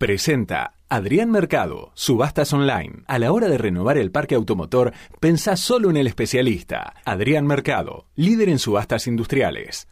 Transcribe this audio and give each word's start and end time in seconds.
Presenta 0.00 0.76
Adrián 0.88 1.30
Mercado, 1.30 1.92
Subastas 1.94 2.54
Online. 2.54 3.02
A 3.06 3.18
la 3.18 3.32
hora 3.32 3.50
de 3.50 3.58
renovar 3.58 3.98
el 3.98 4.10
parque 4.10 4.34
automotor, 4.34 4.94
pensá 5.20 5.58
solo 5.58 5.90
en 5.90 5.98
el 5.98 6.06
especialista. 6.06 6.94
Adrián 7.04 7.46
Mercado, 7.46 8.06
líder 8.14 8.48
en 8.48 8.58
subastas 8.58 9.06
industriales. 9.06 9.88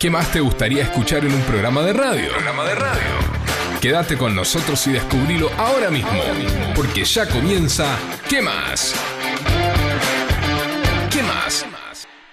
¿Qué 0.00 0.10
más 0.10 0.32
te 0.32 0.40
gustaría 0.40 0.82
escuchar 0.82 1.24
en 1.24 1.32
un 1.32 1.42
programa 1.42 1.82
de 1.82 1.92
radio? 1.92 2.32
Programa 2.32 2.64
de 2.64 2.74
radio. 2.74 3.10
Quédate 3.80 4.18
con 4.18 4.34
nosotros 4.34 4.84
y 4.88 4.90
descubrilo 4.90 5.48
ahora 5.56 5.88
mismo, 5.88 6.20
porque 6.74 7.04
ya 7.04 7.28
comienza 7.28 7.96
¿Qué 8.28 8.42
más? 8.42 8.92
¿Qué 11.12 11.22
más? 11.22 11.64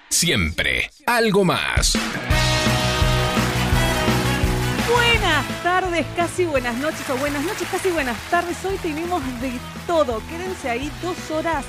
Siempre 0.08 0.90
algo 1.06 1.44
más. 1.44 1.96
Buenas 4.92 5.62
tardes, 5.62 6.06
casi 6.16 6.46
buenas 6.46 6.74
noches 6.78 7.08
o 7.10 7.16
buenas 7.18 7.44
noches, 7.44 7.68
casi 7.70 7.90
buenas 7.90 8.16
tardes. 8.30 8.56
Hoy 8.64 8.76
tenemos 8.78 9.22
de 9.42 9.52
todo. 9.86 10.22
Quédense 10.28 10.70
ahí 10.70 10.90
dos 11.02 11.30
horas, 11.30 11.64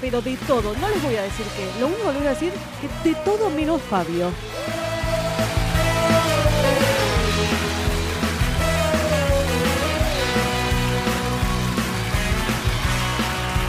pero 0.00 0.22
de 0.22 0.36
todo. 0.46 0.74
No 0.76 0.88
les 0.88 1.02
voy 1.02 1.16
a 1.16 1.22
decir 1.22 1.46
qué. 1.56 1.80
Lo 1.80 1.88
único 1.88 2.02
que 2.06 2.12
les 2.12 2.18
voy 2.18 2.26
a 2.26 2.30
decir 2.30 2.52
es 2.82 3.04
de 3.04 3.14
todo 3.24 3.50
menos 3.50 3.82
Fabio. 3.82 4.30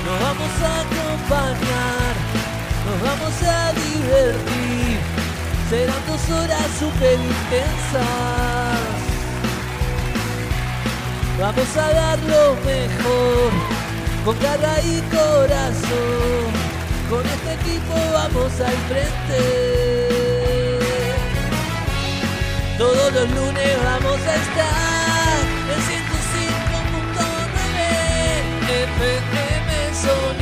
Nos 0.05 0.19
vamos 0.21 0.61
a 0.61 0.81
acompañar, 0.81 2.15
nos 2.85 3.01
vamos 3.01 3.43
a 3.43 3.73
divertir. 3.73 5.10
Serán 5.71 6.03
dos 6.05 6.29
horas 6.37 6.67
súper 6.77 7.17
intensas. 7.17 8.03
Vamos 11.39 11.77
a 11.77 11.93
dar 11.93 12.19
lo 12.19 12.55
mejor, 12.65 13.51
con 14.25 14.37
garra 14.41 14.81
y 14.81 14.99
corazón. 15.15 16.51
Con 17.09 17.25
este 17.25 17.53
equipo 17.53 17.93
vamos 18.11 18.51
al 18.59 18.75
frente. 18.89 20.09
Todos 22.77 23.13
los 23.13 23.29
lunes 23.31 23.77
vamos 23.85 24.19
a 24.27 24.35
estar 24.35 25.39
en 25.71 25.79
105.9 25.87 27.31
FM 28.83 29.71
Sónica. 29.95 30.40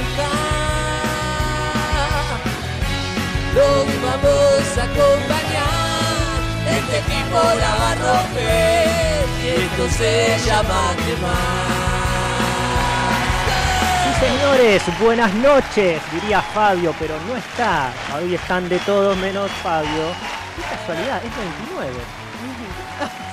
Los 3.56 3.86
vamos 4.04 4.78
a 4.78 4.84
acompañar, 4.84 6.40
este 6.70 7.00
equipo 7.00 7.38
la 7.60 7.76
va 7.76 7.92
a 7.92 7.96
romper 7.96 9.26
y 9.44 9.48
esto 9.48 9.90
se 9.98 10.38
llama 10.46 10.94
Sí, 14.04 14.26
señores, 14.26 14.84
buenas 15.00 15.34
noches, 15.34 16.02
diría 16.12 16.42
Fabio, 16.42 16.94
pero 17.00 17.16
no 17.28 17.36
está. 17.36 17.92
Hoy 18.16 18.36
están 18.36 18.70
de 18.70 18.78
todos 18.80 19.18
menos 19.18 19.50
Fabio. 19.64 20.14
Qué 20.56 20.62
casualidad, 20.62 21.18
es 21.18 21.36
29. 21.36 22.29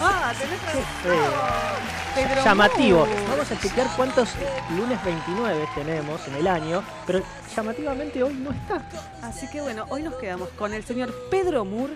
Ah, 0.00 0.32
tenés 0.38 0.62
razón. 0.62 2.44
Llamativo. 2.44 3.06
Vamos 3.30 3.50
a 3.50 3.58
chequear 3.60 3.88
cuántos 3.96 4.30
lunes 4.76 5.02
29 5.04 5.68
tenemos 5.74 6.26
en 6.28 6.34
el 6.36 6.46
año, 6.46 6.82
pero 7.06 7.20
llamativamente 7.54 8.22
hoy 8.22 8.34
no 8.34 8.50
está. 8.52 8.82
Así 9.22 9.46
que 9.48 9.60
bueno, 9.60 9.84
hoy 9.90 10.02
nos 10.02 10.14
quedamos 10.14 10.48
con 10.50 10.72
el 10.72 10.84
señor 10.84 11.14
Pedro 11.30 11.64
Moore, 11.64 11.94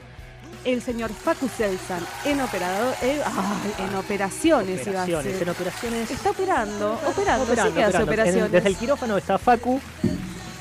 el 0.65 0.83
señor 0.83 1.11
Facu 1.13 1.49
Selsan 1.49 2.05
en 2.25 2.41
operador, 2.41 2.95
eh, 3.03 3.23
ay, 3.25 3.85
en 3.87 3.95
operaciones, 3.95 4.87
iba 4.87 5.01
a 5.01 5.05
Operaciones, 5.05 5.41
en 5.43 5.49
operaciones. 5.49 6.11
Está 6.11 6.31
operando, 6.31 7.01
operando, 7.07 7.45
Operando, 7.45 7.71
sí 7.71 7.77
que 7.77 7.85
hace. 7.85 7.97
En- 7.97 8.03
operaciones. 8.03 8.53
desde 8.53 8.69
el 8.69 8.77
quirófano 8.77 9.17
está 9.17 9.39
Facu. 9.39 9.81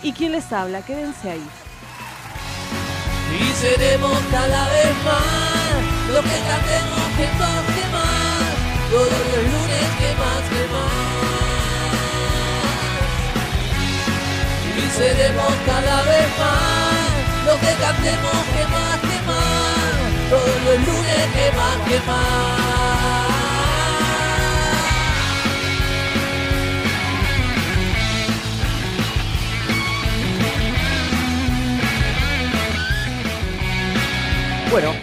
¿Y 0.01 0.13
quién 0.13 0.31
les 0.31 0.49
habla? 0.53 0.81
Quédense 0.83 1.31
ahí. 1.31 1.45
Y 3.37 3.53
seremos 3.53 4.19
cada 4.31 4.69
vez 4.69 4.93
más 5.05 5.59
lo 6.13 6.21
que 6.21 6.39
cantemos 6.49 7.03
que 7.17 7.27
más, 7.39 7.63
que 7.75 7.85
más. 7.93 8.51
Todos 8.89 9.21
los 9.31 9.43
lunes 9.53 9.87
que 9.99 10.09
más, 10.21 10.41
que 10.51 10.63
más. 10.73 11.09
Y 14.77 14.85
seremos 14.97 15.53
cada 15.65 15.97
vez 16.03 16.27
más 16.39 17.19
lo 17.45 17.53
que 17.59 17.73
cantemos 17.83 18.39
que 18.53 18.63
más, 18.73 18.99
que 19.07 19.17
más. 19.27 20.29
Todos 20.29 20.57
los 20.65 20.77
lunes 20.87 21.23
que 21.35 21.51
más, 21.57 21.77
que 21.87 21.99
más. 22.07 22.58
Bueno, 34.71 34.93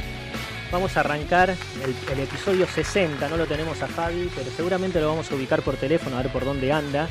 vamos 0.71 0.97
a 0.97 1.01
arrancar 1.01 1.51
el, 1.51 2.21
episodio 2.21 2.69
60. 2.69 3.29
No 3.29 3.37
lo 3.37 3.47
tenemos 3.47 3.83
a 3.83 3.89
Fabi, 3.89 4.31
pero 4.33 4.49
seguramente 4.57 5.01
lo 5.01 5.09
vamos 5.09 5.31
a 5.31 5.35
ubicar 5.35 5.61
por 5.63 5.75
teléfono 5.75 6.17
a 6.17 6.23
ver 6.23 6.31
por 6.31 6.45
dónde 6.45 6.71
anda. 6.71 7.09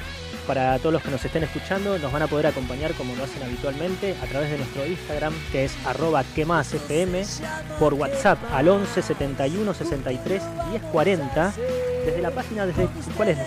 Para 0.48 0.78
todos 0.78 0.94
los 0.94 1.02
que 1.02 1.10
nos 1.10 1.26
estén 1.26 1.42
escuchando, 1.44 1.98
nos 1.98 2.12
van 2.12 2.22
a 2.22 2.28
poder 2.28 2.46
acompañar 2.48 2.94
como 2.94 3.16
lo 3.16 3.24
hacen 3.24 3.42
habitualmente 3.42 4.16
a 4.22 4.28
través 4.28 4.52
de 4.52 4.60
nuestro 4.60 4.86
Instagram, 4.86 5.34
que 5.52 5.66
es 5.66 5.76
arroba 5.86 6.24
quemasfm, 6.36 7.26
por 7.80 7.96
WhatsApp 7.96 8.38
al 8.54 8.70
11 8.70 9.02
71 9.02 9.74
63 9.74 10.44
10 10.72 10.84
40, 10.84 11.54
desde 12.06 12.22
la 12.22 12.30
página, 12.30 12.68
desde 12.68 12.88
¿cuál 13.18 13.30
es? 13.30 13.40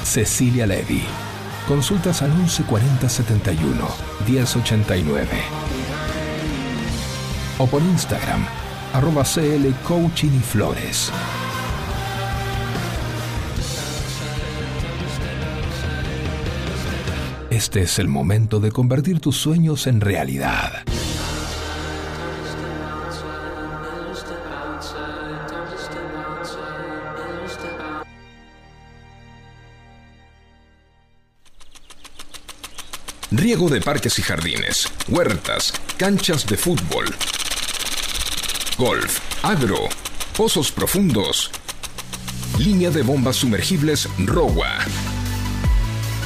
Cecilia 0.06 0.66
Levy. 0.66 1.04
Consultas 1.68 2.22
al 2.22 2.30
1140 2.36 3.10
71 3.10 3.88
1089. 4.30 5.28
O 7.58 7.68
por 7.68 7.82
Instagram, 7.82 8.46
arroba 8.94 9.26
CL 9.26 9.74
Coaching 9.86 10.38
y 10.38 10.40
Flores. 10.40 11.12
Este 17.58 17.82
es 17.82 17.98
el 17.98 18.08
momento 18.08 18.60
de 18.60 18.72
convertir 18.72 19.20
tus 19.20 19.36
sueños 19.36 19.88
en 19.88 20.00
realidad. 20.00 20.84
Riego 33.32 33.70
de 33.70 33.82
parques 33.82 34.20
y 34.20 34.22
jardines, 34.22 34.88
huertas, 35.08 35.74
canchas 35.98 36.46
de 36.46 36.58
fútbol, 36.58 37.08
golf, 38.78 39.20
agro, 39.42 39.90
pozos 40.38 40.72
profundos, 40.72 41.50
línea 42.60 42.92
de 42.92 43.02
bombas 43.02 43.38
sumergibles 43.38 44.08
ROWA 44.20 44.86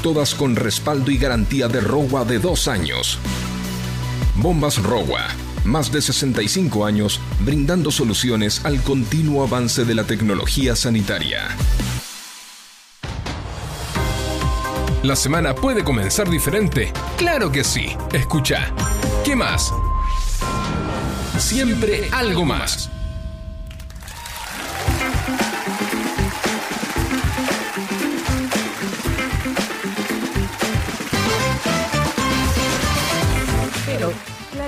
Todas 0.01 0.33
con 0.33 0.55
respaldo 0.55 1.11
y 1.11 1.17
garantía 1.17 1.67
de 1.67 1.79
ROWA 1.79 2.25
de 2.25 2.39
dos 2.39 2.67
años. 2.67 3.19
Bombas 4.35 4.81
ROWA, 4.81 5.27
más 5.63 5.91
de 5.91 6.01
65 6.01 6.85
años 6.85 7.19
brindando 7.41 7.91
soluciones 7.91 8.65
al 8.65 8.81
continuo 8.81 9.43
avance 9.43 9.85
de 9.85 9.93
la 9.93 10.03
tecnología 10.03 10.75
sanitaria. 10.75 11.55
¿La 15.03 15.15
semana 15.15 15.53
puede 15.53 15.83
comenzar 15.83 16.29
diferente? 16.29 16.91
Claro 17.17 17.51
que 17.51 17.63
sí. 17.63 17.95
Escucha. 18.11 18.73
¿Qué 19.23 19.35
más? 19.35 19.71
Siempre 21.37 22.09
algo 22.11 22.43
más. 22.43 22.89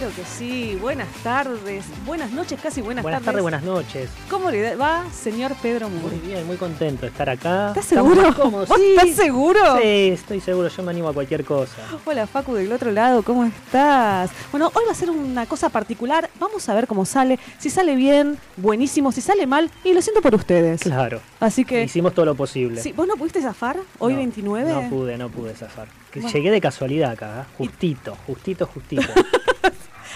Claro 0.04 0.16
que 0.18 0.26
sí. 0.26 0.78
Buenas 0.82 1.08
tardes, 1.24 1.86
buenas 2.06 2.32
noches, 2.32 2.60
casi 2.62 2.82
buenas, 2.82 3.04
Buenas 3.04 3.24
tardes, 3.24 3.42
buenas 3.42 3.64
noches. 3.64 4.10
¿Cómo 4.30 4.52
le 4.52 4.76
va, 4.76 5.06
señor 5.14 5.54
Pedro 5.62 5.88
Muy 5.90 6.02
Muri? 6.02 6.18
bien, 6.18 6.46
muy 6.46 6.58
contento 6.58 7.04
de 7.04 7.08
estar 7.08 7.30
acá. 7.30 7.70
¿Estás 7.70 7.86
seguro? 7.86 8.22
más 8.22 8.36
cómodos. 8.36 8.68
¿Vos 8.68 8.78
Sí. 8.78 8.96
estás 8.98 9.16
seguro? 9.16 9.62
Sí, 9.82 10.10
estoy 10.10 10.42
seguro, 10.42 10.68
yo 10.68 10.84
me 10.84 10.92
animo 10.92 11.08
a 11.08 11.14
cualquier 11.14 11.46
cosa. 11.46 11.78
Hola 12.04 12.28
Facu 12.28 12.54
del 12.54 12.70
otro 12.74 12.92
lado, 12.92 13.24
¿cómo 13.24 13.46
estás? 13.46 14.32
Bueno, 14.52 14.72
hoy 14.74 14.84
va 14.86 14.92
a 14.92 14.96
ser 14.96 15.10
una 15.10 15.46
cosa 15.46 15.70
particular, 15.70 16.30
vamos 16.38 16.68
a 16.68 16.74
ver 16.74 16.86
cómo 16.86 17.06
sale, 17.06 17.40
si 17.58 17.70
sale 17.70 17.96
bien, 17.96 18.38
buenísimo, 18.58 19.14
si 19.14 19.22
sale 19.22 19.48
mal, 19.48 19.72
y 19.86 19.94
lo 19.94 20.02
siento 20.02 20.22
por 20.22 20.36
ustedes. 20.36 20.82
Claro, 20.82 21.22
Así 21.40 21.64
que, 21.64 21.84
hicimos 21.84 22.14
todo 22.14 22.26
lo 22.26 22.36
posible. 22.36 22.82
sí, 22.82 22.92
¿vos 22.92 23.08
no 23.08 23.16
pudiste 23.16 23.42
zafar 23.42 23.78
hoy 24.00 24.14
No, 24.14 24.20
29? 24.20 24.74
No 24.74 24.90
pude, 24.90 25.18
no 25.18 25.30
pude 25.30 25.54
zafar. 25.54 25.88
Bueno. 26.14 26.30
Llegué 26.30 26.52
de 26.52 26.60
casualidad 26.62 27.12
acá, 27.12 27.42
¿eh? 27.48 27.54
justito, 27.58 28.18
justito, 28.28 28.66
justito. 28.68 29.08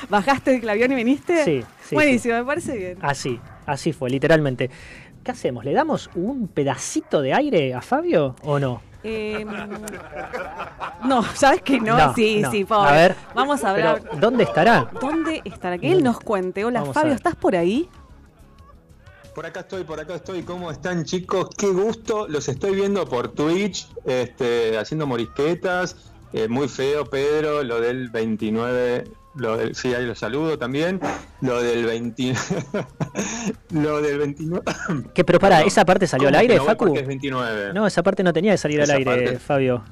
¿Bajaste 0.09 0.59
del 0.59 0.69
avión 0.69 0.91
y 0.91 0.95
viniste? 0.95 1.43
Sí, 1.43 1.63
sí, 1.83 1.95
Buenísimo, 1.95 2.35
me 2.35 2.45
parece 2.45 2.77
bien. 2.77 2.97
Así, 3.01 3.39
así 3.65 3.93
fue, 3.93 4.09
literalmente. 4.09 4.69
¿Qué 5.23 5.31
hacemos? 5.31 5.65
¿Le 5.65 5.73
damos 5.73 6.09
un 6.15 6.47
pedacito 6.47 7.21
de 7.21 7.33
aire 7.33 7.73
a 7.73 7.81
Fabio 7.81 8.35
o 8.43 8.59
no? 8.59 8.81
Eh, 9.03 9.45
no, 11.05 11.23
¿sabes 11.35 11.61
que 11.61 11.79
no? 11.79 11.97
No, 11.97 12.13
sí, 12.13 12.41
no. 12.41 12.51
sí, 12.51 12.65
pobre. 12.65 12.89
A 12.89 12.93
ver, 12.93 13.15
Vamos 13.35 13.63
a 13.63 13.71
hablar. 13.71 14.01
Pero, 14.03 14.17
¿Dónde 14.19 14.43
estará? 14.43 14.89
¿Dónde 14.99 15.41
estará? 15.45 15.77
Que 15.77 15.91
él 15.91 16.03
nos 16.03 16.19
cuente. 16.19 16.65
Hola 16.65 16.81
Vamos 16.81 16.93
Fabio. 16.93 17.13
¿estás 17.13 17.35
por 17.35 17.55
ahí? 17.55 17.89
Por 19.35 19.45
acá 19.45 19.59
estoy, 19.61 19.83
por 19.83 19.99
acá 19.99 20.15
estoy. 20.15 20.43
¿Cómo 20.43 20.71
están 20.71 21.05
chicos? 21.05 21.49
Qué 21.57 21.67
gusto. 21.67 22.27
Los 22.27 22.49
estoy 22.49 22.75
viendo 22.75 23.05
por 23.07 23.29
Twitch, 23.29 23.87
este, 24.05 24.77
haciendo 24.77 25.05
morisquetas. 25.05 25.95
Eh, 26.33 26.47
muy 26.47 26.67
feo, 26.67 27.05
Pedro, 27.05 27.63
lo 27.63 27.79
del 27.79 28.09
29. 28.09 29.05
Lo 29.37 29.55
del, 29.57 29.75
sí, 29.75 29.93
ahí 29.93 30.05
lo 30.05 30.15
saludo 30.15 30.57
también. 30.57 30.99
Lo 31.41 31.61
del 31.61 31.85
20, 31.85 32.33
lo 33.71 34.01
del 34.01 34.17
29. 34.17 34.63
¿Qué, 35.13 35.23
pero 35.23 35.39
para, 35.39 35.61
¿esa 35.61 35.85
parte 35.85 36.07
salió 36.07 36.27
al 36.27 36.33
¿cómo 36.33 36.39
que 36.47 36.51
aire, 36.53 36.57
no 36.57 36.65
Facu? 36.65 36.95
es 36.95 37.07
29. 37.07 37.73
No, 37.73 37.85
esa 37.87 38.01
parte 38.03 38.23
no 38.23 38.33
tenía 38.33 38.51
que 38.53 38.57
salir 38.57 38.81
al 38.81 38.89
aire, 38.89 39.05
parte- 39.05 39.39
Fabio. 39.39 39.83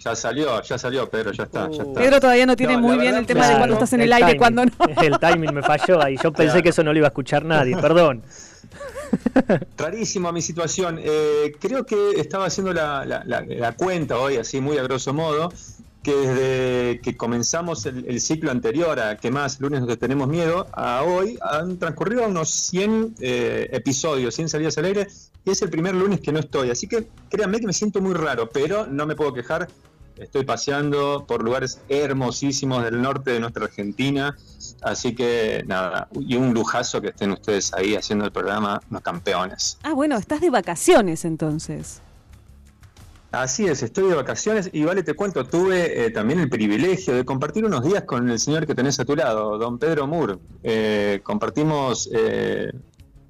Ya 0.00 0.16
salió, 0.16 0.60
ya 0.62 0.76
salió, 0.78 1.08
Pedro, 1.08 1.30
ya 1.32 1.44
está, 1.44 1.70
ya 1.70 1.82
está. 1.84 2.00
Pedro 2.00 2.18
todavía 2.20 2.44
no 2.44 2.56
tiene 2.56 2.72
No, 2.74 2.80
muy 2.80 2.98
bien 2.98 3.14
el 3.14 3.24
tema 3.24 3.46
de 3.46 3.52
que- 3.52 3.58
cuando 3.58 3.74
estás 3.76 3.92
en 3.92 4.00
el, 4.00 4.06
El 4.08 4.12
aire 4.14 4.26
timing, 4.26 4.38
cuando 4.38 4.64
no. 4.66 4.72
El 5.02 5.18
timing 5.18 5.54
me 5.54 5.62
falló 5.62 6.02
ahí. 6.02 6.16
Yo 6.16 6.32
pensé 6.32 6.46
Claro. 6.52 6.62
que 6.64 6.68
eso 6.70 6.82
no 6.84 6.92
lo 6.92 6.98
iba 6.98 7.06
a 7.06 7.10
escuchar 7.10 7.44
nadie, 7.44 7.76
perdón. 7.76 8.22
Rarísima 9.78 10.32
mi 10.32 10.42
situación. 10.42 10.98
Eh, 11.02 11.52
creo 11.60 11.84
que 11.86 12.12
estaba 12.20 12.46
haciendo 12.46 12.72
la, 12.72 13.04
la- 13.04 13.22
la- 13.24 13.42
la 13.46 13.72
cuenta 13.72 14.18
hoy, 14.18 14.36
así 14.36 14.60
muy 14.60 14.76
a 14.78 14.82
grosso 14.82 15.14
modo, 15.14 15.52
que 16.02 16.14
desde 16.14 17.00
que 17.00 17.16
comenzamos 17.16 17.86
el, 17.86 18.04
el 18.06 18.20
ciclo 18.20 18.50
anterior 18.50 18.98
a 18.98 19.16
que 19.16 19.30
más 19.30 19.60
lunes 19.60 19.80
no 19.80 19.86
te 19.86 19.96
tenemos 19.96 20.28
miedo, 20.28 20.66
a 20.72 21.02
hoy 21.02 21.38
han 21.42 21.78
transcurrido 21.78 22.26
unos 22.26 22.50
100 22.50 23.14
eh, 23.20 23.68
episodios, 23.72 24.34
100 24.34 24.48
salidas 24.48 24.78
al 24.78 24.86
aire, 24.86 25.08
y 25.44 25.50
es 25.50 25.62
el 25.62 25.70
primer 25.70 25.94
lunes 25.94 26.20
que 26.20 26.32
no 26.32 26.40
estoy. 26.40 26.70
Así 26.70 26.86
que 26.86 27.08
créanme 27.28 27.60
que 27.60 27.66
me 27.66 27.72
siento 27.72 28.00
muy 28.00 28.14
raro, 28.14 28.48
pero 28.48 28.86
no 28.86 29.06
me 29.06 29.14
puedo 29.14 29.32
quejar. 29.32 29.68
Estoy 30.16 30.44
paseando 30.44 31.24
por 31.26 31.42
lugares 31.42 31.80
hermosísimos 31.88 32.84
del 32.84 33.00
norte 33.00 33.32
de 33.32 33.40
nuestra 33.40 33.64
Argentina, 33.64 34.36
así 34.82 35.14
que 35.14 35.64
nada, 35.66 36.08
y 36.12 36.36
un 36.36 36.52
lujazo 36.52 37.00
que 37.00 37.08
estén 37.08 37.32
ustedes 37.32 37.72
ahí 37.72 37.96
haciendo 37.96 38.26
el 38.26 38.30
programa, 38.30 38.80
los 38.90 39.00
campeones. 39.00 39.78
Ah, 39.82 39.94
bueno, 39.94 40.16
estás 40.16 40.40
de 40.40 40.50
vacaciones 40.50 41.24
entonces. 41.24 42.02
Así 43.32 43.66
es, 43.66 43.82
estoy 43.82 44.10
de 44.10 44.14
vacaciones 44.14 44.68
y 44.74 44.84
vale, 44.84 45.02
te 45.02 45.14
cuento, 45.14 45.46
tuve 45.46 46.04
eh, 46.04 46.10
también 46.10 46.38
el 46.38 46.50
privilegio 46.50 47.14
de 47.14 47.24
compartir 47.24 47.64
unos 47.64 47.82
días 47.82 48.02
con 48.02 48.28
el 48.28 48.38
señor 48.38 48.66
que 48.66 48.74
tenés 48.74 49.00
a 49.00 49.06
tu 49.06 49.16
lado, 49.16 49.56
don 49.56 49.78
Pedro 49.78 50.06
Moore. 50.06 50.36
Eh, 50.62 51.20
compartimos 51.22 52.10
eh, 52.12 52.70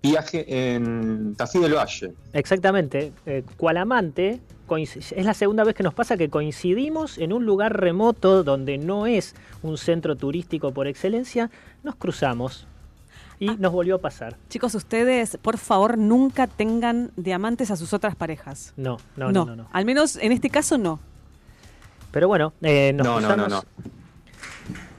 viaje 0.02 0.74
en 0.74 1.36
Tafí 1.36 1.60
del 1.60 1.74
Valle. 1.74 2.14
Exactamente. 2.32 3.12
Cual 3.56 3.76
amante, 3.76 4.40
es 4.76 5.24
la 5.24 5.34
segunda 5.34 5.62
vez 5.62 5.76
que 5.76 5.84
nos 5.84 5.94
pasa 5.94 6.16
que 6.16 6.30
coincidimos 6.30 7.18
en 7.18 7.32
un 7.32 7.44
lugar 7.44 7.78
remoto 7.78 8.42
donde 8.42 8.78
no 8.78 9.06
es 9.06 9.36
un 9.62 9.78
centro 9.78 10.16
turístico 10.16 10.72
por 10.72 10.88
excelencia, 10.88 11.50
nos 11.84 11.94
cruzamos 11.94 12.66
y 13.42 13.48
Ah. 13.48 13.56
nos 13.58 13.72
volvió 13.72 13.96
a 13.96 13.98
pasar. 13.98 14.36
Chicos, 14.48 14.74
ustedes, 14.76 15.36
por 15.42 15.58
favor, 15.58 15.98
nunca 15.98 16.46
tengan 16.46 17.10
diamantes 17.16 17.70
a 17.72 17.76
sus 17.76 17.92
otras 17.92 18.14
parejas. 18.14 18.72
No, 18.76 18.98
no, 19.16 19.32
no, 19.32 19.44
no. 19.44 19.56
no. 19.56 19.68
Al 19.72 19.84
menos 19.84 20.16
en 20.16 20.30
este 20.30 20.48
caso 20.48 20.78
no. 20.78 21.00
Pero 22.12 22.28
bueno, 22.28 22.52
eh, 22.62 22.92
nos 22.94 23.04
No, 23.06 23.20
no, 23.20 23.28
no, 23.28 23.44
cruzamos. 23.44 23.66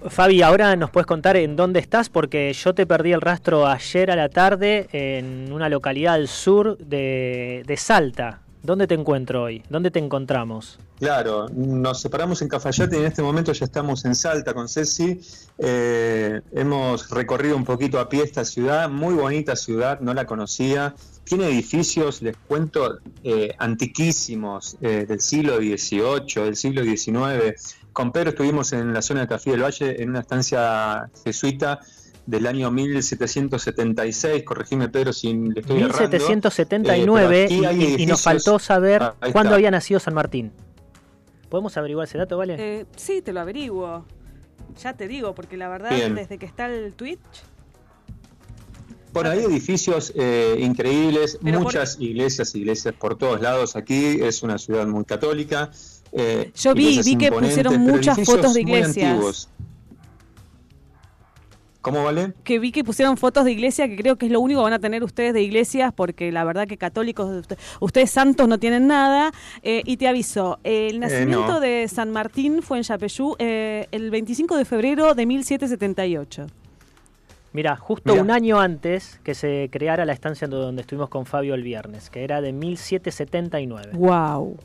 Fabi, 0.09 0.41
ahora 0.41 0.75
nos 0.75 0.89
puedes 0.89 1.05
contar 1.07 1.37
en 1.37 1.55
dónde 1.55 1.79
estás, 1.79 2.09
porque 2.09 2.51
yo 2.51 2.73
te 2.73 2.85
perdí 2.85 3.13
el 3.13 3.21
rastro 3.21 3.65
ayer 3.65 4.11
a 4.11 4.17
la 4.17 4.27
tarde 4.27 4.89
en 4.91 5.53
una 5.53 5.69
localidad 5.69 6.15
al 6.15 6.27
sur 6.27 6.77
de, 6.79 7.63
de 7.65 7.77
Salta. 7.77 8.41
¿Dónde 8.63 8.87
te 8.87 8.95
encuentro 8.95 9.43
hoy? 9.43 9.63
¿Dónde 9.69 9.91
te 9.91 9.99
encontramos? 9.99 10.79
Claro, 11.07 11.47
nos 11.53 11.99
separamos 11.99 12.41
en 12.43 12.47
Cafayate 12.47 12.95
y 12.95 12.99
en 13.01 13.07
este 13.07 13.21
momento 13.21 13.51
ya 13.51 13.65
estamos 13.65 14.05
en 14.05 14.15
Salta 14.15 14.53
con 14.53 14.69
Ceci. 14.69 15.19
Eh, 15.57 16.39
hemos 16.53 17.09
recorrido 17.09 17.57
un 17.57 17.65
poquito 17.65 17.99
a 17.99 18.07
pie 18.07 18.23
esta 18.23 18.45
ciudad, 18.45 18.89
muy 18.89 19.13
bonita 19.13 19.57
ciudad, 19.57 19.99
no 19.99 20.13
la 20.13 20.25
conocía. 20.25 20.95
Tiene 21.25 21.47
edificios, 21.47 22.21
les 22.21 22.37
cuento, 22.47 22.99
eh, 23.21 23.53
antiquísimos, 23.59 24.77
eh, 24.79 25.05
del 25.05 25.19
siglo 25.19 25.57
XVIII, 25.57 26.45
del 26.45 26.55
siglo 26.55 26.83
XIX. 26.83 27.53
Con 27.91 28.13
Pedro 28.13 28.29
estuvimos 28.29 28.71
en 28.71 28.93
la 28.93 29.01
zona 29.01 29.19
de 29.21 29.27
Tafí 29.27 29.51
del 29.51 29.61
Valle 29.63 30.01
en 30.01 30.09
una 30.11 30.21
estancia 30.21 31.09
jesuita 31.25 31.81
del 32.25 32.47
año 32.47 32.71
1776. 32.71 34.43
Corregime, 34.45 34.87
Pedro, 34.87 35.11
si 35.11 35.33
le 35.33 35.59
estoy 35.59 35.81
errando. 35.81 35.97
1779 35.99 37.47
Eh, 37.49 37.95
y- 37.99 38.05
nos 38.05 38.21
faltó 38.21 38.57
saber 38.57 39.01
Ah, 39.03 39.15
cuándo 39.33 39.53
había 39.53 39.69
nacido 39.69 39.99
San 39.99 40.13
Martín. 40.13 40.53
¿Podemos 41.53 41.77
averiguar 41.77 42.07
ese 42.07 42.17
dato, 42.17 42.35
vale? 42.35 42.55
Eh, 42.57 42.85
sí, 42.95 43.21
te 43.21 43.31
lo 43.31 43.39
averiguo. 43.39 44.05
Ya 44.81 44.93
te 44.97 45.07
digo, 45.07 45.35
porque 45.35 45.55
la 45.55 45.69
verdad, 45.69 45.91
Bien. 45.91 46.15
desde 46.15 46.39
que 46.39 46.47
está 46.47 46.65
el 46.65 46.93
Twitch, 46.93 47.19
Bueno, 49.13 49.29
hay 49.29 49.41
edificios 49.41 50.11
eh, 50.15 50.55
increíbles, 50.59 51.37
Pero 51.43 51.57
por- 51.59 51.65
muchas 51.67 51.99
iglesias, 51.99 52.55
iglesias 52.55 52.95
por 52.97 53.15
todos 53.19 53.39
lados. 53.39 53.75
Aquí 53.75 54.17
es 54.19 54.41
una 54.41 54.57
ciudad 54.57 54.87
muy 54.87 55.05
católica. 55.05 55.69
eh, 56.11 56.51
Yo 56.55 56.73
vi- 56.73 56.99
vi 57.03 57.17
que 57.17 57.31
pusieron 57.31 57.77
muchas 57.81 58.17
fotos 58.25 58.55
de 58.55 58.63
muy 58.63 58.71
iglesias. 58.71 59.47
¿Cómo 61.83 62.03
vale? 62.03 62.33
que 62.43 62.57
vi 62.59 62.71
que 62.71 62.83
pusieron 62.83 63.17
fotos 63.17 63.45
de 63.45 63.51
iglesia, 63.51 63.87
que 63.87 63.95
creo 63.95 64.15
que 64.15 64.25
es 64.25 64.31
lo 64.31 64.39
único 64.39 64.61
que 64.61 64.63
van 64.63 64.73
a 64.73 64.79
tener 64.79 65.03
ustedes 65.03 65.33
de 65.33 65.41
iglesias, 65.43 65.93
porque 65.93 66.31
la 66.31 66.43
verdad 66.45 66.65
que 66.65 66.77
católicos, 66.77 67.29
usted- 67.29 67.57
ustedes 67.79 68.09
santos 68.09 68.47
no 68.47 68.57
tienen 68.57 68.87
nada. 68.87 69.31
Eh, 69.61 69.83
y 69.85 69.97
te 69.97 70.07
aviso, 70.07 70.59
el 70.63 70.99
nacimiento 70.99 71.47
no. 71.53 71.59
de 71.59 71.87
San 71.89 72.09
Martín 72.09 72.61
fue 72.63 72.77
en 72.77 72.83
Yapeyú 72.83 73.35
eh, 73.37 73.87
el 73.91 74.09
25 74.09 74.57
de 74.57 74.65
febrero 74.65 75.13
de 75.13 75.25
1778. 75.25 76.47
Mira, 77.51 77.75
justo 77.75 78.13
Mirá. 78.13 78.23
un 78.23 78.31
año 78.31 78.59
antes 78.59 79.19
que 79.23 79.35
se 79.35 79.69
creara 79.71 80.05
la 80.05 80.13
estancia 80.13 80.47
donde 80.47 80.81
estuvimos 80.81 81.09
con 81.09 81.25
Fabio 81.27 81.53
el 81.53 81.61
viernes, 81.61 82.09
que 82.09 82.23
era 82.23 82.41
de 82.41 82.51
1779. 82.51 83.91
¡Wow! 83.93 84.57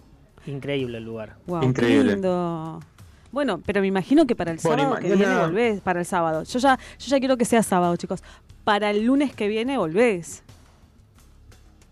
Increíble 0.47 0.99
el 0.99 1.05
lugar. 1.05 1.37
¡Wow! 1.47 1.65
Increíble. 1.65 2.13
lindo! 2.13 2.81
Bueno, 3.31 3.61
pero 3.65 3.81
me 3.81 3.87
imagino 3.87 4.27
que 4.27 4.35
para 4.35 4.53
el 4.53 4.59
Bueno, 4.63 4.83
sábado 4.85 5.01
que 5.01 5.15
viene 5.15 5.37
volvés, 5.37 5.81
para 5.81 6.01
el 6.01 6.07
sábado. 6.07 6.45
Yo 6.45 6.59
ya, 6.59 6.79
yo 6.99 7.07
ya 7.09 7.19
quiero 7.19 7.37
que 7.37 7.45
sea 7.45 7.63
sábado, 7.63 7.97
chicos. 7.97 8.23
Para 8.65 8.91
el 8.91 9.05
lunes 9.05 9.35
que 9.35 9.49
viene 9.49 9.77
volvés. 9.79 10.43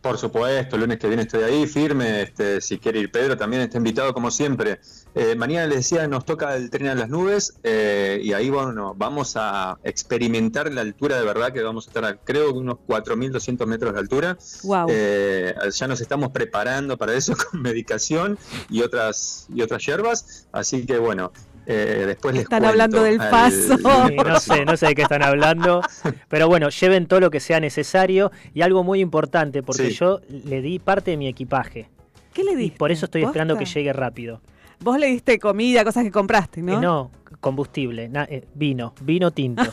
Por 0.07 0.19
supuesto, 0.19 0.77
el 0.77 0.83
lunes 0.83 1.01
que 1.01 1.09
viene 1.09 1.25
estoy 1.25 1.43
ahí, 1.43 1.67
firme. 1.67 2.23
Este, 2.23 2.61
si 2.61 2.79
quiere 2.79 3.01
ir 3.01 3.11
Pedro, 3.11 3.37
también 3.37 3.63
está 3.63 3.79
invitado 3.79 4.15
como 4.15 4.31
siempre. 4.31 4.79
Eh, 5.17 5.35
mañana 5.35 5.67
les 5.67 5.79
decía, 5.79 6.07
nos 6.07 6.25
toca 6.25 6.55
el 6.55 6.71
tren 6.71 6.87
a 6.87 6.95
las 6.95 7.09
nubes 7.09 7.55
eh, 7.65 8.21
y 8.23 8.33
ahí 8.33 8.49
bueno, 8.49 8.95
vamos 8.97 9.33
a 9.35 9.79
experimentar 9.83 10.73
la 10.73 10.83
altura 10.83 11.19
de 11.19 11.25
verdad 11.27 11.53
que 11.53 11.61
vamos 11.61 11.87
a 11.87 11.91
estar, 11.91 12.05
a, 12.05 12.17
creo, 12.19 12.53
unos 12.53 12.77
4.200 12.87 13.67
metros 13.67 13.95
de 13.95 13.99
altura. 13.99 14.39
Wow. 14.63 14.87
Eh, 14.91 15.57
ya 15.73 15.89
nos 15.89 16.01
estamos 16.01 16.31
preparando 16.31 16.97
para 16.97 17.13
eso 17.13 17.35
con 17.51 17.61
medicación 17.61 18.39
y 18.71 18.83
otras, 18.83 19.49
y 19.53 19.61
otras 19.61 19.85
hierbas. 19.85 20.47
Así 20.53 20.87
que 20.87 20.99
bueno, 20.99 21.33
eh, 21.67 22.05
después 22.07 22.35
les 22.35 22.45
Están 22.45 22.65
hablando 22.65 23.03
del 23.03 23.21
al- 23.21 23.31
paso. 23.31 23.77
Sí, 24.09 24.17
no 24.17 24.39
sé, 24.41 24.65
no 24.65 24.77
sé 24.77 24.87
de 24.87 24.95
qué 24.95 25.03
están 25.03 25.23
hablando. 25.23 25.83
Pero 26.29 26.47
bueno, 26.49 26.69
lleven 26.71 27.07
todo 27.07 27.21
lo 27.21 27.31
que 27.31 27.41
sea 27.41 27.59
necesario. 27.61 28.31
Y 28.55 28.63
algo 28.63 28.85
muy 28.85 29.01
importante, 29.01 29.63
porque 29.63 29.91
Sí. 29.91 29.97
yo 29.97 30.21
le 30.29 30.63
di 30.63 30.79
parte 30.79 31.11
de 31.13 31.17
mi 31.17 31.29
equipaje. 31.29 31.89
¿Qué 32.33 32.45
le 32.45 32.55
diste? 32.55 32.79
por 32.79 32.93
eso 32.93 33.07
estoy 33.07 33.23
esperando 33.25 33.57
que 33.57 33.65
llegue 33.65 33.93
rápido. 33.93 34.41
Vos 34.81 34.99
le 34.99 35.07
diste 35.07 35.39
comida, 35.39 35.85
cosas 35.85 36.05
que 36.05 36.11
compraste, 36.11 36.61
¿no? 36.61 36.75
Eh, 36.75 36.81
no, 36.81 37.11
combustible, 37.41 38.09
na- 38.11 38.25
eh, 38.31 38.47
vino, 38.55 38.95
vino 39.01 39.31
tinto. 39.31 39.63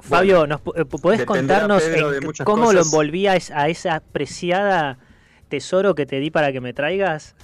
Fabio, 0.00 0.46
¿nos, 0.46 0.60
pu- 0.62 0.72
eh, 0.80 0.84
¿podés 0.84 1.24
contarnos 1.24 1.82
en 1.86 2.02
cómo 2.44 2.72
lo 2.72 2.78
cosas. 2.80 2.86
envolvía 2.92 3.36
es- 3.36 3.50
a 3.50 3.68
esa 3.68 4.00
preciada 4.00 4.98
tesoro 5.48 5.94
que 5.94 6.06
te 6.06 6.18
di 6.20 6.30
para 6.30 6.52
que 6.52 6.60
me 6.60 6.72
traigas? 6.72 7.34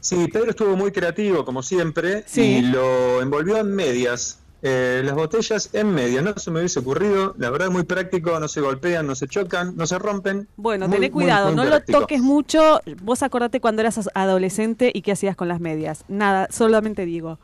Sí, 0.00 0.28
Pedro 0.32 0.50
estuvo 0.50 0.76
muy 0.76 0.92
creativo, 0.92 1.44
como 1.44 1.62
siempre, 1.62 2.22
Sí. 2.26 2.58
y 2.58 2.62
lo 2.62 3.20
envolvió 3.20 3.56
en 3.58 3.74
medias. 3.74 4.38
Eh, 4.60 5.02
las 5.04 5.14
botellas 5.14 5.70
en 5.72 5.92
medias, 5.94 6.24
no 6.24 6.34
se 6.36 6.50
me 6.50 6.58
hubiese 6.58 6.80
ocurrido, 6.80 7.32
la 7.38 7.48
verdad 7.50 7.70
muy 7.70 7.84
práctico, 7.84 8.40
no 8.40 8.48
se 8.48 8.60
golpean, 8.60 9.06
no 9.06 9.14
se 9.14 9.28
chocan, 9.28 9.76
no 9.76 9.86
se 9.86 9.98
rompen. 10.00 10.48
Bueno, 10.56 10.88
Muy, 10.88 10.96
tené 10.96 11.10
cuidado, 11.12 11.46
muy 11.48 11.56
no 11.56 11.64
lo 11.64 11.80
toques 11.80 12.20
mucho. 12.20 12.80
Vos 13.02 13.22
acordate 13.22 13.60
cuando 13.60 13.82
eras 13.82 13.98
as- 13.98 14.10
adolescente 14.14 14.90
y 14.92 15.02
qué 15.02 15.12
hacías 15.12 15.36
con 15.36 15.46
las 15.46 15.60
medias. 15.60 16.04
Nada, 16.08 16.48
solamente 16.50 17.04
digo. 17.06 17.38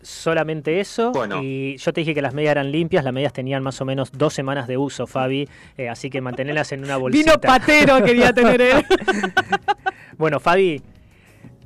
Solamente 0.00 0.80
eso. 0.80 1.12
Bueno. 1.12 1.42
Y 1.42 1.76
yo 1.78 1.92
te 1.92 2.00
dije 2.02 2.14
que 2.14 2.20
las 2.22 2.34
medias 2.34 2.52
eran 2.52 2.70
limpias, 2.72 3.04
las 3.04 3.12
medias 3.14 3.32
tenían 3.32 3.62
más 3.62 3.80
o 3.80 3.84
menos 3.86 4.10
dos 4.12 4.34
semanas 4.34 4.66
de 4.68 4.76
uso, 4.76 5.06
Fabi. 5.06 5.48
eh, 5.78 5.88
así 5.88 6.08
que 6.10 6.20
mantenerlas 6.20 6.72
en 6.72 6.84
una 6.84 6.96
bolsita. 6.98 7.32
Vino 7.32 7.40
patero 7.40 8.02
quería 8.04 8.32
tener 8.32 8.60
él. 8.62 8.84
Bueno, 10.16 10.38
Fabi, 10.40 10.80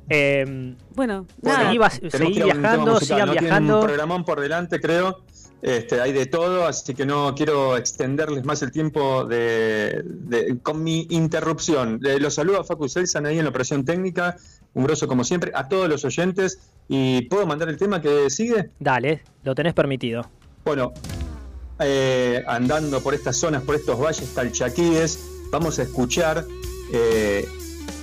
eh, 0.09 0.75
bueno, 0.95 1.25
Bueno, 1.41 1.57
nada. 1.59 1.89
seguí, 2.09 2.41
viajando, 2.43 2.99
sigan 2.99 3.27
¿no? 3.27 3.31
Tienen 3.33 3.49
viajando. 3.49 3.79
un 3.79 3.85
programón 3.85 4.25
por 4.25 4.39
delante, 4.39 4.79
creo. 4.79 5.19
Este, 5.61 5.99
hay 5.99 6.13
de 6.13 6.25
todo, 6.25 6.65
así 6.67 6.93
que 6.93 7.05
no 7.05 7.35
quiero 7.35 7.75
extenderles 7.75 8.45
más 8.45 8.61
el 8.61 8.71
tiempo 8.71 9.25
de, 9.25 10.03
de- 10.05 10.57
con 10.63 10.81
mi 10.83 11.05
interrupción. 11.09 11.99
Eh, 12.05 12.17
los 12.19 12.35
saludo 12.35 12.61
a 12.61 12.63
Facu 12.63 12.87
Selsan 12.87 13.25
ahí 13.25 13.37
en 13.39 13.43
la 13.43 13.49
operación 13.49 13.83
técnica, 13.83 14.37
un 14.73 14.85
grosso 14.85 15.05
como 15.07 15.25
siempre, 15.25 15.51
a 15.53 15.67
todos 15.67 15.89
los 15.89 16.05
oyentes. 16.05 16.59
¿Y 16.87 17.23
puedo 17.23 17.45
mandar 17.45 17.67
el 17.67 17.75
tema 17.77 18.01
que 18.01 18.29
sigue? 18.29 18.69
Dale, 18.79 19.21
lo 19.43 19.53
tenés 19.53 19.73
permitido. 19.73 20.29
Bueno, 20.63 20.93
eh, 21.79 22.41
andando 22.47 23.01
por 23.01 23.13
estas 23.13 23.37
zonas, 23.37 23.61
por 23.63 23.75
estos 23.75 23.99
valles 23.99 24.33
talchaquíes, 24.33 25.19
vamos 25.51 25.77
a 25.79 25.83
escuchar 25.83 26.45
eh, 26.93 27.45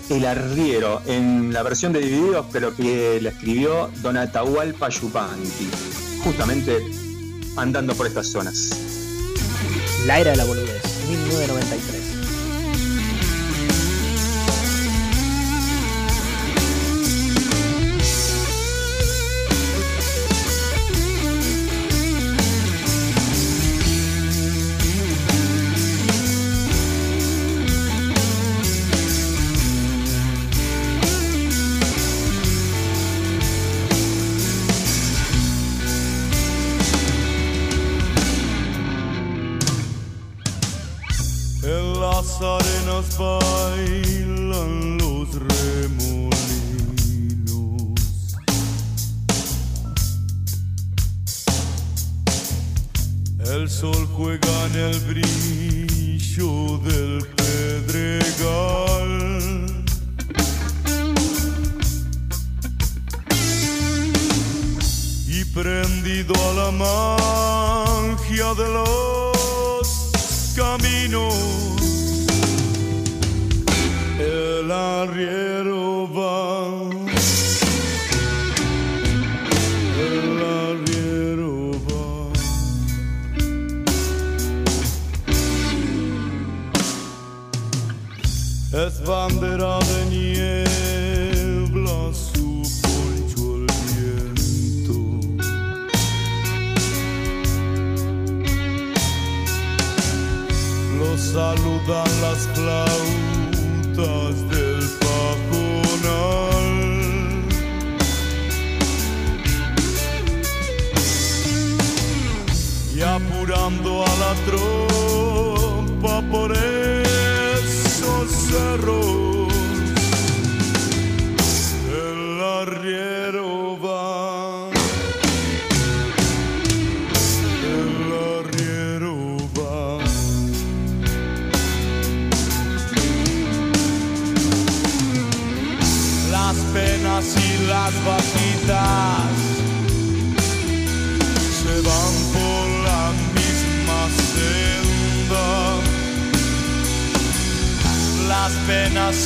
El 0.08 0.24
Arriero 0.24 1.02
en 1.06 1.52
la 1.52 1.62
versión 1.62 1.92
de 1.92 2.00
Divididos, 2.00 2.46
pero 2.52 2.74
que 2.74 3.20
la 3.20 3.30
escribió 3.30 3.90
Don 4.02 4.16
Atahualpa 4.16 4.88
Yupanqui, 4.88 5.68
justamente 6.22 6.80
andando 7.56 7.94
por 7.94 8.06
estas 8.06 8.28
zonas. 8.28 8.70
La 10.06 10.20
era 10.20 10.30
de 10.30 10.36
la 10.36 10.44
boludez, 10.44 10.82
1993. 11.08 12.05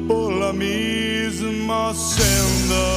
por 0.08 0.34
la 0.34 0.54
misma 0.54 1.94
senda. 1.94 2.88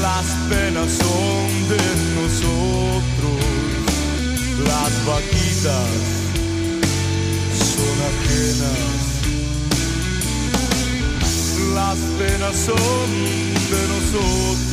Las 0.00 0.26
penas 0.50 0.90
son 1.02 1.68
de 1.72 1.82
nosotros, 2.18 3.42
las 4.66 4.92
vaquitas 5.06 5.90
son 7.70 7.96
ajenas. 8.10 9.02
Las 11.74 11.98
penas 12.18 12.56
son 12.56 13.08
de 13.72 13.82
nosotros, 13.88 14.71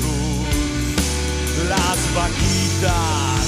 las 1.67 2.13
vaquitas. 2.15 3.38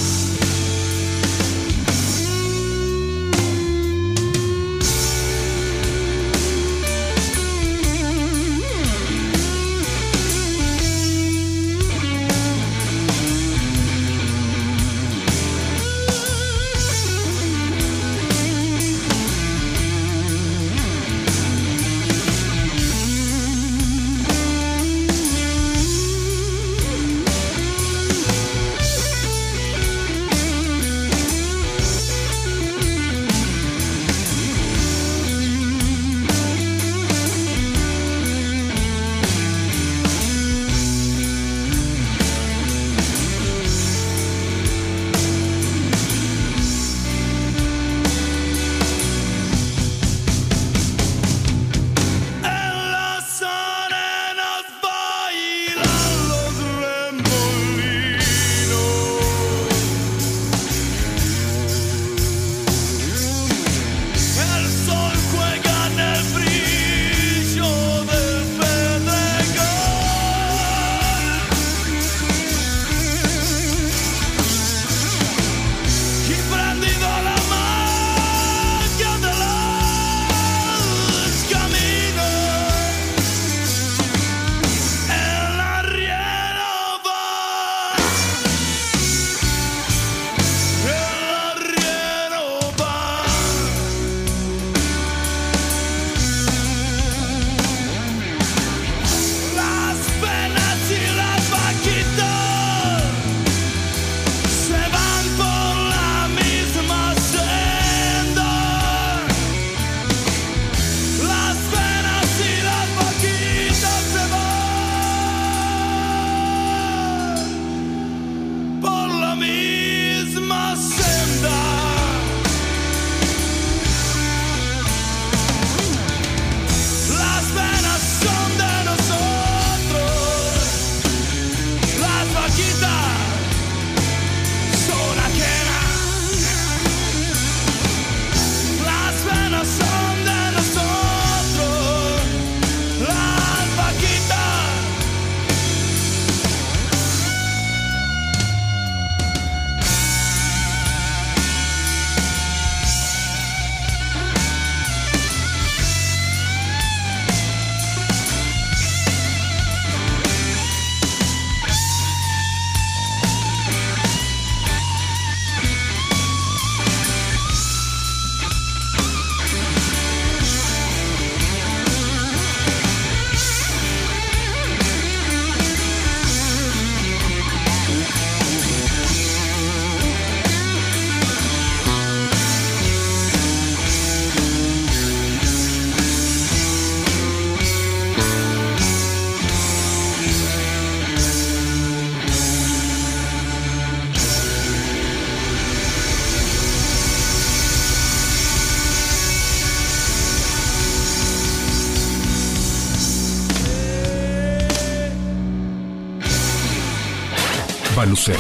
Balucel, 208.21 208.35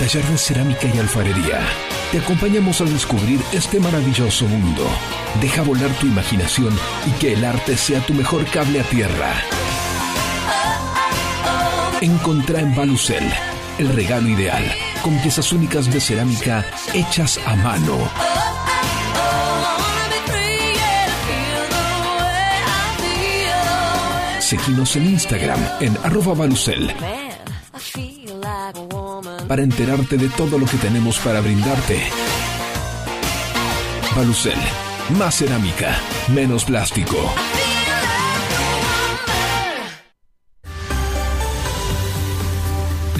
taller 0.00 0.24
de 0.24 0.38
cerámica 0.38 0.88
y 0.92 0.98
alfarería. 0.98 1.60
Te 2.10 2.18
acompañamos 2.18 2.80
a 2.80 2.84
descubrir 2.84 3.40
este 3.52 3.78
maravilloso 3.78 4.46
mundo. 4.46 4.84
Deja 5.40 5.62
volar 5.62 5.90
tu 6.00 6.08
imaginación 6.08 6.76
y 7.06 7.10
que 7.20 7.34
el 7.34 7.44
arte 7.44 7.76
sea 7.76 8.04
tu 8.04 8.14
mejor 8.14 8.44
cable 8.46 8.80
a 8.80 8.82
tierra. 8.82 9.32
Encontrá 12.00 12.60
en 12.60 12.74
Balucel 12.74 13.32
el 13.78 13.90
regalo 13.90 14.28
ideal 14.28 14.64
con 15.02 15.16
piezas 15.18 15.52
únicas 15.52 15.92
de 15.92 16.00
cerámica 16.00 16.66
hechas 16.92 17.38
a 17.46 17.54
mano. 17.54 17.98
Seguinos 24.40 24.96
en 24.96 25.06
Instagram 25.06 25.60
en 25.80 25.96
arroba 26.02 26.34
balucel 26.34 26.92
para 29.52 29.64
enterarte 29.64 30.16
de 30.16 30.30
todo 30.30 30.58
lo 30.58 30.64
que 30.64 30.78
tenemos 30.78 31.18
para 31.18 31.42
brindarte. 31.42 32.00
Balucel, 34.16 34.56
más 35.18 35.34
cerámica, 35.34 35.94
menos 36.28 36.64
plástico. 36.64 37.18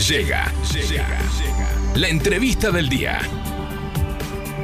Llega, 0.08 0.50
llega, 0.72 0.88
llega. 0.88 1.96
La 1.96 2.08
entrevista 2.08 2.70
del 2.70 2.88
día. 2.88 3.20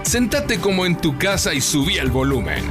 Sentate 0.05 0.61
como 0.61 0.87
en 0.87 0.97
tu 0.97 1.19
casa 1.19 1.53
y 1.53 1.61
subí 1.61 1.99
el 1.99 2.11
volumen. 2.11 2.65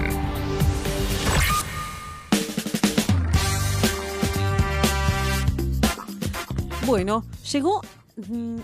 Bueno, 6.88 7.27
llegó 7.51 7.83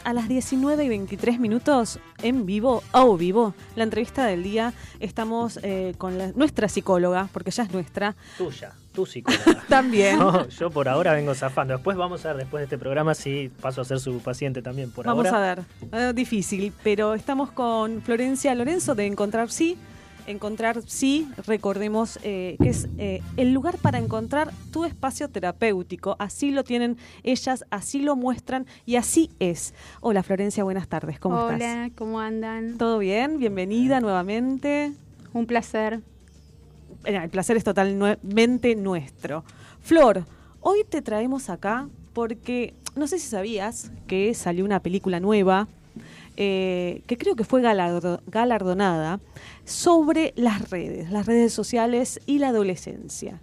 a 0.03 0.13
las 0.13 0.27
19 0.27 0.83
y 0.83 0.89
23 0.89 1.39
minutos 1.39 1.99
en 2.23 2.45
vivo, 2.45 2.81
o 2.91 3.15
vivo, 3.17 3.53
la 3.75 3.83
entrevista 3.83 4.25
del 4.25 4.41
día. 4.43 4.73
Estamos 4.99 5.59
eh, 5.61 5.93
con 5.97 6.17
la- 6.17 6.31
nuestra 6.31 6.67
psicóloga, 6.67 7.29
porque 7.31 7.51
ya 7.51 7.63
es 7.63 7.71
nuestra. 7.71 8.15
Tuya, 8.37 8.73
tu 8.93 9.05
psicóloga. 9.05 9.63
También. 9.69 10.17
No, 10.17 10.47
yo 10.49 10.69
por 10.71 10.87
ahora 10.89 11.13
vengo 11.13 11.35
zafando. 11.35 11.73
Después 11.75 11.95
vamos 11.97 12.25
a 12.25 12.29
ver, 12.29 12.37
después 12.37 12.61
de 12.61 12.63
este 12.65 12.77
programa, 12.79 13.13
si 13.13 13.51
paso 13.61 13.81
a 13.81 13.85
ser 13.85 13.99
su 13.99 14.19
paciente 14.19 14.61
también. 14.61 14.89
Por 14.91 15.05
Vamos 15.05 15.27
ahora. 15.27 15.51
a 15.51 15.55
ver, 15.55 15.63
Eh, 15.91 16.13
difícil, 16.15 16.73
pero 16.83 17.13
estamos 17.13 17.51
con 17.51 18.01
Florencia 18.01 18.55
Lorenzo 18.55 18.95
de 18.95 19.05
Encontrar 19.05 19.51
Sí. 19.51 19.77
Encontrar 20.25 20.81
Sí, 20.85 21.27
recordemos 21.45 22.17
eh, 22.23 22.55
que 22.61 22.69
es 22.69 22.87
eh, 22.97 23.21
el 23.35 23.53
lugar 23.53 23.77
para 23.77 23.97
encontrar 23.97 24.51
tu 24.71 24.85
espacio 24.85 25.27
terapéutico. 25.29 26.15
Así 26.17 26.51
lo 26.51 26.63
tienen 26.63 26.97
ellas, 27.23 27.65
así 27.69 27.99
lo 27.99 28.15
muestran 28.15 28.65
y 28.85 28.95
así 28.95 29.29
es. 29.39 29.73
Hola 29.99 30.23
Florencia, 30.23 30.63
buenas 30.63 30.87
tardes, 30.87 31.19
¿cómo 31.19 31.43
Hola, 31.43 31.57
estás? 31.57 31.91
¿cómo 31.97 32.19
andan? 32.21 32.77
¿Todo 32.77 32.99
bien? 32.99 33.37
Bienvenida 33.37 33.99
nuevamente. 33.99 34.93
Un 35.33 35.45
placer. 35.45 35.99
Eh, 37.03 37.19
El 37.21 37.29
placer 37.29 37.57
es 37.57 37.65
totalmente 37.65 38.75
nuestro. 38.75 39.43
Flor, 39.81 40.25
hoy 40.61 40.85
te 40.87 41.01
traemos 41.01 41.49
acá 41.49 41.89
porque 42.13 42.73
no 42.95 43.07
sé 43.07 43.19
si 43.19 43.27
sabías 43.27 43.91
que 44.07 44.33
salió 44.33 44.63
una 44.63 44.79
película 44.79 45.19
nueva 45.19 45.67
eh, 46.37 47.01
que 47.07 47.17
creo 47.17 47.35
que 47.35 47.43
fue 47.43 47.61
galardo- 47.61 48.21
galardonada 48.27 49.19
sobre 49.65 50.33
las 50.35 50.69
redes, 50.69 51.11
las 51.11 51.25
redes 51.25 51.53
sociales 51.53 52.19
y 52.25 52.39
la 52.39 52.49
adolescencia. 52.49 53.39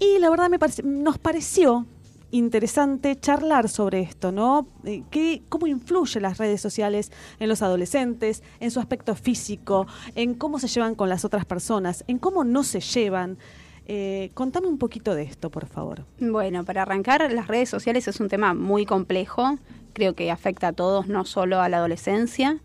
Y 0.00 0.18
la 0.18 0.30
verdad 0.30 0.48
me 0.50 0.58
nos 0.82 1.18
pareció 1.18 1.86
interesante 2.30 3.14
charlar 3.14 3.68
sobre 3.68 4.00
esto, 4.00 4.32
¿no? 4.32 4.66
Eh, 4.84 5.04
¿Qué, 5.10 5.42
¿Cómo 5.48 5.68
influyen 5.68 6.22
las 6.22 6.38
redes 6.38 6.60
sociales 6.60 7.12
en 7.38 7.48
los 7.48 7.62
adolescentes, 7.62 8.42
en 8.58 8.72
su 8.72 8.80
aspecto 8.80 9.14
físico, 9.14 9.86
en 10.16 10.34
cómo 10.34 10.58
se 10.58 10.66
llevan 10.66 10.96
con 10.96 11.08
las 11.08 11.24
otras 11.24 11.44
personas, 11.44 12.02
en 12.08 12.18
cómo 12.18 12.42
no 12.42 12.64
se 12.64 12.80
llevan? 12.80 13.38
Eh, 13.86 14.30
contame 14.34 14.66
un 14.66 14.78
poquito 14.78 15.14
de 15.14 15.22
esto, 15.22 15.50
por 15.50 15.66
favor. 15.66 16.06
Bueno, 16.18 16.64
para 16.64 16.82
arrancar, 16.82 17.30
las 17.32 17.46
redes 17.46 17.68
sociales 17.68 18.08
es 18.08 18.18
un 18.18 18.28
tema 18.28 18.52
muy 18.54 18.84
complejo. 18.84 19.58
Creo 19.94 20.14
que 20.14 20.30
afecta 20.30 20.68
a 20.68 20.72
todos, 20.72 21.06
no 21.06 21.24
solo 21.24 21.60
a 21.60 21.68
la 21.70 21.78
adolescencia, 21.78 22.58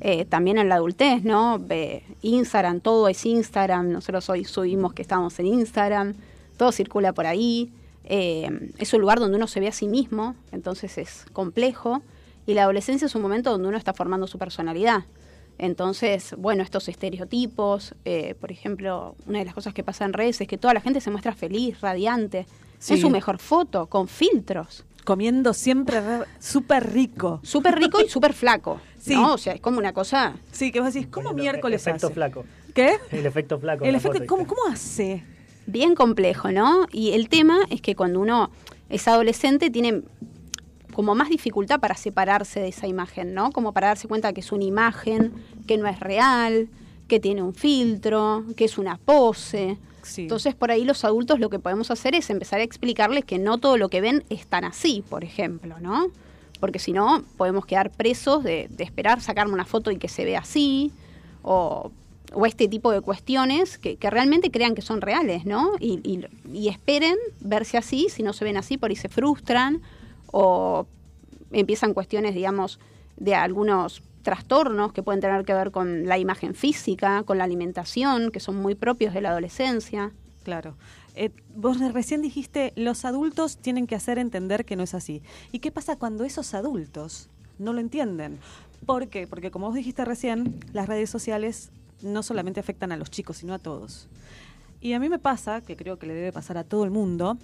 eh, 0.00 0.24
también 0.24 0.56
en 0.56 0.68
la 0.68 0.76
adultez, 0.76 1.24
¿no? 1.24 1.60
Instagram, 2.22 2.80
todo 2.80 3.08
es 3.08 3.26
Instagram. 3.26 3.90
Nosotros 3.90 4.28
hoy 4.30 4.44
subimos 4.44 4.94
que 4.94 5.02
estamos 5.02 5.38
en 5.38 5.46
Instagram, 5.46 6.14
todo 6.56 6.72
circula 6.72 7.12
por 7.12 7.26
ahí. 7.26 7.70
Eh, 8.04 8.70
es 8.78 8.92
un 8.94 9.00
lugar 9.00 9.18
donde 9.18 9.36
uno 9.36 9.46
se 9.48 9.58
ve 9.60 9.68
a 9.68 9.72
sí 9.72 9.88
mismo, 9.88 10.34
entonces 10.52 10.96
es 10.96 11.26
complejo. 11.32 12.02
Y 12.46 12.54
la 12.54 12.62
adolescencia 12.62 13.06
es 13.06 13.14
un 13.16 13.22
momento 13.22 13.50
donde 13.50 13.68
uno 13.68 13.76
está 13.76 13.92
formando 13.92 14.26
su 14.28 14.38
personalidad. 14.38 15.04
Entonces, 15.58 16.34
bueno, 16.38 16.62
estos 16.62 16.88
estereotipos, 16.88 17.94
eh, 18.04 18.34
por 18.40 18.52
ejemplo, 18.52 19.16
una 19.26 19.38
de 19.40 19.46
las 19.46 19.54
cosas 19.54 19.74
que 19.74 19.82
pasa 19.82 20.04
en 20.04 20.12
redes 20.12 20.40
es 20.40 20.46
que 20.46 20.58
toda 20.58 20.74
la 20.74 20.80
gente 20.80 21.00
se 21.00 21.10
muestra 21.10 21.34
feliz, 21.34 21.80
radiante, 21.80 22.46
Sí. 22.78 22.94
en 22.94 23.00
su 23.00 23.10
mejor 23.10 23.38
foto, 23.38 23.86
con 23.86 24.06
filtros. 24.06 24.84
Comiendo 25.06 25.54
siempre 25.54 26.00
re- 26.00 26.26
súper 26.38 26.92
rico. 26.92 27.40
Súper 27.42 27.76
rico 27.78 28.00
y 28.04 28.08
súper 28.10 28.34
flaco. 28.34 28.80
Sí. 29.00 29.14
¿no? 29.14 29.34
O 29.34 29.38
sea, 29.38 29.54
es 29.54 29.60
como 29.60 29.78
una 29.78 29.92
cosa. 29.94 30.34
Sí, 30.52 30.70
que 30.72 30.80
vos 30.80 30.92
decís, 30.92 31.08
¿cómo 31.08 31.32
miércoles 31.32 31.86
El 31.86 31.90
efecto 31.92 32.08
hace? 32.08 32.14
flaco. 32.14 32.44
¿Qué? 32.74 32.96
El 33.12 33.24
efecto 33.24 33.58
flaco. 33.58 33.84
El 33.84 33.94
efecto, 33.94 34.26
¿cómo. 34.26 34.46
¿Cómo 34.46 34.60
hace? 34.70 35.24
bien 35.68 35.94
complejo, 35.96 36.52
¿no? 36.52 36.86
Y 36.92 37.10
el 37.12 37.28
tema 37.28 37.58
es 37.70 37.80
que 37.80 37.96
cuando 37.96 38.20
uno 38.20 38.50
es 38.88 39.08
adolescente 39.08 39.68
tiene 39.70 40.02
como 40.92 41.14
más 41.16 41.28
dificultad 41.28 41.80
para 41.80 41.96
separarse 41.96 42.60
de 42.60 42.68
esa 42.68 42.86
imagen, 42.86 43.34
¿no? 43.34 43.50
Como 43.50 43.72
para 43.72 43.88
darse 43.88 44.06
cuenta 44.08 44.32
que 44.32 44.40
es 44.42 44.52
una 44.52 44.62
imagen, 44.64 45.32
que 45.66 45.76
no 45.76 45.88
es 45.88 45.98
real, 46.00 46.68
que 47.08 47.18
tiene 47.20 47.42
un 47.42 47.52
filtro, 47.54 48.44
que 48.56 48.64
es 48.64 48.78
una 48.78 48.96
pose. 48.98 49.76
Entonces, 50.22 50.54
por 50.54 50.70
ahí 50.70 50.84
los 50.84 51.04
adultos 51.04 51.38
lo 51.40 51.50
que 51.50 51.58
podemos 51.58 51.90
hacer 51.90 52.14
es 52.14 52.30
empezar 52.30 52.60
a 52.60 52.62
explicarles 52.62 53.24
que 53.24 53.38
no 53.38 53.58
todo 53.58 53.76
lo 53.76 53.88
que 53.88 54.00
ven 54.00 54.24
es 54.30 54.46
tan 54.46 54.64
así, 54.64 55.02
por 55.08 55.24
ejemplo, 55.24 55.76
¿no? 55.80 56.08
Porque 56.60 56.78
si 56.78 56.92
no, 56.92 57.22
podemos 57.36 57.66
quedar 57.66 57.90
presos 57.90 58.42
de, 58.42 58.68
esperar 58.78 59.20
sacarme 59.20 59.52
una 59.54 59.64
foto 59.66 59.90
y 59.90 59.96
que 59.98 60.08
se 60.08 60.24
vea 60.24 60.40
así, 60.40 60.90
o, 61.42 61.90
o 62.32 62.46
este 62.46 62.66
tipo 62.68 62.90
de 62.92 63.00
cuestiones 63.02 63.78
que, 63.78 63.96
que 63.96 64.10
realmente 64.10 64.50
crean 64.50 64.74
que 64.74 64.82
son 64.82 65.00
reales, 65.00 65.44
¿no? 65.44 65.72
Y, 65.80 66.00
y- 66.02 66.24
y 66.52 66.68
esperen 66.68 67.16
verse 67.40 67.76
así, 67.76 68.08
si 68.10 68.22
no 68.22 68.32
se 68.32 68.44
ven 68.44 68.56
así, 68.56 68.78
por 68.78 68.90
ahí 68.90 68.96
se 68.96 69.08
frustran, 69.08 69.82
o 70.32 70.86
empiezan 71.52 71.94
cuestiones, 71.94 72.34
digamos, 72.34 72.78
de 73.16 73.34
algunos 73.34 74.02
trastornos 74.26 74.92
que 74.92 75.04
pueden 75.04 75.20
tener 75.20 75.44
que 75.44 75.54
ver 75.54 75.70
con 75.70 76.04
la 76.06 76.18
imagen 76.18 76.56
física, 76.56 77.22
con 77.22 77.38
la 77.38 77.44
alimentación, 77.44 78.32
que 78.32 78.40
son 78.40 78.56
muy 78.56 78.74
propios 78.74 79.14
de 79.14 79.20
la 79.20 79.28
adolescencia. 79.30 80.10
Claro. 80.42 80.74
Eh, 81.14 81.30
vos 81.54 81.78
recién 81.92 82.22
dijiste, 82.22 82.72
los 82.74 83.04
adultos 83.04 83.56
tienen 83.56 83.86
que 83.86 83.94
hacer 83.94 84.18
entender 84.18 84.64
que 84.64 84.74
no 84.74 84.82
es 84.82 84.94
así. 84.94 85.22
¿Y 85.52 85.60
qué 85.60 85.70
pasa 85.70 85.94
cuando 85.94 86.24
esos 86.24 86.54
adultos 86.54 87.28
no 87.60 87.72
lo 87.72 87.78
entienden? 87.78 88.40
¿Por 88.84 89.06
qué? 89.06 89.28
Porque 89.28 89.52
como 89.52 89.66
vos 89.66 89.76
dijiste 89.76 90.04
recién, 90.04 90.58
las 90.72 90.88
redes 90.88 91.08
sociales 91.08 91.70
no 92.02 92.24
solamente 92.24 92.58
afectan 92.58 92.90
a 92.90 92.96
los 92.96 93.12
chicos, 93.12 93.36
sino 93.36 93.54
a 93.54 93.60
todos. 93.60 94.08
Y 94.80 94.94
a 94.94 94.98
mí 94.98 95.08
me 95.08 95.20
pasa, 95.20 95.60
que 95.60 95.76
creo 95.76 96.00
que 96.00 96.08
le 96.08 96.14
debe 96.14 96.32
pasar 96.32 96.58
a 96.58 96.64
todo 96.64 96.82
el 96.82 96.90
mundo, 96.90 97.38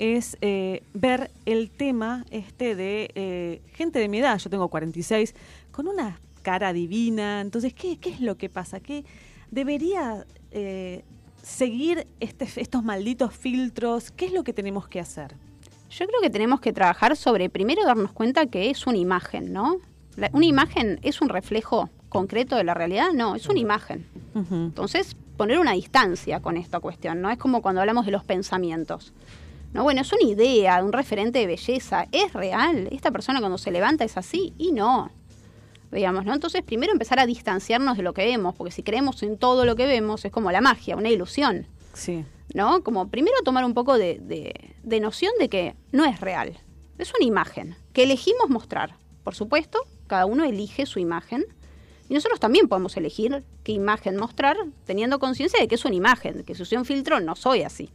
es 0.00 0.38
eh, 0.40 0.82
ver 0.94 1.30
el 1.44 1.70
tema 1.70 2.24
este 2.30 2.74
de 2.74 3.10
eh, 3.14 3.60
gente 3.74 3.98
de 3.98 4.08
mi 4.08 4.18
edad, 4.18 4.38
yo 4.38 4.48
tengo 4.48 4.68
46, 4.68 5.34
con 5.72 5.88
una 5.88 6.20
cara 6.42 6.72
divina. 6.72 7.40
Entonces, 7.40 7.74
¿qué, 7.74 7.98
qué 7.98 8.10
es 8.10 8.20
lo 8.20 8.36
que 8.36 8.48
pasa? 8.48 8.80
¿Qué 8.80 9.04
debería 9.50 10.24
eh, 10.50 11.04
seguir 11.42 12.06
este, 12.20 12.48
estos 12.60 12.82
malditos 12.84 13.34
filtros? 13.34 14.10
¿Qué 14.10 14.26
es 14.26 14.32
lo 14.32 14.42
que 14.44 14.52
tenemos 14.52 14.88
que 14.88 15.00
hacer? 15.00 15.34
Yo 15.90 16.06
creo 16.06 16.20
que 16.20 16.30
tenemos 16.30 16.60
que 16.60 16.72
trabajar 16.72 17.16
sobre 17.16 17.50
primero 17.50 17.84
darnos 17.84 18.12
cuenta 18.12 18.46
que 18.46 18.70
es 18.70 18.86
una 18.86 18.98
imagen, 18.98 19.52
¿no? 19.52 19.76
La- 20.16 20.30
¿Una 20.32 20.46
imagen 20.46 20.98
es 21.02 21.20
un 21.20 21.28
reflejo 21.28 21.90
concreto 22.08 22.56
de 22.56 22.64
la 22.64 22.74
realidad? 22.74 23.08
No, 23.12 23.34
es 23.34 23.48
una 23.48 23.58
imagen. 23.60 24.06
Entonces, 24.50 25.16
poner 25.36 25.58
una 25.58 25.72
distancia 25.72 26.40
con 26.40 26.56
esta 26.56 26.78
cuestión, 26.80 27.20
¿no? 27.20 27.30
Es 27.30 27.38
como 27.38 27.60
cuando 27.62 27.80
hablamos 27.80 28.06
de 28.06 28.12
los 28.12 28.22
pensamientos. 28.24 29.12
No, 29.72 29.82
bueno, 29.84 30.00
es 30.02 30.12
una 30.12 30.22
idea, 30.28 30.82
un 30.84 30.92
referente 30.92 31.38
de 31.40 31.46
belleza. 31.46 32.06
¿Es 32.12 32.32
real? 32.32 32.88
¿Esta 32.90 33.10
persona 33.10 33.38
cuando 33.40 33.56
se 33.58 33.70
levanta 33.70 34.04
es 34.04 34.16
así? 34.16 34.52
Y 34.58 34.72
no. 34.72 35.10
Digamos, 35.92 36.24
¿no? 36.24 36.32
Entonces, 36.34 36.62
primero 36.62 36.92
empezar 36.92 37.18
a 37.18 37.26
distanciarnos 37.26 37.96
de 37.96 38.02
lo 38.04 38.14
que 38.14 38.24
vemos, 38.24 38.54
porque 38.54 38.70
si 38.70 38.82
creemos 38.82 39.22
en 39.24 39.36
todo 39.38 39.64
lo 39.64 39.74
que 39.76 39.86
vemos, 39.86 40.24
es 40.24 40.30
como 40.30 40.52
la 40.52 40.60
magia, 40.60 40.96
una 40.96 41.08
ilusión. 41.10 41.66
Sí. 41.94 42.24
¿no? 42.54 42.82
Como 42.82 43.08
primero 43.08 43.36
tomar 43.44 43.64
un 43.64 43.74
poco 43.74 43.96
de, 43.98 44.18
de- 44.20 44.74
de 44.82 45.00
noción 45.00 45.32
de 45.38 45.48
que 45.48 45.74
no 45.92 46.04
es 46.04 46.20
real. 46.20 46.58
Es 46.98 47.12
una 47.18 47.24
imagen 47.26 47.76
que 47.92 48.02
elegimos 48.04 48.48
mostrar. 48.48 48.96
Por 49.24 49.34
supuesto, 49.34 49.78
cada 50.06 50.26
uno 50.26 50.44
elige 50.44 50.86
su 50.86 50.98
imagen. 50.98 51.44
Y 52.08 52.14
nosotros 52.14 52.40
también 52.40 52.66
podemos 52.68 52.96
elegir 52.96 53.44
qué 53.62 53.70
imagen 53.72 54.16
mostrar, 54.16 54.56
teniendo 54.84 55.18
conciencia 55.20 55.60
de 55.60 55.68
que 55.68 55.76
es 55.76 55.84
una 55.84 55.94
imagen, 55.94 56.42
que 56.44 56.54
si 56.56 56.62
usé 56.62 56.76
un 56.76 56.84
filtro 56.84 57.20
no 57.20 57.36
soy 57.36 57.62
así. 57.62 57.90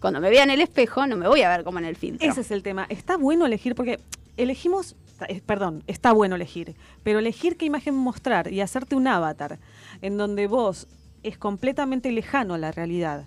Cuando 0.00 0.20
me 0.20 0.30
vea 0.30 0.42
en 0.42 0.50
el 0.50 0.60
espejo, 0.60 1.06
no 1.06 1.16
me 1.16 1.28
voy 1.28 1.42
a 1.42 1.48
ver 1.48 1.62
como 1.62 1.78
en 1.78 1.84
el 1.84 1.94
filtro. 1.94 2.28
Ese 2.28 2.40
es 2.40 2.50
el 2.50 2.64
tema. 2.64 2.86
Está 2.88 3.16
bueno 3.16 3.46
elegir 3.46 3.76
porque 3.76 4.00
elegimos 4.36 4.96
eh, 5.28 5.42
perdón, 5.44 5.82
está 5.86 6.12
bueno 6.12 6.36
elegir, 6.36 6.74
pero 7.02 7.18
elegir 7.18 7.56
qué 7.56 7.64
imagen 7.66 7.94
mostrar 7.94 8.52
y 8.52 8.60
hacerte 8.60 8.94
un 8.96 9.06
avatar 9.08 9.58
en 10.00 10.16
donde 10.16 10.46
vos 10.46 10.86
es 11.22 11.38
completamente 11.38 12.10
lejano 12.12 12.54
a 12.54 12.58
la 12.58 12.72
realidad 12.72 13.26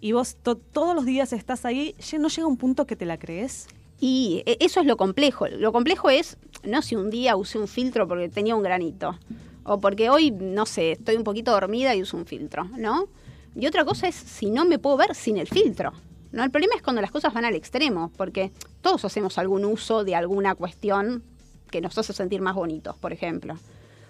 y 0.00 0.12
vos 0.12 0.36
to- 0.42 0.56
todos 0.56 0.94
los 0.94 1.04
días 1.04 1.32
estás 1.32 1.64
ahí, 1.64 1.94
¿no 2.18 2.28
llega 2.28 2.46
un 2.46 2.56
punto 2.56 2.86
que 2.86 2.96
te 2.96 3.06
la 3.06 3.18
crees? 3.18 3.68
Y 4.00 4.42
e- 4.46 4.56
eso 4.60 4.80
es 4.80 4.86
lo 4.86 4.96
complejo. 4.96 5.46
Lo 5.46 5.70
complejo 5.72 6.10
es, 6.10 6.36
no 6.64 6.82
si 6.82 6.96
un 6.96 7.08
día 7.08 7.36
usé 7.36 7.58
un 7.58 7.68
filtro 7.68 8.08
porque 8.08 8.28
tenía 8.28 8.56
un 8.56 8.62
granito, 8.64 9.16
o 9.62 9.78
porque 9.80 10.10
hoy, 10.10 10.32
no 10.32 10.66
sé, 10.66 10.92
estoy 10.92 11.14
un 11.16 11.22
poquito 11.22 11.52
dormida 11.52 11.94
y 11.94 12.02
uso 12.02 12.16
un 12.16 12.26
filtro, 12.26 12.64
¿no? 12.76 13.06
Y 13.54 13.66
otra 13.68 13.84
cosa 13.84 14.08
es 14.08 14.16
si 14.16 14.50
no 14.50 14.64
me 14.64 14.80
puedo 14.80 14.96
ver 14.96 15.14
sin 15.14 15.36
el 15.36 15.46
filtro. 15.46 15.92
¿No? 16.32 16.42
El 16.42 16.50
problema 16.50 16.74
es 16.76 16.82
cuando 16.82 17.00
las 17.02 17.10
cosas 17.10 17.32
van 17.34 17.44
al 17.44 17.54
extremo, 17.54 18.10
porque 18.16 18.50
todos 18.80 19.04
hacemos 19.04 19.38
algún 19.38 19.64
uso 19.64 20.04
de 20.04 20.14
alguna 20.14 20.54
cuestión 20.54 21.22
que 21.70 21.80
nos 21.80 21.96
hace 21.98 22.12
sentir 22.12 22.40
más 22.40 22.54
bonitos, 22.54 22.96
por 22.98 23.12
ejemplo. 23.12 23.56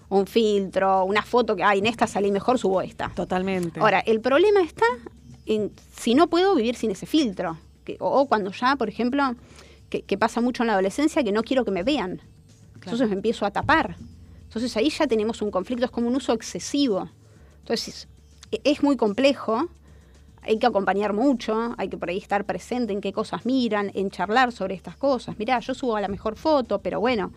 Un 0.09 0.27
filtro, 0.27 1.05
una 1.05 1.23
foto 1.23 1.55
que, 1.55 1.63
ay, 1.63 1.79
en 1.79 1.85
esta 1.87 2.07
salí 2.07 2.31
mejor, 2.31 2.59
subo 2.59 2.81
esta. 2.81 3.09
Totalmente. 3.15 3.79
Ahora, 3.79 3.99
el 3.99 4.19
problema 4.21 4.61
está 4.61 4.85
en 5.45 5.71
si 5.97 6.13
no 6.15 6.27
puedo 6.29 6.55
vivir 6.55 6.75
sin 6.75 6.91
ese 6.91 7.05
filtro. 7.05 7.57
Que- 7.83 7.97
o, 7.99 8.07
o 8.21 8.25
cuando 8.27 8.51
ya, 8.51 8.75
por 8.75 8.89
ejemplo, 8.89 9.35
que, 9.89 10.01
que 10.03 10.17
pasa 10.17 10.39
mucho 10.41 10.63
en 10.63 10.67
la 10.67 10.73
adolescencia, 10.73 11.23
que 11.23 11.31
no 11.31 11.43
quiero 11.43 11.65
que 11.65 11.71
me 11.71 11.83
vean. 11.83 12.21
Entonces 12.75 13.07
me 13.09 13.15
empiezo 13.15 13.45
a 13.45 13.51
tapar. 13.51 13.95
Entonces 14.43 14.75
ahí 14.77 14.89
ya 14.89 15.07
tenemos 15.07 15.41
un 15.41 15.49
conflicto, 15.51 15.85
es 15.85 15.91
como 15.91 16.07
un 16.07 16.15
uso 16.15 16.33
excesivo. 16.33 17.09
Entonces 17.61 18.07
e- 18.51 18.61
es 18.65 18.83
muy 18.83 18.97
complejo, 18.97 19.67
hay 20.45 20.57
que 20.59 20.67
acompañar 20.67 21.13
mucho, 21.13 21.73
hay 21.77 21.89
que 21.89 21.97
por 21.97 22.09
ahí 22.09 22.17
estar 22.17 22.45
presente 22.45 22.93
en 22.93 23.01
qué 23.01 23.13
cosas 23.13 23.45
miran, 23.45 23.91
en 23.93 24.09
charlar 24.11 24.51
sobre 24.51 24.75
estas 24.75 24.95
cosas. 24.97 25.37
Mirá, 25.37 25.59
yo 25.59 25.73
subo 25.73 25.95
a 25.95 26.01
la 26.01 26.07
mejor 26.07 26.35
foto, 26.35 26.79
pero 26.79 26.99
bueno, 26.99 27.31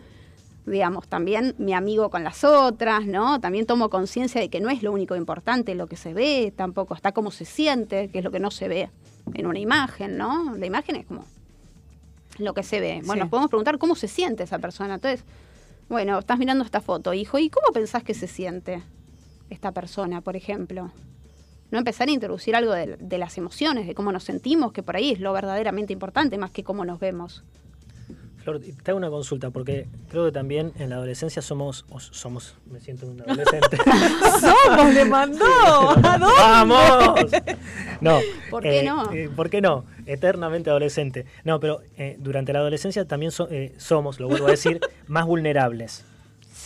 digamos, 0.65 1.07
también 1.07 1.55
mi 1.57 1.73
amigo 1.73 2.09
con 2.09 2.23
las 2.23 2.43
otras, 2.43 3.05
¿no? 3.05 3.39
También 3.39 3.65
tomo 3.65 3.89
conciencia 3.89 4.41
de 4.41 4.49
que 4.49 4.59
no 4.59 4.69
es 4.69 4.83
lo 4.83 4.91
único 4.91 5.15
importante 5.15 5.75
lo 5.75 5.87
que 5.87 5.95
se 5.95 6.13
ve, 6.13 6.51
tampoco 6.55 6.93
está 6.93 7.11
cómo 7.13 7.31
se 7.31 7.45
siente, 7.45 8.09
que 8.09 8.19
es 8.19 8.23
lo 8.23 8.31
que 8.31 8.39
no 8.39 8.51
se 8.51 8.67
ve 8.67 8.89
en 9.33 9.47
una 9.47 9.59
imagen, 9.59 10.17
¿no? 10.17 10.55
La 10.57 10.65
imagen 10.65 10.97
es 10.97 11.05
como 11.05 11.23
lo 12.37 12.53
que 12.53 12.63
se 12.63 12.79
ve. 12.79 12.95
Bueno, 13.05 13.13
Sí. 13.13 13.19
nos 13.21 13.29
podemos 13.29 13.49
preguntar 13.49 13.77
cómo 13.77 13.95
se 13.95 14.07
siente 14.07 14.43
esa 14.43 14.59
persona. 14.59 14.95
Entonces, 14.95 15.23
bueno, 15.89 16.19
estás 16.19 16.37
mirando 16.37 16.63
esta 16.65 16.81
foto, 16.81 17.13
hijo, 17.13 17.39
¿y 17.39 17.49
cómo 17.49 17.71
pensás 17.71 18.03
que 18.03 18.13
se 18.13 18.27
siente 18.27 18.83
esta 19.49 19.71
persona, 19.71 20.19
por 20.21 20.35
ejemplo? 20.35 20.91
No 21.71 21.77
empezar 21.79 22.07
a 22.07 22.11
introducir 22.11 22.55
algo 22.55 22.71
de, 22.73 22.97
de 22.97 23.17
las 23.17 23.37
emociones, 23.37 23.87
de 23.87 23.93
cómo 23.95 24.11
nos 24.11 24.23
sentimos, 24.23 24.71
que 24.71 24.83
por 24.83 24.95
ahí 24.95 25.11
es 25.11 25.19
lo 25.19 25.33
verdaderamente 25.33 25.91
importante, 25.93 26.37
más 26.37 26.51
que 26.51 26.63
cómo 26.63 26.85
nos 26.85 26.99
vemos. 26.99 27.43
Flor, 28.43 28.61
te 28.61 28.91
hago 28.91 28.97
una 28.97 29.09
consulta, 29.09 29.49
porque 29.49 29.87
creo 30.09 30.23
que 30.23 30.31
también 30.31 30.71
en 30.79 30.89
la 30.89 30.95
adolescencia 30.95 31.41
somos, 31.41 31.83
o 31.89 31.99
somos, 31.99 32.55
me 32.71 32.79
siento 32.79 33.05
un 33.05 33.19
adolescente. 33.19 33.77
¡Somos! 34.39 34.93
¡Le 34.93 35.03
mandó! 35.03 35.45
¿A 35.45 36.17
dónde? 36.17 36.35
¡Vamos! 36.39 37.19
No. 37.99 38.19
¿Por 38.49 38.63
qué 38.63 38.79
eh, 38.79 38.83
no? 38.83 39.11
eh, 39.11 39.29
¿Por 39.35 39.49
qué 39.49 39.59
no? 39.59 39.83
Eternamente 40.05 40.69
adolescente. 40.69 41.25
No, 41.43 41.59
pero 41.59 41.81
eh, 41.97 42.15
durante 42.19 42.53
la 42.53 42.59
adolescencia 42.59 43.03
también 43.05 43.33
so- 43.33 43.49
eh, 43.51 43.73
somos, 43.77 44.21
lo 44.21 44.29
vuelvo 44.29 44.47
a 44.47 44.51
decir, 44.51 44.79
más 45.07 45.25
vulnerables. 45.25 46.05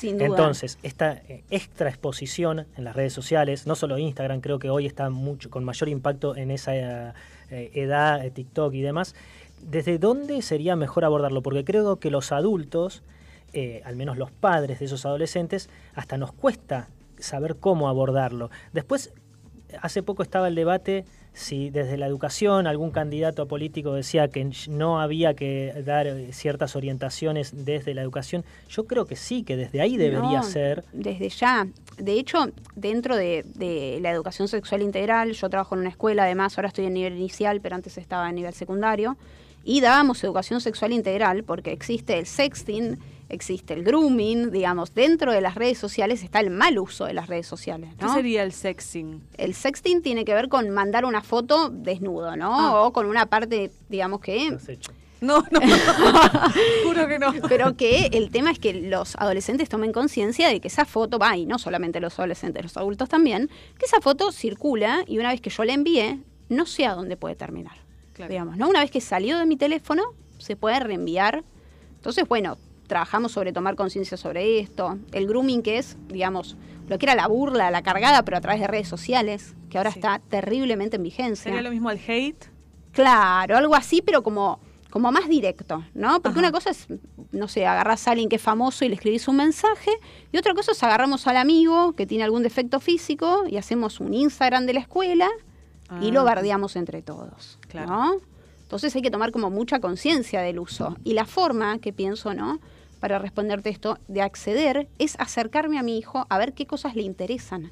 Entonces, 0.04 0.78
esta 0.84 1.14
eh, 1.14 1.44
extra 1.50 1.90
exposición 1.90 2.66
en 2.76 2.84
las 2.84 2.96
redes 2.96 3.14
sociales, 3.14 3.68
no 3.68 3.76
solo 3.76 3.98
Instagram, 3.98 4.42
creo 4.42 4.60
que 4.60 4.70
hoy 4.70 4.86
está 4.86 5.10
mucho 5.10 5.50
con 5.50 5.64
mayor 5.64 5.90
impacto 5.90 6.36
en 6.36 6.52
esa 6.52 6.76
eh, 6.76 7.14
edad, 7.50 8.26
eh, 8.26 8.32
TikTok 8.32 8.74
y 8.74 8.82
demás. 8.82 9.16
¿Desde 9.62 9.98
dónde 9.98 10.42
sería 10.42 10.76
mejor 10.76 11.06
abordarlo? 11.06 11.42
Porque 11.42 11.64
creo 11.64 11.98
que 11.98 12.10
los 12.10 12.32
adultos, 12.32 13.04
al 13.84 13.96
menos 13.96 14.18
los 14.18 14.32
padres 14.32 14.80
de 14.80 14.86
esos 14.86 15.06
adolescentes, 15.06 15.70
hasta 15.94 16.18
nos 16.18 16.32
cuesta 16.32 16.90
saber 17.20 17.58
cómo 17.58 17.88
abordarlo. 17.88 18.50
Después, 18.74 19.14
hace 19.82 20.02
poco 20.02 20.24
estaba 20.24 20.48
el 20.48 20.56
debate 20.56 21.06
si 21.34 21.70
desde 21.70 21.98
la 21.98 22.08
educación 22.08 22.68
algún 22.68 22.92
candidato 22.92 23.48
político 23.48 23.94
decía 23.94 24.28
que 24.28 24.50
no 24.70 25.00
había 25.00 25.34
que 25.34 25.74
dar 25.86 26.08
eh, 26.08 26.34
ciertas 26.34 26.76
orientaciones 26.76 27.66
desde 27.66 27.94
la 27.94 28.02
educación. 28.02 28.44
Yo 28.70 28.86
creo 28.86 29.06
que 29.06 29.16
sí, 29.16 29.44
que 29.44 29.56
desde 29.56 29.82
ahí 29.82 29.96
debería 29.98 30.40
No, 30.40 30.44
ser. 30.44 30.84
Desde 30.92 31.30
ya. 31.30 31.68
De 31.98 32.14
hecho, 32.14 32.50
dentro 32.76 33.16
de, 33.16 33.46
de 33.56 34.00
la 34.02 34.12
educación 34.12 34.48
sexual 34.48 34.82
integral, 34.82 35.32
yo 35.32 35.50
trabajo 35.50 35.76
en 35.76 35.82
una 35.82 35.90
escuela, 35.90 36.24
además 36.24 36.58
ahora 36.58 36.68
estoy 36.68 36.86
en 36.86 36.94
nivel 36.96 37.18
inicial, 37.18 37.62
pero 37.62 37.76
antes 37.76 37.98
estaba 37.98 38.30
en 38.30 38.36
nivel 38.36 38.54
secundario, 38.54 39.18
y 39.64 39.80
dábamos 39.80 40.24
educación 40.24 40.60
sexual 40.60 40.92
integral 40.92 41.44
porque 41.44 41.72
existe 41.72 42.18
el 42.18 42.26
sexting, 42.26 42.98
existe 43.32 43.74
el 43.74 43.84
grooming, 43.84 44.52
digamos, 44.52 44.94
dentro 44.94 45.32
de 45.32 45.42
las 45.42 45.56
redes 45.56 45.78
sociales 45.78 46.24
está 46.24 46.40
el 46.40 46.50
mal 46.50 46.78
uso 46.78 47.06
de 47.06 47.14
las 47.14 47.28
redes 47.28 47.48
sociales. 47.48 47.90
¿Qué 47.98 48.06
¿no? 48.06 48.14
sería 48.14 48.44
el 48.44 48.52
sexing? 48.52 49.22
El 49.38 49.54
sexting 49.54 50.02
tiene 50.02 50.26
que 50.26 50.34
ver 50.34 50.50
con 50.50 50.70
mandar 50.70 51.06
una 51.06 51.22
foto 51.22 51.70
desnudo, 51.70 52.36
¿no? 52.36 52.60
Ah. 52.60 52.82
O 52.82 52.94
con 52.94 53.06
una 53.06 53.26
parte, 53.26 53.72
digamos 53.90 54.20
que 54.20 54.50
Has 54.50 54.70
hecho. 54.70 54.92
No, 55.22 55.44
no. 55.52 55.60
Juro 56.84 57.08
que 57.08 57.20
no. 57.20 57.32
pero 57.48 57.78
que 57.78 58.10
el 58.12 58.32
tema 58.32 58.52
es 58.52 58.60
que 58.60 58.74
los 58.74 59.16
adolescentes 59.18 59.70
tomen 59.70 59.94
conciencia 59.94 60.48
de 60.48 60.60
que 60.60 60.68
esa 60.68 60.84
foto 60.84 61.20
va, 61.20 61.38
y 61.38 61.46
no 61.46 61.60
solamente 61.60 62.00
los 62.00 62.18
adolescentes, 62.18 62.64
los 62.64 62.76
adultos 62.76 63.08
también, 63.08 63.50
que 63.78 63.86
esa 63.86 64.02
foto 64.02 64.32
circula 64.32 65.04
y 65.08 65.20
una 65.20 65.30
vez 65.30 65.40
que 65.40 65.52
yo 65.52 65.64
la 65.64 65.74
envié, 65.74 66.20
no 66.50 66.66
sé 66.66 66.86
a 66.86 66.96
dónde 66.96 67.18
puede 67.18 67.36
terminar. 67.36 67.78
Claro. 68.14 68.32
Digamos, 68.32 68.58
¿no? 68.58 68.68
Una 68.68 68.80
vez 68.80 68.90
que 68.90 69.00
salió 69.00 69.38
de 69.38 69.46
mi 69.46 69.58
teléfono, 69.58 70.04
se 70.40 70.56
puede 70.56 70.80
reenviar. 70.80 71.44
Entonces, 71.98 72.28
bueno, 72.28 72.58
trabajamos 72.92 73.32
sobre 73.32 73.54
tomar 73.54 73.76
conciencia 73.76 74.18
sobre 74.18 74.60
esto. 74.60 74.98
El 75.14 75.26
grooming 75.26 75.62
que 75.62 75.78
es, 75.78 75.96
digamos, 76.10 76.58
lo 76.90 76.98
que 77.00 77.06
era 77.06 77.16
la 77.16 77.26
burla, 77.28 77.72
la 77.72 77.82
cargada, 77.84 78.24
pero 78.26 78.36
a 78.36 78.42
través 78.42 78.60
de 78.60 78.68
redes 78.68 78.90
sociales, 78.90 79.56
que 79.70 79.78
ahora 79.78 79.92
Sí. 79.92 80.00
está 80.00 80.20
terriblemente 80.30 80.98
en 80.98 81.04
vigencia. 81.04 81.44
¿Sería 81.46 81.62
lo 81.62 81.72
mismo 81.72 81.88
al 81.88 82.02
hate? 82.06 82.46
Claro, 82.92 83.56
algo 83.56 83.76
así, 83.76 84.02
pero 84.02 84.24
como, 84.24 84.60
como 84.90 85.10
más 85.10 85.30
directo, 85.30 85.86
¿no? 85.94 86.16
Porque 86.22 86.40
Ajá. 86.40 86.48
una 86.50 86.52
cosa 86.52 86.72
es, 86.72 86.88
no 87.32 87.48
sé, 87.48 87.66
agarrás 87.66 88.06
a 88.08 88.12
alguien 88.12 88.28
que 88.28 88.36
es 88.36 88.42
famoso 88.42 88.84
y 88.84 88.90
le 88.90 88.96
escribís 88.96 89.26
un 89.30 89.38
mensaje, 89.38 89.92
y 90.34 90.38
otra 90.38 90.54
cosa 90.54 90.74
es 90.74 90.84
agarramos 90.84 91.26
al 91.28 91.38
amigo 91.38 91.94
que 91.94 92.06
tiene 92.06 92.26
algún 92.26 92.44
defecto 92.44 92.82
físico 92.82 93.46
y 93.48 93.56
hacemos 93.56 94.02
un 94.02 94.14
Instagram 94.14 94.66
de 94.66 94.74
la 94.74 94.82
escuela 94.82 95.30
y 96.02 96.10
Ah, 96.10 96.12
lo 96.12 96.26
bardeamos 96.26 96.76
entre 96.76 97.02
todos, 97.02 97.58
Claro. 97.70 97.88
¿no? 97.90 98.16
Entonces 98.64 98.94
hay 98.96 99.02
que 99.02 99.12
tomar 99.12 99.32
como 99.32 99.50
mucha 99.50 99.80
conciencia 99.80 100.42
del 100.42 100.60
uso. 100.60 100.98
Y 101.06 101.14
la 101.14 101.26
forma 101.26 101.80
que 101.80 101.92
pienso, 101.94 102.34
¿no? 102.34 102.60
Para 103.02 103.18
responderte 103.18 103.70
esto, 103.70 103.98
de 104.08 104.22
acceder 104.22 104.88
es 105.00 105.20
acercarme 105.20 105.80
a 105.80 105.84
mi 105.84 105.98
hijo 105.98 106.28
a 106.30 106.38
ver 106.38 106.54
qué 106.54 106.68
cosas 106.68 106.96
le 106.96 107.02
interesan, 107.02 107.72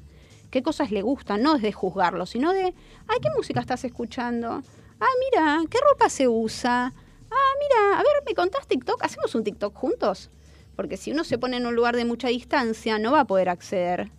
qué 0.50 0.60
cosas 0.60 0.90
le 0.90 1.02
gustan, 1.02 1.40
no 1.40 1.54
es 1.54 1.62
de 1.62 1.72
juzgarlo, 1.72 2.26
sino 2.26 2.52
de, 2.52 2.74
ay, 3.06 3.18
¿qué 3.22 3.28
música 3.36 3.60
estás 3.60 3.84
escuchando? 3.84 4.60
Ah, 4.98 5.06
mira, 5.30 5.60
¿qué 5.70 5.78
ropa 5.88 6.08
se 6.08 6.26
usa? 6.26 6.92
Ah, 7.30 7.52
mira, 7.60 8.00
a 8.00 8.02
ver, 8.02 8.24
¿me 8.26 8.34
contás 8.34 8.66
TikTok? 8.66 9.04
¿Hacemos 9.04 9.32
un 9.36 9.44
TikTok 9.44 9.72
juntos? 9.72 10.30
Porque 10.74 10.96
si 10.96 11.12
uno 11.12 11.22
se 11.22 11.38
pone 11.38 11.58
en 11.58 11.66
un 11.66 11.76
lugar 11.76 11.94
de 11.94 12.04
mucha 12.04 12.26
distancia, 12.26 12.98
no 12.98 13.12
va 13.12 13.20
a 13.20 13.26
poder 13.26 13.50
acceder, 13.50 14.10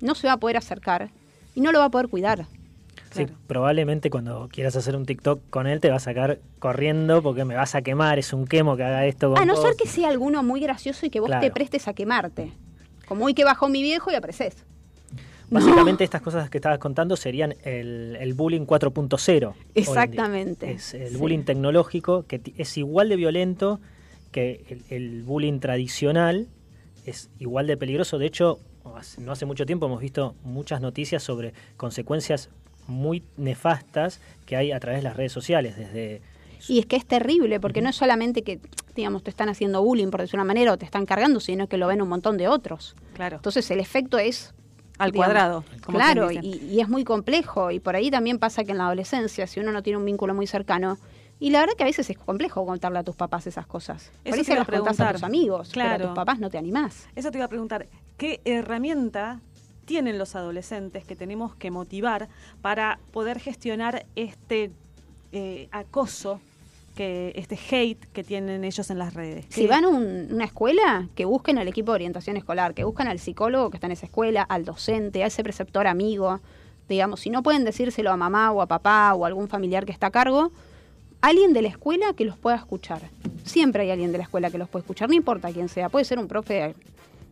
no 0.00 0.14
se 0.14 0.28
va 0.28 0.34
a 0.34 0.40
poder 0.40 0.56
acercar 0.56 1.10
y 1.56 1.62
no 1.62 1.72
lo 1.72 1.80
va 1.80 1.86
a 1.86 1.90
poder 1.90 2.06
cuidar. 2.06 2.46
Sí, 3.10 3.26
probablemente 3.46 4.08
cuando 4.10 4.48
quieras 4.52 4.76
hacer 4.76 4.94
un 4.96 5.04
TikTok 5.04 5.40
con 5.50 5.66
él 5.66 5.80
te 5.80 5.90
va 5.90 5.96
a 5.96 6.00
sacar 6.00 6.38
corriendo 6.60 7.22
porque 7.22 7.44
me 7.44 7.54
vas 7.56 7.74
a 7.74 7.82
quemar, 7.82 8.18
es 8.18 8.32
un 8.32 8.46
quemo 8.46 8.76
que 8.76 8.84
haga 8.84 9.04
esto 9.06 9.30
con 9.30 9.38
A 9.38 9.44
no 9.44 9.54
vos. 9.54 9.62
ser 9.62 9.74
que 9.76 9.88
sea 9.88 10.08
alguno 10.08 10.42
muy 10.42 10.60
gracioso 10.60 11.06
y 11.06 11.10
que 11.10 11.18
vos 11.20 11.26
Claro. 11.28 11.42
te 11.42 11.50
prestes 11.50 11.88
a 11.88 11.92
quemarte. 11.94 12.52
Como 13.08 13.24
hoy 13.24 13.34
que 13.34 13.44
bajó 13.44 13.68
mi 13.68 13.82
viejo 13.82 14.12
y 14.12 14.14
apreces. 14.14 14.54
Básicamente 15.50 16.04
estas 16.04 16.22
cosas 16.22 16.48
que 16.48 16.58
estabas 16.58 16.78
contando 16.78 17.16
serían 17.16 17.56
el, 17.64 18.16
el 18.20 18.34
bullying 18.34 18.66
4.0. 18.66 19.48
hoy 19.48 19.52
en 19.52 19.54
día. 19.54 19.54
Exactamente, 19.74 20.70
Es 20.70 20.94
el 20.94 21.08
sí. 21.10 21.16
bullying 21.16 21.42
tecnológico 21.42 22.24
que 22.28 22.40
es 22.56 22.76
igual 22.78 23.08
de 23.08 23.16
violento 23.16 23.80
que 24.30 24.64
el, 24.68 24.84
el 24.96 25.22
bullying 25.24 25.58
tradicional, 25.58 26.46
es 27.04 27.28
igual 27.40 27.66
de 27.66 27.76
peligroso. 27.76 28.18
De 28.18 28.26
hecho, 28.26 28.60
no 29.18 29.32
hace 29.32 29.44
mucho 29.46 29.66
tiempo 29.66 29.86
hemos 29.86 30.00
visto 30.00 30.36
muchas 30.44 30.80
noticias 30.80 31.22
sobre 31.24 31.52
consecuencias 31.76 32.48
muy 32.86 33.22
nefastas 33.36 34.20
que 34.46 34.56
hay 34.56 34.72
a 34.72 34.80
través 34.80 35.00
de 35.00 35.04
las 35.08 35.16
redes 35.16 35.32
sociales, 35.32 35.76
desde 35.76 36.20
Y 36.68 36.78
es 36.78 36.86
que 36.86 36.96
es 36.96 37.06
terrible, 37.06 37.58
porque 37.60 37.80
no 37.82 37.88
es 37.90 37.96
solamente 37.96 38.42
que, 38.42 38.60
digamos, 38.94 39.22
te 39.22 39.30
están 39.30 39.48
haciendo 39.48 39.82
bullying, 39.82 40.10
por 40.10 40.20
decir 40.20 40.36
una 40.36 40.44
manera, 40.44 40.72
o 40.72 40.76
te 40.78 40.84
están 40.84 41.06
cargando, 41.06 41.40
sino 41.40 41.68
que 41.68 41.76
lo 41.78 41.86
ven 41.86 42.02
un 42.02 42.08
montón 42.08 42.36
de 42.36 42.48
otros. 42.48 42.94
Claro. 43.14 43.36
Entonces 43.36 43.70
el 43.70 43.80
efecto 43.80 44.18
es... 44.18 44.52
Al 44.98 45.12
digamos, 45.12 45.32
cuadrado. 45.32 45.64
como 45.82 45.96
claro, 45.96 46.30
y, 46.30 46.78
es 46.78 46.86
muy 46.90 47.04
complejo. 47.04 47.70
Y 47.70 47.80
por 47.80 47.96
ahí 47.96 48.10
también 48.10 48.38
pasa 48.38 48.64
que 48.64 48.72
en 48.72 48.76
la 48.78 48.84
adolescencia, 48.84 49.46
si 49.46 49.58
uno 49.58 49.72
no 49.72 49.82
tiene 49.82 49.96
un 49.96 50.04
vínculo 50.04 50.34
muy 50.34 50.46
cercano, 50.46 50.98
y 51.38 51.48
la 51.48 51.60
verdad 51.60 51.72
que 51.74 51.84
a 51.84 51.86
veces 51.86 52.10
es 52.10 52.18
complejo 52.18 52.66
contarle 52.66 52.98
a 52.98 53.02
tus 53.02 53.16
papás 53.16 53.46
esas 53.46 53.66
cosas. 53.66 54.10
Por 54.22 54.26
Eso 54.28 54.34
ahí 54.34 54.40
te 54.40 54.44
se 54.44 54.54
las 54.58 54.68
a 54.68 54.70
contás 54.70 54.76
a 54.76 54.82
preguntar. 54.96 55.14
tus 55.14 55.22
amigos, 55.22 55.70
pero 55.72 55.80
a 55.80 55.88
Claro. 55.88 56.06
tus 56.08 56.14
papás 56.14 56.38
no 56.38 56.50
te 56.50 56.58
animás. 56.58 57.08
Eso 57.16 57.30
te 57.30 57.38
iba 57.38 57.46
a 57.46 57.48
preguntar, 57.48 57.86
¿qué 58.18 58.42
herramienta 58.44 59.40
tienen 59.90 60.18
los 60.18 60.36
adolescentes 60.36 61.02
que 61.04 61.16
tenemos 61.16 61.56
que 61.56 61.72
motivar 61.72 62.28
para 62.62 63.00
poder 63.10 63.40
gestionar 63.40 64.06
este 64.14 64.70
eh, 65.32 65.66
acoso 65.72 66.40
que 66.94 67.32
este 67.34 67.58
hate 67.70 67.98
que 68.12 68.22
tienen 68.22 68.62
ellos 68.62 68.88
en 68.90 68.98
las 69.00 69.14
redes. 69.14 69.46
Si 69.48 69.66
van 69.66 69.84
a 69.84 69.88
un- 69.88 70.28
una 70.32 70.44
escuela, 70.44 71.08
que 71.16 71.24
busquen 71.24 71.58
al 71.58 71.66
equipo 71.66 71.90
de 71.90 71.96
orientación 71.96 72.36
escolar, 72.36 72.72
que 72.72 72.84
busquen 72.84 73.08
al 73.08 73.18
psicólogo 73.18 73.70
que 73.70 73.78
está 73.78 73.88
en 73.88 73.92
esa 73.94 74.06
escuela, 74.06 74.42
al 74.42 74.64
docente, 74.64 75.24
a 75.24 75.26
ese 75.26 75.42
preceptor 75.42 75.88
amigo. 75.88 76.38
Digamos, 76.88 77.18
si 77.18 77.30
no 77.30 77.42
pueden 77.42 77.64
decírselo 77.64 78.12
a 78.12 78.16
mamá 78.16 78.52
o 78.52 78.62
a 78.62 78.66
papá 78.66 79.12
o 79.14 79.24
a 79.24 79.26
algún 79.28 79.48
familiar 79.48 79.86
que 79.86 79.92
está 79.92 80.06
a 80.06 80.10
cargo, 80.12 80.52
alguien 81.20 81.52
de 81.52 81.62
la 81.62 81.68
escuela 81.68 82.12
que 82.14 82.24
los 82.24 82.36
pueda 82.38 82.54
escuchar. 82.56 83.02
Siempre 83.44 83.82
hay 83.82 83.90
alguien 83.90 84.12
de 84.12 84.18
la 84.18 84.24
escuela 84.24 84.52
que 84.52 84.58
los 84.58 84.68
puede 84.68 84.82
escuchar, 84.84 85.08
no 85.08 85.16
importa 85.16 85.50
quién 85.52 85.68
sea. 85.68 85.88
Puede 85.88 86.04
ser 86.04 86.20
un 86.20 86.28
profe 86.28 86.76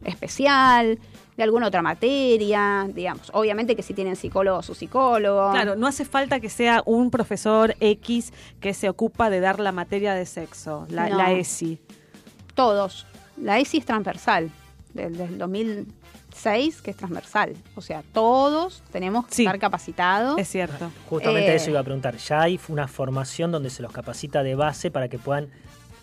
especial, 0.05 0.99
de 1.39 1.45
alguna 1.45 1.69
otra 1.69 1.83
materia, 1.83 2.87
digamos. 2.93 3.31
Obviamente 3.33 3.77
que 3.77 3.83
si 3.85 3.95
tienen 3.95 4.17
psicólogo, 4.17 4.61
su 4.63 4.75
psicólogo. 4.75 5.53
Claro, 5.53 5.77
no 5.77 5.87
hace 5.87 6.05
falta 6.05 6.41
que 6.41 6.51
sea 6.51 6.83
un 6.85 7.11
profesor 7.13 7.77
X 7.81 8.33
que 8.61 8.75
se 8.75 8.89
ocupa 8.89 9.31
de 9.31 9.39
dar 9.39 9.61
la 9.61 9.71
materia 9.71 10.15
de 10.15 10.27
sexo, 10.27 10.85
la, 10.91 11.09
No. 11.09 11.17
la 11.17 11.31
ESI. 11.33 11.79
Todos. 12.55 13.07
La 13.41 13.61
ESI 13.61 13.79
es 13.79 13.87
transversal, 13.87 14.51
del, 14.93 15.17
del 15.17 15.39
2006 15.39 16.83
que 16.83 16.91
es 16.91 16.97
transversal. 16.97 17.55
O 17.77 17.83
sea, 17.83 18.03
todos 18.13 18.83
tenemos 18.91 19.27
que 19.29 19.35
Sí. 19.37 19.43
estar 19.45 19.61
capacitados. 19.61 20.39
Es 20.41 20.49
cierto. 20.49 20.91
Justamente 21.09 21.53
Eh, 21.53 21.55
eso 21.55 21.71
iba 21.71 21.79
a 21.79 21.85
preguntar. 21.85 22.17
Ya 22.17 22.43
hay 22.43 22.59
una 22.67 22.89
formación 22.89 23.53
donde 23.53 23.71
se 23.71 23.81
los 23.83 23.93
capacita 23.93 24.43
de 24.43 24.57
base 24.57 24.91
para 24.91 25.09
que 25.09 25.19
puedan 25.21 25.51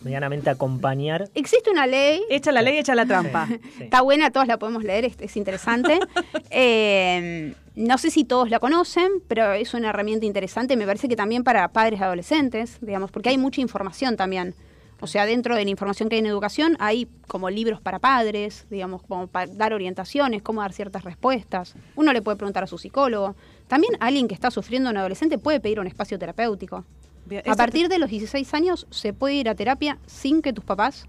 medianamente 0.06 0.50
acompañar. 0.50 1.30
Existe 1.34 1.70
una 1.70 1.88
ley, 1.88 2.22
Echa 2.30 2.52
la 2.52 2.62
ley, 2.62 2.78
echa 2.78 2.96
la 2.96 3.06
trampa. 3.06 3.48
Sí. 3.48 3.84
está 3.84 4.02
buena, 4.02 4.32
todos 4.32 4.48
la 4.48 4.58
podemos 4.58 4.84
leer, 4.84 5.06
es, 5.06 5.16
es 5.20 5.36
interesante. 5.36 6.00
Eh, 6.58 7.54
no 7.76 7.98
sé 7.98 8.10
si 8.10 8.24
todos 8.24 8.50
la 8.50 8.60
conocen, 8.60 9.12
pero 9.28 9.52
es 9.52 9.74
una 9.74 9.90
herramienta 9.90 10.26
interesante. 10.26 10.78
Me 10.78 10.86
parece 10.86 11.10
que 11.10 11.18
también 11.18 11.44
para 11.44 11.68
padres 11.70 12.00
y 12.00 12.04
adolescentes, 12.04 12.78
digamos, 12.80 13.12
porque 13.12 13.30
hay 13.30 13.38
mucha 13.38 13.60
información 13.60 14.16
también. 14.16 14.56
O 15.02 15.08
sea, 15.08 15.26
dentro 15.26 15.56
de 15.56 15.66
la 15.66 15.70
información 15.70 16.08
que 16.08 16.16
hay 16.16 16.20
en 16.20 16.26
educación 16.26 16.78
hay 16.80 17.08
como 17.28 17.50
libros 17.50 17.82
para 17.82 18.00
padres, 18.00 18.66
digamos, 18.70 19.04
como 19.04 19.28
para 19.28 19.52
dar 19.52 19.74
orientaciones, 19.74 20.42
cómo 20.42 20.62
dar 20.62 20.72
ciertas 20.72 21.04
respuestas. 21.04 21.76
Uno 21.96 22.14
le 22.14 22.22
puede 22.22 22.38
preguntar 22.38 22.64
a 22.64 22.68
su 22.68 22.78
psicólogo. 22.78 23.36
También 23.68 23.94
alguien 24.00 24.28
que 24.28 24.34
está 24.34 24.52
sufriendo 24.52 24.90
un 24.90 24.98
adolescente 24.98 25.38
puede 25.38 25.60
pedir 25.60 25.80
un 25.80 25.88
espacio 25.88 26.18
terapéutico. 26.18 26.86
Bien, 27.26 27.42
A 27.50 27.56
partir 27.56 27.90
de 27.90 27.98
los 28.00 28.10
16 28.10 28.54
años 28.54 28.88
se 28.92 29.14
puede 29.14 29.36
ir 29.36 29.50
a 29.50 29.56
terapia 29.56 29.98
sin 30.06 30.42
que 30.42 30.54
tus 30.54 30.64
papás 30.64 31.06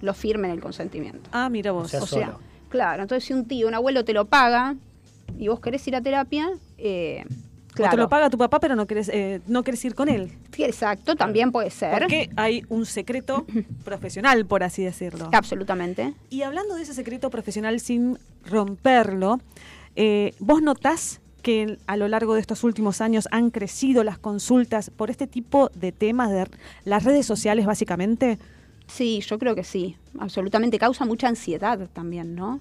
lo 0.00 0.14
firmen 0.14 0.50
el 0.50 0.60
consentimiento. 0.60 1.30
Ah, 1.32 1.48
mira 1.48 1.72
vos. 1.72 1.86
O 1.86 1.88
sea, 1.88 2.02
O 2.02 2.06
sea, 2.06 2.26
solo. 2.26 2.38
claro, 2.68 3.02
entonces 3.02 3.24
si 3.24 3.32
un 3.32 3.46
tío, 3.46 3.68
un 3.68 3.74
abuelo 3.74 4.04
te 4.04 4.12
lo 4.12 4.24
paga 4.24 4.74
y 5.38 5.48
vos 5.48 5.60
querés 5.60 5.86
ir 5.88 5.94
a 5.96 6.00
terapia, 6.02 6.50
eh, 6.78 7.24
O 7.70 7.74
claro. 7.74 7.90
te 7.92 7.96
lo 7.96 8.08
paga 8.08 8.28
tu 8.28 8.36
papá, 8.36 8.60
pero 8.60 8.74
no 8.76 8.86
querés, 8.86 9.08
eh, 9.08 9.40
no 9.46 9.62
querés 9.62 9.82
ir 9.86 9.94
con 9.94 10.08
él. 10.10 10.32
Sí, 10.54 10.62
exacto, 10.64 11.14
también 11.16 11.52
puede 11.52 11.70
ser. 11.70 11.90
Porque 11.98 12.28
hay 12.36 12.64
un 12.68 12.84
secreto 12.84 13.46
profesional, 13.84 14.44
por 14.44 14.62
así 14.62 14.82
decirlo. 14.84 15.30
Absolutamente. 15.32 16.12
Y 16.28 16.42
hablando 16.42 16.74
de 16.74 16.82
ese 16.82 16.92
secreto 16.94 17.30
profesional 17.30 17.80
sin 17.80 18.18
romperlo, 18.44 19.40
eh, 19.96 20.34
¿vos 20.38 20.60
notás 20.60 21.20
que 21.42 21.78
a 21.86 21.96
lo 21.96 22.08
largo 22.08 22.34
de 22.34 22.40
estos 22.40 22.64
últimos 22.64 23.00
años 23.00 23.28
han 23.30 23.50
crecido 23.50 24.04
las 24.04 24.18
consultas 24.18 24.90
por 24.90 25.10
este 25.10 25.26
tipo 25.26 25.70
de 25.74 25.92
temas 25.92 26.30
de 26.30 26.46
las 26.84 27.04
redes 27.04 27.26
sociales, 27.26 27.66
básicamente? 27.66 28.38
Sí, 28.86 29.20
yo 29.20 29.38
creo 29.38 29.54
que 29.54 29.64
sí, 29.64 29.96
absolutamente. 30.18 30.78
Causa 30.78 31.04
mucha 31.04 31.28
ansiedad 31.28 31.88
también, 31.92 32.34
¿no? 32.34 32.60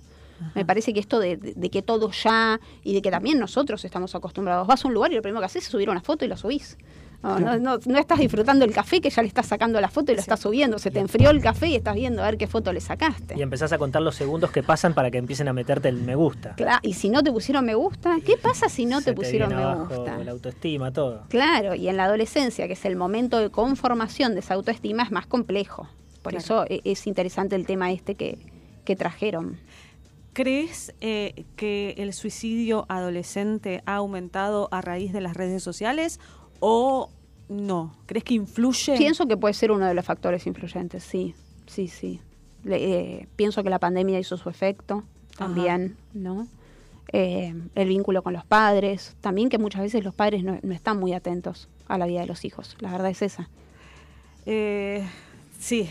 Me 0.56 0.66
parece 0.66 0.92
que 0.92 1.00
esto 1.00 1.20
de, 1.20 1.38
de- 1.38 1.54
de 1.54 1.70
que 1.70 1.84
todo 1.84 2.10
ya 2.12 2.60
y 2.84 2.94
de 2.96 3.02
que 3.04 3.12
también 3.12 3.38
nosotros 3.38 3.86
estamos 3.86 4.16
acostumbrados. 4.16 4.66
Vas 4.66 4.84
a 4.84 4.88
un 4.88 4.94
lugar 4.96 5.12
y 5.12 5.16
lo 5.16 5.22
primero 5.22 5.40
que 5.40 5.46
haces 5.46 5.64
es 5.66 5.70
subir 5.70 5.88
una 5.88 6.02
foto 6.02 6.26
y 6.26 6.28
la 6.28 6.36
subís. 6.36 6.78
No, 7.24 7.40
no, 7.40 7.58
no- 7.60 7.78
no 7.86 7.98
estás 8.00 8.18
disfrutando 8.20 8.66
el 8.66 8.72
café 8.74 9.00
que 9.00 9.10
ya 9.12 9.22
le 9.22 9.28
estás 9.28 9.46
sacando 9.46 9.80
la 9.80 9.90
foto 9.90 10.12
y 10.12 10.16
lo 10.16 10.22
estás 10.22 10.40
subiendo. 10.40 10.80
Se 10.80 10.90
te 10.90 11.00
enfrió 11.00 11.30
el 11.30 11.40
café 11.42 11.68
y 11.68 11.76
estás 11.76 11.94
viendo 11.96 12.24
a 12.24 12.26
ver 12.26 12.38
qué 12.38 12.48
foto 12.48 12.74
le 12.74 12.82
sacaste. 12.82 13.36
Y 13.38 13.42
empezás 13.44 13.72
a 13.74 13.78
contar 13.78 14.02
los 14.02 14.16
segundos 14.16 14.50
que 14.52 14.64
pasan 14.64 14.94
para 14.96 15.12
que 15.12 15.20
empiecen 15.20 15.48
a 15.48 15.54
meterte 15.54 15.90
el 15.90 15.98
me 16.02 16.16
gusta. 16.16 16.56
Cla- 16.56 16.80
y 16.82 16.94
si 16.94 17.10
no 17.10 17.22
te 17.22 17.32
pusieron 17.32 17.64
me 17.66 17.76
gusta, 17.76 18.18
¿qué 18.26 18.38
pasa 18.38 18.70
si 18.70 18.86
no 18.86 19.00
Se 19.00 19.06
te 19.12 19.14
pusieron 19.14 19.50
viene 19.50 19.64
me 19.64 19.70
abajo 19.70 19.96
gusta? 19.96 20.18
La 20.18 20.32
autoestima, 20.32 20.92
todo. 20.92 21.24
Claro, 21.30 21.76
y 21.76 21.88
en 21.90 21.98
la 21.98 22.06
adolescencia, 22.06 22.66
que 22.68 22.74
es 22.74 22.86
el 22.86 22.96
momento 22.96 23.38
de 23.38 23.50
conformación 23.52 24.34
de 24.34 24.40
esa 24.40 24.56
autoestima, 24.56 25.04
es 25.04 25.12
más 25.12 25.28
complejo. 25.28 25.88
Por 26.24 26.32
Claro. 26.34 26.44
eso 26.44 26.66
e- 26.70 26.82
es 26.86 27.06
interesante 27.08 27.56
el 27.56 27.66
tema 27.68 27.92
este 27.92 28.16
que, 28.16 28.40
que 28.84 28.96
trajeron. 28.96 29.58
¿Crees 30.34 30.94
eh, 31.02 31.46
que 31.58 31.94
el 31.98 32.14
suicidio 32.14 32.86
adolescente 32.88 33.84
ha 33.86 33.96
aumentado 33.96 34.70
a 34.72 34.80
raíz 34.82 35.12
de 35.12 35.20
las 35.20 35.36
redes 35.36 35.62
sociales 35.62 36.20
o 36.62 37.10
no? 37.50 37.94
¿Crees 38.06 38.24
que 38.24 38.36
influye? 38.36 38.98
Pienso 38.98 39.28
que 39.28 39.36
puede 39.36 39.54
ser 39.54 39.72
uno 39.72 39.86
de 39.86 39.94
los 39.94 40.06
factores 40.06 40.48
influyentes, 40.48 41.04
sí, 41.04 41.36
sí, 41.68 41.90
sí. 41.90 42.22
Le- 42.64 42.78
eh, 43.20 43.28
pienso 43.36 43.62
que 43.64 43.70
la 43.70 43.80
pandemia 43.80 44.18
hizo 44.20 44.38
su 44.38 44.48
efecto 44.50 45.04
también, 45.38 45.98
¿no? 46.14 46.48
Eh, 47.12 47.54
el 47.76 47.88
vínculo 47.90 48.22
con 48.24 48.32
los 48.32 48.46
padres, 48.46 49.16
también 49.20 49.50
que 49.50 49.58
muchas 49.58 49.82
veces 49.82 50.02
los 50.06 50.14
padres 50.16 50.46
no, 50.46 50.58
no 50.62 50.74
están 50.74 50.98
muy 50.98 51.12
atentos 51.12 51.68
a 51.90 51.98
la 51.98 52.06
vida 52.06 52.22
de 52.22 52.28
los 52.28 52.46
hijos, 52.46 52.78
la 52.80 52.90
verdad 52.92 53.10
es 53.10 53.22
esa. 53.22 53.50
Eh, 54.46 55.06
sí. 55.60 55.90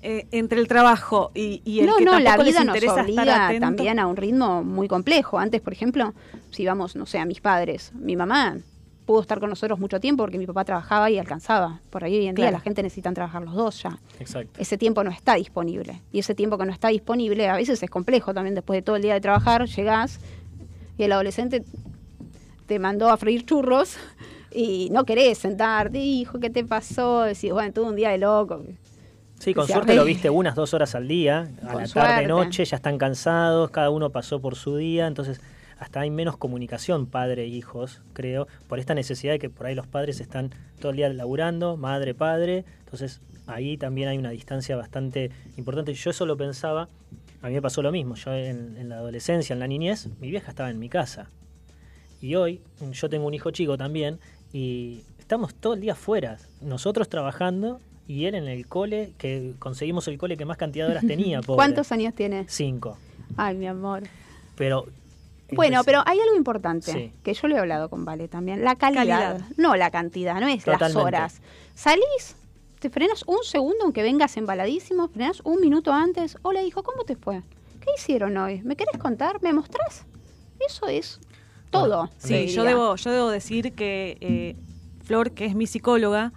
Eh, 0.00 0.26
entre 0.30 0.60
el 0.60 0.68
trabajo 0.68 1.32
y, 1.34 1.60
y 1.64 1.80
el 1.80 1.86
no, 1.86 1.96
que 1.96 2.04
no, 2.04 2.12
la 2.20 2.36
vida 2.36 2.62
nos 2.64 2.76
obliga 3.02 3.24
también 3.60 3.98
a 3.98 4.06
un 4.06 4.16
ritmo 4.16 4.62
muy 4.62 4.86
complejo. 4.86 5.38
Antes, 5.40 5.60
por 5.60 5.72
ejemplo, 5.72 6.14
si 6.52 6.64
vamos, 6.64 6.94
no 6.94 7.04
sé, 7.04 7.18
a 7.18 7.24
mis 7.24 7.40
padres, 7.40 7.90
mi 7.94 8.14
mamá 8.14 8.58
pudo 9.08 9.22
estar 9.22 9.40
con 9.40 9.48
nosotros 9.48 9.78
mucho 9.78 10.00
tiempo 10.00 10.22
porque 10.22 10.36
mi 10.36 10.46
papá 10.46 10.66
trabajaba 10.66 11.10
y 11.10 11.18
alcanzaba. 11.18 11.80
Por 11.88 12.04
ahí 12.04 12.18
hoy 12.18 12.26
en 12.26 12.34
día 12.34 12.50
la 12.50 12.60
gente 12.60 12.82
necesita 12.82 13.10
trabajar 13.14 13.42
los 13.42 13.54
dos 13.54 13.82
ya. 13.82 13.98
Exacto. 14.20 14.60
Ese 14.60 14.76
tiempo 14.76 15.02
no 15.02 15.10
está 15.10 15.36
disponible. 15.36 16.02
Y 16.12 16.18
ese 16.18 16.34
tiempo 16.34 16.58
que 16.58 16.66
no 16.66 16.72
está 16.72 16.88
disponible 16.88 17.48
a 17.48 17.56
veces 17.56 17.82
es 17.82 17.88
complejo 17.88 18.34
también. 18.34 18.54
Después 18.54 18.76
de 18.76 18.82
todo 18.82 18.96
el 18.96 19.02
día 19.02 19.14
de 19.14 19.22
trabajar, 19.22 19.64
llegás 19.64 20.20
y 20.98 21.04
el 21.04 21.12
adolescente 21.12 21.64
te 22.66 22.78
mandó 22.78 23.08
a 23.08 23.16
freír 23.16 23.46
churros 23.46 23.96
y 24.52 24.90
no 24.90 25.04
querés 25.06 25.38
sentarte, 25.38 25.98
hijo, 25.98 26.38
¿qué 26.38 26.50
te 26.50 26.62
pasó? 26.62 27.22
Decís, 27.22 27.50
bueno, 27.50 27.72
tuve 27.72 27.86
un 27.86 27.96
día 27.96 28.10
de 28.10 28.18
loco. 28.18 28.62
Sí, 29.38 29.54
con 29.54 29.66
suerte 29.66 29.94
lo 29.94 30.04
viste 30.04 30.28
unas 30.28 30.54
dos 30.54 30.74
horas 30.74 30.94
al 30.94 31.08
día, 31.08 31.48
a 31.62 31.72
Con 31.72 31.80
la 31.80 31.86
suerte. 31.86 32.10
tarde, 32.10 32.26
noche, 32.26 32.62
ya 32.62 32.76
están 32.76 32.98
cansados, 32.98 33.70
cada 33.70 33.88
uno 33.88 34.10
pasó 34.10 34.38
por 34.38 34.54
su 34.54 34.76
día, 34.76 35.06
entonces 35.06 35.40
hasta 35.78 36.00
hay 36.00 36.10
menos 36.10 36.36
comunicación 36.36 37.06
padre 37.06 37.44
e 37.44 37.46
hijos, 37.46 38.02
creo, 38.12 38.48
por 38.68 38.78
esta 38.78 38.94
necesidad 38.94 39.32
de 39.32 39.38
que 39.38 39.50
por 39.50 39.66
ahí 39.66 39.74
los 39.74 39.86
padres 39.86 40.20
están 40.20 40.50
todo 40.80 40.90
el 40.90 40.96
día 40.96 41.08
laburando, 41.08 41.76
madre, 41.76 42.14
padre, 42.14 42.64
entonces 42.80 43.20
ahí 43.46 43.76
también 43.76 44.08
hay 44.08 44.18
una 44.18 44.30
distancia 44.30 44.76
bastante 44.76 45.30
importante. 45.56 45.94
Yo 45.94 46.10
eso 46.10 46.26
lo 46.26 46.36
pensaba, 46.36 46.88
a 47.42 47.48
mí 47.48 47.54
me 47.54 47.62
pasó 47.62 47.82
lo 47.82 47.92
mismo, 47.92 48.14
yo 48.16 48.34
en, 48.34 48.76
en 48.76 48.88
la 48.88 48.96
adolescencia, 48.96 49.52
en 49.52 49.60
la 49.60 49.66
niñez, 49.66 50.08
mi 50.20 50.30
vieja 50.30 50.50
estaba 50.50 50.70
en 50.70 50.78
mi 50.78 50.88
casa. 50.88 51.30
Y 52.20 52.34
hoy 52.34 52.60
yo 52.92 53.08
tengo 53.08 53.26
un 53.26 53.34
hijo 53.34 53.52
chico 53.52 53.78
también 53.78 54.18
y 54.52 55.02
estamos 55.18 55.54
todo 55.54 55.74
el 55.74 55.80
día 55.80 55.94
fuera, 55.94 56.38
nosotros 56.60 57.08
trabajando 57.08 57.80
y 58.08 58.24
él 58.24 58.34
en 58.34 58.48
el 58.48 58.66
cole, 58.66 59.12
que 59.18 59.52
conseguimos 59.58 60.08
el 60.08 60.18
cole 60.18 60.36
que 60.36 60.46
más 60.46 60.56
cantidad 60.56 60.86
de 60.86 60.92
horas 60.92 61.06
tenía. 61.06 61.40
Pobre. 61.42 61.56
¿Cuántos 61.56 61.92
años 61.92 62.14
tienes? 62.14 62.50
Cinco. 62.50 62.98
Ay, 63.36 63.54
mi 63.56 63.66
amor. 63.66 64.02
Pero... 64.56 64.86
Bueno, 65.56 65.82
pero 65.84 66.02
hay 66.06 66.18
algo 66.20 66.36
importante 66.36 66.92
Sí. 66.92 67.12
que 67.22 67.32
yo 67.34 67.48
le 67.48 67.56
he 67.56 67.58
hablado 67.58 67.88
con 67.88 68.04
Vale 68.04 68.28
también. 68.28 68.64
La 68.64 68.76
calidad, 68.76 69.04
Calidad. 69.38 69.40
no 69.56 69.76
la 69.76 69.90
cantidad, 69.90 70.40
no 70.40 70.48
es 70.48 70.66
las 70.66 70.94
horas. 70.96 71.40
Salís, 71.74 72.36
te 72.78 72.90
frenas 72.90 73.24
un 73.26 73.38
segundo 73.42 73.78
aunque 73.84 74.02
vengas 74.02 74.36
embaladísimo, 74.36 75.08
frenas 75.08 75.40
un 75.44 75.60
minuto 75.60 75.92
antes. 75.92 76.36
Hola, 76.42 76.62
hijo, 76.62 76.82
¿cómo 76.82 77.04
te 77.04 77.16
fue? 77.16 77.42
¿Qué 77.80 77.86
hicieron 77.96 78.36
hoy? 78.36 78.60
¿Me 78.62 78.76
querés 78.76 78.98
contar? 78.98 79.42
¿Me 79.42 79.52
mostrás? 79.52 80.04
Eso 80.66 80.86
es 80.88 81.20
todo. 81.70 81.98
Bueno, 82.08 82.12
te 82.20 82.46
Sí, 82.46 82.54
yo 82.54 82.64
debo, 82.64 82.96
yo 82.96 83.10
debo 83.10 83.30
decir 83.30 83.72
que 83.74 84.18
eh, 84.20 84.56
Flor, 85.04 85.30
que 85.32 85.46
es 85.46 85.54
mi 85.54 85.66
psicóloga, 85.66 86.32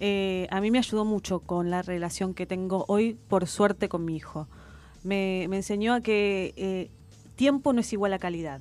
eh, 0.00 0.46
a 0.50 0.60
mí 0.60 0.70
me 0.70 0.78
ayudó 0.78 1.04
mucho 1.04 1.40
con 1.40 1.70
la 1.70 1.82
relación 1.82 2.32
que 2.34 2.46
tengo 2.46 2.84
hoy, 2.88 3.14
por 3.28 3.46
suerte, 3.46 3.88
con 3.88 4.04
mi 4.04 4.16
hijo. 4.16 4.48
Me, 5.02 5.46
me 5.48 5.56
enseñó 5.56 5.94
a 5.94 6.00
que 6.00 6.54
eh, 6.56 6.90
tiempo 7.36 7.72
no 7.72 7.80
es 7.80 7.92
igual 7.92 8.12
a 8.12 8.18
calidad. 8.18 8.60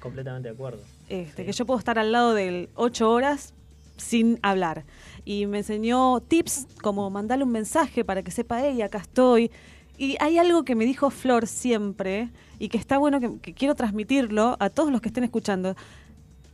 Completamente 0.00 0.48
de 0.48 0.54
acuerdo. 0.54 0.82
Este, 1.08 1.42
Sí. 1.42 1.46
Que 1.46 1.52
yo 1.52 1.66
puedo 1.66 1.78
estar 1.78 1.98
al 1.98 2.12
lado 2.12 2.34
de 2.34 2.48
él 2.48 2.68
ocho 2.74 3.10
horas 3.10 3.54
sin 3.96 4.38
hablar. 4.42 4.84
Y 5.24 5.46
me 5.46 5.58
enseñó 5.58 6.20
tips 6.20 6.66
como 6.82 7.08
mandarle 7.10 7.44
un 7.44 7.52
mensaje 7.52 8.04
para 8.04 8.22
que 8.22 8.30
sepa, 8.30 8.60
hey, 8.62 8.82
acá 8.82 8.98
estoy. 8.98 9.50
Y 9.98 10.16
hay 10.20 10.38
algo 10.38 10.64
que 10.64 10.74
me 10.74 10.84
dijo 10.84 11.10
Flor 11.10 11.46
siempre 11.46 12.28
y 12.58 12.68
que 12.68 12.76
está 12.78 12.98
bueno 12.98 13.18
que, 13.20 13.38
que 13.40 13.54
quiero 13.54 13.74
transmitirlo 13.74 14.56
a 14.60 14.68
todos 14.70 14.92
los 14.92 15.00
que 15.00 15.08
estén 15.08 15.24
escuchando. 15.24 15.74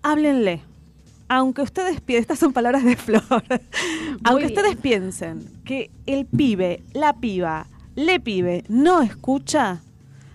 Háblenle. 0.03 0.63
Aunque 1.29 1.63
ustedes 1.63 2.01
piensen, 2.01 2.23
estas 2.23 2.39
son 2.39 2.53
palabras 2.53 2.85
de 2.85 2.95
Flor, 2.97 3.23
aunque 4.25 4.47
bien. 4.47 4.59
ustedes 4.59 4.77
piensen 4.77 5.41
que 5.65 5.91
el 6.07 6.27
pibe, 6.27 6.83
la 6.93 7.15
piba, 7.15 7.67
le 7.95 8.21
pibe 8.21 8.65
no 8.69 9.01
escucha, 9.01 9.81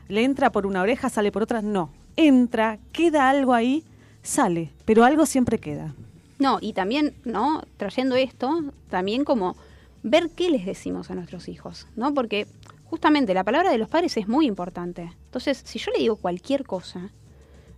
le 0.07 0.23
entra 0.23 0.51
por 0.51 0.65
una 0.65 0.81
oreja, 0.81 1.09
sale 1.09 1.31
por 1.31 1.43
otra, 1.43 1.61
no. 1.61 1.91
Entra, 2.15 2.79
queda 2.91 3.29
algo 3.29 3.53
ahí, 3.53 3.83
sale, 4.23 4.71
pero 4.85 5.03
algo 5.03 5.25
siempre 5.25 5.59
queda. 5.59 5.93
No, 6.39 6.59
y 6.61 6.73
también, 6.73 7.15
¿no? 7.25 7.63
Trayendo 7.77 8.15
esto, 8.15 8.63
también 8.89 9.23
como 9.23 9.55
ver 10.03 10.29
qué 10.29 10.49
les 10.49 10.65
decimos 10.65 11.09
a 11.09 11.15
nuestros 11.15 11.47
hijos, 11.47 11.87
¿no? 11.95 12.13
Porque 12.13 12.47
justamente 12.85 13.33
la 13.33 13.43
palabra 13.43 13.71
de 13.71 13.77
los 13.77 13.89
padres 13.89 14.17
es 14.17 14.27
muy 14.27 14.45
importante. 14.45 15.11
Entonces, 15.25 15.61
si 15.65 15.79
yo 15.79 15.91
le 15.91 15.99
digo 15.99 16.15
cualquier 16.15 16.65
cosa, 16.65 17.09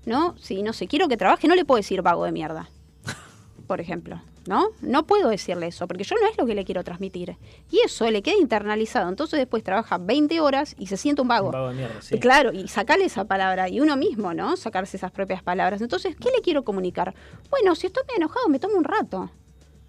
¿no? 0.05 0.37
Si 0.37 0.61
no 0.61 0.73
sé, 0.73 0.87
quiero 0.87 1.07
que 1.07 1.17
trabaje, 1.17 1.47
no 1.47 1.55
le 1.55 1.65
puedo 1.65 1.77
decir 1.77 2.01
vago 2.01 2.25
de 2.25 2.31
mierda, 2.31 2.69
por 3.69 3.79
ejemplo, 3.79 4.19
¿no? 4.47 4.69
No 4.82 5.05
puedo 5.05 5.29
decirle 5.29 5.67
eso, 5.67 5.88
porque 5.88 6.03
yo 6.03 6.15
no 6.19 6.27
es 6.27 6.36
lo 6.39 6.47
que 6.47 6.55
le 6.55 6.65
quiero 6.65 6.84
transmitir. 6.84 7.38
Y 7.69 7.82
eso 7.86 8.10
le 8.10 8.23
queda 8.23 8.36
internalizado. 8.41 9.08
Entonces 9.08 9.38
después 9.38 9.63
trabaja 9.63 9.99
20 9.99 10.39
horas 10.39 10.75
y 10.79 10.88
se 10.88 10.97
siente 10.97 11.21
un 11.21 11.27
vago. 11.27 11.49
Un 11.49 11.51
vago 11.51 11.69
de 11.69 11.75
mierda, 11.75 12.01
sí. 12.01 12.17
Claro, 12.17 12.51
y 12.51 12.67
sacarle 12.67 13.05
esa 13.05 13.25
palabra, 13.25 13.69
y 13.69 13.79
uno 13.79 13.95
mismo, 13.95 14.34
¿no? 14.34 14.58
Sacarse 14.58 14.97
esas 14.97 15.12
propias 15.12 15.43
palabras. 15.43 15.84
Entonces, 15.84 16.15
¿qué 16.15 16.32
le 16.36 16.41
quiero 16.41 16.63
comunicar? 16.63 17.13
Bueno, 17.51 17.75
si 17.75 17.86
estoy 17.86 18.01
muy 18.08 18.15
enojado, 18.17 18.49
me 18.49 18.58
tomo 18.58 18.75
un 18.75 18.86
rato. 18.86 19.29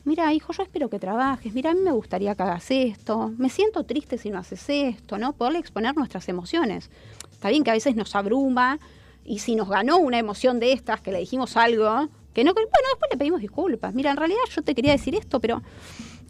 Mira, 0.05 0.31
hijo, 0.35 0.53
yo 0.53 0.63
espero 0.63 0.91
que 0.91 0.99
trabajes. 0.99 1.55
Mira, 1.55 1.71
a 1.71 1.75
mí 1.75 1.81
me 1.81 1.93
gustaría 1.93 2.35
que 2.35 2.43
hagas 2.43 2.71
esto. 2.71 3.33
Me 3.39 3.49
siento 3.49 3.85
triste 3.85 4.19
si 4.19 4.29
no 4.29 4.41
haces 4.41 4.63
esto, 4.69 5.17
¿no? 5.17 5.33
Poderle 5.33 5.59
exponer 5.59 5.97
nuestras 5.97 6.29
emociones. 6.29 6.91
Está 7.33 7.49
bien 7.49 7.65
que 7.65 7.71
a 7.71 7.75
veces 7.75 7.97
nos 7.97 8.15
abruma 8.15 8.79
y 9.25 9.39
si 9.39 9.57
nos 9.57 9.71
ganó 9.71 9.97
una 9.97 10.19
emoción 10.19 10.61
de 10.61 10.75
estas, 10.75 11.01
que 11.01 11.13
le 11.13 11.21
dijimos 11.21 11.57
algo, 11.57 12.11
que 12.33 12.45
no, 12.45 12.55
bueno, 12.55 12.69
después 12.69 13.11
le 13.11 13.19
pedimos 13.19 13.41
disculpas. 13.41 13.95
Mira, 13.95 14.11
en 14.13 14.17
realidad 14.17 14.41
yo 14.51 14.63
te 14.63 14.75
quería 14.75 14.93
decir 14.93 15.15
esto, 15.15 15.41
pero 15.41 15.63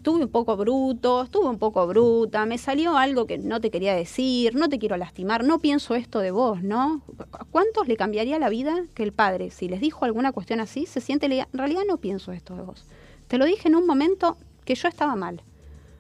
estuve 0.01 0.25
un 0.25 0.31
poco 0.31 0.57
bruto, 0.57 1.25
estuve 1.25 1.47
un 1.47 1.59
poco 1.59 1.87
bruta, 1.87 2.47
me 2.47 2.57
salió 2.57 2.97
algo 2.97 3.27
que 3.27 3.37
no 3.37 3.61
te 3.61 3.71
quería 3.71 3.95
decir, 3.95 4.55
no 4.55 4.71
te 4.71 4.79
quiero 4.79 4.97
lastimar, 4.97 5.45
no 5.45 5.59
pienso 5.59 5.95
esto 5.95 6.21
de 6.21 6.31
vos, 6.31 6.63
¿no? 6.63 7.03
¿A 7.33 7.45
¿Cuántos 7.45 7.87
le 7.87 7.99
cambiaría 7.99 8.39
la 8.39 8.49
vida 8.49 8.85
que 8.95 9.03
el 9.03 9.13
padre, 9.13 9.51
si 9.51 9.69
les 9.69 9.83
dijo 9.83 10.07
alguna 10.07 10.33
cuestión 10.33 10.59
así, 10.61 10.87
se 10.87 11.03
siente, 11.03 11.27
en 11.27 11.47
realidad 11.53 11.83
no 11.87 11.99
pienso 11.99 12.33
esto 12.33 12.57
de 12.57 12.63
vos? 12.63 12.87
Te 13.29 13.37
lo 13.37 13.45
dije 13.45 13.69
en 13.69 13.77
un 13.77 13.87
momento 13.87 14.39
que 14.65 14.75
yo 14.75 14.89
estaba 14.89 15.17
mal, 15.17 15.43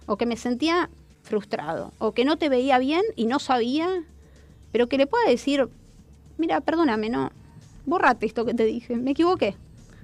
o 0.06 0.16
que 0.16 0.24
me 0.24 0.38
sentía 0.38 0.88
frustrado, 1.22 1.92
o 1.98 2.12
que 2.12 2.24
no 2.24 2.38
te 2.38 2.48
veía 2.48 2.78
bien 2.78 3.02
y 3.16 3.26
no 3.26 3.38
sabía, 3.38 4.04
pero 4.72 4.88
que 4.88 4.96
le 4.96 5.06
pueda 5.06 5.28
decir, 5.28 5.68
mira, 6.38 6.62
perdóname, 6.62 7.10
no, 7.10 7.32
borrate 7.84 8.24
esto 8.24 8.46
que 8.46 8.54
te 8.54 8.64
dije, 8.64 8.96
me 8.96 9.10
equivoqué. 9.10 9.56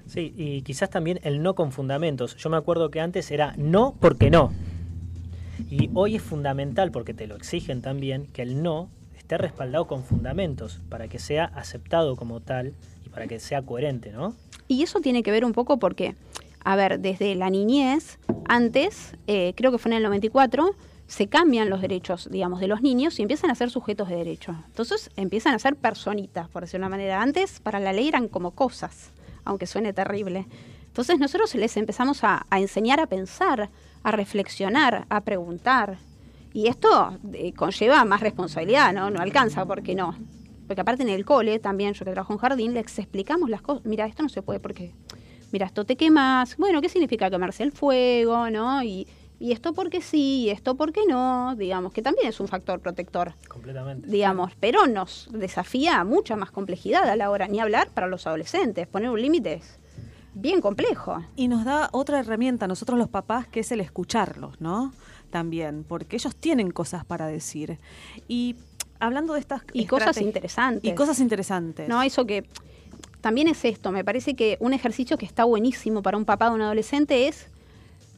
Sí, 0.06 0.32
y 0.36 0.62
quizás 0.62 0.90
también 0.90 1.18
el 1.22 1.42
no 1.42 1.54
con 1.54 1.72
fundamentos. 1.72 2.36
Yo 2.36 2.48
me 2.48 2.56
acuerdo 2.56 2.90
que 2.90 3.00
antes 3.00 3.30
era 3.30 3.54
no 3.56 3.94
porque 4.00 4.30
no. 4.30 4.52
Y 5.70 5.90
hoy 5.94 6.16
es 6.16 6.22
fundamental, 6.22 6.92
porque 6.92 7.14
te 7.14 7.26
lo 7.26 7.34
exigen 7.34 7.82
también, 7.82 8.26
que 8.26 8.42
el 8.42 8.62
no 8.62 8.88
esté 9.16 9.38
respaldado 9.38 9.86
con 9.86 10.04
fundamentos 10.04 10.80
para 10.88 11.08
que 11.08 11.18
sea 11.18 11.46
aceptado 11.46 12.14
como 12.14 12.40
tal 12.40 12.74
y 13.04 13.08
para 13.08 13.26
que 13.26 13.40
sea 13.40 13.62
coherente, 13.62 14.12
¿no? 14.12 14.34
Y 14.68 14.82
eso 14.82 15.00
tiene 15.00 15.22
que 15.22 15.32
ver 15.32 15.44
un 15.44 15.52
poco 15.52 15.78
porque, 15.78 16.14
a 16.62 16.76
ver, 16.76 17.00
desde 17.00 17.34
la 17.34 17.50
niñez, 17.50 18.18
antes, 18.48 19.16
eh, 19.26 19.54
creo 19.56 19.72
que 19.72 19.78
fue 19.78 19.90
en 19.90 19.96
el 19.96 20.02
94, 20.04 20.70
se 21.08 21.28
cambian 21.28 21.70
los 21.70 21.80
derechos, 21.80 22.28
digamos, 22.30 22.60
de 22.60 22.68
los 22.68 22.82
niños 22.82 23.18
y 23.18 23.22
empiezan 23.22 23.50
a 23.50 23.54
ser 23.54 23.70
sujetos 23.70 24.08
de 24.08 24.16
derecho. 24.16 24.54
Entonces 24.68 25.10
empiezan 25.16 25.54
a 25.54 25.58
ser 25.58 25.76
personitas, 25.76 26.48
por 26.48 26.62
decirlo 26.62 26.84
de 26.84 26.88
una 26.88 26.96
manera. 26.96 27.22
Antes, 27.22 27.60
para 27.60 27.80
la 27.80 27.92
ley 27.92 28.08
eran 28.08 28.28
como 28.28 28.52
cosas, 28.52 29.12
aunque 29.46 29.66
suene 29.66 29.92
terrible. 29.92 30.46
Entonces 30.86 31.18
nosotros 31.18 31.54
les 31.54 31.76
empezamos 31.76 32.22
a, 32.22 32.46
enseñar 32.52 33.00
a 33.00 33.06
pensar, 33.06 33.70
a 34.02 34.10
reflexionar, 34.10 35.06
a 35.08 35.20
preguntar. 35.22 35.98
Y 36.52 36.68
esto 36.68 37.18
eh, 37.32 37.52
conlleva 37.52 38.04
más 38.04 38.20
responsabilidad, 38.20 38.92
¿no? 38.92 39.10
No 39.10 39.20
alcanza, 39.20 39.64
porque 39.66 39.94
no. 39.94 40.16
Porque 40.66 40.80
aparte 40.80 41.02
en 41.02 41.10
el 41.10 41.24
cole, 41.24 41.58
también 41.58 41.92
yo 41.92 42.04
que 42.04 42.12
trabajo 42.12 42.32
en 42.32 42.38
jardín, 42.38 42.74
les 42.74 42.98
explicamos 42.98 43.50
las 43.50 43.62
cosas. 43.62 43.84
Mira, 43.84 44.06
esto 44.06 44.22
no 44.22 44.28
se 44.28 44.42
puede 44.42 44.58
porque, 44.58 44.92
mira, 45.52 45.66
esto 45.66 45.84
te 45.84 45.96
quemas. 45.96 46.56
Bueno, 46.56 46.80
¿qué 46.80 46.88
significa 46.88 47.30
quemarse 47.30 47.62
el 47.62 47.72
fuego, 47.72 48.48
no? 48.50 48.82
Y, 48.82 49.06
y 49.38 49.52
esto 49.52 49.74
porque 49.74 50.00
sí, 50.00 50.44
y 50.44 50.50
esto 50.50 50.76
porque 50.76 51.02
no, 51.06 51.54
digamos, 51.56 51.92
que 51.92 52.02
también 52.02 52.28
es 52.28 52.40
un 52.40 52.48
factor 52.48 52.80
protector, 52.80 53.34
Completamente. 53.48 54.08
digamos, 54.08 54.52
pero 54.58 54.86
nos 54.86 55.28
desafía 55.30 56.00
a 56.00 56.04
mucha 56.04 56.36
más 56.36 56.50
complejidad 56.50 57.08
a 57.08 57.16
la 57.16 57.30
hora, 57.30 57.46
ni 57.46 57.60
hablar 57.60 57.90
para 57.90 58.06
los 58.06 58.26
adolescentes. 58.26 58.86
Poner 58.86 59.10
un 59.10 59.20
límite 59.20 59.54
es 59.54 59.78
bien 60.34 60.60
complejo. 60.60 61.22
Y 61.36 61.48
nos 61.48 61.64
da 61.64 61.88
otra 61.92 62.20
herramienta 62.20 62.64
a 62.64 62.68
nosotros 62.68 62.98
los 62.98 63.08
papás, 63.08 63.46
que 63.46 63.60
es 63.60 63.72
el 63.72 63.80
escucharlos, 63.80 64.60
¿no? 64.60 64.92
También, 65.30 65.84
porque 65.84 66.16
ellos 66.16 66.34
tienen 66.34 66.70
cosas 66.70 67.04
para 67.04 67.26
decir. 67.26 67.78
Y 68.28 68.56
hablando 69.00 69.34
de 69.34 69.40
estas... 69.40 69.62
Y 69.72 69.86
cosas 69.86 70.18
interesantes. 70.18 70.90
Y 70.90 70.94
cosas 70.94 71.20
interesantes. 71.20 71.88
No, 71.88 72.02
eso 72.02 72.26
que 72.26 72.46
también 73.20 73.48
es 73.48 73.64
esto, 73.64 73.92
me 73.92 74.04
parece 74.04 74.34
que 74.34 74.56
un 74.60 74.72
ejercicio 74.72 75.18
que 75.18 75.26
está 75.26 75.44
buenísimo 75.44 76.00
para 76.02 76.16
un 76.16 76.24
papá 76.24 76.48
de 76.48 76.54
un 76.54 76.62
adolescente 76.62 77.28
es 77.28 77.48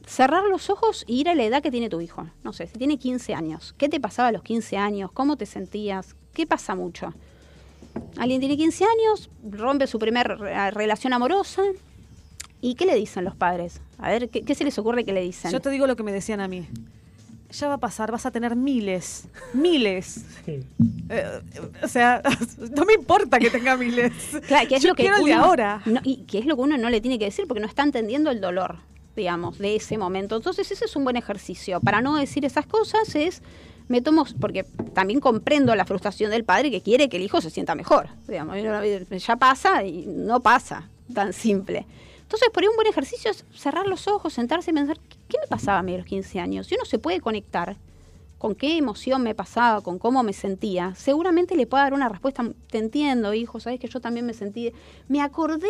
cerrar 0.09 0.43
los 0.45 0.69
ojos 0.69 1.03
y 1.07 1.19
ir 1.21 1.29
a 1.29 1.35
la 1.35 1.43
edad 1.43 1.61
que 1.61 1.71
tiene 1.71 1.89
tu 1.89 2.01
hijo. 2.01 2.27
No 2.43 2.51
sé, 2.53 2.67
si 2.67 2.77
tiene 2.77 2.97
15 2.97 3.33
años, 3.33 3.75
¿qué 3.77 3.87
te 3.89 3.99
pasaba 3.99 4.29
a 4.29 4.31
los 4.31 4.41
15 4.43 4.77
años? 4.77 5.11
¿Cómo 5.13 5.37
te 5.37 5.45
sentías? 5.45 6.15
¿Qué 6.33 6.47
pasa 6.47 6.75
mucho? 6.75 7.13
Alguien 8.17 8.39
tiene 8.39 8.57
15 8.57 8.83
años, 8.85 9.29
rompe 9.49 9.87
su 9.87 9.99
primera 9.99 10.35
relación 10.71 11.13
amorosa. 11.13 11.61
¿Y 12.61 12.75
qué 12.75 12.85
le 12.85 12.95
dicen 12.95 13.23
los 13.23 13.35
padres? 13.35 13.79
A 13.97 14.09
ver, 14.09 14.29
¿qué, 14.29 14.41
qué 14.43 14.53
se 14.55 14.63
les 14.65 14.77
ocurre 14.77 15.05
que 15.05 15.13
le 15.13 15.21
dicen? 15.21 15.51
Yo 15.51 15.59
te 15.61 15.69
digo 15.69 15.87
lo 15.87 15.95
que 15.95 16.03
me 16.03 16.11
decían 16.11 16.41
a 16.41 16.47
mí. 16.47 16.67
Ya 17.51 17.67
va 17.67 17.75
a 17.75 17.77
pasar, 17.79 18.11
vas 18.11 18.25
a 18.25 18.31
tener 18.31 18.55
miles, 18.55 19.27
miles. 19.53 20.23
Sí. 20.45 20.59
Eh, 21.09 21.41
o 21.81 21.87
sea, 21.87 22.21
no 22.75 22.85
me 22.85 22.93
importa 22.93 23.39
que 23.39 23.49
tenga 23.49 23.75
miles. 23.77 24.11
Claro, 24.47 24.67
que 24.67 24.75
es 24.75 24.83
Yo 24.83 24.89
lo 24.89 24.95
que 24.95 25.03
quiero 25.03 25.17
el 25.17 25.25
de 25.25 25.31
uno- 25.33 25.43
ahora. 25.43 25.81
no, 25.85 25.99
y 26.03 26.17
que 26.25 26.37
es 26.39 26.45
lo 26.45 26.55
que 26.55 26.61
uno 26.61 26.77
no 26.77 26.89
le 26.89 27.01
tiene 27.01 27.17
que 27.17 27.25
decir 27.25 27.45
porque 27.47 27.61
no 27.61 27.67
está 27.67 27.81
entendiendo 27.83 28.29
el 28.29 28.39
dolor, 28.41 28.77
digamos, 29.19 29.57
de 29.57 29.75
ese 29.75 29.97
momento. 29.97 30.37
Entonces 30.37 30.71
ese 30.71 30.85
es 30.85 30.95
un 30.95 31.03
buen 31.03 31.17
ejercicio. 31.17 31.81
Para 31.81 32.01
no 32.01 32.15
decir 32.15 32.45
esas 32.45 32.65
cosas 32.65 33.13
es, 33.15 33.43
me 33.89 34.01
tomo, 34.01 34.25
porque 34.39 34.63
también 34.93 35.19
comprendo 35.19 35.75
la 35.75 35.83
frustración 35.83 36.31
del 36.31 36.45
padre 36.45 36.71
que 36.71 36.81
quiere 36.81 37.09
que 37.09 37.17
el 37.17 37.23
hijo 37.23 37.41
se 37.41 37.49
sienta 37.49 37.75
mejor. 37.75 38.07
Digamos, 38.27 38.55
ya 39.09 39.35
pasa 39.35 39.83
y 39.83 40.05
no 40.07 40.39
pasa, 40.39 40.89
tan 41.13 41.33
simple. 41.33 41.85
Entonces, 42.21 42.49
por 42.53 42.63
ahí 42.63 42.69
un 42.69 42.75
buen 42.75 42.87
ejercicio 42.87 43.29
es 43.29 43.43
cerrar 43.53 43.87
los 43.87 44.07
ojos, 44.07 44.31
sentarse 44.31 44.71
y 44.71 44.73
pensar, 44.73 44.97
¿qué, 45.27 45.37
me 45.41 45.47
pasaba 45.47 45.79
a 45.79 45.83
mí 45.83 45.95
a 45.95 45.97
los 45.97 46.05
15 46.05 46.39
años? 46.39 46.71
Y 46.71 46.75
uno 46.75 46.85
se 46.85 46.97
puede 46.97 47.19
conectar 47.19 47.75
con 48.39 48.55
qué 48.55 48.77
emoción 48.77 49.21
me 49.21 49.35
pasaba, 49.35 49.81
con 49.81 49.99
cómo 49.99 50.23
me 50.23 50.33
sentía, 50.33 50.95
seguramente 50.95 51.55
le 51.57 51.67
pueda 51.67 51.83
dar 51.83 51.93
una 51.93 52.07
respuesta. 52.09 52.43
Te 52.71 52.77
entiendo, 52.79 53.33
hijo, 53.33 53.59
sabes 53.59 53.79
que 53.81 53.87
yo 53.89 53.99
también 53.99 54.25
me 54.25 54.33
sentí. 54.33 54.71
Me 55.09 55.21
acordé 55.21 55.67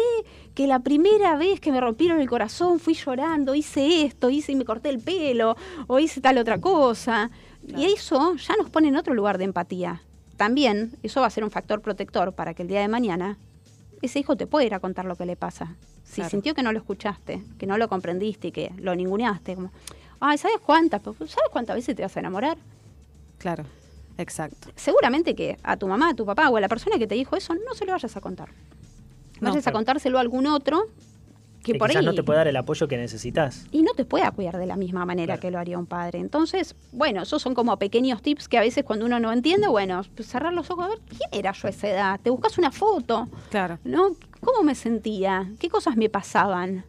que 0.53 0.67
la 0.67 0.79
primera 0.79 1.35
vez 1.35 1.59
que 1.59 1.71
me 1.71 1.81
rompieron 1.81 2.21
el 2.21 2.29
corazón 2.29 2.79
fui 2.79 2.93
llorando, 2.93 3.55
hice 3.55 4.03
esto, 4.05 4.29
hice 4.29 4.51
y 4.51 4.55
me 4.55 4.65
corté 4.65 4.89
el 4.89 4.99
pelo, 4.99 5.57
o 5.87 5.97
hice 5.99 6.21
tal 6.21 6.37
otra 6.37 6.61
cosa. 6.61 7.31
Y 7.75 7.85
eso 7.85 8.35
ya 8.35 8.55
nos 8.55 8.69
pone 8.69 8.87
en 8.87 8.95
otro 8.97 9.13
lugar 9.15 9.39
de 9.39 9.45
empatía. 9.45 10.01
También 10.37 10.91
eso 11.01 11.21
va 11.21 11.27
a 11.27 11.31
ser 11.31 11.43
un 11.43 11.51
factor 11.51 11.81
protector 11.81 12.33
para 12.33 12.53
que 12.53 12.61
el 12.61 12.67
día 12.69 12.81
de 12.81 12.87
mañana 12.87 13.37
ese 14.03 14.19
hijo 14.19 14.37
te 14.37 14.45
pueda 14.47 14.63
ir 14.65 14.73
a 14.75 14.79
contar 14.79 15.05
lo 15.05 15.15
que 15.15 15.25
le 15.25 15.35
pasa. 15.35 15.75
Si 16.05 16.15
Claro. 16.15 16.29
sintió 16.29 16.53
que 16.55 16.63
no 16.63 16.71
lo 16.71 16.77
escuchaste, 16.79 17.43
que 17.57 17.67
no 17.67 17.77
lo 17.77 17.89
comprendiste 17.89 18.47
y 18.47 18.51
que 18.51 18.71
lo 18.77 18.95
ninguneaste, 18.95 19.55
como, 19.55 19.71
ay, 20.19 20.37
¿sabes 20.37 20.57
cuántas? 20.65 21.01
¿Sabes 21.03 21.49
cuántas 21.51 21.75
veces 21.75 21.95
te 21.95 22.01
vas 22.03 22.15
a 22.15 22.19
enamorar? 22.19 22.57
Claro, 23.37 23.63
exacto. 24.17 24.69
seguramente 24.75 25.33
que 25.35 25.57
a 25.63 25.77
tu 25.77 25.87
mamá, 25.87 26.09
a 26.09 26.13
tu 26.13 26.25
papá 26.25 26.49
o 26.49 26.57
a 26.57 26.61
la 26.61 26.67
persona 26.67 26.97
que 26.97 27.07
te 27.07 27.15
dijo 27.15 27.35
eso, 27.35 27.53
no 27.55 27.73
se 27.73 27.85
lo 27.85 27.93
vayas 27.93 28.15
a 28.15 28.21
contar. 28.21 28.49
No, 29.41 29.49
Vayas 29.51 29.65
a 29.67 29.71
contárselo 29.71 30.17
a 30.17 30.21
algún 30.21 30.47
otro 30.47 30.87
que 31.63 31.73
Que 31.73 31.79
por 31.79 31.89
quizás 31.89 32.01
ahí 32.01 32.05
no 32.05 32.13
te 32.13 32.23
puede 32.23 32.37
dar 32.37 32.47
el 32.47 32.55
apoyo 32.57 32.87
que 32.89 32.97
necesitas. 32.97 33.65
y 33.71 33.81
no 33.81 33.93
te 33.93 34.03
pueda 34.05 34.31
cuidar 34.31 34.57
de 34.57 34.65
la 34.65 34.75
misma 34.75 35.05
manera 35.05 35.33
Claro. 35.35 35.41
que 35.41 35.51
lo 35.51 35.59
haría 35.59 35.77
un 35.77 35.85
padre. 35.85 36.19
Entonces, 36.19 36.75
bueno, 36.91 37.21
esos 37.23 37.41
son 37.41 37.53
como 37.53 37.77
pequeños 37.77 38.21
tips 38.21 38.47
que 38.49 38.57
a 38.57 38.61
veces 38.61 38.83
cuando 38.83 39.05
uno 39.05 39.19
no 39.21 39.31
entiende, 39.31 39.67
bueno, 39.69 40.01
pues 40.15 40.27
cerrar 40.29 40.53
los 40.53 40.69
ojos 40.71 40.85
a 40.85 40.89
ver 40.89 40.99
quién 41.07 41.29
era 41.31 41.51
yo 41.53 41.67
a 41.67 41.69
esa 41.69 41.87
edad. 41.89 42.19
Te 42.21 42.29
buscas 42.29 42.57
una 42.57 42.71
foto, 42.71 43.27
Claro. 43.49 43.77
¿no? 43.85 44.15
¿Cómo 44.41 44.63
me 44.63 44.75
sentía? 44.75 45.49
¿Qué 45.59 45.69
cosas 45.69 45.95
me 45.97 46.09
pasaban? 46.09 46.83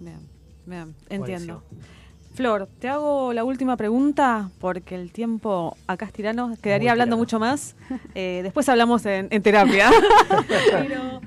Bien, 0.00 0.18
bien, 0.66 0.94
entiendo. 1.10 1.62
Buenísimo. 1.70 1.91
Flor, 2.34 2.66
te 2.78 2.88
hago 2.88 3.32
la 3.34 3.44
última 3.44 3.76
pregunta 3.76 4.50
porque 4.58 4.94
el 4.94 5.12
tiempo 5.12 5.76
acá 5.86 6.06
es 6.06 6.12
tirano. 6.12 6.54
Quedaría 6.62 6.86
Muy 6.86 6.90
hablando 6.92 7.16
tirano. 7.16 7.22
mucho 7.22 7.38
más. 7.38 7.74
Eh, 8.14 8.40
después 8.42 8.68
hablamos 8.68 9.04
en, 9.06 9.28
en 9.30 9.42
terapia. 9.42 9.90
Pero 10.70 11.20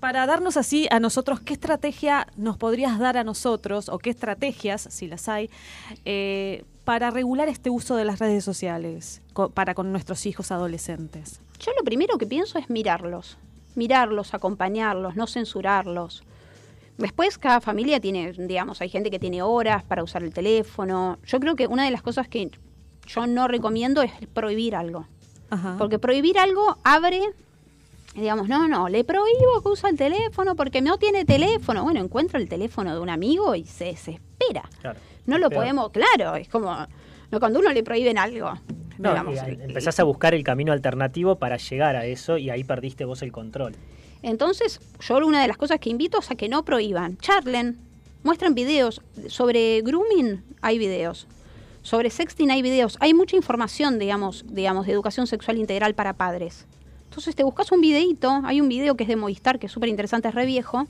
para 0.00 0.26
darnos 0.26 0.56
así 0.56 0.86
a 0.90 1.00
nosotros, 1.00 1.40
¿qué 1.40 1.52
estrategia 1.54 2.26
nos 2.36 2.56
podrías 2.56 2.98
dar 2.98 3.16
a 3.16 3.24
nosotros 3.24 3.88
o 3.88 3.98
qué 3.98 4.10
estrategias, 4.10 4.86
si 4.90 5.06
las 5.08 5.28
hay, 5.28 5.50
eh, 6.04 6.64
para 6.84 7.10
regular 7.10 7.48
este 7.48 7.70
uso 7.70 7.96
de 7.96 8.04
las 8.04 8.18
redes 8.18 8.44
sociales 8.44 9.20
co- 9.32 9.48
para 9.50 9.74
con 9.74 9.92
nuestros 9.92 10.24
hijos 10.26 10.52
adolescentes? 10.52 11.40
Yo 11.58 11.72
lo 11.78 11.84
primero 11.84 12.18
que 12.18 12.26
pienso 12.26 12.58
es 12.58 12.68
mirarlos, 12.70 13.38
mirarlos, 13.74 14.34
acompañarlos, 14.34 15.16
no 15.16 15.26
censurarlos. 15.26 16.22
Después 16.98 17.38
cada 17.38 17.60
familia 17.60 18.00
tiene, 18.00 18.32
digamos, 18.32 18.80
hay 18.80 18.88
gente 18.88 19.10
que 19.10 19.18
tiene 19.18 19.42
horas 19.42 19.84
para 19.84 20.02
usar 20.02 20.22
el 20.22 20.32
teléfono. 20.32 21.18
Yo 21.26 21.40
creo 21.40 21.56
que 21.56 21.66
una 21.66 21.84
de 21.84 21.90
las 21.90 22.02
cosas 22.02 22.28
que 22.28 22.50
yo 23.06 23.26
no 23.26 23.48
recomiendo 23.48 24.02
es 24.02 24.12
prohibir 24.32 24.74
algo. 24.74 25.06
Ajá. 25.50 25.76
Porque 25.78 25.98
prohibir 25.98 26.38
algo 26.38 26.78
abre 26.82 27.20
digamos, 28.20 28.48
no, 28.48 28.66
no, 28.66 28.88
le 28.88 29.04
prohíbo 29.04 29.60
que 29.62 29.68
use 29.68 29.88
el 29.88 29.96
teléfono 29.96 30.56
porque 30.56 30.80
no 30.80 30.98
tiene 30.98 31.24
teléfono. 31.24 31.84
Bueno, 31.84 32.00
encuentra 32.00 32.40
el 32.40 32.48
teléfono 32.48 32.94
de 32.94 33.00
un 33.00 33.10
amigo 33.10 33.54
y 33.54 33.64
se 33.64 33.86
desespera. 33.86 34.68
Claro. 34.80 34.98
No 35.26 35.38
lo 35.38 35.50
Peor. 35.50 35.62
podemos, 35.62 35.90
claro, 35.90 36.36
es 36.36 36.48
como, 36.48 36.74
no, 37.30 37.40
cuando 37.40 37.58
uno 37.58 37.72
le 37.72 37.82
prohíben 37.82 38.18
algo. 38.18 38.52
No, 38.98 39.10
digamos, 39.10 39.34
y 39.34 39.62
empezás 39.62 40.00
a 40.00 40.04
buscar 40.04 40.34
el 40.34 40.42
camino 40.42 40.72
alternativo 40.72 41.36
para 41.36 41.58
llegar 41.58 41.96
a 41.96 42.06
eso 42.06 42.38
y 42.38 42.48
ahí 42.48 42.64
perdiste 42.64 43.04
vos 43.04 43.22
el 43.22 43.32
control. 43.32 43.74
Entonces, 44.26 44.80
yo 44.98 45.18
una 45.24 45.40
de 45.40 45.46
las 45.46 45.56
cosas 45.56 45.78
que 45.78 45.88
invito 45.88 46.18
es 46.18 46.32
a 46.32 46.34
que 46.34 46.48
no 46.48 46.64
prohíban, 46.64 47.16
charlen, 47.18 47.78
muestren 48.24 48.56
videos. 48.56 49.00
Sobre 49.28 49.82
grooming 49.82 50.42
hay 50.60 50.78
videos. 50.78 51.28
Sobre 51.82 52.10
sexting 52.10 52.50
hay 52.50 52.60
videos. 52.60 52.96
Hay 52.98 53.14
mucha 53.14 53.36
información, 53.36 54.00
digamos, 54.00 54.44
digamos, 54.48 54.86
de 54.86 54.92
educación 54.92 55.28
sexual 55.28 55.58
integral 55.58 55.94
para 55.94 56.14
padres. 56.14 56.66
Entonces 57.04 57.36
te 57.36 57.44
buscas 57.44 57.70
un 57.70 57.80
videito, 57.80 58.40
hay 58.42 58.60
un 58.60 58.68
video 58.68 58.96
que 58.96 59.04
es 59.04 59.08
de 59.08 59.14
Movistar, 59.14 59.60
que 59.60 59.66
es 59.66 59.72
súper 59.72 59.90
interesante, 59.90 60.26
es 60.26 60.34
re 60.34 60.44
viejo, 60.44 60.88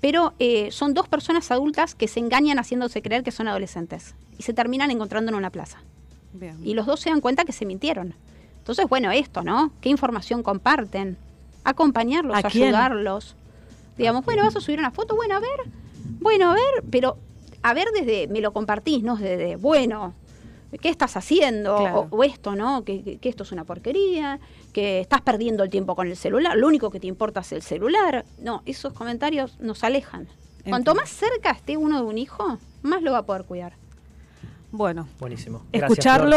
pero 0.00 0.32
eh, 0.38 0.70
son 0.70 0.94
dos 0.94 1.06
personas 1.06 1.50
adultas 1.50 1.94
que 1.94 2.08
se 2.08 2.18
engañan 2.18 2.58
haciéndose 2.58 3.02
creer 3.02 3.22
que 3.22 3.30
son 3.30 3.46
adolescentes 3.46 4.14
y 4.38 4.42
se 4.42 4.54
terminan 4.54 4.90
encontrando 4.90 5.30
en 5.30 5.34
una 5.34 5.50
plaza. 5.50 5.82
Bien. 6.32 6.58
Y 6.64 6.72
los 6.72 6.86
dos 6.86 7.00
se 7.00 7.10
dan 7.10 7.20
cuenta 7.20 7.44
que 7.44 7.52
se 7.52 7.66
mintieron. 7.66 8.14
Entonces, 8.56 8.88
bueno, 8.88 9.10
esto, 9.10 9.42
¿no? 9.42 9.70
¿Qué 9.82 9.90
información 9.90 10.42
comparten? 10.42 11.18
Acompañarlos, 11.64 12.36
¿A 12.36 12.42
quién? 12.44 12.68
ayudarlos. 12.68 13.36
Digamos, 13.96 14.24
bueno, 14.24 14.42
vas 14.44 14.56
a 14.56 14.60
subir 14.60 14.78
una 14.78 14.90
foto, 14.90 15.14
bueno, 15.16 15.36
a 15.36 15.40
ver, 15.40 15.60
bueno, 16.20 16.50
a 16.50 16.54
ver, 16.54 16.84
pero 16.90 17.18
a 17.62 17.74
ver 17.74 17.88
desde, 17.92 18.28
me 18.28 18.40
lo 18.40 18.52
compartís, 18.52 19.02
¿no? 19.02 19.16
Desde, 19.16 19.56
bueno, 19.56 20.14
¿qué 20.80 20.88
estás 20.88 21.16
haciendo? 21.18 21.76
Claro. 21.76 22.08
O, 22.10 22.16
o 22.16 22.24
esto, 22.24 22.54
¿no? 22.56 22.82
Que, 22.84 23.02
que- 23.02 23.18
que 23.18 23.28
esto 23.28 23.42
es 23.42 23.52
una 23.52 23.64
porquería, 23.64 24.40
que 24.72 25.00
estás 25.00 25.20
perdiendo 25.20 25.62
el 25.64 25.70
tiempo 25.70 25.94
con 25.94 26.06
el 26.08 26.16
celular, 26.16 26.56
lo 26.56 26.66
único 26.66 26.90
que 26.90 26.98
te 27.00 27.08
importa 27.08 27.40
es 27.40 27.52
el 27.52 27.60
celular. 27.62 28.24
No, 28.38 28.62
esos 28.64 28.92
comentarios 28.94 29.58
nos 29.60 29.84
alejan. 29.84 30.28
Cuanto 30.68 30.94
más 30.94 31.08
cerca 31.10 31.50
esté 31.50 31.76
uno 31.76 31.96
de 32.00 32.06
un 32.06 32.16
hijo, 32.18 32.58
más 32.82 33.02
lo 33.02 33.12
va 33.12 33.18
a 33.18 33.26
poder 33.26 33.44
cuidar. 33.44 33.74
Bueno, 34.72 35.08
Buenísimo. 35.18 35.62
Gracias, 35.72 35.88
Flor. 36.04 36.28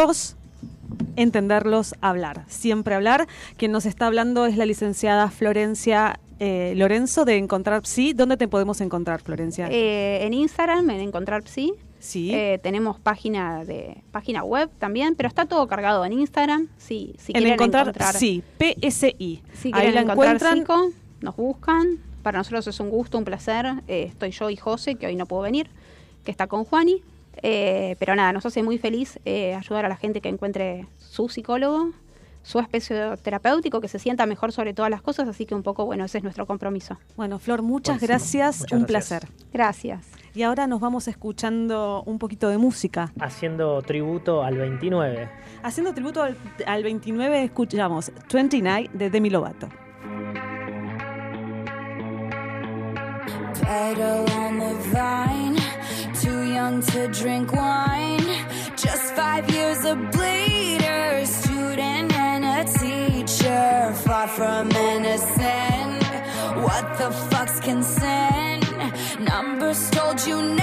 Entenderlos, 1.15 1.95
hablar. 2.01 2.43
Siempre 2.47 2.95
hablar. 2.95 3.27
Quien 3.57 3.71
nos 3.71 3.85
está 3.85 4.07
hablando 4.07 4.45
es 4.45 4.57
la 4.57 4.65
licenciada 4.65 5.29
Florencia 5.29 6.19
eh, 6.39 6.73
Lorenzo 6.75 7.25
de 7.25 7.37
Encontrar 7.37 7.85
Psi. 7.85 8.13
¿Dónde 8.13 8.37
te 8.37 8.47
podemos 8.47 8.81
encontrar, 8.81 9.21
Florencia? 9.21 9.67
Eh, 9.71 10.25
en 10.25 10.33
Instagram, 10.33 10.89
en 10.89 10.99
Encontrar 11.01 11.43
Psi. 11.47 11.73
sí. 11.99 12.33
Eh, 12.33 12.59
tenemos 12.61 12.99
página 12.99 13.63
de 13.63 14.03
página 14.11 14.43
web 14.43 14.69
también, 14.79 15.15
pero 15.15 15.29
está 15.29 15.45
todo 15.45 15.67
cargado 15.67 16.03
en 16.03 16.13
Instagram. 16.13 16.67
Sí, 16.77 17.15
si 17.17 17.31
en 17.31 17.37
quieren 17.37 17.53
encontrar, 17.53 17.83
encontrar, 17.83 18.15
sí, 18.15 18.43
PSI. 18.59 19.41
si 19.53 19.67
Ahí 19.69 19.71
quieren 19.71 19.95
la 19.95 20.01
encontrar 20.01 20.35
encuentran. 20.35 20.57
psico, 20.57 20.89
nos 21.21 21.35
buscan. 21.35 21.99
Para 22.23 22.39
nosotros 22.39 22.67
es 22.67 22.79
un 22.79 22.89
gusto, 22.89 23.17
un 23.17 23.25
placer. 23.25 23.65
Estoy 23.87 24.31
yo 24.31 24.49
y 24.49 24.57
José, 24.57 24.95
que 24.95 25.07
hoy 25.07 25.15
no 25.15 25.25
puedo 25.25 25.43
venir, 25.43 25.69
que 26.23 26.31
está 26.31 26.47
con 26.47 26.65
Juani. 26.65 27.01
Eh, 27.41 27.95
pero 27.99 28.15
nada, 28.15 28.31
nos 28.33 28.45
hace 28.45 28.63
muy 28.63 28.77
feliz 28.77 29.19
eh, 29.25 29.55
ayudar 29.55 29.85
a 29.85 29.89
la 29.89 29.95
gente 29.97 30.21
que 30.21 30.29
encuentre 30.29 30.87
su 30.97 31.27
psicólogo, 31.29 31.91
su 32.43 32.59
especie 32.59 33.15
terapéutico, 33.21 33.79
que 33.81 33.87
se 33.87 33.99
sienta 33.99 34.25
mejor 34.25 34.51
sobre 34.51 34.73
todas 34.73 34.91
las 34.91 35.01
cosas. 35.01 35.27
Así 35.27 35.45
que 35.45 35.55
un 35.55 35.63
poco, 35.63 35.85
bueno, 35.85 36.05
ese 36.05 36.17
es 36.19 36.23
nuestro 36.23 36.45
compromiso. 36.45 36.97
Bueno, 37.15 37.39
Flor, 37.39 37.61
muchas 37.61 37.99
Buenísimo. 37.99 38.07
gracias. 38.07 38.59
Muchas 38.61 38.79
un 38.79 38.85
gracias. 38.85 39.19
placer. 39.21 39.49
Gracias. 39.53 40.07
Y 40.35 40.41
ahora 40.43 40.67
nos 40.67 40.79
vamos 40.79 41.07
escuchando 41.07 42.03
un 42.05 42.17
poquito 42.19 42.49
de 42.49 42.57
música. 42.57 43.13
Haciendo 43.19 43.81
tributo 43.81 44.43
al 44.43 44.57
29. 44.57 45.29
Haciendo 45.63 45.93
tributo 45.93 46.23
al, 46.23 46.35
al 46.65 46.83
29, 46.83 47.43
escuchamos 47.43 48.11
29 48.31 48.89
de 48.93 49.09
Demi 49.09 49.29
Lovato. 49.29 49.69
Petal 53.61 54.25
on 54.37 54.59
the 54.59 54.73
vine, 54.91 55.57
too 56.21 56.43
young 56.43 56.81
to 56.81 57.07
drink 57.07 57.51
wine. 57.53 58.25
Just 58.75 59.13
five 59.15 59.49
years 59.49 59.83
of 59.85 59.97
bleeder, 60.11 61.25
student 61.25 62.13
and 62.13 62.43
a 62.45 62.63
teacher, 62.79 63.93
far 64.05 64.27
from 64.27 64.71
innocent. 64.71 66.03
What 66.65 66.97
the 66.97 67.11
fuck's 67.29 67.59
consent? 67.59 68.65
Numbers 69.19 69.89
told 69.91 70.25
you 70.27 70.41
not 70.41 70.62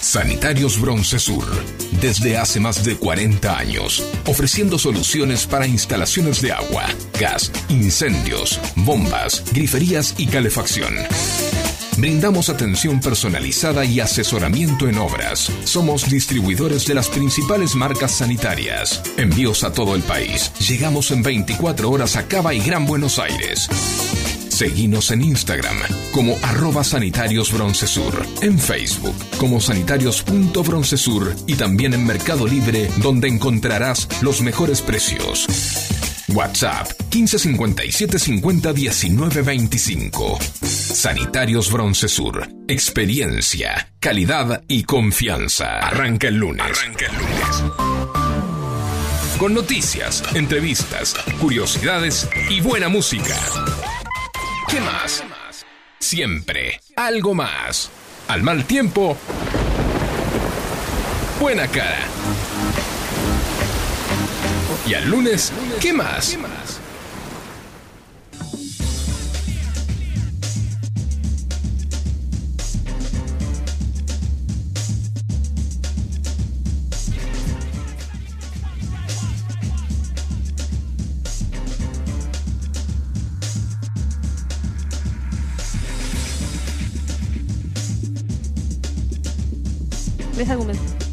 Sanitarios 0.00 0.80
Bronce 0.80 1.18
Sur, 1.18 1.44
desde 2.00 2.36
hace 2.36 2.60
más 2.60 2.84
de 2.84 2.94
40 2.96 3.58
años, 3.58 4.08
ofreciendo 4.26 4.78
soluciones 4.78 5.44
para 5.48 5.66
instalaciones 5.66 6.40
de 6.40 6.52
agua, 6.52 6.84
gas, 7.18 7.50
incendios, 7.68 8.60
bombas, 8.76 9.42
griferías 9.52 10.14
y 10.16 10.28
calefacción. 10.28 10.94
Brindamos 11.98 12.48
atención 12.48 13.00
personalizada 13.00 13.84
y 13.84 14.00
asesoramiento 14.00 14.88
en 14.88 14.98
obras. 14.98 15.50
Somos 15.64 16.10
distribuidores 16.10 16.86
de 16.86 16.94
las 16.94 17.08
principales 17.08 17.74
marcas 17.76 18.12
sanitarias. 18.12 19.02
Envíos 19.16 19.62
a 19.62 19.72
todo 19.72 19.94
el 19.94 20.02
país. 20.02 20.52
Llegamos 20.68 21.10
en 21.12 21.22
24 21.22 21.90
horas 21.90 22.16
a 22.16 22.26
Cava 22.26 22.52
y 22.52 22.60
Gran 22.60 22.86
Buenos 22.86 23.18
Aires. 23.18 23.68
Seguinos 24.48 25.10
en 25.10 25.22
Instagram 25.22 25.76
como 26.12 26.36
arroba 26.42 26.84
sanitariosbroncesur, 26.84 28.24
en 28.40 28.58
Facebook 28.58 29.16
como 29.38 29.60
sanitarios.broncesur 29.60 31.34
y 31.46 31.54
también 31.54 31.92
en 31.92 32.06
Mercado 32.06 32.46
Libre 32.46 32.88
donde 32.98 33.28
encontrarás 33.28 34.08
los 34.22 34.42
mejores 34.42 34.80
precios. 34.80 35.46
WhatsApp 36.28 36.88
1557 37.10 38.18
50 38.18 38.72
19 38.72 39.42
25. 39.42 40.38
Sanitarios 40.62 41.70
Broncesur. 41.70 42.48
Experiencia, 42.66 43.92
calidad 44.00 44.62
y 44.68 44.84
confianza. 44.84 45.80
Arranca 45.80 46.28
el 46.28 46.36
lunes. 46.36 46.64
Arranca 46.64 47.06
el 47.06 47.12
lunes. 47.16 47.64
Con 49.38 49.52
noticias, 49.52 50.22
entrevistas, 50.34 51.14
curiosidades 51.40 52.28
y 52.48 52.60
buena 52.60 52.88
música. 52.88 53.36
¿Qué 54.68 54.80
más? 54.80 55.22
Siempre 55.98 56.80
algo 56.96 57.34
más. 57.34 57.90
Al 58.28 58.42
mal 58.42 58.64
tiempo, 58.64 59.18
buena 61.40 61.66
cara. 61.68 61.98
Y 64.86 64.94
al 64.94 65.10
lunes, 65.10 65.52
¿qué 65.80 65.92
más? 65.92 66.36
¿Ves 90.36 90.50
algún 90.50 90.66
mensaje? 90.66 91.03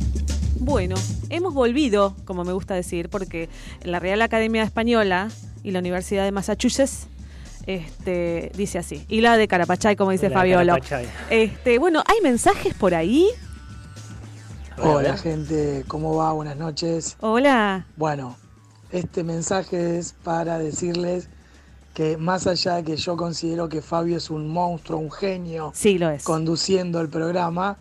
Bueno, 0.71 0.95
hemos 1.29 1.53
volvido, 1.53 2.15
como 2.23 2.45
me 2.45 2.53
gusta 2.53 2.75
decir, 2.75 3.09
porque 3.09 3.49
la 3.83 3.99
Real 3.99 4.21
Academia 4.21 4.63
Española 4.63 5.27
y 5.63 5.71
la 5.71 5.79
Universidad 5.79 6.23
de 6.23 6.31
Massachusetts 6.31 7.07
este, 7.67 8.53
dice 8.55 8.79
así. 8.79 9.05
Y 9.09 9.19
la 9.19 9.35
de 9.35 9.49
Carapachay, 9.49 9.97
como 9.97 10.11
dice 10.11 10.29
La 10.29 10.37
Fabiolo. 10.37 10.75
Carapachay. 10.75 11.09
Este, 11.29 11.77
bueno, 11.77 12.01
¿hay 12.07 12.21
mensajes 12.21 12.73
por 12.73 12.95
ahí? 12.95 13.27
Hola 14.77 15.17
gente, 15.17 15.83
¿cómo 15.89 16.15
va? 16.15 16.31
Buenas 16.31 16.55
noches. 16.55 17.17
Hola. 17.19 17.85
Bueno, 17.97 18.37
este 18.93 19.25
mensaje 19.25 19.99
es 19.99 20.13
para 20.23 20.57
decirles 20.57 21.27
que 21.93 22.15
más 22.15 22.47
allá 22.47 22.75
de 22.75 22.85
que 22.85 22.95
yo 22.95 23.17
considero 23.17 23.67
que 23.67 23.81
Fabio 23.81 24.15
es 24.15 24.29
un 24.29 24.47
monstruo, 24.47 24.99
un 24.99 25.11
genio, 25.11 25.73
Sí, 25.75 25.97
lo 25.97 26.09
es. 26.09 26.23
conduciendo 26.23 27.01
el 27.01 27.09
programa, 27.09 27.77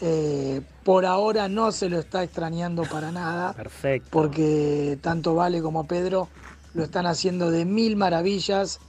eh, 0.00 0.62
por 0.84 1.04
ahora 1.06 1.48
no 1.48 1.72
se 1.72 1.88
lo 1.88 1.98
está 1.98 2.22
extrañando 2.22 2.82
para 2.84 3.12
nada, 3.12 3.52
Perfecto. 3.52 4.08
porque 4.10 4.98
tanto 5.02 5.34
Vale 5.34 5.60
como 5.60 5.84
Pedro 5.86 6.28
lo 6.74 6.84
están 6.84 7.06
haciendo 7.06 7.50
de 7.50 7.64
mil 7.64 7.96
maravillas. 7.96 8.80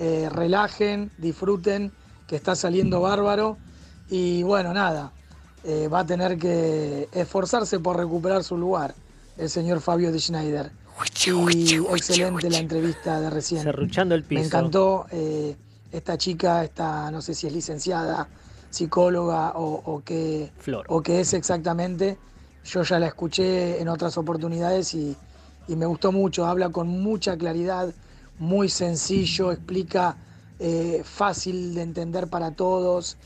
Eh, 0.00 0.28
relajen, 0.30 1.10
disfruten, 1.18 1.90
que 2.26 2.36
está 2.36 2.54
saliendo 2.54 3.00
bárbaro. 3.00 3.56
Y 4.08 4.42
bueno, 4.44 4.72
nada, 4.72 5.12
eh, 5.64 5.88
va 5.88 6.00
a 6.00 6.06
tener 6.06 6.38
que 6.38 7.08
esforzarse 7.12 7.80
por 7.80 7.96
recuperar 7.96 8.44
su 8.44 8.56
lugar, 8.56 8.94
el 9.36 9.50
señor 9.50 9.80
Fabio 9.80 10.12
de 10.12 10.20
Schneider. 10.20 10.70
Y 11.50 11.76
excelente 11.76 12.50
la 12.50 12.58
entrevista 12.58 13.20
de 13.20 13.30
recién. 13.30 13.62
Cerruchando 13.62 14.14
el 14.14 14.22
Me 14.22 14.28
piso. 14.28 14.42
encantó 14.44 15.06
eh, 15.10 15.56
esta 15.92 16.18
chica, 16.18 16.64
esta, 16.64 17.10
no 17.10 17.22
sé 17.22 17.34
si 17.34 17.46
es 17.46 17.52
licenciada, 17.52 18.28
psicóloga 18.70 19.52
o, 19.56 19.82
o 19.84 20.02
qué, 20.04 20.52
Flor. 20.58 20.84
o 20.88 21.02
qué 21.02 21.20
es 21.20 21.34
exactamente. 21.34 22.18
Yo 22.64 22.82
ya 22.82 22.98
la 22.98 23.06
escuché 23.06 23.80
en 23.80 23.88
otras 23.88 24.18
oportunidades 24.18 24.94
y, 24.94 25.16
y 25.68 25.76
me 25.76 25.86
gustó 25.86 26.12
mucho. 26.12 26.46
Habla 26.46 26.70
con 26.70 26.88
mucha 26.88 27.36
claridad, 27.36 27.92
muy 28.38 28.68
sencillo, 28.68 29.52
explica 29.52 30.16
eh, 30.58 31.02
fácil 31.04 31.74
de 31.74 31.82
entender 31.82 32.28
para 32.28 32.50
todos. 32.52 33.16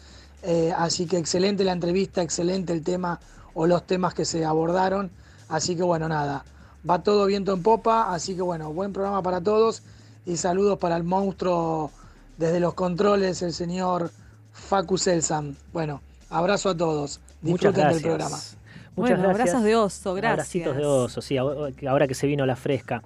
Eh, 0.42 0.72
así 0.76 1.06
que 1.06 1.18
excelente 1.18 1.64
la 1.64 1.72
entrevista, 1.72 2.22
excelente 2.22 2.72
el 2.72 2.82
tema 2.82 3.20
o 3.54 3.66
los 3.66 3.86
temas 3.86 4.14
que 4.14 4.24
se 4.24 4.44
abordaron. 4.44 5.10
Así 5.48 5.76
que 5.76 5.82
bueno, 5.82 6.08
nada, 6.08 6.44
va 6.88 7.02
todo 7.02 7.26
viento 7.26 7.52
en 7.52 7.62
popa. 7.62 8.12
Así 8.12 8.34
que 8.36 8.42
bueno, 8.42 8.72
buen 8.72 8.92
programa 8.92 9.22
para 9.22 9.40
todos 9.40 9.82
y 10.24 10.36
saludos 10.36 10.78
para 10.78 10.96
el 10.96 11.04
monstruo 11.04 11.90
desde 12.38 12.60
los 12.60 12.74
controles, 12.74 13.42
el 13.42 13.52
señor 13.52 14.10
Facu 14.52 14.98
Selsan. 14.98 15.56
Bueno, 15.72 16.02
abrazo 16.30 16.70
a 16.70 16.76
todos. 16.76 17.20
Muchas 17.40 17.74
Disfruten 17.74 17.74
gracias. 17.74 17.94
del 17.94 18.02
programa. 18.10 18.36
Muchas 18.36 18.94
bueno, 18.94 19.22
gracias. 19.22 19.40
abrazos 19.40 19.64
de 19.64 19.76
oso, 19.76 20.14
gracias. 20.14 20.32
Abracitos 20.32 20.76
de 20.76 20.84
oso, 20.86 21.22
sí, 21.22 21.36
ahora 21.38 22.06
que 22.06 22.14
se 22.14 22.26
vino 22.26 22.44
la 22.46 22.56
fresca. 22.56 23.02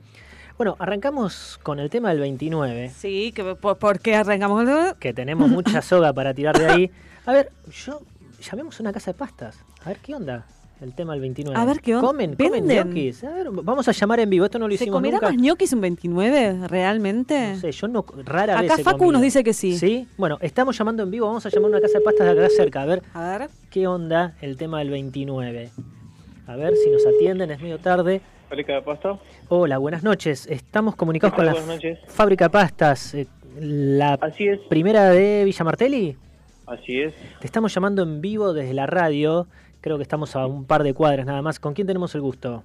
Bueno, 0.57 0.74
arrancamos 0.78 1.61
con 1.62 1.78
el 1.78 1.90
tema 1.90 2.09
del 2.11 2.20
29, 2.20 2.90
Sí, 2.97 3.32
que, 3.32 3.55
por, 3.55 3.78
¿por 3.78 4.01
qué 4.01 4.16
arrancamos? 4.16 4.64
que 4.99 5.12
tenemos 5.12 5.49
mucha 5.49 5.82
soga 5.82 6.12
para 6.12 6.34
tirar 6.34 6.59
de 6.59 6.66
ahí. 6.66 6.90
A 7.26 7.32
ver, 7.32 7.53
yo 7.70 8.01
llamemos 8.40 8.80
a 8.80 8.82
una 8.82 8.92
casa 8.92 9.12
de 9.12 9.18
pastas. 9.18 9.59
A 9.84 9.90
ver 9.90 9.99
qué 9.99 10.14
onda 10.14 10.47
el 10.81 10.95
tema 10.95 11.12
del 11.14 11.22
29. 11.22 11.59
A 11.59 11.64
ver 11.64 11.81
qué 11.81 11.95
onda. 11.97 12.07
¿Comen, 12.09 12.35
comen 12.37 12.53
¿Venden? 12.66 12.89
ñoquis? 12.89 13.24
A 13.24 13.31
ver, 13.33 13.49
vamos 13.51 13.89
a 13.89 13.93
llamar 13.93 14.20
en 14.20 14.31
vivo. 14.31 14.45
Esto 14.45 14.59
no 14.59 14.66
lo 14.68 14.72
¿Se 14.77 14.85
hicimos 14.85 14.97
comerá 14.99 15.16
nunca. 15.16 15.29
más 15.33 15.37
ñoquis 15.37 15.72
un 15.72 15.81
29 15.81 16.68
realmente? 16.68 17.53
No 17.55 17.61
sé, 17.61 17.72
yo 17.72 17.89
no, 17.89 18.05
rara 18.24 18.61
vez 18.61 18.70
Acá 18.72 18.83
Facu 18.83 18.99
comido. 18.99 19.12
nos 19.12 19.22
dice 19.22 19.43
que 19.43 19.53
sí. 19.55 19.77
¿Sí? 19.79 20.07
Bueno, 20.18 20.39
estamos 20.41 20.77
llamando 20.77 21.03
en 21.03 21.11
vivo. 21.11 21.27
Vamos 21.27 21.47
a 21.47 21.49
llamar 21.49 21.66
a 21.66 21.70
una 21.77 21.81
casa 21.81 21.99
de 21.99 22.05
pastas 22.05 22.27
de 22.27 22.33
acá 22.43 22.51
cerca. 22.55 22.83
A 22.83 22.87
ver 22.87 23.03
A 23.14 23.39
ver. 23.39 23.49
qué 23.70 23.87
onda 23.87 24.35
el 24.43 24.57
tema 24.57 24.79
del 24.81 24.91
29. 24.91 25.70
A 26.47 26.57
ver 26.57 26.74
si 26.77 26.91
nos 26.91 27.05
atienden, 27.07 27.51
es 27.51 27.61
medio 27.61 27.79
tarde. 27.79 28.20
¿Fábrica 28.49 28.74
de 28.74 28.83
pasto? 28.83 29.18
Hola, 29.49 29.79
buenas 29.79 30.03
noches. 30.05 30.47
Estamos 30.47 30.95
comunicados 30.95 31.35
con 31.35 31.47
la 31.47 31.53
Buenas 31.53 31.68
noches. 31.68 31.99
fábrica 32.07 32.45
de 32.45 32.51
pastas, 32.51 33.14
eh, 33.14 33.27
la 33.59 34.14
Así 34.20 34.47
es, 34.47 34.61
primera 34.68 35.11
de 35.11 35.43
Villa 35.45 35.64
Martelli. 35.64 36.16
así 36.66 37.01
es. 37.01 37.14
Te 37.41 37.47
estamos 37.47 37.74
llamando 37.74 38.05
en 38.05 38.20
vivo 38.20 38.53
desde 38.53 38.74
la 38.74 38.87
radio. 38.87 39.49
Creo 39.87 39.99
que 39.99 40.03
estamos 40.03 40.34
a 40.34 40.45
un 40.49 40.64
par 40.64 40.82
de 40.82 40.95
cuadras 40.95 41.26
nada 41.26 41.43
más. 41.43 41.61
¿Con 41.61 41.72
quién 41.72 41.87
tenemos 41.87 42.12
el 42.16 42.20
gusto? 42.20 42.64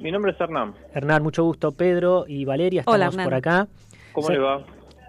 Mi 0.00 0.10
nombre 0.10 0.32
es 0.32 0.40
Hernán. 0.40 0.74
Hernán, 0.92 1.22
mucho 1.22 1.44
gusto. 1.44 1.70
Pedro 1.70 2.24
y 2.26 2.44
Valeria 2.44 2.80
estamos 2.80 3.14
Hola, 3.14 3.22
por 3.22 3.34
acá. 3.34 3.68
¿Cómo 4.12 4.30
le 4.30 4.38
va? 4.40 4.64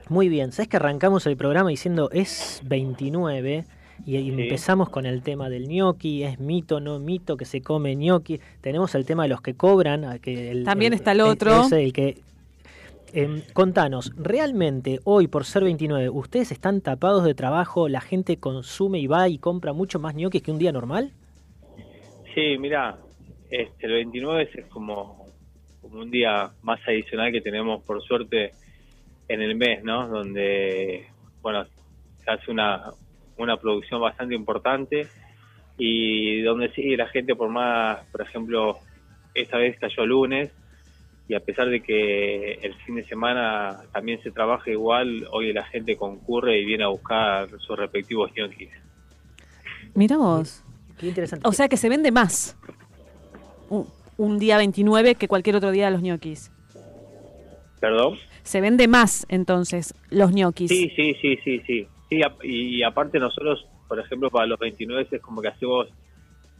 Muy 0.07 0.29
bien. 0.29 0.51
¿Sabes 0.51 0.67
que 0.69 0.77
arrancamos 0.77 1.25
el 1.25 1.35
programa 1.35 1.71
diciendo 1.71 2.11
es 2.11 2.61
29? 2.65 3.65
Y 4.05 4.17
empezamos 4.29 4.89
con 4.89 5.07
el 5.07 5.23
tema 5.23 5.49
del 5.49 5.67
gnocchi, 5.67 6.21
es 6.21 6.39
mito, 6.39 6.79
no 6.79 6.99
mito, 6.99 7.37
que 7.37 7.45
se 7.45 7.59
come 7.63 7.95
gnocchi. 7.95 8.39
Tenemos 8.61 8.93
el 8.93 9.03
tema 9.07 9.23
de 9.23 9.29
los 9.29 9.41
que 9.41 9.55
cobran. 9.55 10.19
Que 10.19 10.51
el- 10.51 10.63
También 10.63 10.93
está 10.93 11.13
el 11.13 11.21
otro. 11.21 11.63
ese, 11.63 11.83
el 11.85 11.91
que, 11.91 12.19
Em, 13.17 13.43
contanos, 13.53 14.11
¿realmente 14.17 14.99
hoy 15.05 15.29
por 15.29 15.45
ser 15.45 15.63
29 15.63 16.09
ustedes 16.09 16.51
están 16.51 16.81
tapados 16.81 17.23
de 17.23 17.33
trabajo? 17.33 17.87
¿La 17.87 18.01
gente 18.01 18.41
consume 18.41 18.99
y 18.99 19.07
va 19.07 19.29
y 19.29 19.37
compra 19.37 19.71
mucho 19.71 19.99
más 19.99 20.15
ñoquis 20.15 20.41
que 20.43 20.51
un 20.51 20.59
día 20.59 20.73
normal? 20.73 21.13
Sí, 22.33 22.57
mira, 22.59 22.97
este, 23.49 23.85
el 23.85 23.93
29 23.93 24.49
es 24.53 24.65
como, 24.65 25.29
como 25.81 26.01
un 26.01 26.11
día 26.11 26.49
más 26.61 26.81
adicional 26.85 27.31
que 27.31 27.39
tenemos, 27.39 27.81
por 27.83 28.03
suerte, 28.03 28.51
en 29.29 29.41
el 29.41 29.55
mes, 29.55 29.81
¿no? 29.81 30.09
Donde, 30.09 31.07
bueno, 31.41 31.65
se 32.21 32.31
hace 32.31 32.51
una, 32.51 32.91
una 33.37 33.55
producción 33.55 34.01
bastante 34.01 34.35
importante 34.35 35.07
y 35.77 36.41
donde 36.41 36.69
sí, 36.73 36.97
la 36.97 37.07
gente 37.07 37.33
por 37.33 37.47
más, 37.47 38.05
por 38.11 38.23
ejemplo, 38.23 38.77
esta 39.33 39.57
vez 39.57 39.79
cayó 39.79 40.05
lunes 40.05 40.51
y 41.27 41.33
a 41.33 41.39
pesar 41.39 41.69
de 41.69 41.81
que 41.81 42.53
el 42.61 42.73
fin 42.85 42.95
de 42.95 43.05
semana 43.05 43.79
también 43.91 44.21
se 44.21 44.31
trabaja 44.31 44.69
igual, 44.69 45.27
hoy 45.31 45.51
la 45.53 45.63
gente 45.65 45.95
concurre 45.97 46.59
y 46.59 46.65
viene 46.65 46.83
a 46.83 46.87
buscar 46.87 47.49
sus 47.59 47.77
respectivos 47.77 48.31
ñoquis. 48.37 48.69
Mira 49.95 50.17
vos. 50.17 50.63
Qué 50.99 51.07
interesante. 51.07 51.47
O 51.47 51.51
sea 51.51 51.67
que 51.67 51.77
se 51.77 51.89
vende 51.89 52.11
más 52.11 52.57
un, 53.69 53.87
un 54.17 54.37
día 54.39 54.57
29 54.57 55.15
que 55.15 55.27
cualquier 55.27 55.55
otro 55.55 55.71
día 55.71 55.85
de 55.85 55.91
los 55.91 56.01
ñoquis. 56.01 56.51
¿Perdón? 57.79 58.17
Se 58.43 58.61
vende 58.61 58.87
más 58.87 59.25
entonces 59.29 59.93
los 60.09 60.31
ñoquis. 60.31 60.69
Sí, 60.69 60.91
sí, 60.95 61.15
sí, 61.21 61.37
sí, 61.43 61.61
sí. 61.65 61.87
sí 62.09 62.21
a- 62.23 62.35
y, 62.43 62.83
aparte 62.83 63.19
nosotros, 63.19 63.65
por 63.87 63.99
ejemplo, 63.99 64.29
para 64.29 64.45
los 64.45 64.59
29 64.59 65.07
es 65.11 65.21
como 65.21 65.41
que 65.41 65.47
hacemos 65.49 65.87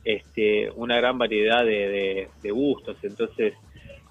este, 0.04 0.70
una 0.72 0.98
gran 0.98 1.18
variedad 1.18 1.64
de, 1.64 1.88
de- 1.90 2.28
de 2.42 2.52
gustos, 2.52 2.98
entonces 3.04 3.54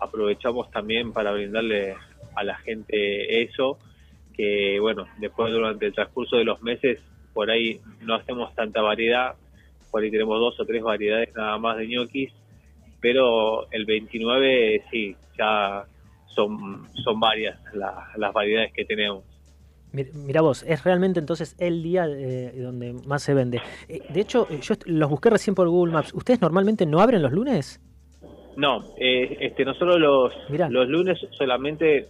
aprovechamos 0.01 0.71
también 0.71 1.13
para 1.13 1.33
brindarle 1.33 1.95
a 2.35 2.45
la 2.45 2.57
gente 2.59 3.43
eso, 3.43 3.79
que 4.37 4.79
bueno, 4.81 5.07
después 5.19 5.53
durante 5.53 5.87
el 5.87 5.93
transcurso 5.95 6.37
de 6.37 6.45
los 6.45 6.61
meses 6.63 6.99
por 7.33 7.51
ahí 7.51 7.81
no 8.01 8.15
hacemos 8.15 8.55
tanta 8.55 8.81
variedad, 8.83 9.35
por 9.91 10.03
ahí 10.03 10.11
tenemos 10.11 10.39
dos 10.41 10.59
o 10.61 10.65
tres 10.65 10.83
variedades 10.83 11.35
nada 11.35 11.57
más 11.59 11.77
de 11.77 11.87
ñoquis, 11.89 12.33
pero 13.01 13.71
el 13.71 13.85
29 13.87 14.85
sí, 14.91 15.17
ya 15.39 15.85
son, 16.27 16.87
son 17.05 17.21
varias 17.21 17.59
la- 17.75 18.09
las 18.17 18.33
variedades 18.33 18.73
que 18.73 18.85
tenemos. 18.85 19.25
Mir- 19.93 20.13
Mira 20.15 20.41
vos, 20.41 20.65
es 20.67 20.83
realmente 20.83 21.21
entonces 21.21 21.55
el 21.59 21.83
día 21.83 22.07
eh, 22.09 22.53
donde 22.57 22.95
más 23.07 23.23
se 23.23 23.35
vende. 23.35 23.61
Eh, 23.89 24.01
de 24.09 24.21
hecho, 24.21 24.49
eh, 24.51 24.59
yo 24.61 24.75
los 24.87 25.09
busqué 25.09 25.31
recién 25.31 25.55
por 25.55 25.69
Google 25.69 25.93
Maps. 25.93 26.13
¿Ustedes 26.15 26.41
normalmente 26.41 26.87
no 26.87 27.01
abren 27.01 27.23
los 27.23 27.31
lunes? 27.33 27.81
No, 28.57 28.85
eh, 28.99 29.37
este, 29.41 29.65
nosotros 29.65 29.99
los, 29.99 30.33
Mirá. 30.51 30.69
los 30.69 30.89
lunes 30.89 31.19
solamente 31.33 32.07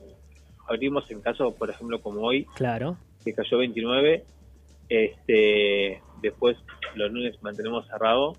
abrimos 0.68 1.10
en 1.10 1.20
caso, 1.20 1.54
por 1.54 1.70
ejemplo, 1.70 2.00
como 2.00 2.20
hoy, 2.22 2.44
Claro. 2.54 2.96
que 3.24 3.32
cayó 3.34 3.58
29, 3.58 4.24
este, 4.88 6.00
después 6.22 6.56
los 6.94 7.10
lunes 7.10 7.42
mantenemos 7.42 7.86
cerrado 7.86 8.34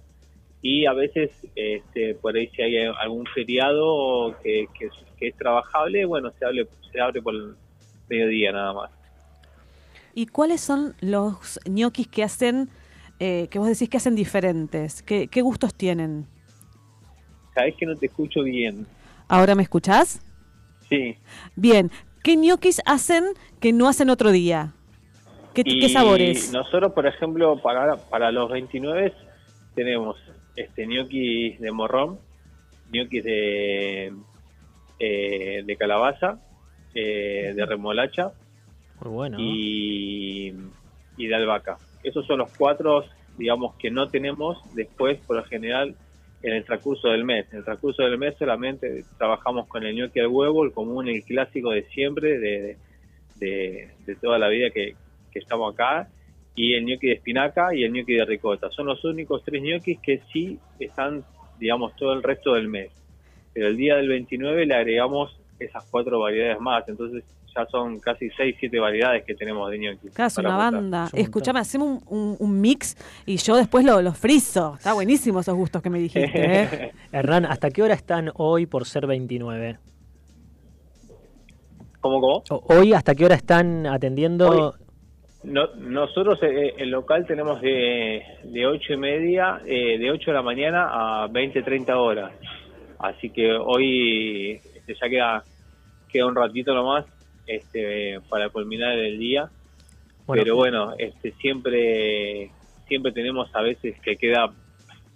y 0.61 0.85
a 0.85 0.93
veces 0.93 1.31
este, 1.55 2.15
por 2.15 2.35
ahí 2.35 2.47
si 2.55 2.61
hay 2.61 2.77
algún 2.99 3.25
feriado 3.27 4.35
que, 4.43 4.67
que, 4.77 4.85
es- 4.85 4.93
que 5.17 5.27
es 5.29 5.35
trabajable, 5.37 6.05
bueno, 6.05 6.31
se, 6.37 6.45
hable, 6.45 6.67
se 6.91 6.99
abre 6.99 7.21
por 7.21 7.33
el 7.35 7.55
mediodía 8.09 8.51
nada 8.51 8.73
más. 8.73 8.91
¿Y 10.13 10.27
cuáles 10.27 10.61
son 10.61 10.95
los 11.01 11.59
ñoquis 11.69 12.07
que 12.07 12.23
hacen, 12.23 12.69
eh, 13.19 13.47
que 13.49 13.59
vos 13.59 13.67
decís 13.67 13.89
que 13.89 13.97
hacen 13.97 14.15
diferentes? 14.15 15.01
¿Qué, 15.03 15.27
qué 15.27 15.41
gustos 15.41 15.73
tienen? 15.75 16.27
Sabes 17.55 17.73
que 17.75 17.85
no 17.87 17.95
te 17.95 18.05
escucho 18.07 18.43
bien. 18.43 18.85
¿Ahora 19.27 19.55
me 19.55 19.63
escuchás? 19.63 20.21
Sí. 20.89 21.15
Bien. 21.55 21.89
¿Qué 22.23 22.35
ñoquis 22.35 22.81
hacen 22.85 23.23
que 23.59 23.71
no 23.73 23.87
hacen 23.87 24.09
otro 24.09 24.31
día? 24.31 24.73
¿Qué, 25.53 25.61
Y 25.65 25.79
qué 25.79 25.89
sabores? 25.89 26.51
Nosotros, 26.51 26.91
por 26.91 27.07
ejemplo, 27.07 27.57
para, 27.61 27.95
para 27.95 28.31
los 28.31 28.51
29 28.51 29.13
tenemos 29.73 30.17
este 30.55 30.85
gnocchi 30.85 31.51
de 31.57 31.71
morrón, 31.71 32.19
gnocchi 32.91 33.21
de, 33.21 34.13
eh, 34.99 35.63
de 35.65 35.77
calabaza, 35.77 36.39
eh, 36.93 37.53
de 37.55 37.65
remolacha 37.65 38.31
Muy 39.01 39.11
bueno. 39.13 39.37
y, 39.39 40.53
y 41.17 41.27
de 41.27 41.35
albahaca. 41.35 41.77
Esos 42.03 42.25
son 42.25 42.39
los 42.39 42.49
cuatro, 42.57 43.05
digamos, 43.37 43.75
que 43.75 43.89
no 43.91 44.07
tenemos 44.09 44.57
después, 44.75 45.19
por 45.25 45.37
lo 45.37 45.43
general, 45.45 45.95
en 46.41 46.53
el 46.53 46.63
transcurso 46.63 47.09
del 47.09 47.23
mes. 47.23 47.47
En 47.51 47.59
el 47.59 47.65
transcurso 47.65 48.03
del 48.03 48.17
mes 48.17 48.35
solamente 48.37 49.03
trabajamos 49.17 49.67
con 49.67 49.83
el 49.83 49.95
gnocchi 49.95 50.19
al 50.19 50.27
huevo, 50.27 50.63
el 50.63 50.71
común, 50.71 51.07
el 51.07 51.23
clásico 51.23 51.71
de 51.71 51.83
siempre, 51.85 52.39
de, 52.39 52.77
de, 53.35 53.89
de 54.05 54.15
toda 54.15 54.37
la 54.37 54.47
vida 54.49 54.69
que, 54.69 54.95
que 55.31 55.39
estamos 55.39 55.73
acá, 55.73 56.09
y 56.55 56.73
el 56.73 56.85
gnocchi 56.85 57.07
de 57.07 57.13
espinaca 57.13 57.75
y 57.75 57.83
el 57.83 57.91
gnocchi 57.91 58.13
de 58.13 58.25
ricota. 58.25 58.69
Son 58.69 58.85
los 58.85 59.03
únicos 59.03 59.43
tres 59.43 59.61
gnocchis 59.61 59.99
que 59.99 60.21
sí 60.31 60.59
están, 60.79 61.23
digamos, 61.59 61.95
todo 61.95 62.13
el 62.13 62.23
resto 62.23 62.53
del 62.53 62.67
mes. 62.67 62.91
Pero 63.53 63.67
el 63.67 63.77
día 63.77 63.95
del 63.95 64.09
29 64.09 64.65
le 64.65 64.75
agregamos 64.75 65.39
esas 65.59 65.85
cuatro 65.89 66.19
variedades 66.19 66.59
más, 66.59 66.87
entonces 66.87 67.23
ya 67.55 67.65
son 67.67 67.99
casi 67.99 68.29
seis, 68.37 68.55
siete 68.59 68.79
variedades 68.79 69.23
que 69.23 69.33
tenemos 69.35 69.69
de 69.71 69.77
gnocchi. 69.77 70.09
Claro, 70.09 70.27
es 70.27 70.37
una 70.37 70.57
banda. 70.57 71.09
Escuchame, 71.13 71.59
hacemos 71.59 72.01
un, 72.07 72.19
un- 72.19 72.35
un 72.39 72.61
mix 72.61 72.97
y 73.25 73.37
yo 73.37 73.55
después 73.55 73.85
lo, 73.85 74.01
lo 74.01 74.13
frizo. 74.13 74.75
Está 74.77 74.93
buenísimo 74.93 75.39
esos 75.39 75.55
gustos 75.55 75.81
que 75.81 75.89
me 75.89 75.99
dijiste. 75.99 76.31
¿eh? 76.33 76.91
Hernán, 77.11 77.45
¿hasta 77.45 77.69
qué 77.69 77.81
hora 77.83 77.93
están 77.93 78.31
hoy 78.35 78.65
por 78.65 78.85
ser 78.85 79.07
29? 79.07 79.77
¿Cómo, 82.01 82.21
cómo? 82.21 82.43
Hoy, 82.67 82.93
¿hasta 82.93 83.15
qué 83.15 83.25
hora 83.25 83.35
están 83.35 83.87
atendiendo? 83.87 84.75
No, 85.43 85.67
nosotros 85.75 86.39
eh, 86.41 86.73
el 86.77 86.89
local 86.89 87.25
tenemos 87.27 87.61
de, 87.61 88.21
de 88.43 88.65
8 88.67 88.93
y 88.93 88.97
media, 88.97 89.61
eh, 89.65 89.97
de 89.97 90.11
8 90.11 90.31
de 90.31 90.33
la 90.33 90.41
mañana 90.41 91.23
a 91.23 91.27
20, 91.27 91.61
30 91.61 91.97
horas. 91.97 92.31
Así 92.99 93.29
que 93.29 93.51
hoy 93.53 94.59
este, 94.75 94.95
ya 94.99 95.09
queda, 95.09 95.43
queda 96.11 96.25
un 96.27 96.35
ratito 96.35 96.73
nomás 96.73 97.05
este, 97.47 98.19
para 98.29 98.49
culminar 98.49 98.97
el 98.97 99.19
día. 99.19 99.49
Bueno. 100.25 100.43
Pero 100.43 100.55
bueno, 100.55 100.93
este, 100.97 101.31
siempre, 101.33 102.49
siempre 102.87 103.11
tenemos 103.11 103.53
a 103.53 103.61
veces 103.61 103.99
que 104.01 104.15
queda 104.15 104.51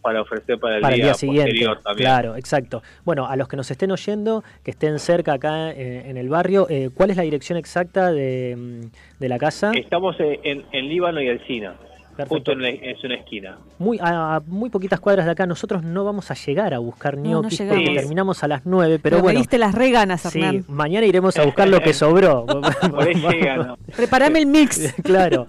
para 0.01 0.21
ofrecer 0.21 0.59
para 0.59 0.77
el, 0.77 0.82
para 0.82 0.95
el 0.95 1.01
día 1.01 1.13
siguiente. 1.13 1.65
también. 1.84 1.97
Claro, 1.97 2.36
exacto. 2.36 2.82
Bueno, 3.03 3.27
a 3.27 3.36
los 3.36 3.47
que 3.47 3.57
nos 3.57 3.69
estén 3.69 3.91
oyendo, 3.91 4.43
que 4.63 4.71
estén 4.71 4.97
cerca 4.99 5.34
acá 5.34 5.71
eh, 5.71 6.09
en 6.09 6.17
el 6.17 6.30
barrio, 6.30 6.67
eh, 6.69 6.89
¿cuál 6.93 7.09
es 7.09 7.17
la 7.17 7.23
dirección 7.23 7.57
exacta 7.57 8.11
de, 8.11 8.55
mm, 8.57 9.19
de 9.19 9.30
la 9.30 9.38
casa? 9.38 9.71
Estamos 9.73 10.15
eh, 10.19 10.39
en, 10.43 10.63
en 10.71 10.88
Líbano 10.88 11.21
y 11.21 11.30
Alcina, 11.30 11.75
Perfecto. 12.24 12.36
justo 12.36 12.51
en, 12.53 12.61
la- 12.61 12.70
es 12.70 13.03
una 13.03 13.15
esquina. 13.15 13.57
Muy, 13.78 13.97
a, 13.99 14.36
a 14.36 14.39
muy 14.41 14.70
poquitas 14.70 14.99
cuadras 14.99 15.26
de 15.26 15.32
acá, 15.32 15.45
nosotros 15.45 15.84
no 15.84 16.03
vamos 16.03 16.30
a 16.32 16.34
llegar 16.36 16.74
a 16.74 16.80
buscar 16.80 17.17
No, 17.17 17.24
no 17.24 17.41
ñoquis 17.43 17.61
porque 17.61 17.93
terminamos 17.95 18.43
a 18.43 18.47
las 18.47 18.65
9, 18.65 18.99
pero 19.01 19.01
Pero 19.03 19.15
me 19.17 19.22
bueno. 19.24 19.39
diste 19.39 19.57
las 19.57 19.74
reganas, 19.76 20.22
Sí, 20.22 20.41
mañana 20.67 21.05
iremos 21.05 21.38
a 21.38 21.45
buscar 21.45 21.67
lo 21.67 21.80
que 21.82 21.93
sobró. 21.93 22.45
Por 22.45 23.07
ahí 23.07 23.13
llegan, 23.32 23.67
¿no? 23.67 23.78
Prepárame 23.95 24.39
el 24.39 24.45
mix. 24.47 24.93
claro. 25.03 25.45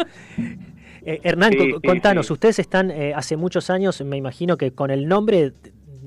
Eh, 1.05 1.21
Hernán, 1.23 1.53
Sí, 1.53 1.59
co- 1.59 1.65
sí, 1.81 1.87
contanos, 1.89 2.27
sí. 2.27 2.33
ustedes 2.35 2.59
están 2.59 2.91
eh, 2.91 3.13
hace 3.15 3.37
muchos 3.37 3.71
años, 3.71 4.01
me 4.03 4.17
imagino 4.17 4.57
que 4.57 4.73
con 4.73 4.91
el 4.91 5.09
nombre, 5.09 5.53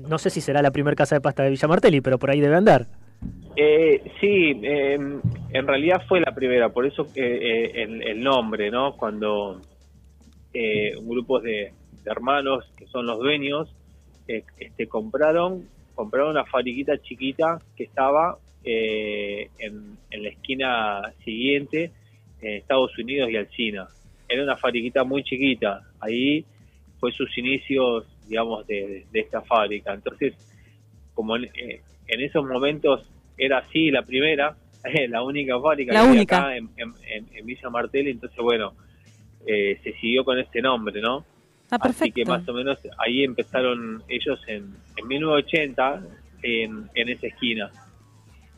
no 0.08 0.18
sé 0.18 0.30
si 0.30 0.40
será 0.40 0.62
la 0.62 0.70
primera 0.70 0.94
casa 0.94 1.16
de 1.16 1.20
pasta 1.20 1.42
de 1.42 1.50
Villa 1.50 1.66
Martelli, 1.68 2.00
pero 2.00 2.18
por 2.18 2.30
ahí 2.30 2.40
debe 2.40 2.54
andar. 2.56 2.86
Eh, 3.56 4.02
sí, 4.20 4.52
eh, 4.62 4.94
en 5.50 5.66
realidad 5.66 6.02
fue 6.08 6.20
la 6.20 6.32
primera, 6.34 6.68
por 6.70 6.86
eso 6.86 7.06
eh, 7.14 7.22
eh, 7.74 7.82
el, 7.82 8.02
el 8.02 8.20
nombre, 8.20 8.70
¿no? 8.70 8.92
Cuando 8.96 9.60
eh, 10.54 10.96
un 10.96 11.08
grupo 11.08 11.40
de, 11.40 11.72
de 12.04 12.10
hermanos 12.10 12.64
que 12.76 12.86
son 12.86 13.06
los 13.06 13.18
dueños 13.18 13.68
eh, 14.28 14.44
este, 14.58 14.86
compraron 14.86 15.68
compraron 15.94 16.30
una 16.30 16.44
fabriquita 16.44 16.96
chiquita 17.02 17.60
que 17.76 17.84
estaba 17.84 18.38
eh, 18.64 19.48
en, 19.58 19.96
en 20.10 20.22
la 20.22 20.28
esquina 20.30 21.12
siguiente 21.24 21.90
en 22.40 22.54
Estados 22.54 22.96
Unidos 22.98 23.30
y 23.30 23.36
Alcina. 23.36 23.86
Era 24.28 24.42
una 24.42 24.56
fabriquita 24.56 25.04
muy 25.04 25.22
chiquita. 25.22 25.82
Ahí 26.00 26.44
fue 26.98 27.12
sus 27.12 27.36
inicios, 27.38 28.06
digamos, 28.28 28.66
de, 28.66 29.04
de 29.12 29.20
esta 29.20 29.40
fábrica. 29.42 29.92
Entonces, 29.94 30.34
como 31.14 31.36
en, 31.36 31.44
eh, 31.44 31.80
en 32.08 32.20
esos 32.22 32.44
momentos 32.44 33.06
era 33.38 33.58
así 33.58 33.90
la 33.90 34.02
primera, 34.02 34.56
la 35.08 35.22
única 35.22 35.60
fábrica 35.60 35.92
La 35.92 36.00
que 36.00 36.06
había 36.06 36.18
única. 36.20 36.38
acá 36.38 36.56
en, 36.56 36.68
en- 36.76 36.94
en- 37.06 37.36
en 37.36 37.46
Villa 37.46 37.70
Martelli, 37.70 38.10
entonces 38.10 38.38
bueno, 38.38 38.72
eh, 39.46 39.78
se 39.82 39.92
siguió 39.94 40.24
con 40.24 40.38
este 40.38 40.60
nombre, 40.62 41.00
¿no? 41.00 41.24
Ah, 41.70 41.78
Así 42.04 42.12
que 42.12 42.24
más 42.24 42.48
o 42.48 42.52
menos 42.52 42.78
ahí 42.98 43.24
empezaron 43.24 44.02
ellos 44.08 44.38
en, 44.46 44.74
en 44.96 45.08
1980 45.08 46.02
en, 46.42 46.90
en 46.94 47.08
esa 47.08 47.26
esquina. 47.26 47.70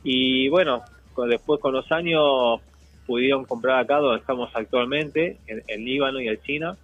Y 0.03 0.49
bueno, 0.49 0.83
con- 1.15 1.29
después 1.31 1.61
con 1.61 1.73
los 1.73 1.91
años 1.93 2.61
pudieron 3.07 3.45
comprar 3.45 3.79
acá 3.81 3.99
donde 3.99 4.21
estamos 4.21 4.51
actualmente, 4.55 5.39
en, 5.47 5.63
en 5.69 5.85
Líbano 5.85 6.21
y 6.21 6.29
en 6.29 6.41
China, 6.43 6.77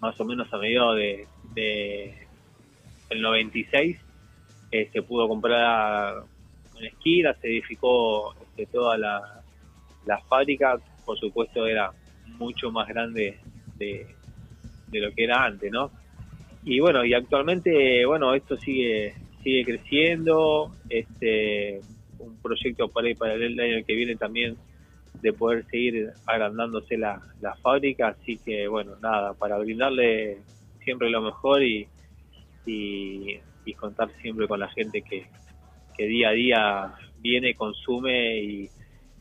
más 0.00 0.18
o 0.20 0.24
menos 0.24 0.52
a 0.52 0.58
mediados 0.58 0.96
de, 0.96 1.26
de 1.54 2.14
el 3.10 3.22
96 3.22 3.96
eh, 4.72 4.88
se 4.92 5.02
pudo 5.02 5.26
comprar 5.28 6.22
una 6.76 6.86
esquina, 6.86 7.34
se 7.40 7.48
edificó 7.48 8.34
este, 8.42 8.66
toda 8.66 8.96
la, 8.96 9.42
la 10.06 10.18
fábrica, 10.22 10.78
por 11.04 11.18
supuesto 11.18 11.66
era 11.66 11.90
mucho 12.38 12.70
más 12.70 12.88
grande 12.88 13.38
de, 13.76 14.06
de 14.88 15.00
lo 15.00 15.12
que 15.12 15.24
era 15.24 15.44
antes, 15.44 15.70
¿no? 15.70 15.90
Y 16.64 16.80
bueno, 16.80 17.04
y 17.04 17.14
actualmente, 17.14 18.04
bueno, 18.04 18.34
esto 18.34 18.56
sigue 18.58 19.14
sigue 19.42 19.64
creciendo, 19.64 20.74
este 20.88 21.80
un 22.18 22.36
proyecto 22.42 22.88
para, 22.88 23.14
para 23.14 23.34
el 23.34 23.58
año 23.58 23.84
que 23.86 23.94
viene 23.94 24.14
también 24.16 24.56
de 25.22 25.32
poder 25.32 25.64
seguir 25.70 26.10
agrandándose 26.26 26.96
la, 26.96 27.20
la 27.40 27.54
fábrica, 27.56 28.08
así 28.08 28.38
que 28.38 28.68
bueno, 28.68 28.96
nada, 29.02 29.34
para 29.34 29.58
brindarle 29.58 30.38
siempre 30.84 31.10
lo 31.10 31.22
mejor 31.22 31.62
y, 31.62 31.88
y, 32.66 33.38
y 33.64 33.74
contar 33.74 34.10
siempre 34.20 34.46
con 34.46 34.60
la 34.60 34.68
gente 34.68 35.02
que, 35.02 35.26
que 35.96 36.06
día 36.06 36.28
a 36.28 36.32
día 36.32 36.94
viene, 37.20 37.54
consume 37.54 38.38
y, 38.38 38.70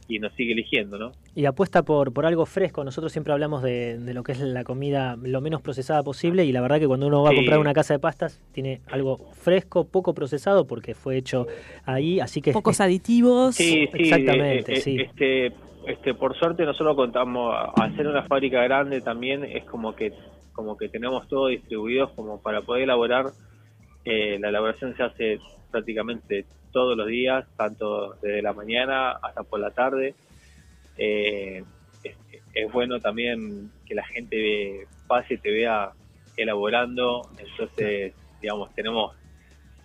y 0.07 0.19
nos 0.19 0.33
sigue 0.33 0.53
eligiendo, 0.53 0.97
¿no? 0.97 1.11
Y 1.39 1.45
apuesta 1.45 1.83
por, 1.83 2.11
por 2.11 2.25
algo 2.25 2.45
fresco. 2.45 2.83
Nosotros 2.83 3.13
siempre 3.13 3.31
hablamos 3.31 3.63
de, 3.63 3.97
de 3.97 4.13
lo 4.13 4.23
que 4.23 4.33
es 4.33 4.41
la 4.41 4.65
comida 4.65 5.15
lo 5.21 5.39
menos 5.39 5.61
procesada 5.61 6.03
posible 6.03 6.43
y 6.43 6.51
la 6.51 6.59
verdad 6.59 6.79
que 6.79 6.87
cuando 6.87 7.07
uno 7.07 7.23
va 7.23 7.29
a 7.29 7.33
comprar 7.33 7.59
una 7.59 7.71
casa 7.71 7.93
de 7.93 7.99
pastas 7.99 8.41
tiene 8.51 8.81
algo 8.91 9.19
fresco, 9.31 9.85
poco 9.85 10.13
procesado 10.13 10.67
porque 10.67 10.95
fue 10.95 11.15
hecho 11.15 11.47
ahí, 11.85 12.19
así 12.19 12.41
que... 12.41 12.51
Pocos 12.51 12.81
aditivos. 12.81 13.55
Sí, 13.55 13.87
sí, 13.89 13.89
Exactamente, 13.93 14.73
eh, 14.73 14.77
eh, 14.79 14.81
sí. 14.81 14.97
Este, 14.99 15.53
este, 15.87 16.13
por 16.13 16.37
suerte 16.37 16.65
nosotros 16.65 16.97
contamos, 16.97 17.55
ser 17.95 18.07
una 18.07 18.23
fábrica 18.23 18.61
grande 18.63 18.99
también 18.99 19.45
es 19.45 19.63
como 19.63 19.95
que 19.95 20.11
como 20.51 20.75
que 20.75 20.89
tenemos 20.89 21.25
todo 21.29 21.47
distribuido 21.47 22.13
como 22.15 22.41
para 22.41 22.63
poder 22.63 22.83
elaborar, 22.83 23.27
eh, 24.03 24.37
la 24.41 24.49
elaboración 24.49 24.93
se 24.97 25.03
hace 25.03 25.39
prácticamente 25.71 26.43
todos 26.73 26.97
los 26.97 27.07
días, 27.07 27.45
tanto 27.55 28.15
desde 28.21 28.41
la 28.41 28.51
mañana 28.51 29.11
hasta 29.11 29.43
por 29.43 29.61
la 29.61 29.71
tarde. 29.71 30.15
Eh, 30.99 31.63
es, 32.03 32.15
es 32.53 32.71
bueno 32.71 32.99
también 32.99 33.71
que 33.85 33.95
la 33.95 34.05
gente 34.05 34.85
pase 35.07 35.35
y 35.35 35.37
te 35.37 35.49
vea 35.49 35.93
elaborando, 36.37 37.29
entonces, 37.37 38.13
digamos, 38.41 38.73
tenemos 38.75 39.15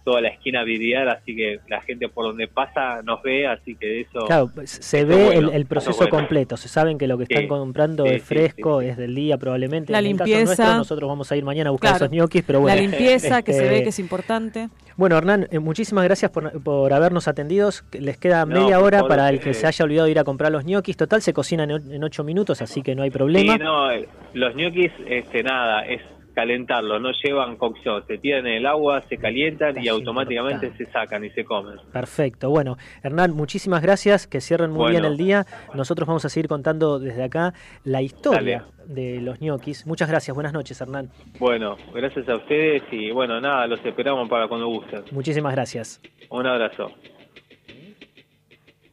toda 0.05 0.21
la 0.21 0.29
esquina 0.29 0.63
vidriar, 0.65 1.09
así 1.09 1.35
que 1.35 1.61
la 1.69 1.81
gente 1.81 2.09
por 2.09 2.27
donde 2.27 2.47
pasa 2.47 3.01
nos 3.03 3.23
ve, 3.23 3.47
así 3.47 3.75
que 3.75 4.03
eso... 4.03 4.27
Claro, 4.27 4.51
se 4.65 4.99
eso 5.01 5.07
ve 5.09 5.29
el, 5.37 5.49
el 5.49 5.55
eso 5.63 5.69
proceso 5.69 5.97
bueno. 5.99 6.11
completo, 6.19 6.57
se 6.59 6.69
saben 6.69 6.99
que 6.99 7.07
lo 7.07 7.17
que 7.17 7.25
están 7.25 7.43
Sí, 7.43 7.49
comprando 7.49 8.05
sí, 8.05 8.11
es 8.11 8.23
sí, 8.23 8.29
fresco, 8.29 8.81
es 8.83 8.97
del 8.99 9.15
día 9.15 9.39
probablemente. 9.39 9.93
La 9.93 10.01
En 10.01 10.07
el 10.07 10.13
caso 10.19 10.25
limpieza. 10.29 10.45
nuestro, 10.63 10.77
nosotros 10.77 11.09
vamos 11.09 11.33
a 11.33 11.37
ir 11.37 11.45
mañana 11.45 11.69
a 11.69 11.73
buscar 11.73 11.93
Claro. 11.93 12.05
esos 12.05 12.15
ñoquis, 12.15 12.43
pero 12.47 12.61
bueno. 12.61 12.77
la 12.77 12.83
limpieza, 12.83 13.43
que 13.43 13.53
se 13.55 13.63
este, 13.65 13.71
ve 13.75 13.83
que 13.83 13.89
es 13.89 13.99
importante. 13.99 14.69
Bueno, 14.97 15.17
Hernán, 15.17 15.49
eh, 15.51 15.59
muchísimas 15.59 16.05
gracias 16.05 16.31
por, 16.31 16.63
por 16.63 16.93
habernos 16.93 17.27
atendido. 17.27 17.71
Les 17.99 18.19
queda 18.19 18.45
No, 18.47 18.61
media 18.61 18.81
hora 18.81 18.99
favor, 18.99 19.09
para 19.09 19.29
el 19.31 19.37
eh, 19.37 19.41
que 19.41 19.55
se 19.55 19.67
haya 19.67 19.85
olvidado 19.85 20.05
de 20.05 20.11
ir 20.13 20.19
a 20.19 20.25
comprar 20.25 20.53
los 20.53 20.65
ñoquis. 20.65 20.97
Total, 20.97 21.23
se 21.23 21.33
cocinan 21.33 21.71
en, 21.71 21.77
o- 21.91 21.93
en 21.95 22.05
ocho 22.05 22.23
minutos, 22.25 22.61
así 22.63 22.83
que 22.83 22.95
no 22.95 23.03
hay 23.03 23.11
problema. 23.11 23.55
Sí, 23.55 23.59
no, 23.59 23.91
eh, 23.91 24.07
los 24.35 24.55
ñoquis, 24.55 24.93
este, 25.07 25.43
nada, 25.43 25.85
es 25.87 26.01
calentarlos, 26.35 27.01
no 27.01 27.11
llevan 27.23 27.57
cocción, 27.57 28.05
se 28.07 28.19
tiran 28.19 28.47
en 28.47 28.55
el 28.55 28.67
agua, 28.67 29.03
se 29.09 29.17
calientan 29.17 29.83
y 29.83 29.89
automáticamente 29.89 30.67
importante. 30.67 30.85
se 30.87 30.93
sacan 30.93 31.25
y 31.25 31.31
se 31.31 31.45
comen. 31.45 31.77
Perfecto. 31.93 32.51
Bueno, 32.51 32.77
Hernán, 33.03 33.33
muchísimas 33.35 33.81
gracias. 33.83 34.27
Que 34.27 34.41
cierren 34.41 34.71
muy 34.71 34.79
Bueno. 34.79 34.91
bien 35.01 35.05
el 35.05 35.17
día. 35.17 35.47
Nosotros 35.75 36.07
vamos 36.07 36.25
a 36.25 36.29
seguir 36.29 36.49
contando 36.49 36.99
desde 36.99 37.23
acá 37.23 37.55
la 37.85 38.03
historia 38.03 38.67
de 38.87 39.21
los 39.21 39.41
ñoquis. 39.41 39.87
Muchas 39.87 40.09
gracias. 40.11 40.35
Buenas 40.35 40.53
noches, 40.53 40.79
Hernán. 40.81 41.11
Bueno, 41.39 41.77
gracias 41.95 42.29
a 42.29 42.37
ustedes 42.37 42.83
y 42.91 43.11
bueno, 43.13 43.41
nada, 43.41 43.67
los 43.67 43.85
esperamos 43.85 44.29
para 44.29 44.49
cuando 44.49 44.67
gusten. 44.69 45.05
Muchísimas 45.13 45.55
gracias. 45.55 46.01
Un 46.31 46.47
abrazo. 46.47 46.91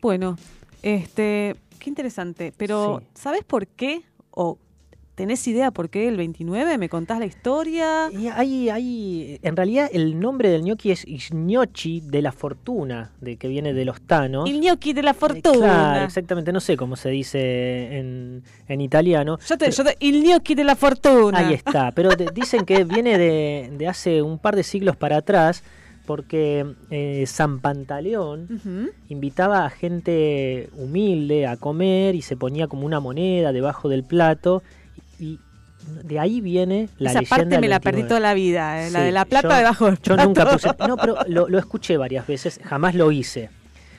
Bueno, 0.02 0.36
este, 0.82 1.56
qué 1.80 1.90
interesante. 1.90 2.54
Pero, 2.58 3.00
Sí. 3.02 3.08
¿sabes 3.14 3.44
por 3.44 3.68
qué? 3.68 4.02
¿O 4.32 4.58
tenés 5.22 5.48
idea 5.48 5.70
por 5.70 5.92
qué 5.92 6.08
el 6.08 6.18
29? 6.18 6.80
¿Me 6.80 6.90
contás 6.90 7.20
la 7.20 7.28
historia? 7.28 8.10
Y 8.12 8.26
hay, 8.28 8.70
hay, 8.70 9.40
en 9.44 9.56
realidad 9.56 9.88
el 9.94 10.20
nombre 10.20 10.50
del 10.50 10.64
ñoqui 10.64 10.90
es 10.90 11.06
Gnocchi 11.30 12.02
de 12.02 12.24
la 12.24 12.32
fortuna, 12.32 13.12
de 13.22 13.38
que 13.38 13.48
viene 13.48 13.72
de 13.74 13.86
los 13.86 14.02
tanos. 14.02 14.50
El 14.50 14.60
gnocchi 14.60 14.94
de 14.94 15.04
la 15.04 15.12
Eh, 15.12 15.14
fortuna. 15.14 15.58
Claro, 15.60 16.06
exactamente, 16.06 16.52
no 16.52 16.60
sé 16.60 16.76
cómo 16.76 16.96
se 16.96 17.10
dice 17.12 18.00
en, 18.00 18.42
en 18.68 18.82
italiano. 18.82 19.38
Yo 19.48 19.58
te, 19.60 19.70
yo 19.70 19.84
te- 19.84 19.96
el 20.00 20.24
gnocchi 20.24 20.56
de 20.56 20.64
la 20.64 20.76
fortuna. 20.76 21.38
Ahí 21.38 21.54
está, 21.54 21.92
pero 21.92 22.10
te- 22.18 22.32
dicen 22.34 22.66
que 22.66 22.84
viene 22.84 23.20
de, 23.20 23.72
de 23.78 23.88
hace 23.88 24.24
un 24.24 24.40
par 24.40 24.56
de 24.56 24.64
siglos 24.64 24.96
para 24.96 25.18
atrás, 25.18 25.64
porque 26.08 26.66
eh, 26.90 27.26
San 27.28 27.60
Pantaleón 27.60 28.92
invitaba 29.08 29.66
a 29.66 29.70
gente 29.70 30.68
humilde 30.76 31.46
a 31.46 31.58
comer 31.58 32.16
y 32.16 32.24
se 32.24 32.36
ponía 32.36 32.68
como 32.68 32.88
una 32.88 33.00
moneda 33.00 33.54
debajo 33.54 33.88
del 33.88 34.04
plato 34.04 34.64
y 35.22 35.40
de 36.04 36.20
ahí 36.20 36.42
viene 36.42 36.90
la 36.98 37.10
Esa 37.12 37.22
leyenda 37.22 37.38
parte 37.44 37.60
me 37.62 37.68
la 37.68 37.80
perdí 37.80 38.02
29. 38.02 38.08
toda 38.10 38.20
la 38.20 38.34
vida, 38.34 38.86
eh, 38.88 38.92
la 38.92 39.02
de 39.02 39.12
la 39.12 39.26
plata 39.26 39.50
yo- 39.50 39.56
debajo 39.58 39.86
del 39.86 40.00
Yo 40.02 40.18
nunca 40.18 40.50
puse. 40.52 40.70
No, 40.88 40.98
pero 40.98 41.16
lo, 41.28 41.48
lo 41.48 41.58
escuché 41.58 41.98
varias 41.98 42.28
veces, 42.28 42.60
jamás 42.64 42.94
lo 42.96 43.12
hice. 43.12 43.50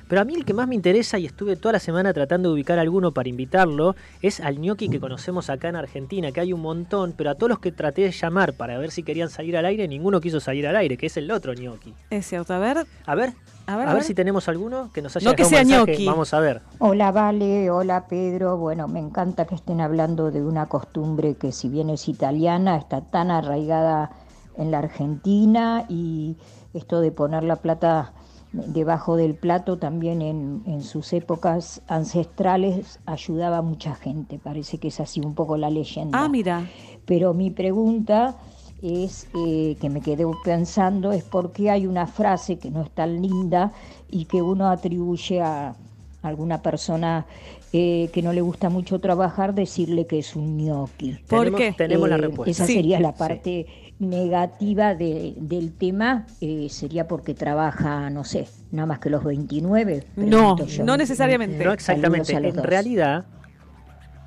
Pero 0.08 0.20
a 0.20 0.24
mí 0.26 0.34
el 0.34 0.44
que 0.44 0.52
más 0.52 0.68
me 0.68 0.74
interesa, 0.74 1.18
y 1.18 1.24
estuve 1.24 1.56
toda 1.56 1.72
la 1.72 1.78
semana 1.78 2.12
tratando 2.12 2.50
de 2.50 2.54
ubicar 2.54 2.78
alguno 2.78 3.12
para 3.12 3.30
invitarlo, 3.30 3.96
es 4.20 4.40
al 4.40 4.58
ñoqui 4.60 4.90
que 4.90 5.00
conocemos 5.00 5.48
acá 5.48 5.70
en 5.70 5.76
Argentina, 5.76 6.30
que 6.32 6.40
hay 6.40 6.52
un 6.52 6.60
montón, 6.60 7.14
pero 7.16 7.30
a 7.30 7.34
todos 7.34 7.48
los 7.48 7.58
que 7.60 7.72
traté 7.72 8.02
de 8.02 8.10
llamar 8.10 8.52
para 8.52 8.76
ver 8.76 8.90
si 8.90 9.02
querían 9.04 9.30
salir 9.30 9.56
al 9.56 9.64
aire, 9.64 9.88
ninguno 9.88 10.20
quiso 10.20 10.38
salir 10.38 10.66
al 10.66 10.76
aire, 10.76 10.98
que 10.98 11.06
es 11.06 11.16
el 11.16 11.30
otro 11.30 11.54
ñoqui. 11.54 11.94
Es 12.10 12.26
cierto, 12.26 12.52
a 12.52 12.58
ver, 12.58 12.84
A 13.06 13.14
ver, 13.14 13.32
a 13.66 13.76
ver, 13.76 13.88
a 13.88 13.94
ver 13.94 14.02
si 14.02 14.14
tenemos 14.14 14.48
alguno 14.48 14.90
que 14.92 15.02
nos 15.02 15.16
haya 15.16 15.28
No 15.30 15.36
que 15.36 15.44
dejado 15.44 15.62
un 15.62 15.66
sea 15.68 15.76
mensaje. 15.78 15.92
ñoqui. 15.92 16.06
Vamos 16.06 16.34
a 16.34 16.40
ver. 16.40 16.62
Hola 16.78 17.12
Vale, 17.12 17.70
hola 17.70 18.06
Pedro. 18.08 18.56
Bueno, 18.56 18.88
me 18.88 18.98
encanta 19.00 19.44
que 19.46 19.54
estén 19.54 19.80
hablando 19.80 20.30
de 20.30 20.42
una 20.42 20.66
costumbre 20.66 21.34
que 21.36 21.52
si 21.52 21.68
bien 21.68 21.90
es 21.90 22.08
italiana, 22.08 22.76
está 22.76 23.00
tan 23.02 23.30
arraigada 23.30 24.10
en 24.56 24.70
la 24.70 24.78
Argentina 24.78 25.84
y 25.88 26.36
esto 26.74 27.00
de 27.00 27.12
poner 27.12 27.44
la 27.44 27.56
plata 27.56 28.12
debajo 28.52 29.16
del 29.16 29.34
plato 29.34 29.78
también 29.78 30.20
en, 30.20 30.62
en 30.66 30.82
sus 30.82 31.14
épocas 31.14 31.80
ancestrales 31.88 33.00
ayudaba 33.06 33.58
a 33.58 33.62
mucha 33.62 33.94
gente. 33.94 34.38
Parece 34.38 34.78
que 34.78 34.88
es 34.88 35.00
así 35.00 35.20
un 35.20 35.34
poco 35.34 35.56
la 35.56 35.70
leyenda. 35.70 36.22
Ah, 36.22 36.28
mira. 36.28 36.66
Pero 37.06 37.32
mi 37.32 37.50
pregunta 37.50 38.36
es, 38.83 39.28
eh, 39.35 39.76
que 39.80 39.89
me 39.91 40.01
quedé 40.01 40.24
pensando, 40.45 41.12
es 41.12 41.22
por 41.24 41.53
qué 41.53 41.70
hay 41.70 41.87
una 41.87 42.07
frase 42.07 42.59
que 42.59 42.70
no 42.70 42.83
es 42.83 42.91
tan 42.91 43.22
linda 43.22 43.72
y 44.11 44.24
que 44.26 44.43
uno 44.43 44.68
atribuye 44.68 45.41
a 45.41 45.74
alguna 46.22 46.61
persona 46.62 47.26
eh, 47.74 48.11
que 48.12 48.20
no 48.20 48.35
le 48.35 48.43
gusta 48.43 48.68
mucho 48.68 48.99
trabajar, 48.99 49.55
decirle 49.55 50.07
que 50.07 50.18
es 50.18 50.37
un 50.37 50.59
gnocchi. 50.59 51.18
¿Por 51.26 51.51
tenemos, 51.74 52.07
la 52.09 52.16
Eh, 52.16 52.18
respuesta. 52.18 52.51
Esa 52.51 52.66
Sí. 52.66 52.74
sería 52.74 53.01
la 53.01 53.12
Sí. 53.12 53.18
parte 53.18 53.66
negativa 53.99 54.95
de- 54.95 55.33
del 55.39 55.72
tema, 55.72 56.26
eh, 56.43 56.66
sería 56.68 57.09
porque 57.09 57.33
trabaja, 57.35 58.11
no 58.11 58.24
sé, 58.24 58.47
nada 58.72 58.85
más 58.87 58.99
que 58.99 59.09
los 59.09 59.24
29. 59.24 60.05
No, 60.16 60.57
yo. 60.66 60.85
no 60.85 60.97
necesariamente. 60.99 61.64
No 61.64 61.72
exactamente. 61.72 62.33
En 62.35 62.55
dos. 62.57 62.66
realidad, 62.66 63.24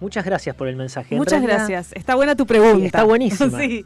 muchas 0.01 0.26
gracias 0.26 0.56
por 0.56 0.68
el 0.68 0.76
mensaje. 0.76 1.14
En 1.16 1.20
Muchas 1.20 1.34
realidad, 1.41 1.68
gracias. 1.70 1.93
Está 1.93 2.16
buena 2.16 2.36
tu 2.36 2.45
pregunta. 2.47 2.80
Sí, 2.80 2.86
está 2.88 3.03
buenísima. 3.03 3.60
sí. 3.62 3.86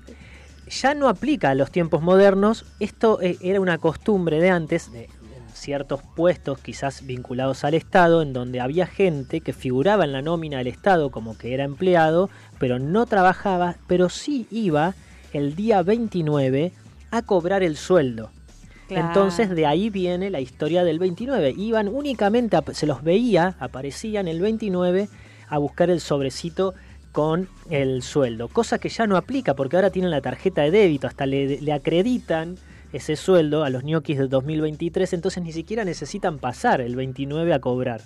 Ya 0.70 0.94
no 0.94 1.08
aplica 1.10 1.50
a 1.52 1.56
los 1.56 1.72
tiempos 1.72 2.02
modernos. 2.02 2.66
Esto 2.80 3.22
eh, 3.22 3.38
era 3.42 3.60
una 3.60 3.78
costumbre 3.78 4.40
de 4.40 4.50
antes, 4.50 4.92
de 4.92 5.06
en 5.06 5.10
ciertos 5.54 6.02
puestos 6.16 6.60
quizás 6.60 7.06
vinculados 7.06 7.64
al 7.64 7.74
Estado, 7.74 8.22
en 8.22 8.34
donde 8.34 8.60
había 8.62 8.86
gente 8.88 9.42
que 9.42 9.52
figuraba 9.54 10.06
en 10.06 10.14
la 10.14 10.22
nómina 10.22 10.60
del 10.60 10.68
Estado 10.68 11.10
como 11.12 11.38
que 11.38 11.54
era 11.54 11.64
empleado, 11.64 12.30
pero 12.60 12.80
no 12.80 13.06
trabajaba, 13.06 13.76
pero 13.88 14.10
sí 14.10 14.48
iba 14.52 14.94
el 15.34 15.56
día 15.56 15.82
29 15.82 16.72
a 17.12 17.22
cobrar 17.24 17.64
el 17.64 17.76
sueldo. 17.76 18.32
Claro. 18.88 19.08
Entonces 19.08 19.50
de 19.52 19.66
ahí 19.68 19.90
viene 19.90 20.30
la 20.30 20.40
historia 20.40 20.84
del 20.84 20.98
29. 20.98 21.54
Iban 21.58 21.88
únicamente, 21.88 22.58
a- 22.58 22.64
se 22.74 22.88
los 22.88 23.04
veía, 23.04 23.56
aparecían 23.60 24.28
el 24.28 24.40
29 24.42 25.10
a 25.48 25.58
buscar 25.58 25.90
el 25.90 26.00
sobrecito 26.00 26.74
con 27.12 27.48
el 27.70 28.02
sueldo. 28.04 28.48
Cosa 28.48 28.80
que 28.80 28.90
ya 28.90 29.08
no 29.08 29.18
aplica 29.18 29.56
porque 29.56 29.76
ahora 29.76 29.90
tienen 29.90 30.12
la 30.12 30.22
tarjeta 30.22 30.62
de 30.62 30.72
débito, 30.72 31.08
hasta 31.08 31.26
le, 31.26 31.62
le 31.62 31.74
acreditan 31.74 32.58
ese 32.94 33.16
sueldo 33.16 33.64
a 33.64 33.70
los 33.70 33.84
ñoquis 33.84 34.18
del 34.18 34.30
2023, 34.30 35.14
entonces 35.14 35.44
ni 35.44 35.52
siquiera 35.52 35.86
necesitan 35.86 36.40
pasar 36.40 36.82
el 36.82 36.96
29 36.96 37.54
a 37.54 37.60
cobrar. 37.60 38.02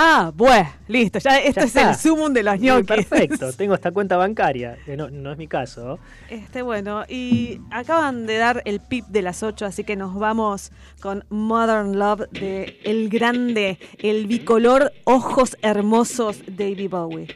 Ah, 0.00 0.30
bueno, 0.32 0.68
listo. 0.86 1.18
Ya 1.18 1.30
Ya 1.32 1.38
es 1.40 1.56
está. 1.56 1.90
el 1.90 1.96
sumum 1.96 2.32
de 2.32 2.44
los 2.44 2.54
Eh, 2.54 2.58
ñoquis. 2.58 2.86
Perfecto, 2.86 3.52
tengo 3.56 3.74
esta 3.74 3.90
cuenta 3.90 4.16
bancaria, 4.16 4.78
eh, 4.86 4.96
no, 4.96 5.10
no 5.10 5.32
es 5.32 5.38
mi 5.38 5.48
caso. 5.48 5.98
Este, 6.30 6.62
bueno, 6.62 7.02
y 7.08 7.60
acaban 7.72 8.24
de 8.26 8.36
dar 8.38 8.62
el 8.64 8.78
pip 8.78 9.06
de 9.06 9.22
las 9.22 9.42
8, 9.42 9.66
así 9.66 9.82
que 9.82 9.96
nos 9.96 10.14
vamos 10.14 10.70
con 11.00 11.24
Modern 11.30 11.98
Love 11.98 12.28
de 12.30 12.78
el 12.84 13.08
grande, 13.08 13.80
el 13.98 14.28
bicolor, 14.28 14.92
ojos 15.02 15.56
hermosos 15.62 16.42
David 16.46 16.90
Bowie. 16.90 17.26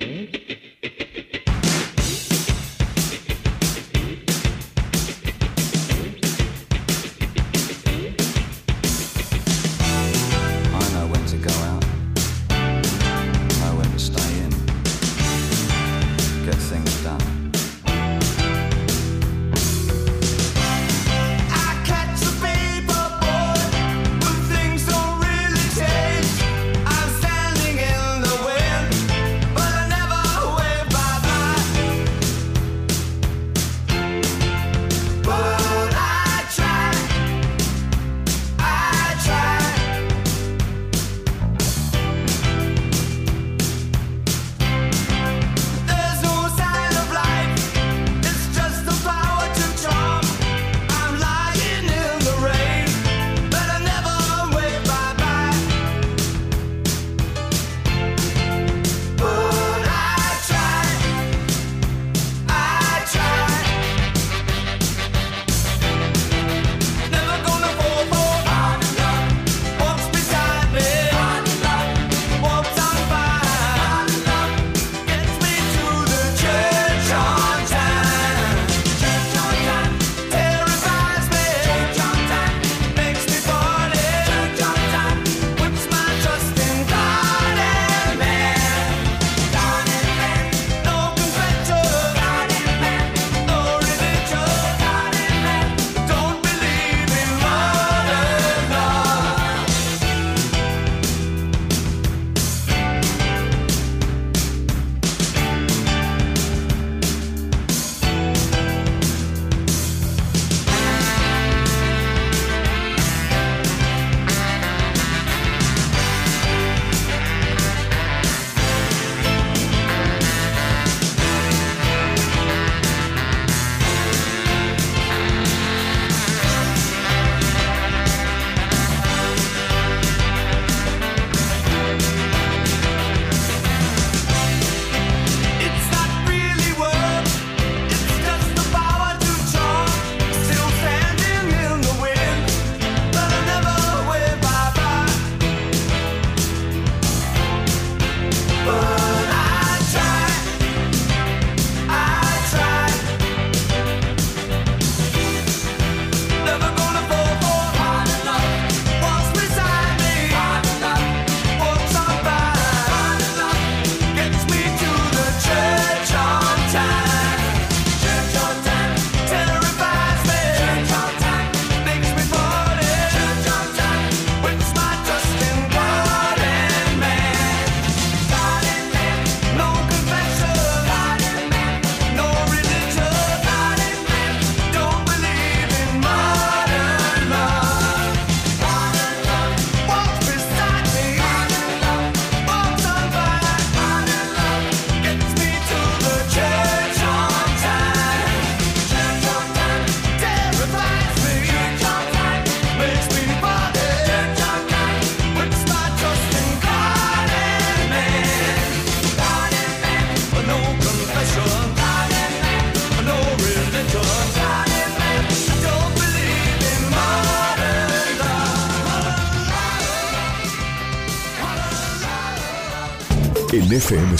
I 0.00 0.63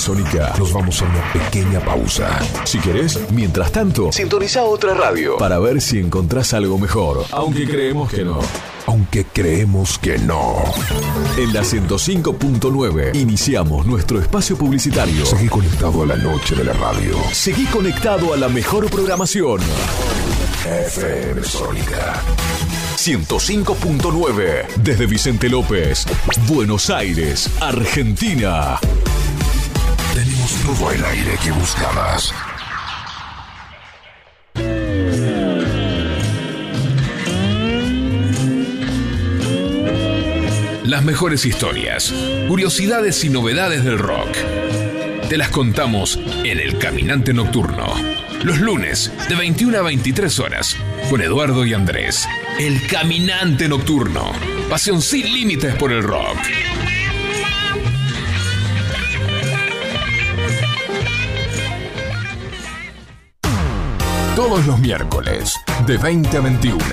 Sónica 0.05 0.53
nos 0.59 0.71
vamos 0.71 1.01
a 1.01 1.07
una 1.07 1.33
pequeña 1.33 1.81
pausa. 1.81 2.39
Si 2.65 2.79
querés, 2.79 3.19
mientras 3.33 3.73
tanto, 3.73 4.13
sintoniza 4.13 4.63
otra 4.63 4.93
radio 4.93 5.39
para 5.39 5.59
ver 5.59 5.81
si 5.81 5.99
encontrás 5.99 6.53
algo 6.53 6.77
mejor. 6.77 7.25
Aunque 7.31 7.67
creemos 7.67 8.11
que 8.11 8.23
no. 8.23 8.39
Aunque 8.85 9.25
creemos 9.25 9.99
que 9.99 10.19
no. 10.19 10.63
En 11.39 11.55
la 11.55 11.63
105.9 11.63 13.17
iniciamos 13.17 13.87
nuestro 13.87 14.21
espacio 14.21 14.59
publicitario. 14.59 15.25
Seguí 15.25 15.49
conectado 15.49 16.03
a 16.03 16.07
la 16.07 16.17
noche 16.17 16.55
de 16.55 16.65
la 16.65 16.75
radio. 16.75 17.17
Seguí 17.33 17.65
conectado 17.65 18.35
a 18.35 18.37
la 18.37 18.51
mejor 18.51 18.91
programación. 18.91 19.63
FM 20.67 21.43
Sónica. 21.45 22.21
105.9 22.97 24.67
desde 24.83 25.07
Vicente 25.07 25.49
López, 25.49 26.05
Buenos 26.47 26.91
Aires, 26.91 27.49
Argentina. 27.63 28.79
Tenemos 30.15 30.53
todo 30.63 30.93
el 30.93 31.05
aire 31.05 31.37
que 31.43 31.51
buscabas. 31.51 32.33
Las 40.85 41.03
mejores 41.03 41.45
historias, 41.45 42.15
curiosidades 42.47 43.25
y 43.25 43.29
novedades 43.29 43.85
del 43.85 43.99
rock. 43.99 44.29
Te 45.29 45.37
las 45.37 45.49
contamos 45.49 46.21
en 46.45 46.61
El 46.61 46.79
Caminante 46.79 47.35
Nocturno. 47.35 47.93
Los 48.45 48.61
lunes, 48.61 49.11
de 49.29 49.35
21 49.35 49.79
a 49.79 49.83
23 49.83 50.39
horas, 50.39 50.77
con 51.11 51.23
Eduardo 51.23 51.67
y 51.67 51.75
Andrés. 51.75 52.29
El 52.61 52.87
Caminante 52.87 53.69
Nocturno. 53.69 54.31
Pasión 54.71 55.03
sin 55.03 55.25
límites 55.33 55.75
por 55.75 55.91
el 55.91 56.05
rock. 56.05 56.39
Todos 64.37 64.67
los 64.67 64.81
miércoles, 64.81 65.61
de 65.87 65.97
20 65.97 66.37
a 66.37 66.41
21. 66.41 66.85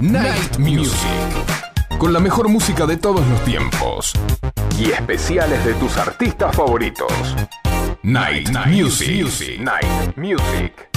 Night 0.00 0.58
Music. 0.58 1.00
Con 1.98 2.12
la 2.12 2.20
mejor 2.20 2.48
música 2.48 2.86
de 2.86 2.96
todos 2.96 3.26
los 3.26 3.44
tiempos. 3.44 4.12
Y 4.78 4.92
especiales 4.92 5.64
de 5.64 5.74
tus 5.74 5.96
artistas 5.96 6.54
favoritos. 6.54 7.12
Night, 8.04 8.50
Music. 8.68 9.58
Night 9.58 10.16
Music. 10.16 10.88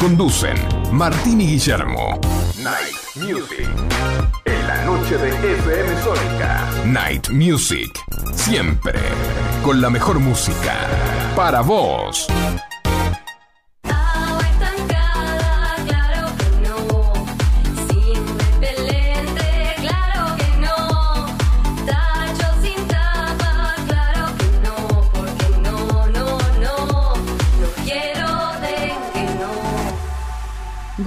Conducen 0.00 0.56
Martín 0.92 1.42
y 1.42 1.46
Guillermo. 1.48 2.18
Night 2.62 2.96
Music. 3.16 3.68
En 4.46 4.66
la 4.66 4.82
noche 4.86 5.18
de 5.18 5.28
FM 5.28 6.02
Sónica. 6.02 6.70
Night 6.86 7.28
Music. 7.28 7.90
Siempre. 8.34 8.98
Con 9.62 9.82
la 9.82 9.90
mejor 9.90 10.20
música. 10.20 10.74
Para 11.36 11.60
vos. 11.60 12.26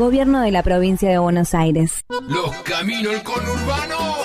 Gobierno 0.01 0.41
de 0.41 0.49
la 0.49 0.63
provincia 0.63 1.11
de 1.11 1.19
Buenos 1.19 1.53
Aires. 1.53 2.05
Los 2.27 2.55
caminos 2.63 3.13
del 3.13 3.21
conurbano 3.21 4.17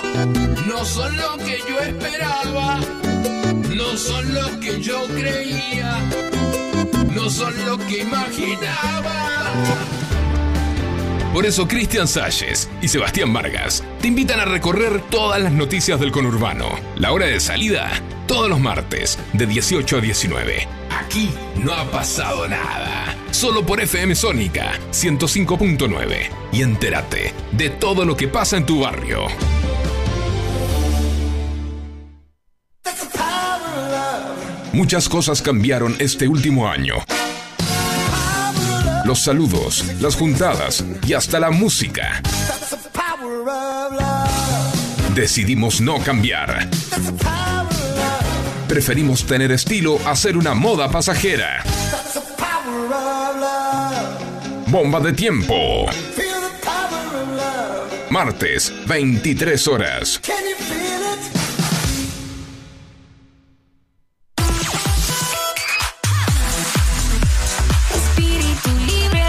no 0.65 0.83
son 0.83 1.15
lo 1.15 1.37
que 1.37 1.59
yo 1.69 1.79
esperaba, 1.81 2.79
no 3.75 3.95
son 3.95 4.33
lo 4.33 4.59
que 4.59 4.81
yo 4.81 5.05
creía, 5.05 5.99
no 7.13 7.29
son 7.29 7.53
lo 7.67 7.77
que 7.77 7.99
imaginaba. 7.99 9.53
Por 11.31 11.45
eso 11.45 11.67
Cristian 11.67 12.07
Salles 12.07 12.67
y 12.81 12.87
Sebastián 12.87 13.31
Vargas 13.31 13.83
te 14.01 14.07
invitan 14.07 14.39
a 14.39 14.45
recorrer 14.45 15.03
todas 15.11 15.39
las 15.39 15.51
noticias 15.51 15.99
del 15.99 16.11
conurbano. 16.11 16.69
La 16.95 17.11
hora 17.11 17.27
de 17.27 17.39
salida, 17.39 17.91
todos 18.25 18.49
los 18.49 18.59
martes, 18.59 19.19
de 19.33 19.45
18 19.45 19.97
a 19.97 20.01
19. 20.01 20.67
Aquí 20.89 21.29
no 21.63 21.71
ha 21.71 21.85
pasado 21.91 22.47
nada. 22.47 23.16
Solo 23.37 23.63
por 23.63 23.79
FM 23.79 24.15
Sónica 24.15 24.79
105.9. 24.91 26.29
Y 26.53 26.63
entérate 26.63 27.35
de 27.51 27.69
todo 27.69 28.03
lo 28.03 28.17
que 28.17 28.27
pasa 28.27 28.57
en 28.57 28.65
tu 28.65 28.79
barrio. 28.79 29.27
Muchas 34.73 35.07
cosas 35.07 35.43
cambiaron 35.43 35.95
este 35.99 36.27
último 36.27 36.67
año. 36.67 36.95
Los 39.05 39.19
saludos, 39.19 39.85
las 40.01 40.15
juntadas 40.15 40.83
y 41.05 41.13
hasta 41.13 41.39
la 41.39 41.51
música. 41.51 42.23
Decidimos 45.13 45.79
no 45.79 45.99
cambiar. 45.99 46.67
Preferimos 48.67 49.27
tener 49.27 49.51
estilo 49.51 49.99
a 50.07 50.15
ser 50.15 50.37
una 50.37 50.55
moda 50.55 50.89
pasajera. 50.89 51.63
Bomba 54.67 54.99
de 54.99 55.13
tiempo. 55.13 55.85
Martes, 58.09 58.71
23 58.85 59.67
horas. 59.67 60.21
Espíritu 67.93 68.69
libre. 68.85 69.23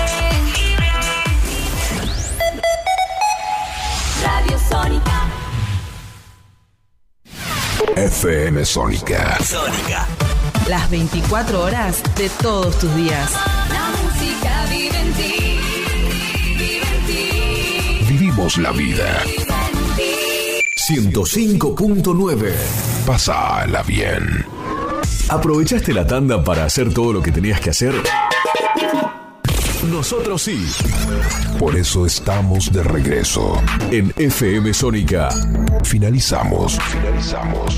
Radio 4.22 4.58
Sónica. 4.68 5.28
FM 7.96 8.64
Sónica. 8.64 9.38
Sónica. 9.42 10.37
Las 10.68 10.90
24 10.90 11.62
horas 11.62 12.02
de 12.16 12.28
todos 12.28 12.78
tus 12.78 12.94
días. 12.94 13.32
La 13.70 13.90
música 14.02 14.66
vive 14.70 15.00
en 15.00 15.12
ti. 15.14 15.60
Vive 16.58 16.82
en 16.94 17.06
ti. 17.06 18.06
Vivimos 18.06 18.58
la 18.58 18.72
vida. 18.72 19.22
105.9. 20.76 22.52
Pásala 23.06 23.82
bien. 23.82 24.44
¿Aprovechaste 25.30 25.94
la 25.94 26.06
tanda 26.06 26.44
para 26.44 26.66
hacer 26.66 26.92
todo 26.92 27.14
lo 27.14 27.22
que 27.22 27.32
tenías 27.32 27.60
que 27.62 27.70
hacer? 27.70 27.94
Nosotros 29.90 30.42
sí. 30.42 30.66
Por 31.58 31.76
eso 31.76 32.04
estamos 32.04 32.70
de 32.70 32.82
regreso. 32.82 33.58
En 33.90 34.12
FM 34.14 34.74
Sónica. 34.74 35.30
Finalizamos. 35.82 36.78
Finalizamos. 36.78 37.74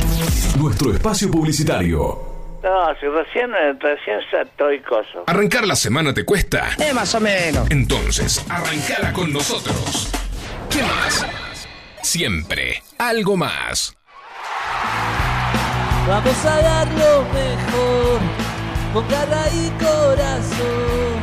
Nuestro 0.59 0.93
espacio 0.93 1.31
publicitario. 1.31 2.30
No, 2.63 2.95
si 3.01 3.07
recién, 3.07 3.51
recién 3.81 4.21
estoy 4.43 4.81
coso. 4.81 5.25
¿Arrancar 5.27 5.67
la 5.67 5.77
semana 5.77 6.13
te 6.13 6.25
cuesta? 6.25 6.71
Eh, 6.79 6.93
más 6.93 7.15
o 7.15 7.21
menos. 7.21 7.71
Entonces, 7.71 8.45
arrancala 8.51 9.13
con 9.13 9.33
nosotros. 9.33 10.13
¿Qué 10.69 10.83
más? 10.83 11.27
Siempre 12.03 12.83
algo 12.99 13.37
más. 13.37 13.97
Vamos 16.07 16.45
a 16.45 16.61
dar 16.61 16.87
lo 16.89 17.23
mejor, 17.33 18.21
con 18.93 19.09
garra 19.09 19.45
y 19.55 19.71
corazón. 19.83 21.21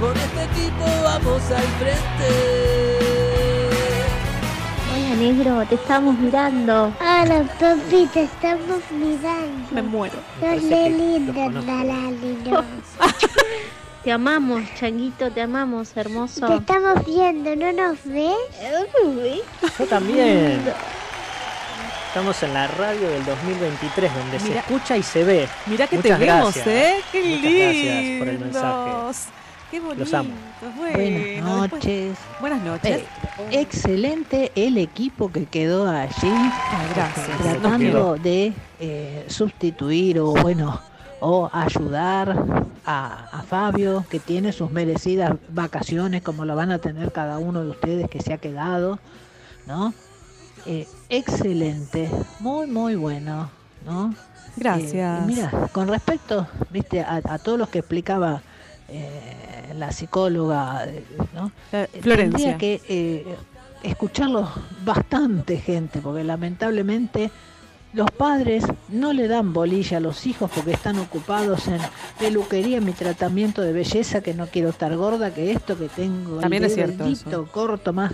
Con 0.00 0.16
este 0.16 0.44
equipo 0.44 0.84
vamos 1.04 1.42
al 1.50 1.62
frente. 1.78 2.81
Negro, 5.22 5.64
te 5.68 5.76
estamos 5.76 6.18
mirando. 6.18 6.92
Hola 7.00 7.44
papi, 7.60 8.06
te 8.12 8.24
estamos 8.24 8.80
mirando. 8.90 9.68
Me 9.70 9.80
muero. 9.80 10.16
Sos 10.40 10.68
re 10.68 10.90
lindo, 10.90 11.32
Lalali, 11.32 12.38
Te 14.02 14.10
amamos, 14.10 14.64
Changuito, 14.74 15.30
te 15.30 15.42
amamos, 15.42 15.96
hermoso. 15.96 16.48
Te 16.48 16.54
estamos 16.56 17.06
viendo, 17.06 17.54
¿no 17.54 17.72
nos 17.72 17.98
ves? 18.04 18.34
Yo 19.78 19.86
también. 19.86 20.60
Estamos 22.08 22.42
en 22.42 22.54
la 22.54 22.66
radio 22.66 23.08
del 23.08 23.24
2023, 23.24 24.12
donde 24.12 24.40
se 24.40 24.58
escucha 24.58 24.96
y 24.96 25.04
se 25.04 25.22
ve. 25.22 25.48
Mira 25.66 25.86
que 25.86 25.98
Muchas 25.98 26.18
te 26.18 26.26
vemos, 26.26 26.54
gracias. 26.56 26.66
¿eh? 26.66 26.96
Qué 27.12 27.22
Muchas 27.22 27.42
lindo. 27.42 27.60
gracias 27.60 28.18
por 28.18 28.28
el 28.28 28.38
mensaje. 28.40 29.41
Qué 29.72 29.80
bonito. 29.80 30.00
Los 30.00 30.14
amo. 30.14 30.30
Bueno, 30.76 30.92
Buenas 30.92 31.62
después- 31.62 31.72
noches. 31.72 32.18
Buenas 32.40 32.62
noches. 32.62 33.00
Eh, 33.00 33.06
excelente 33.52 34.52
el 34.54 34.76
equipo 34.78 35.32
que 35.32 35.46
quedó 35.46 35.88
allí. 35.90 36.32
gracias. 36.94 37.38
Tratando 37.40 38.16
de 38.16 38.52
eh, 38.78 39.24
sustituir 39.28 40.20
o 40.20 40.26
bueno 40.34 40.78
o 41.20 41.48
ayudar 41.52 42.36
a, 42.84 43.28
a 43.32 43.42
Fabio 43.42 44.04
que 44.10 44.18
tiene 44.20 44.52
sus 44.52 44.70
merecidas 44.70 45.32
vacaciones 45.48 46.20
como 46.22 46.44
lo 46.44 46.54
van 46.54 46.70
a 46.70 46.78
tener 46.78 47.10
cada 47.12 47.38
uno 47.38 47.64
de 47.64 47.70
ustedes 47.70 48.10
que 48.10 48.20
se 48.20 48.32
ha 48.34 48.38
quedado, 48.38 48.98
¿no? 49.66 49.94
Eh, 50.66 50.86
excelente, 51.08 52.10
muy 52.40 52.66
muy 52.66 52.94
bueno. 52.94 53.50
¿no? 53.86 54.14
Gracias. 54.56 55.22
Eh, 55.22 55.24
mira, 55.26 55.50
con 55.72 55.88
respecto, 55.88 56.46
viste, 56.70 57.00
a, 57.00 57.20
a 57.24 57.38
todos 57.38 57.58
los 57.58 57.68
que 57.70 57.78
explicaba 57.78 58.42
eh, 58.88 59.61
la 59.74 59.92
psicóloga, 59.92 60.84
eh, 60.86 61.04
¿no? 61.34 61.52
Eh, 61.72 61.88
Florencia. 62.00 62.56
Tendría 62.56 62.58
que 62.58 62.80
eh, 62.88 63.36
escucharlos 63.82 64.48
bastante 64.84 65.58
gente, 65.58 66.00
porque 66.00 66.24
lamentablemente 66.24 67.30
los 67.92 68.10
padres 68.10 68.64
no 68.88 69.12
le 69.12 69.28
dan 69.28 69.52
bolilla 69.52 69.98
a 69.98 70.00
los 70.00 70.26
hijos 70.26 70.50
porque 70.54 70.72
están 70.72 70.98
ocupados 70.98 71.68
en 71.68 71.78
peluquería, 72.18 72.80
mi 72.80 72.92
tratamiento 72.92 73.60
de 73.60 73.72
belleza, 73.72 74.22
que 74.22 74.32
no 74.32 74.46
quiero 74.46 74.70
estar 74.70 74.96
gorda, 74.96 75.34
que 75.34 75.52
esto, 75.52 75.76
que 75.76 75.88
tengo 75.88 76.38
También 76.38 76.62
el 76.62 76.70
es 76.70 76.74
cierto 76.74 77.04
bendito, 77.04 77.28
eso. 77.28 77.48
corto 77.52 77.92
más. 77.92 78.12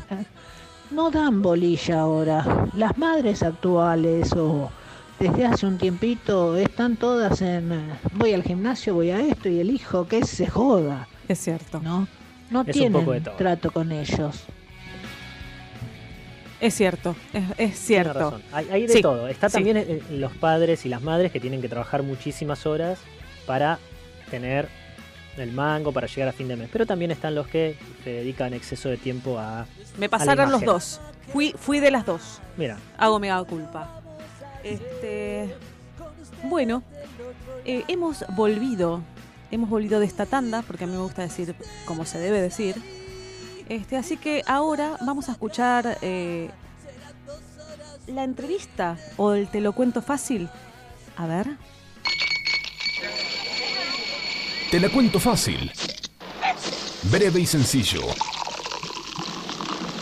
No 0.90 1.10
dan 1.10 1.42
bolilla 1.42 2.00
ahora. 2.00 2.66
Las 2.74 2.96
madres 2.98 3.42
actuales 3.42 4.32
o 4.32 4.70
desde 5.18 5.46
hace 5.46 5.66
un 5.66 5.78
tiempito 5.78 6.56
están 6.56 6.96
todas 6.96 7.42
en 7.42 7.72
eh, 7.72 7.80
voy 8.14 8.32
al 8.32 8.42
gimnasio, 8.42 8.94
voy 8.94 9.10
a 9.10 9.20
esto 9.20 9.48
y 9.48 9.60
el 9.60 9.70
hijo 9.70 10.06
que 10.06 10.24
se 10.24 10.46
joda. 10.46 11.08
Es 11.28 11.38
cierto. 11.40 11.80
No, 11.80 12.08
no 12.50 12.62
Es 12.62 12.72
tienen 12.72 12.92
poco 12.92 13.12
de 13.12 13.20
todo. 13.20 13.34
trato 13.36 13.70
con 13.70 13.92
ellos. 13.92 14.44
Es 16.60 16.74
cierto, 16.74 17.14
es, 17.56 17.78
cierto. 17.78 18.14
razón. 18.14 18.42
Hay, 18.52 18.68
hay 18.70 18.86
de 18.88 18.92
Sí, 18.94 19.00
todo. 19.02 19.28
Está 19.28 19.48
sí. 19.48 19.54
también 19.54 19.76
eh, 19.76 20.02
los 20.10 20.32
padres 20.32 20.84
y 20.86 20.88
las 20.88 21.02
madres 21.02 21.30
que 21.30 21.38
tienen 21.38 21.60
que 21.62 21.68
trabajar 21.68 22.02
muchísimas 22.02 22.66
horas 22.66 22.98
para 23.46 23.78
tener 24.28 24.68
el 25.36 25.52
mango, 25.52 25.92
para 25.92 26.08
llegar 26.08 26.28
a 26.28 26.32
fin 26.32 26.48
de 26.48 26.56
mes. 26.56 26.68
Pero 26.72 26.84
también 26.84 27.12
están 27.12 27.36
los 27.36 27.46
que 27.46 27.76
se 28.02 28.10
dedican 28.10 28.54
exceso 28.54 28.88
de 28.88 28.96
tiempo 28.96 29.38
a. 29.38 29.66
Me 29.98 30.06
a 30.06 30.10
pasaron 30.10 30.50
los 30.50 30.62
dos. 30.64 31.00
Fui, 31.32 31.54
fui 31.56 31.78
de 31.78 31.92
las 31.92 32.04
dos. 32.04 32.40
Mira, 32.56 32.76
Hago 32.96 33.20
mega 33.20 33.42
culpa. 33.44 34.00
Este, 34.64 35.54
bueno, 36.42 36.82
eh, 37.64 37.84
hemos 37.86 38.24
volvido, 38.30 39.02
hemos 39.50 39.68
volvido 39.70 40.00
de 40.00 40.06
esta 40.06 40.26
tanda, 40.26 40.62
porque 40.62 40.84
a 40.84 40.86
mí 40.86 40.94
me 40.94 41.00
gusta 41.00 41.22
decir 41.22 41.54
como 41.84 42.04
se 42.04 42.18
debe 42.18 42.40
decir. 42.40 42.76
Este, 43.68 43.96
así 43.96 44.16
que 44.16 44.42
ahora 44.46 44.96
vamos 45.04 45.28
a 45.28 45.32
escuchar 45.32 45.98
eh, 46.00 46.50
la 48.06 48.24
entrevista 48.24 48.96
o 49.16 49.32
el 49.32 49.48
te 49.48 49.60
lo 49.60 49.72
cuento 49.72 50.02
fácil. 50.02 50.48
A 51.16 51.26
ver. 51.26 51.56
Te 54.70 54.80
la 54.80 54.88
cuento 54.88 55.18
fácil. 55.18 55.72
Breve 57.10 57.40
y 57.40 57.46
sencillo. 57.46 58.02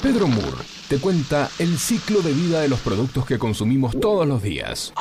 Pedro 0.03 0.28
Moore 0.28 0.64
te 0.88 0.99
cuenta 0.99 1.51
el 1.59 1.78
ciclo 1.78 2.20
de 2.20 2.32
vida 2.32 2.61
de 2.61 2.68
los 2.68 2.80
productos 2.80 3.26
que 3.26 3.38
consumimos 3.38 3.99
todos 3.99 4.26
los 4.26 4.42
días. 4.42 4.92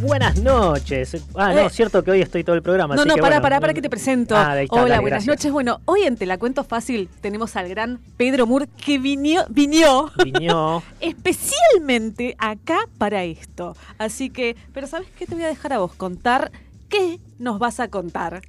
Buenas 0.00 0.40
noches. 0.40 1.16
Ah, 1.34 1.52
no, 1.52 1.60
Eh. 1.60 1.70
cierto 1.70 2.02
que 2.02 2.10
hoy 2.10 2.20
estoy 2.20 2.42
todo 2.44 2.56
el 2.56 2.62
programa. 2.62 2.94
No, 2.94 3.02
así 3.02 3.08
no, 3.08 3.14
que 3.14 3.20
para, 3.20 3.36
bueno, 3.36 3.42
para, 3.42 3.60
para 3.60 3.74
que 3.74 3.82
te 3.82 3.90
presento. 3.90 4.36
Ah, 4.36 4.52
ahí 4.52 4.64
está, 4.64 4.76
Hola, 4.76 4.88
dale, 4.88 5.00
buenas 5.02 5.24
gracias. 5.24 5.36
noches. 5.38 5.52
Bueno, 5.52 5.80
hoy 5.84 6.02
en 6.02 6.16
Te 6.16 6.26
la 6.26 6.38
cuento 6.38 6.64
fácil 6.64 7.08
tenemos 7.20 7.56
al 7.56 7.68
gran 7.68 8.00
Pedro 8.16 8.46
Moore 8.46 8.66
que 8.84 8.98
vinió, 8.98 9.44
vinió 9.48 10.10
Viñó. 10.24 10.82
especialmente 11.00 12.34
acá 12.38 12.78
para 12.98 13.24
esto. 13.24 13.76
Así 13.98 14.30
que, 14.30 14.56
pero 14.72 14.86
¿sabes 14.86 15.08
qué? 15.18 15.26
Te 15.26 15.34
voy 15.34 15.44
a 15.44 15.48
dejar 15.48 15.72
a 15.72 15.78
vos 15.78 15.94
contar 15.94 16.50
qué 16.88 17.20
nos 17.38 17.58
vas 17.58 17.80
a 17.80 17.88
contar. 17.88 18.42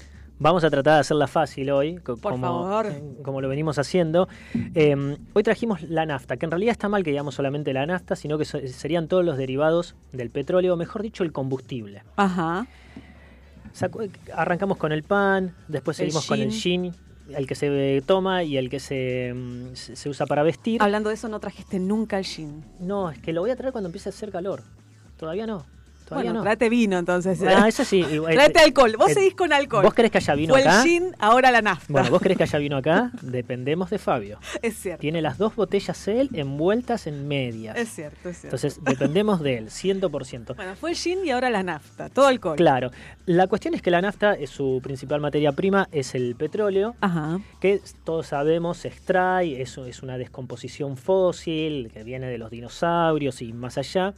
Vamos 0.44 0.64
a 0.64 0.72
tratar 0.72 0.96
de 0.96 1.00
hacerla 1.02 1.28
fácil 1.28 1.70
hoy, 1.70 2.00
Por 2.00 2.20
como, 2.20 2.38
favor. 2.40 2.88
como 3.24 3.42
lo 3.42 3.48
venimos 3.48 3.78
haciendo. 3.78 4.28
Eh, 4.74 5.16
hoy 5.34 5.44
trajimos 5.44 5.84
la 5.84 6.08
nafta, 6.08 6.36
que 6.38 6.46
en 6.48 6.52
realidad 6.52 6.72
está 6.72 6.90
mal 6.90 7.04
que 7.04 7.12
digamos 7.12 7.36
solamente 7.36 7.72
la 7.74 7.86
nafta, 7.86 8.16
sino 8.16 8.40
que 8.40 8.46
so- 8.46 8.58
serían 8.68 9.08
todos 9.08 9.24
los 9.24 9.38
derivados 9.38 9.96
del 10.12 10.32
petróleo, 10.32 10.76
mejor 10.78 11.04
dicho, 11.04 11.24
el 11.24 11.32
combustible. 11.32 12.02
Ajá. 12.16 12.66
Arrancamos 14.34 14.78
con 14.78 14.92
el 14.92 15.04
pan, 15.04 15.54
después 15.68 16.00
El 16.00 16.08
seguimos 16.08 16.26
con 16.26 16.40
el 16.40 16.52
gin. 16.52 16.92
el 17.30 17.46
que 17.46 17.54
se 17.54 18.02
toma 18.08 18.44
y 18.44 18.58
el 18.58 18.70
que 18.72 18.80
se, 18.80 19.36
se 19.74 19.96
se 19.96 20.10
usa 20.10 20.26
para 20.26 20.42
vestir. 20.42 20.82
Hablando 20.82 21.10
de 21.10 21.16
eso, 21.16 21.30
no 21.30 21.40
trajiste 21.40 21.78
nunca 21.80 22.18
el 22.18 22.26
gin. 22.26 22.66
No, 22.80 23.12
es 23.12 23.20
que 23.20 23.32
lo 23.32 23.42
voy 23.42 23.52
a 23.52 23.56
traer 23.56 23.72
cuando 23.72 23.90
empiece 23.90 24.10
a 24.10 24.12
hacer 24.12 24.32
calor. 24.32 24.64
Todavía 25.18 25.46
no. 25.46 25.66
Todavía 26.12 26.32
Bueno, 26.32 26.40
no. 26.40 26.44
tráete 26.44 26.68
vino 26.68 27.00
entonces. 27.00 27.42
Ah, 27.44 27.70
eso 27.70 27.86
sí. 27.86 28.00
igual- 28.12 28.34
Tráete 28.34 28.60
alcohol. 28.60 28.96
Vos 28.98 29.12
eh, 29.12 29.14
seguís 29.14 29.34
con 29.34 29.54
alcohol. 29.54 29.84
¿Vos 29.86 29.94
querés 29.94 30.12
que 30.12 30.18
haya 30.18 30.36
vino 30.36 30.54
Fue 30.54 30.62
acá? 30.62 30.82
el 30.82 30.88
gin, 30.90 31.16
ahora 31.20 31.52
la 31.52 31.62
nafta. 31.62 31.86
Bueno, 31.88 32.10
vos 32.10 32.22
querés 32.22 32.38
que 32.38 32.44
haya 32.44 32.60
vino 32.60 32.76
acá, 32.76 33.12
dependemos 33.22 33.90
de 33.90 33.98
Fabio. 33.98 34.40
Es 34.62 34.76
cierto. 34.78 35.00
Tiene 35.00 35.22
las 35.22 35.38
dos 35.38 35.56
botellas 35.56 36.06
él 36.10 36.30
envueltas 36.34 37.08
en 37.08 37.28
medias. 37.30 37.78
Es 37.78 37.88
cierto, 37.90 38.28
es 38.28 38.38
cierto. 38.42 38.58
Entonces 38.58 38.84
dependemos 38.84 39.40
de 39.42 39.58
él, 39.58 39.70
100%. 39.70 40.56
Bueno, 40.58 40.76
fue 40.76 40.90
el 40.92 40.98
gin 40.98 41.20
y 41.26 41.30
ahora 41.32 41.50
la 41.50 41.64
nafta. 41.64 42.10
Todo 42.10 42.28
alcohol. 42.28 42.58
Claro, 42.58 42.92
la 43.26 43.48
cuestión 43.48 43.74
es 43.74 43.82
que 43.82 43.90
la 43.92 44.02
nafta, 44.02 44.34
es 44.34 44.50
su 44.50 44.82
principal 44.84 45.22
materia 45.22 45.54
prima 45.54 45.88
es 45.94 46.14
el 46.14 46.36
petróleo, 46.36 46.96
Ajá. 47.00 47.40
que 47.62 47.80
todos 48.04 48.28
sabemos 48.28 48.78
se 48.80 48.90
extrae, 48.90 49.62
eso 49.62 49.86
es 49.86 50.04
una 50.04 50.18
descomposición 50.18 50.98
fósil 50.98 51.90
que 51.94 52.04
viene 52.04 52.28
de 52.28 52.38
los 52.38 52.52
dinosaurios 52.52 53.42
y 53.42 53.54
más 53.54 53.78
allá, 53.78 54.14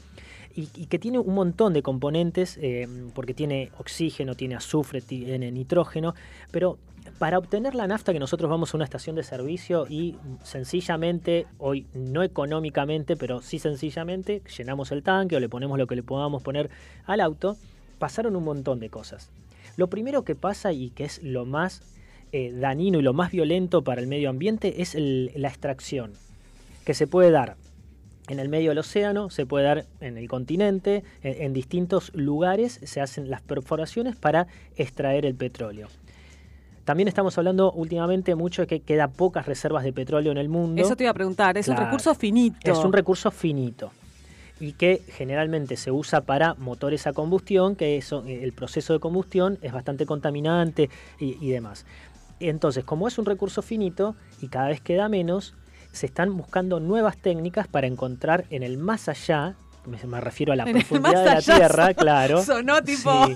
y, 0.56 0.68
que 0.86 1.00
tiene 1.00 1.20
un 1.20 1.34
montón 1.34 1.74
de 1.74 1.82
componentes, 1.82 2.58
eh, 2.62 2.88
porque 3.16 3.34
tiene 3.34 3.72
oxígeno, 3.78 4.36
tiene 4.36 4.56
azufre, 4.56 5.02
tiene 5.02 5.52
nitrógeno, 5.52 6.14
pero 6.52 6.78
para 7.20 7.38
obtener 7.38 7.76
la 7.76 7.88
nafta 7.88 8.14
que 8.14 8.20
nosotros 8.20 8.50
vamos 8.50 8.74
a 8.74 8.78
una 8.78 8.86
estación 8.86 9.16
de 9.16 9.24
servicio 9.24 9.86
y 9.90 10.16
sencillamente, 10.44 11.48
hoy 11.58 11.86
no 11.94 12.24
económicamente, 12.24 13.16
pero 13.16 13.42
sí 13.42 13.60
sencillamente, 13.60 14.42
llenamos 14.58 14.92
el 14.92 15.04
tanque 15.04 15.36
o 15.36 15.40
le 15.40 15.50
ponemos 15.50 15.78
lo 15.78 15.88
que 15.88 15.96
le 15.96 16.04
podamos 16.04 16.44
poner 16.44 16.70
al 17.06 17.22
auto, 17.22 17.58
pasaron 18.00 18.36
un 18.36 18.44
montón 18.44 18.80
de 18.80 18.90
cosas. 18.90 19.32
Lo 19.76 19.88
primero 19.88 20.24
que 20.24 20.36
pasa 20.36 20.72
y 20.72 20.92
que 20.92 21.06
es 21.06 21.24
lo 21.24 21.46
más 21.46 21.82
eh, 22.32 22.52
dañino 22.52 23.00
y 23.00 23.02
lo 23.02 23.14
más 23.14 23.32
violento 23.32 23.84
para 23.84 24.02
el 24.02 24.08
medio 24.08 24.30
ambiente 24.30 24.82
es 24.82 24.96
la 24.96 25.48
extracción, 25.48 26.14
que 26.86 26.94
se 26.94 27.08
puede 27.08 27.32
dar 27.32 27.56
en 28.28 28.40
el 28.40 28.50
medio 28.50 28.70
del 28.70 28.80
océano, 28.80 29.30
se 29.30 29.46
puede 29.46 29.66
dar 29.66 29.86
en 30.00 30.18
el 30.18 30.28
continente, 30.28 31.04
en, 31.22 31.42
en 31.42 31.54
distintos 31.54 32.12
lugares 32.14 32.80
se 32.84 33.02
hacen 33.02 33.30
las 33.30 33.42
perforaciones 33.42 34.16
para 34.16 34.48
extraer 34.76 35.26
el 35.26 35.36
petróleo. 35.36 35.88
También 36.86 37.08
estamos 37.08 37.38
hablando 37.38 37.72
últimamente 37.72 38.36
mucho 38.36 38.64
de 38.64 38.68
que 38.68 38.82
queda 38.82 39.08
pocas 39.08 39.46
reservas 39.46 39.84
de 39.84 39.94
petróleo 39.94 40.32
en 40.32 40.38
el 40.38 40.50
mundo. 40.50 40.82
Eso 40.82 40.96
te 40.96 41.04
iba 41.04 41.12
a 41.12 41.14
preguntar. 41.14 41.58
Es 41.58 41.68
un 41.68 41.78
recurso 41.78 42.14
finito. 42.14 42.72
Es 42.72 42.78
un 42.80 42.92
recurso 42.92 43.32
finito 43.32 43.92
y 44.60 44.74
que 44.74 45.02
generalmente 45.10 45.78
se 45.78 45.92
usa 45.92 46.22
para 46.22 46.54
motores 46.56 47.08
a 47.08 47.14
combustión, 47.14 47.76
que 47.76 47.98
eso, 47.98 48.24
el 48.28 48.54
proceso 48.54 48.94
de 48.94 49.00
combustión 49.00 49.58
es 49.62 49.74
bastante 49.74 50.06
contaminante 50.06 50.90
y, 51.20 51.38
y 51.46 51.52
demás. 51.52 51.86
Entonces, 52.40 52.84
como 52.84 53.08
es 53.08 53.18
un 53.18 53.26
recurso 53.26 53.62
finito 53.62 54.16
y 54.42 54.48
cada 54.48 54.68
vez 54.68 54.82
queda 54.82 55.10
menos, 55.10 55.56
se 55.94 56.08
están 56.08 56.36
buscando 56.36 56.80
nuevas 56.80 57.16
técnicas 57.18 57.68
para 57.68 57.88
encontrar 57.88 58.46
en 58.50 58.64
el 58.64 58.78
más 58.78 59.08
allá, 59.08 59.56
me, 59.86 60.20
refiero 60.20 60.52
a 60.52 60.56
la 60.56 60.64
En 60.64 60.74
profundidad 60.74 61.24
de 61.24 61.30
la 61.36 61.42
Tierra, 61.42 61.94
claro. 61.94 62.44
Sonó 62.44 62.84
tipo, 62.84 63.28
Sí. 63.28 63.36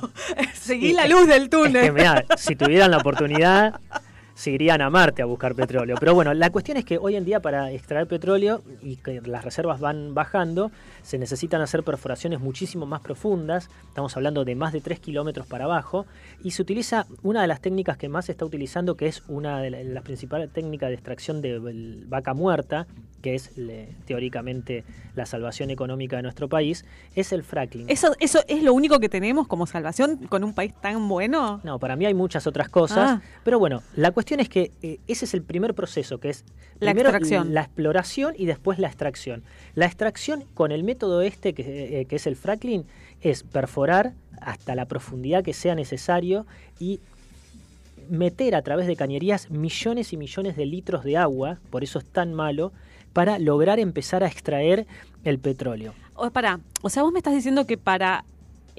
seguí 0.54 0.94
la 0.94 1.08
luz 1.08 1.28
del 1.28 1.44
es 1.44 1.50
túnel. 1.50 1.84
que, 1.84 1.92
mirá, 1.92 2.26
si 2.36 2.56
tuvieran 2.56 2.90
la 2.92 2.98
oportunidad, 2.98 3.80
se 4.34 4.52
irían 4.52 4.82
a 4.82 4.90
Marte 4.90 5.22
a 5.22 5.26
buscar 5.26 5.56
petróleo. 5.56 5.98
Pero 6.00 6.14
bueno, 6.16 6.34
la 6.34 6.50
cuestión 6.50 6.78
es 6.78 6.86
que 6.86 6.98
hoy 6.98 7.16
en 7.16 7.26
día 7.26 7.42
para 7.42 7.72
extraer 7.72 8.08
petróleo 8.08 8.64
y 8.82 8.98
que 8.98 9.22
las 9.22 9.44
reservas 9.44 9.80
van 9.80 10.14
bajando, 10.14 10.72
se 11.08 11.18
necesitan 11.18 11.62
hacer 11.62 11.84
perforaciones 11.84 12.42
muchísimo 12.42 12.86
más 12.86 13.00
profundas. 13.00 13.70
Estamos 13.88 14.18
hablando 14.18 14.44
de 14.44 14.56
más 14.56 14.74
de 14.74 14.82
3 14.82 15.00
kilómetros 15.00 15.48
para 15.48 15.64
abajo. 15.64 16.06
Y 16.44 16.52
se 16.52 16.62
utiliza 16.62 17.08
una 17.24 17.42
de 17.42 17.48
las 17.48 17.62
técnicas 17.62 17.96
que 17.98 18.10
más 18.10 18.26
se 18.26 18.34
está 18.34 18.44
utilizando, 18.44 18.98
que 18.98 19.08
es 19.08 19.24
una 19.30 19.62
de 19.62 19.70
la- 19.70 19.84
las 19.84 20.04
principales 20.04 20.52
técnicas 20.52 20.90
de 20.90 20.96
extracción 20.96 21.42
de 21.42 21.60
vaca 22.10 22.34
muerta, 22.34 22.88
que 23.22 23.36
es 23.36 23.52
teóricamente 24.06 24.84
la 25.16 25.26
salvación 25.26 25.70
económica 25.70 26.18
de 26.18 26.24
nuestro 26.24 26.50
país, 26.50 26.84
es 27.16 27.32
el 27.32 27.44
fracking. 27.44 27.90
¿Eso, 27.90 28.14
¿Eso 28.20 28.40
es 28.50 28.62
lo 28.62 28.74
único 28.74 29.00
que 29.00 29.08
tenemos 29.10 29.48
como 29.48 29.66
salvación 29.66 30.18
con 30.28 30.44
un 30.44 30.54
país 30.54 30.74
tan 30.82 31.08
bueno? 31.08 31.62
No, 31.64 31.80
para 31.80 31.96
mí 31.96 32.06
hay 32.06 32.14
muchas 32.14 32.48
otras 32.48 32.68
cosas. 32.70 32.98
Ah. 33.12 33.22
Pero 33.46 33.60
bueno, 33.60 33.82
la 33.96 34.12
cuestión 34.12 34.42
es 34.42 34.50
que 34.50 34.72
eh, 34.82 35.00
ese 35.08 35.24
es 35.26 35.34
el 35.34 35.42
primer 35.42 35.74
proceso, 35.74 36.20
que 36.20 36.30
es 36.30 36.44
La 36.80 36.92
primero 36.92 37.10
extracción. 37.10 37.54
la 37.54 37.62
exploración 37.62 38.34
y 38.38 38.46
después 38.46 38.78
la 38.78 38.88
extracción. 38.88 39.44
La 39.74 39.86
extracción 39.86 40.44
con 40.54 40.72
el 40.72 40.84
método 40.84 40.97
este, 41.22 41.54
que, 41.54 42.02
eh, 42.02 42.08
es 42.10 42.28
el 42.28 42.36
fracking, 42.36 42.86
es 43.22 43.44
perforar 43.44 44.14
hasta 44.42 44.76
la 44.76 44.86
profundidad 44.86 45.44
que 45.44 45.54
sea 45.54 45.76
necesario 45.76 46.46
y 46.80 47.00
meter 48.10 48.56
a 48.56 48.62
través 48.62 48.88
de 48.88 48.96
cañerías 48.96 49.50
millones 49.50 50.14
y 50.14 50.18
millones 50.18 50.56
de 50.56 50.66
litros 50.66 51.04
de 51.04 51.18
agua, 51.18 51.60
por 51.70 51.84
eso 51.84 52.00
es 52.00 52.06
tan 52.06 52.34
malo, 52.34 52.72
para 53.14 53.40
lograr 53.40 53.80
empezar 53.80 54.24
a 54.24 54.28
extraer 54.28 54.86
el 55.24 55.40
petróleo. 55.40 55.94
O, 56.16 56.30
pará, 56.30 56.60
o 56.82 56.90
sea, 56.90 57.04
vos 57.04 57.12
me 57.12 57.20
estás 57.20 57.34
diciendo 57.34 57.66
que 57.66 57.78
para 57.78 58.24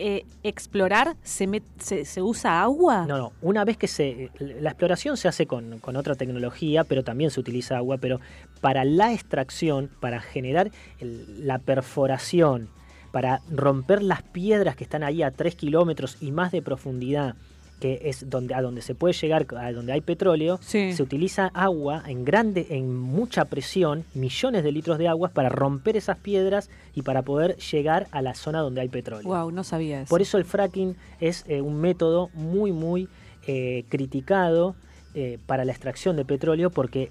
eh, 0.00 0.24
explorar 0.44 1.16
se, 1.24 1.60
se, 1.78 2.22
usa 2.22 2.62
agua? 2.62 3.04
No, 3.04 3.18
no. 3.18 3.32
Una 3.42 3.64
vez 3.64 3.76
que 3.76 3.88
se. 3.88 4.30
La 4.38 4.70
exploración 4.70 5.16
se 5.16 5.26
hace 5.26 5.46
con, 5.46 5.80
otra 5.82 6.14
tecnología, 6.14 6.84
pero 6.84 7.02
también 7.02 7.32
se 7.32 7.40
utiliza 7.40 7.76
agua. 7.76 7.98
Pero 7.98 8.20
para 8.60 8.84
la 8.84 9.12
extracción, 9.12 9.90
para 10.00 10.20
generar 10.20 10.70
la 11.00 11.58
perforación, 11.58 12.68
para 13.10 13.40
romper 13.50 14.02
las 14.02 14.22
piedras 14.22 14.76
que 14.76 14.84
están 14.84 15.02
ahí 15.02 15.22
a 15.24 15.32
3 15.32 15.56
kilómetros 15.56 16.16
y 16.20 16.30
más 16.30 16.52
de 16.52 16.62
profundidad, 16.62 17.34
que 17.80 18.00
es 18.04 18.28
donde, 18.28 18.54
a 18.54 18.62
donde 18.62 18.82
se 18.82 18.94
puede 18.94 19.14
llegar, 19.14 19.46
a 19.56 19.70
donde 19.72 19.92
hay 19.92 20.00
petróleo, 20.00 20.58
Sí. 20.62 20.92
se 20.92 21.02
utiliza 21.02 21.46
agua 21.54 22.02
en 22.06 22.24
grande, 22.24 22.66
en 22.70 22.94
mucha 22.96 23.44
presión, 23.44 24.04
millones 24.14 24.64
de 24.64 24.72
litros 24.72 24.98
de 24.98 25.06
agua 25.08 25.28
para 25.28 25.48
romper 25.48 25.96
esas 25.96 26.18
piedras 26.18 26.70
y 26.94 27.02
para 27.02 27.22
poder 27.22 27.56
llegar 27.56 28.08
a 28.10 28.20
la 28.22 28.34
zona 28.34 28.60
donde 28.60 28.80
hay 28.80 28.88
petróleo. 28.88 29.28
Wow, 29.28 29.50
no 29.52 29.62
sabía 29.62 30.00
eso. 30.02 30.08
Por 30.10 30.22
eso 30.22 30.38
el 30.38 30.44
fracking 30.44 30.96
es 31.20 31.44
eh, 31.46 31.60
un 31.60 31.80
método 31.80 32.30
muy, 32.34 32.72
muy 32.72 33.08
eh, 33.46 33.84
criticado 33.88 34.74
eh, 35.14 35.38
para 35.46 35.64
la 35.64 35.72
extracción 35.72 36.16
de 36.16 36.24
petróleo 36.24 36.70
porque 36.70 37.10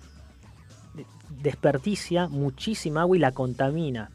de- 0.96 1.06
desperdicia 1.42 2.28
muchísima 2.28 3.02
agua 3.02 3.16
y 3.18 3.20
la 3.20 3.32
contamina. 3.32 4.12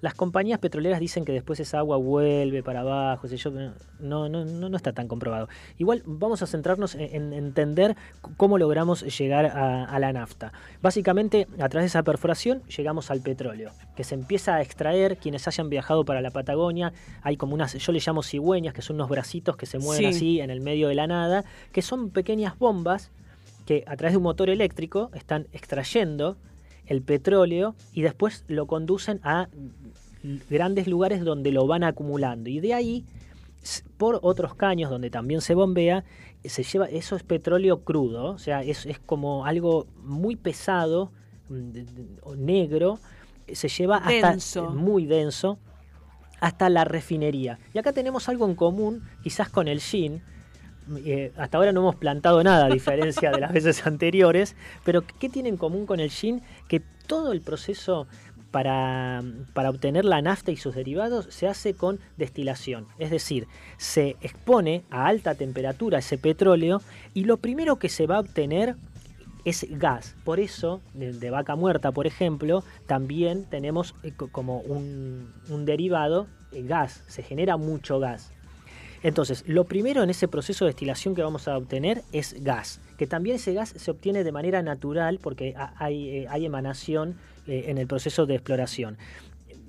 Las 0.00 0.14
compañías 0.14 0.58
petroleras 0.60 1.00
dicen 1.00 1.24
que 1.24 1.32
después 1.32 1.58
esa 1.60 1.78
agua 1.78 1.96
vuelve 1.96 2.62
para 2.62 2.80
abajo, 2.80 3.26
sé 3.26 3.36
yo, 3.36 3.50
no, 3.50 3.72
no, 4.28 4.28
no, 4.28 4.68
no 4.68 4.76
está 4.76 4.92
tan 4.92 5.08
comprobado. 5.08 5.48
Igual 5.76 6.02
vamos 6.06 6.40
a 6.42 6.46
centrarnos 6.46 6.94
en, 6.94 7.14
en 7.14 7.32
entender 7.32 7.96
cómo 8.36 8.58
logramos 8.58 9.02
llegar 9.18 9.46
a, 9.46 9.84
a 9.84 9.98
la 9.98 10.12
nafta. 10.12 10.52
Básicamente, 10.80 11.46
a 11.58 11.68
través 11.68 11.84
de 11.84 11.86
esa 11.86 12.02
perforación 12.02 12.62
llegamos 12.68 13.10
al 13.10 13.20
petróleo, 13.20 13.70
que 13.96 14.04
se 14.04 14.14
empieza 14.14 14.54
a 14.54 14.62
extraer. 14.62 15.16
Quienes 15.16 15.48
hayan 15.48 15.68
viajado 15.68 16.04
para 16.04 16.20
la 16.20 16.30
Patagonia, 16.30 16.92
hay 17.22 17.36
como 17.36 17.54
unas, 17.54 17.74
yo 17.74 17.92
le 17.92 18.00
llamo 18.04 18.22
cigüeñas, 18.22 18.74
que 18.74 18.82
son 18.82 18.96
unos 18.96 19.08
bracitos 19.08 19.56
que 19.56 19.66
se 19.66 19.78
mueven 19.78 20.12
Sí. 20.12 20.16
así 20.16 20.40
en 20.40 20.50
el 20.50 20.60
medio 20.60 20.88
de 20.88 20.94
la 20.94 21.06
nada, 21.06 21.44
que 21.72 21.82
son 21.82 22.10
pequeñas 22.10 22.58
bombas 22.58 23.10
que 23.66 23.84
a 23.86 23.96
través 23.96 24.12
de 24.12 24.16
un 24.18 24.22
motor 24.22 24.48
eléctrico 24.48 25.10
están 25.12 25.46
extrayendo 25.52 26.36
el 26.86 27.02
petróleo 27.02 27.74
y 27.92 28.00
después 28.00 28.44
lo 28.48 28.66
conducen 28.66 29.20
a 29.22 29.48
grandes 30.48 30.86
lugares 30.86 31.24
donde 31.24 31.52
lo 31.52 31.66
van 31.66 31.84
acumulando. 31.84 32.50
Y 32.50 32.60
de 32.60 32.74
ahí, 32.74 33.04
por 33.96 34.18
otros 34.22 34.54
caños 34.54 34.90
donde 34.90 35.10
también 35.10 35.40
se 35.40 35.54
bombea, 35.54 36.04
se 36.44 36.62
lleva, 36.62 36.86
eso 36.86 37.16
es 37.16 37.22
petróleo 37.22 37.80
crudo, 37.84 38.32
o 38.32 38.38
sea, 38.38 38.62
es, 38.62 38.86
es 38.86 38.98
como 38.98 39.44
algo 39.44 39.86
muy 40.02 40.36
pesado, 40.36 41.10
mm, 41.48 42.36
negro, 42.38 42.98
se 43.52 43.68
lleva 43.68 43.96
hasta 43.96 44.30
Denso. 44.30 44.70
muy 44.70 45.06
denso 45.06 45.58
hasta 46.40 46.68
la 46.68 46.84
refinería. 46.84 47.58
Y 47.74 47.78
acá 47.78 47.92
tenemos 47.92 48.28
algo 48.28 48.46
en 48.46 48.54
común, 48.54 49.02
quizás 49.22 49.48
con 49.48 49.68
el 49.68 49.80
gin. 49.80 50.22
Eh, 51.04 51.32
hasta 51.36 51.58
ahora 51.58 51.72
no 51.72 51.80
hemos 51.80 51.96
plantado 51.96 52.42
nada, 52.42 52.66
a 52.66 52.68
diferencia 52.68 53.30
de 53.30 53.40
las 53.40 53.52
veces 53.54 53.86
anteriores. 53.86 54.56
Pero 54.84 55.02
¿qué 55.18 55.28
tiene 55.28 55.48
en 55.48 55.56
común 55.56 55.86
con 55.86 56.00
el 56.00 56.10
gin? 56.10 56.42
Que 56.68 56.80
todo 57.06 57.32
el 57.32 57.40
proceso 57.40 58.06
para, 58.50 59.22
obtener 59.68 60.04
la 60.04 60.22
nafta 60.22 60.50
y 60.50 60.56
sus 60.56 60.74
derivados 60.74 61.26
se 61.30 61.46
hace 61.48 61.74
con 61.74 61.98
destilación. 62.16 62.86
Es 62.98 63.10
decir, 63.10 63.46
se 63.76 64.16
expone 64.20 64.84
a 64.90 65.06
alta 65.06 65.34
temperatura 65.34 65.98
ese 65.98 66.18
petróleo 66.18 66.80
y 67.14 67.24
lo 67.24 67.36
primero 67.36 67.76
que 67.76 67.88
se 67.88 68.06
va 68.06 68.16
a 68.16 68.20
obtener 68.20 68.76
es 69.44 69.66
gas. 69.78 70.14
Por 70.24 70.40
eso, 70.40 70.80
de, 70.94 71.30
vaca 71.30 71.56
muerta, 71.56 71.92
por 71.92 72.06
ejemplo, 72.06 72.64
también 72.86 73.44
tenemos 73.44 73.94
eh, 74.02 74.12
co- 74.16 74.28
como 74.28 74.60
un, 74.60 75.32
un 75.48 75.64
derivado, 75.64 76.26
eh, 76.52 76.62
gas. 76.62 77.04
Se 77.06 77.22
genera 77.22 77.56
mucho 77.56 77.98
gas. 77.98 78.32
Entonces, 79.02 79.44
lo 79.46 79.64
primero 79.64 80.02
en 80.02 80.10
ese 80.10 80.26
proceso 80.26 80.64
de 80.64 80.70
destilación 80.70 81.14
que 81.14 81.22
vamos 81.22 81.46
a 81.46 81.56
obtener 81.56 82.02
es 82.12 82.42
gas, 82.42 82.80
que 82.98 83.06
también 83.06 83.36
ese 83.36 83.54
gas 83.54 83.72
se 83.74 83.90
obtiene 83.90 84.24
de 84.24 84.32
manera 84.32 84.60
natural 84.62 85.20
porque 85.22 85.54
ha- 85.56 85.72
hay, 85.78 86.08
eh, 86.08 86.26
hay 86.28 86.44
emanación 86.44 87.16
eh, 87.46 87.66
en 87.68 87.78
el 87.78 87.86
proceso 87.86 88.26
de 88.26 88.34
exploración. 88.34 88.98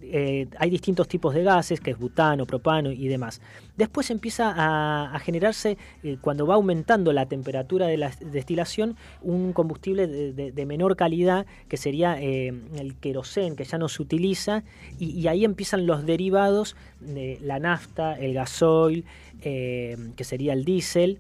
Eh, 0.01 0.47
hay 0.57 0.69
distintos 0.71 1.07
tipos 1.07 1.35
de 1.35 1.43
gases, 1.43 1.79
que 1.79 1.91
es 1.91 1.99
butano, 1.99 2.45
propano 2.47 2.91
y 2.91 3.07
demás. 3.07 3.41
Después 3.77 4.09
empieza 4.09 4.53
a, 4.57 5.19
generarse, 5.19 5.77
cuando 6.21 6.47
va 6.47 6.55
aumentando 6.55 7.13
la 7.13 7.27
temperatura 7.27 7.85
de 7.85 7.97
la 7.97 8.11
destilación, 8.31 8.95
un 9.21 9.53
combustible 9.53 10.07
de, 10.07 10.65
menor 10.65 10.95
calidad, 10.95 11.45
que 11.67 11.77
sería 11.77 12.19
el 12.19 12.95
querosén, 12.99 13.55
que 13.55 13.65
ya 13.65 13.77
no 13.77 13.87
se 13.89 14.01
utiliza, 14.01 14.63
y, 14.97 15.11
y 15.11 15.27
ahí 15.27 15.45
empiezan 15.45 15.85
los 15.85 16.05
derivados 16.05 16.75
de 17.01 17.37
la 17.41 17.59
nafta, 17.59 18.17
el 18.17 18.33
gasoil, 18.33 19.05
que 19.41 20.23
sería 20.23 20.53
el 20.53 20.65
diésel. 20.65 21.19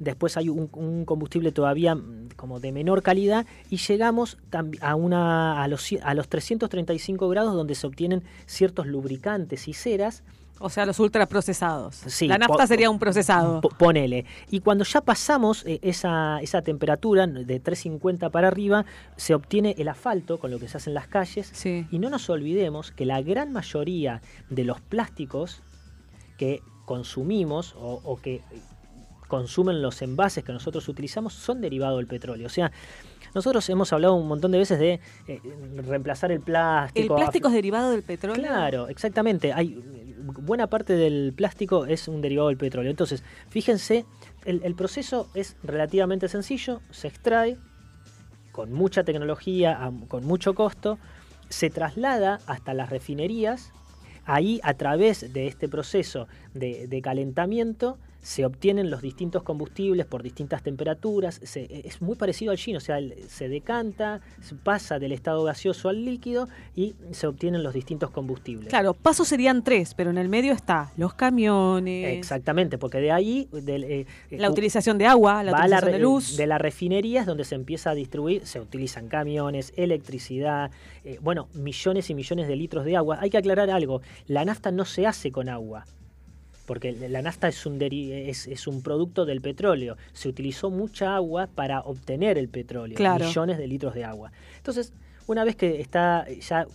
Después 0.00 0.36
hay 0.36 0.48
un, 0.48 0.68
un 0.72 1.04
combustible 1.04 1.52
todavía 1.52 1.94
mm, 1.94 2.30
como 2.34 2.58
de 2.58 2.72
menor 2.72 3.02
calidad 3.02 3.46
y 3.70 3.76
llegamos 3.76 4.38
a, 4.80 4.94
una, 4.96 5.62
a, 5.62 5.68
los, 5.68 5.86
a 6.02 6.14
los 6.14 6.26
335 6.28 7.28
grados 7.28 7.54
donde 7.54 7.74
se 7.76 7.86
obtienen 7.86 8.24
ciertos 8.46 8.86
lubricantes 8.86 9.68
y 9.68 9.74
ceras. 9.74 10.24
O 10.62 10.68
sea, 10.68 10.84
los 10.84 10.98
ultraprocesados. 11.00 11.96
Sí, 12.06 12.28
la 12.28 12.36
nafta 12.36 12.66
sería 12.66 12.90
un 12.90 12.98
procesado. 12.98 13.62
Po- 13.62 13.70
Ponele. 13.70 14.26
Y 14.50 14.60
cuando 14.60 14.84
ya 14.84 15.00
pasamos 15.00 15.64
eh, 15.64 15.78
esa, 15.82 16.38
esa 16.42 16.60
temperatura 16.60 17.26
de 17.26 17.60
350 17.60 18.28
para 18.28 18.48
arriba, 18.48 18.84
se 19.16 19.34
obtiene 19.34 19.74
el 19.78 19.88
asfalto 19.88 20.38
con 20.38 20.50
lo 20.50 20.58
que 20.58 20.68
se 20.68 20.76
hace 20.76 20.90
en 20.90 20.94
las 20.94 21.06
calles. 21.08 21.50
Y 21.90 21.98
no 21.98 22.10
nos 22.10 22.28
olvidemos 22.28 22.90
que 22.90 23.06
la 23.06 23.22
gran 23.22 23.52
mayoría 23.52 24.20
de 24.50 24.64
los 24.64 24.80
plásticos 24.82 25.62
que 26.36 26.60
consumimos 26.84 27.74
o, 27.78 28.00
o 28.04 28.16
que 28.20 28.42
consumen 29.30 29.80
los 29.80 30.02
envases 30.02 30.44
que 30.44 30.52
nosotros 30.52 30.86
utilizamos 30.88 31.32
son 31.32 31.62
derivados 31.62 31.96
del 31.96 32.06
petróleo. 32.06 32.46
O 32.46 32.50
sea, 32.50 32.70
nosotros 33.34 33.66
hemos 33.70 33.90
hablado 33.94 34.14
un 34.14 34.28
montón 34.28 34.50
de 34.50 34.58
veces 34.58 34.78
de 34.78 35.00
eh, 35.26 35.40
reemplazar 35.86 36.30
el 36.32 36.38
¿El 36.38 36.42
plástico. 36.42 37.16
plástico 37.16 37.48
es 37.48 37.54
derivado 37.54 37.92
del 37.92 38.02
petróleo? 38.02 38.42
Claro, 38.42 38.88
exactamente. 38.88 39.52
Hay 39.54 39.82
buena 40.18 40.66
parte 40.66 40.94
del 40.94 41.32
plástico 41.34 41.86
es 41.86 42.08
un 42.08 42.20
derivado 42.20 42.48
del 42.48 42.58
petróleo. 42.58 42.90
Entonces, 42.90 43.22
fíjense, 43.48 44.04
el, 44.44 44.60
el 44.64 44.74
proceso 44.74 45.28
es 45.34 45.56
relativamente 45.62 46.28
sencillo, 46.28 46.82
se 46.90 47.08
extrae 47.08 47.56
con 48.52 48.72
mucha 48.72 49.04
tecnología, 49.04 49.90
con 50.08 50.24
mucho 50.24 50.54
costo, 50.54 50.98
se 51.48 51.70
traslada 51.70 52.40
hasta 52.46 52.74
las 52.74 52.90
refinerías. 52.90 53.72
Ahí, 54.26 54.60
a 54.62 54.74
través 54.74 55.32
de 55.32 55.46
este 55.46 55.68
proceso 55.68 56.28
de, 56.52 56.86
de 56.86 57.00
calentamiento, 57.00 57.98
se 58.22 58.44
obtienen 58.44 58.90
los 58.90 59.00
distintos 59.02 59.42
combustibles 59.42 60.04
por 60.06 60.22
distintas 60.22 60.62
temperaturas. 60.62 61.40
Se- 61.42 61.82
es 61.86 62.02
muy 62.02 62.16
parecido 62.16 62.50
al 62.52 62.58
gin, 62.58 62.76
o 62.76 62.80
sea, 62.80 62.98
se 63.28 63.48
decanta, 63.48 64.20
se 64.40 64.54
pasa 64.54 64.98
del 64.98 65.12
estado 65.12 65.42
gaseoso 65.44 65.88
al 65.88 66.04
líquido 66.04 66.48
y 66.76 66.94
se 67.12 67.26
obtienen 67.26 67.62
los 67.62 67.72
distintos 67.74 68.10
combustibles. 68.10 68.68
Claro, 68.68 68.94
pasos 68.94 69.28
serían 69.28 69.64
tres, 69.64 69.94
pero 69.94 70.10
en 70.10 70.18
el 70.18 70.28
medio 70.28 70.52
está 70.52 70.92
los 70.96 71.14
camiones, 71.14 72.18
Exactamente, 72.18 72.76
porque 72.78 72.98
de 72.98 73.10
ahí 73.12 73.48
del, 73.52 73.84
eh, 73.84 74.06
la 74.30 74.48
eh, 74.48 74.50
utilización 74.50 74.98
de 74.98 75.06
agua, 75.06 75.42
la 75.42 75.52
utilización 75.52 75.86
re- 75.92 75.92
de 75.92 76.02
luz. 76.02 76.36
de 76.36 76.46
la 76.46 76.58
refinería 76.58 77.20
es 77.20 77.26
donde 77.26 77.44
se 77.44 77.54
empieza 77.54 77.90
a 77.90 77.94
distribuir, 77.94 78.46
se 78.46 78.60
utilizan 78.60 79.08
camiones, 79.08 79.72
electricidad, 79.76 80.70
eh, 81.04 81.18
bueno, 81.22 81.48
millones 81.54 82.10
y 82.10 82.14
millones 82.14 82.48
de 82.48 82.56
litros 82.56 82.84
de 82.84 82.96
agua. 82.96 83.18
Hay 83.20 83.30
que 83.30 83.38
aclarar 83.38 83.70
algo, 83.70 84.02
la 84.26 84.44
nafta 84.44 84.70
no 84.70 84.84
se 84.84 85.06
hace 85.06 85.32
con 85.32 85.48
agua, 85.48 85.86
porque 86.70 86.92
la 86.92 87.20
nafta 87.20 87.48
es 87.48 87.66
un, 87.66 87.82
es, 87.82 88.46
es 88.46 88.68
un 88.68 88.80
producto 88.80 89.24
del 89.24 89.40
petróleo. 89.40 89.96
Se 90.12 90.28
utilizó 90.28 90.70
mucha 90.70 91.16
agua 91.16 91.48
para 91.52 91.80
obtener 91.80 92.38
el 92.38 92.48
petróleo, 92.48 92.96
Claro. 92.96 93.26
millones 93.26 93.58
de 93.58 93.66
litros 93.66 93.92
de 93.92 94.04
agua. 94.04 94.30
Entonces, 94.58 94.92
una 95.26 95.42
vez 95.42 95.56
que 95.56 95.80
está 95.80 96.28
ya 96.28 96.68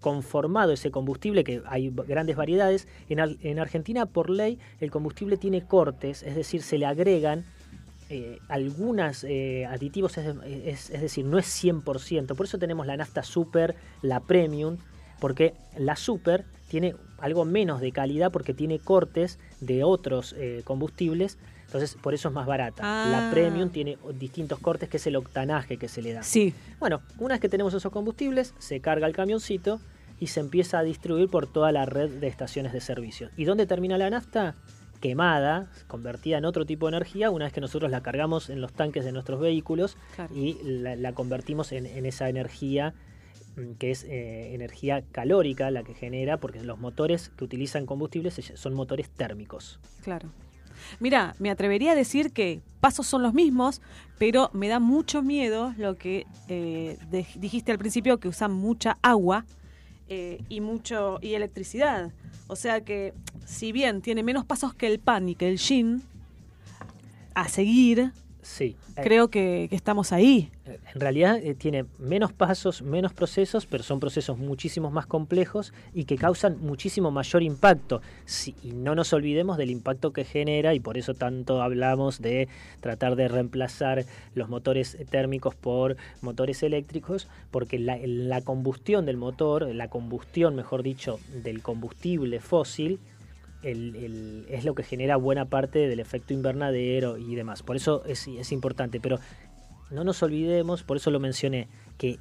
conformado 0.00 0.70
ese 0.70 0.92
combustible, 0.92 1.42
que 1.42 1.62
hay 1.66 1.90
grandes 2.06 2.36
variedades, 2.36 2.86
en, 3.08 3.18
Ar- 3.18 3.36
en 3.40 3.58
Argentina 3.58 4.06
por 4.06 4.30
ley 4.30 4.60
el 4.78 4.92
combustible 4.92 5.36
tiene 5.36 5.66
cortes, 5.66 6.22
es 6.22 6.36
decir, 6.36 6.62
se 6.62 6.78
le 6.78 6.86
agregan 6.86 7.44
eh, 8.10 8.38
algunos 8.48 9.24
aditivos, 9.68 10.16
es, 10.16 10.26
es- 10.46 10.90
es 10.90 11.00
decir, 11.00 11.24
no 11.24 11.38
es 11.40 11.46
100%, 11.46 12.36
por 12.36 12.46
eso 12.46 12.56
tenemos 12.58 12.86
la 12.86 12.96
nafta 12.96 13.24
super, 13.24 13.74
la 14.00 14.20
premium, 14.20 14.76
porque 15.18 15.54
la 15.76 15.96
super 15.96 16.44
tiene 16.68 16.94
algo 17.24 17.44
menos 17.44 17.80
de 17.80 17.90
calidad 17.90 18.30
porque 18.30 18.52
tiene 18.54 18.78
cortes 18.78 19.38
de 19.60 19.82
otros 19.82 20.34
eh, 20.38 20.60
combustibles, 20.64 21.38
entonces 21.66 21.96
por 22.00 22.12
eso 22.12 22.28
es 22.28 22.34
más 22.34 22.46
barata. 22.46 22.82
Ah. 22.84 23.08
La 23.10 23.30
premium 23.30 23.70
tiene 23.70 23.96
distintos 24.18 24.58
cortes 24.58 24.88
que 24.90 24.98
es 24.98 25.06
el 25.06 25.16
octanaje 25.16 25.78
que 25.78 25.88
se 25.88 26.02
le 26.02 26.12
da. 26.12 26.22
Sí. 26.22 26.52
Bueno, 26.78 27.00
una 27.18 27.34
vez 27.34 27.40
que 27.40 27.48
tenemos 27.48 27.72
esos 27.72 27.90
combustibles, 27.90 28.54
se 28.58 28.80
carga 28.80 29.06
el 29.06 29.14
camioncito 29.14 29.80
y 30.20 30.26
se 30.26 30.40
empieza 30.40 30.78
a 30.78 30.82
distribuir 30.82 31.28
por 31.30 31.46
toda 31.46 31.72
la 31.72 31.86
red 31.86 32.10
de 32.10 32.26
estaciones 32.28 32.72
de 32.74 32.80
servicio. 32.80 33.30
¿Y 33.36 33.44
dónde 33.46 33.66
termina 33.66 33.96
la 33.96 34.10
nafta? 34.10 34.54
Quemada, 35.00 35.70
convertida 35.86 36.38
en 36.38 36.44
otro 36.44 36.64
tipo 36.64 36.86
de 36.86 36.96
energía, 36.96 37.30
una 37.30 37.44
vez 37.46 37.52
que 37.52 37.60
nosotros 37.60 37.90
la 37.90 38.02
cargamos 38.02 38.48
en 38.48 38.60
los 38.60 38.72
tanques 38.72 39.04
de 39.04 39.12
nuestros 39.12 39.40
vehículos 39.40 39.96
Claro. 40.14 40.34
y 40.34 40.58
la, 40.62 40.94
la 40.96 41.12
convertimos 41.12 41.72
en, 41.72 41.84
en 41.86 42.06
esa 42.06 42.28
energía 42.28 42.94
que 43.78 43.90
es 43.90 44.04
eh, 44.04 44.54
energía 44.54 45.02
calórica 45.12 45.70
la 45.70 45.84
que 45.84 45.94
genera, 45.94 46.38
porque 46.38 46.62
los 46.62 46.78
motores 46.78 47.30
que 47.30 47.44
utilizan 47.44 47.86
combustibles 47.86 48.52
son 48.54 48.74
motores 48.74 49.10
térmicos. 49.10 49.78
Claro. 50.02 50.30
Mira, 51.00 51.34
me 51.38 51.50
atrevería 51.50 51.92
a 51.92 51.94
decir 51.94 52.32
que 52.32 52.60
pasos 52.80 53.06
son 53.06 53.22
los 53.22 53.34
mismos, 53.34 53.80
pero 54.18 54.50
me 54.52 54.68
da 54.68 54.80
mucho 54.80 55.22
miedo 55.22 55.74
lo 55.76 55.96
que 55.96 56.26
eh, 56.48 56.98
dijiste 57.36 57.72
al 57.72 57.78
principio, 57.78 58.18
que 58.18 58.28
usan 58.28 58.52
mucha 58.52 58.98
agua 59.02 59.44
eh, 60.08 60.42
y 60.48 60.60
mucho 60.60 61.18
y 61.22 61.34
electricidad. 61.34 62.12
O 62.46 62.56
sea 62.56 62.82
que, 62.82 63.14
si 63.46 63.72
bien 63.72 64.02
tiene 64.02 64.22
menos 64.22 64.44
pasos 64.44 64.74
que 64.74 64.86
el 64.86 64.98
pan 64.98 65.28
y 65.28 65.34
que 65.34 65.48
el 65.48 65.58
gin, 65.58 66.02
a 67.34 67.48
seguir, 67.48 68.12
Sí. 68.44 68.76
eh, 68.96 69.00
creo 69.02 69.28
que, 69.28 69.66
que 69.70 69.76
estamos 69.76 70.12
ahí. 70.12 70.50
En 70.94 71.00
realidad 71.00 71.38
eh, 71.42 71.54
tiene 71.54 71.86
menos 71.98 72.32
pasos, 72.32 72.82
menos 72.82 73.12
procesos, 73.12 73.66
pero 73.66 73.82
son 73.82 74.00
procesos 74.00 74.38
muchísimo 74.38 74.90
más 74.90 75.06
complejos 75.06 75.72
y 75.94 76.04
que 76.04 76.16
causan 76.16 76.58
muchísimo 76.60 77.10
mayor 77.10 77.42
impacto. 77.42 78.02
Sí, 78.26 78.54
y 78.62 78.72
no 78.72 78.94
nos 78.94 79.12
olvidemos 79.12 79.56
del 79.56 79.70
impacto 79.70 80.12
que 80.12 80.24
genera 80.24 80.74
y 80.74 80.80
por 80.80 80.98
eso 80.98 81.14
tanto 81.14 81.62
hablamos 81.62 82.20
de 82.20 82.48
tratar 82.80 83.16
de 83.16 83.28
reemplazar 83.28 84.04
los 84.34 84.48
motores 84.48 84.96
térmicos 85.10 85.54
por 85.54 85.96
motores 86.20 86.62
eléctricos, 86.62 87.28
porque 87.50 87.78
la, 87.78 87.98
la 88.04 88.42
combustión 88.42 89.06
del 89.06 89.16
motor, 89.16 89.74
la 89.74 89.88
combustión, 89.88 90.54
mejor 90.54 90.82
dicho, 90.82 91.18
del 91.42 91.62
combustible 91.62 92.40
fósil, 92.40 93.00
el- 93.64 93.96
el- 93.96 94.46
es 94.48 94.64
lo 94.64 94.74
que 94.74 94.82
genera 94.82 95.16
buena 95.16 95.44
parte 95.46 95.78
del 95.88 96.00
efecto 96.00 96.32
invernadero 96.34 97.16
y 97.18 97.34
demás. 97.34 97.62
Por 97.62 97.76
eso 97.76 98.04
es, 98.06 98.26
es 98.28 98.52
importante, 98.52 99.00
pero 99.00 99.18
no 99.90 100.04
nos 100.04 100.22
olvidemos, 100.22 100.82
por 100.82 100.96
eso 100.96 101.10
lo 101.10 101.20
mencioné, 101.20 101.68
que 101.98 102.18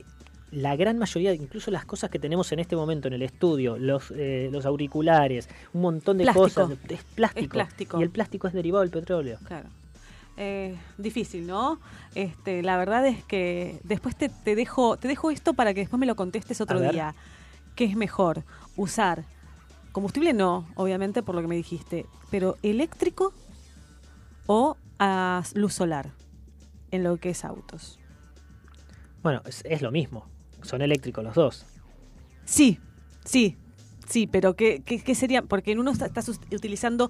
la 0.51 0.75
gran 0.75 0.99
mayoría, 0.99 1.33
incluso 1.33 1.71
las 1.71 1.83
cosas 1.85 2.11
que 2.11 2.19
tenemos 2.19 2.51
en 2.51 2.59
este 2.59 2.75
momento 2.75 3.07
en 3.07 3.15
el 3.15 3.23
estudio, 3.23 3.77
los, 3.77 4.11
eh, 4.15 4.49
los 4.51 4.65
auriculares, 4.67 5.49
un 5.73 5.81
montón 5.81 6.17
de 6.19 6.25
Plástico. 6.25 6.43
cosas, 6.43 6.71
es 6.89 7.03
plástico. 7.03 7.41
Es 7.43 7.47
plástico. 7.49 7.99
Y 7.99 8.03
el 8.03 8.09
plástico 8.11 8.47
es 8.47 8.53
derivado 8.53 8.81
del 8.81 8.91
petróleo. 8.91 9.39
Claro. 9.45 9.69
Eh, 10.37 10.75
difícil, 10.97 11.45
¿no? 11.47 11.79
Este, 12.15 12.61
la 12.63 12.77
verdad 12.77 13.05
es 13.07 13.23
que 13.23 13.79
después 13.83 14.15
te, 14.15 14.29
te 14.29 14.55
dejo, 14.55 14.97
te 14.97 15.07
dejo 15.07 15.29
esto 15.31 15.53
para 15.53 15.73
que 15.73 15.81
después 15.81 15.99
me 15.99 16.05
lo 16.05 16.15
contestes 16.15 16.59
otro 16.61 16.79
día. 16.79 17.13
¿Qué 17.75 17.85
es 17.85 17.95
mejor? 17.95 18.43
Usar 18.75 19.25
combustible 19.93 20.33
no, 20.33 20.67
obviamente 20.75 21.23
por 21.23 21.35
lo 21.35 21.41
que 21.41 21.47
me 21.47 21.55
dijiste, 21.55 22.05
pero 22.29 22.57
eléctrico 22.63 23.33
o 24.47 24.75
a 24.99 25.43
luz 25.53 25.73
solar 25.73 26.11
en 26.91 27.03
lo 27.03 27.15
que 27.17 27.29
es 27.29 27.45
autos. 27.45 27.99
Bueno, 29.21 29.41
es, 29.45 29.63
es 29.65 29.81
lo 29.81 29.91
mismo. 29.91 30.25
Son 30.63 30.81
eléctricos 30.81 31.23
los 31.23 31.35
dos. 31.35 31.65
Sí, 32.45 32.79
sí, 33.23 33.55
sí, 34.07 34.27
pero 34.27 34.55
¿qué, 34.55 34.81
qué, 34.85 35.01
qué 35.01 35.15
sería? 35.15 35.41
Porque 35.41 35.71
en 35.71 35.79
uno 35.79 35.91
está- 35.91 36.07
estás 36.07 36.27
us- 36.27 36.39
utilizando 36.51 37.09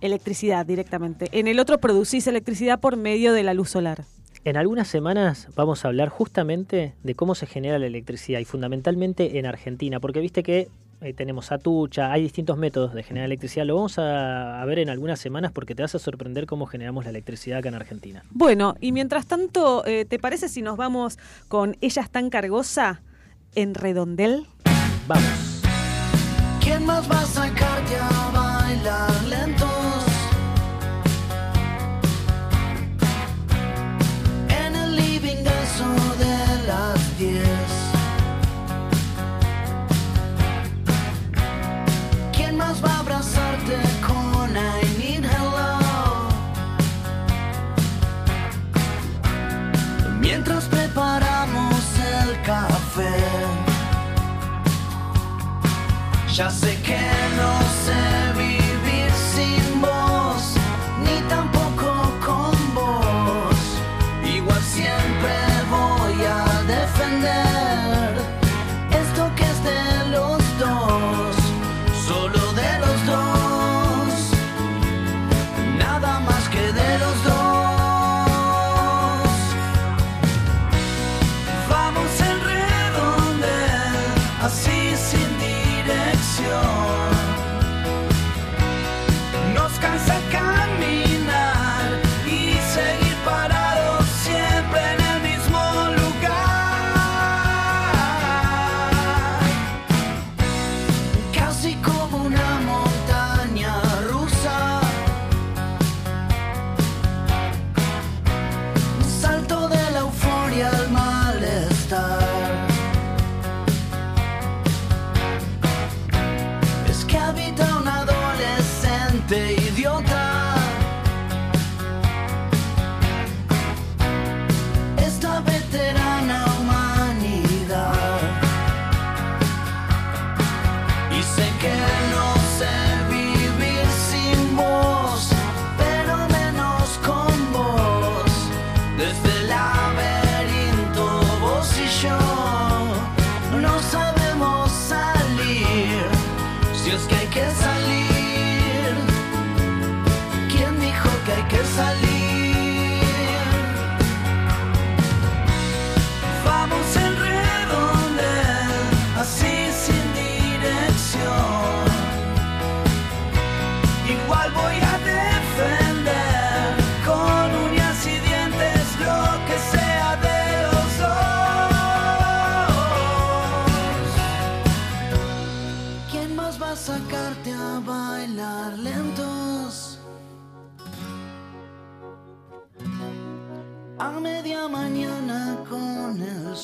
electricidad 0.00 0.66
directamente, 0.66 1.28
en 1.32 1.46
el 1.46 1.58
otro 1.60 1.78
producís 1.78 2.26
electricidad 2.26 2.80
por 2.80 2.96
medio 2.96 3.32
de 3.32 3.42
la 3.44 3.54
luz 3.54 3.70
solar. 3.70 4.04
En 4.44 4.56
algunas 4.56 4.88
semanas 4.88 5.48
vamos 5.54 5.84
a 5.84 5.88
hablar 5.88 6.08
justamente 6.08 6.94
de 7.04 7.14
cómo 7.14 7.34
se 7.36 7.46
genera 7.46 7.78
la 7.78 7.86
electricidad 7.86 8.40
y 8.40 8.44
fundamentalmente 8.44 9.38
en 9.38 9.46
Argentina, 9.46 10.00
porque 10.00 10.18
viste 10.20 10.42
que 10.42 10.68
eh, 11.02 11.12
tenemos 11.14 11.52
atucha, 11.52 12.12
hay 12.12 12.22
distintos 12.22 12.56
métodos 12.56 12.94
de 12.94 13.02
generar 13.02 13.26
electricidad. 13.26 13.66
Lo 13.66 13.76
vamos 13.76 13.98
a, 13.98 14.62
a 14.62 14.64
ver 14.64 14.78
en 14.78 14.90
algunas 14.90 15.18
semanas 15.20 15.52
porque 15.52 15.74
te 15.74 15.82
vas 15.82 15.94
a 15.94 15.98
sorprender 15.98 16.46
cómo 16.46 16.66
generamos 16.66 17.04
la 17.04 17.10
electricidad 17.10 17.58
acá 17.58 17.68
en 17.68 17.74
Argentina. 17.74 18.22
Bueno, 18.30 18.76
y 18.80 18.92
mientras 18.92 19.26
tanto, 19.26 19.84
eh, 19.86 20.04
¿te 20.04 20.18
parece 20.18 20.48
si 20.48 20.62
nos 20.62 20.76
vamos 20.76 21.18
con 21.48 21.76
Ella 21.80 22.02
es 22.02 22.10
tan 22.10 22.30
cargosa 22.30 23.02
en 23.54 23.74
Redondel? 23.74 24.46
Vamos. 25.06 25.62
¿Quién 26.62 26.86
más 26.86 27.10
va 27.10 27.20
a 27.20 27.26
sacarte 27.26 27.96
a 27.96 28.30
bailar 28.32 29.24
lentos? 29.24 29.68
En 34.48 34.76
el 34.76 34.96
living 34.96 35.44
a 35.46 36.16
de 36.18 36.51
Ya 56.32 56.48
sé 56.48 56.81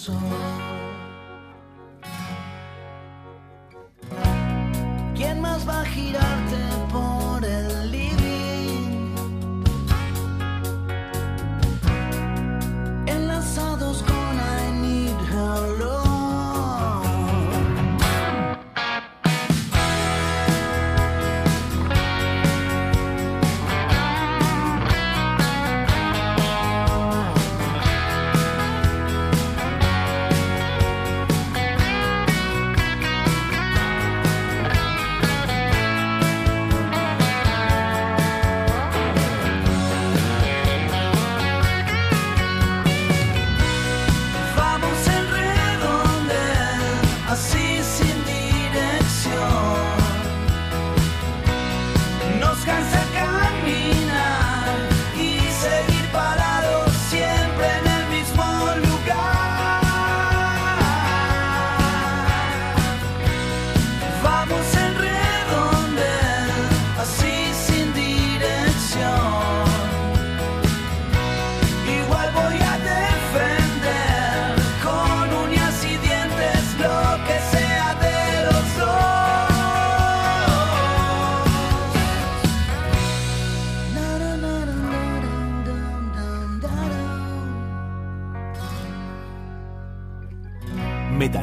el 0.08 0.47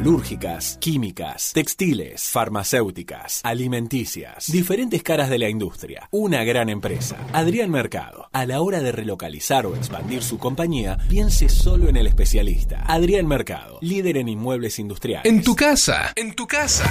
Metalúrgicas, 0.06 0.78
químicas, 0.80 1.50
textiles, 1.52 2.28
farmacéuticas, 2.28 3.40
alimenticias, 3.42 4.46
diferentes 4.52 5.02
caras 5.02 5.28
de 5.28 5.36
la 5.36 5.48
industria. 5.48 6.08
Una 6.12 6.44
gran 6.44 6.68
empresa. 6.68 7.16
Adrián 7.32 7.72
Mercado. 7.72 8.28
A 8.32 8.46
la 8.46 8.60
hora 8.60 8.80
de 8.82 8.92
relocalizar 8.92 9.66
o 9.66 9.74
expandir 9.74 10.22
su 10.22 10.38
compañía, 10.38 10.96
piense 11.08 11.48
solo 11.48 11.88
en 11.88 11.96
el 11.96 12.06
especialista. 12.06 12.84
Adrián 12.86 13.26
Mercado, 13.26 13.80
líder 13.82 14.18
en 14.18 14.28
inmuebles 14.28 14.78
industriales. 14.78 15.26
En 15.26 15.42
tu 15.42 15.56
casa, 15.56 16.12
en 16.14 16.36
tu 16.36 16.46
casa. 16.46 16.88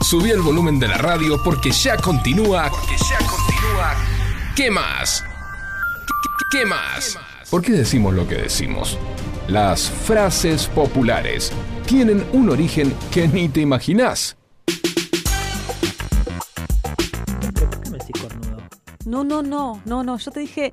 Subí 0.00 0.30
el 0.30 0.42
volumen 0.42 0.78
de 0.78 0.86
la 0.86 0.98
radio 0.98 1.42
porque 1.42 1.72
ya 1.72 1.96
continúa. 1.96 2.70
Porque 2.70 2.96
ya 2.98 3.18
continúa. 3.26 3.96
¿Qué 4.54 4.70
más? 4.70 5.24
¿Qué, 6.52 6.58
qué 6.58 6.66
más? 6.66 7.18
¿Por 7.50 7.62
qué 7.62 7.72
decimos 7.72 8.14
lo 8.14 8.28
que 8.28 8.36
decimos? 8.36 8.96
Las 9.48 9.90
frases 9.90 10.66
populares 10.66 11.50
tienen 11.86 12.22
un 12.34 12.50
origen 12.50 12.94
que 13.10 13.26
ni 13.26 13.48
te 13.48 13.62
imaginás. 13.62 14.36
¿Por 17.54 17.80
qué 17.80 17.90
me 17.90 17.96
decís 17.96 18.20
cornudo? 18.20 18.58
No, 19.06 19.24
no, 19.24 19.42
no, 19.42 19.80
no, 19.86 20.04
no. 20.04 20.18
Yo 20.18 20.30
te 20.32 20.40
dije, 20.40 20.70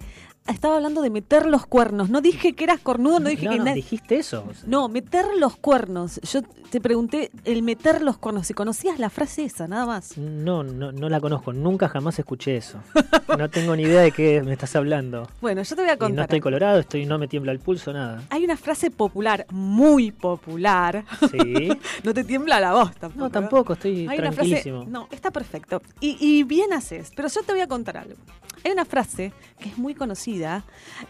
estaba 0.53 0.75
hablando 0.75 1.01
de 1.01 1.09
meter 1.09 1.45
los 1.45 1.65
cuernos. 1.65 2.09
No 2.09 2.21
dije 2.21 2.53
que 2.53 2.63
eras 2.63 2.79
cornudo, 2.79 3.19
no 3.19 3.29
dije 3.29 3.45
No, 3.45 3.51
que 3.51 3.57
no, 3.59 3.73
dijiste 3.73 4.17
eso. 4.17 4.43
No, 4.67 4.87
meter 4.89 5.25
los 5.37 5.55
cuernos. 5.57 6.19
Yo 6.21 6.41
te 6.69 6.79
pregunté 6.81 7.31
el 7.45 7.63
meter 7.63 8.01
los 8.01 8.17
cuernos. 8.17 8.47
Si 8.47 8.53
conocías 8.53 8.99
la 8.99 9.09
frase 9.09 9.43
esa, 9.45 9.67
nada 9.67 9.85
más. 9.85 10.17
No, 10.17 10.63
no, 10.63 10.91
no 10.91 11.09
la 11.09 11.19
conozco. 11.19 11.53
Nunca 11.53 11.89
jamás 11.89 12.19
escuché 12.19 12.57
eso. 12.57 12.79
No 13.37 13.49
tengo 13.49 13.75
ni 13.75 13.83
idea 13.83 14.01
de 14.01 14.11
qué 14.11 14.41
me 14.43 14.53
estás 14.53 14.75
hablando. 14.75 15.27
Bueno, 15.41 15.63
yo 15.63 15.75
te 15.75 15.81
voy 15.81 15.89
a 15.89 15.93
Y 15.93 15.95
no 15.95 15.99
contar. 15.99 16.25
estoy 16.25 16.39
colorado, 16.41 16.79
estoy, 16.79 17.05
no 17.05 17.17
me 17.17 17.27
tiembla 17.27 17.51
el 17.51 17.59
pulso, 17.59 17.91
nada. 17.91 18.21
Hay 18.29 18.43
una 18.45 18.57
frase 18.57 18.91
popular, 18.91 19.45
muy 19.51 20.11
popular. 20.11 21.05
Sí. 21.31 21.69
no 22.03 22.13
te 22.13 22.23
tiembla 22.23 22.59
la 22.59 22.73
voz 22.73 22.95
tampoco. 22.95 23.19
No, 23.25 23.29
tampoco, 23.31 23.73
estoy 23.73 24.07
Hay 24.07 24.19
una 24.19 24.31
frase, 24.31 24.49
tranquilísimo. 24.51 24.85
no, 24.87 25.07
está 25.11 25.31
perfecto. 25.31 25.81
Y, 25.99 26.17
y 26.19 26.43
bien 26.43 26.71
haces, 26.73 27.11
pero 27.15 27.27
yo 27.29 27.41
te 27.43 27.51
voy 27.51 27.61
a 27.61 27.67
contar 27.67 27.97
algo. 27.97 28.15
Hay 28.65 28.71
una 28.71 28.83
frase 28.85 29.31
que 29.59 29.69
es 29.69 29.77
muy 29.77 29.93
conocida 29.93 30.63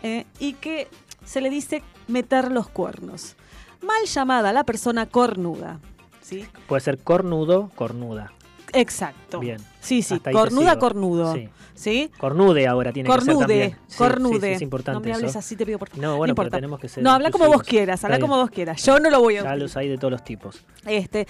eh, 0.03 0.25
y 0.39 0.53
que 0.53 0.89
se 1.23 1.39
le 1.39 1.49
dice 1.49 1.81
meter 2.07 2.51
los 2.51 2.67
cuernos. 2.67 3.35
Mal 3.81 4.05
llamada 4.05 4.51
la 4.51 4.65
persona 4.65 5.05
cornuda. 5.05 5.79
¿Sí? 6.21 6.45
Puede 6.67 6.81
ser 6.81 6.97
cornudo, 6.97 7.71
cornuda. 7.75 8.33
Exacto. 8.73 9.39
Bien. 9.39 9.57
Sí, 9.79 10.01
sí, 10.01 10.15
Hasta 10.15 10.31
cornuda, 10.31 10.77
cornudo. 10.77 11.33
Sí. 11.33 11.49
¿Sí? 11.75 12.11
Cornude 12.17 12.67
ahora 12.67 12.91
tiene 12.91 13.07
que 13.07 13.13
ser 13.13 13.23
Cornude, 13.25 13.39
también. 13.45 13.77
Sí, 13.87 13.97
cornude. 13.97 14.47
sí, 14.49 14.53
es 14.55 14.61
importante 14.61 14.99
No 14.99 15.05
me 15.05 15.13
hables 15.13 15.29
eso. 15.29 15.39
así, 15.39 15.55
te 15.55 15.65
pido 15.65 15.79
por 15.79 15.89
favor. 15.89 16.03
No, 16.03 16.17
bueno, 16.17 16.35
pero 16.35 16.47
importa. 16.47 16.57
tenemos 16.57 16.79
que 16.79 16.89
ser 16.89 17.03
No, 17.03 17.11
habla 17.11 17.31
como 17.31 17.47
vos 17.47 17.63
quieras, 17.63 18.03
habla 18.03 18.19
como 18.19 18.35
vos 18.35 18.49
quieras. 18.49 18.83
Yo 18.83 18.99
no 18.99 19.09
lo 19.09 19.21
voy 19.21 19.37
a 19.37 19.43
Ya 19.43 19.55
los 19.55 19.77
hay 19.77 19.87
de 19.87 19.97
todos 19.97 20.11
los 20.11 20.23
tipos. 20.25 20.65
Este, 20.85 21.25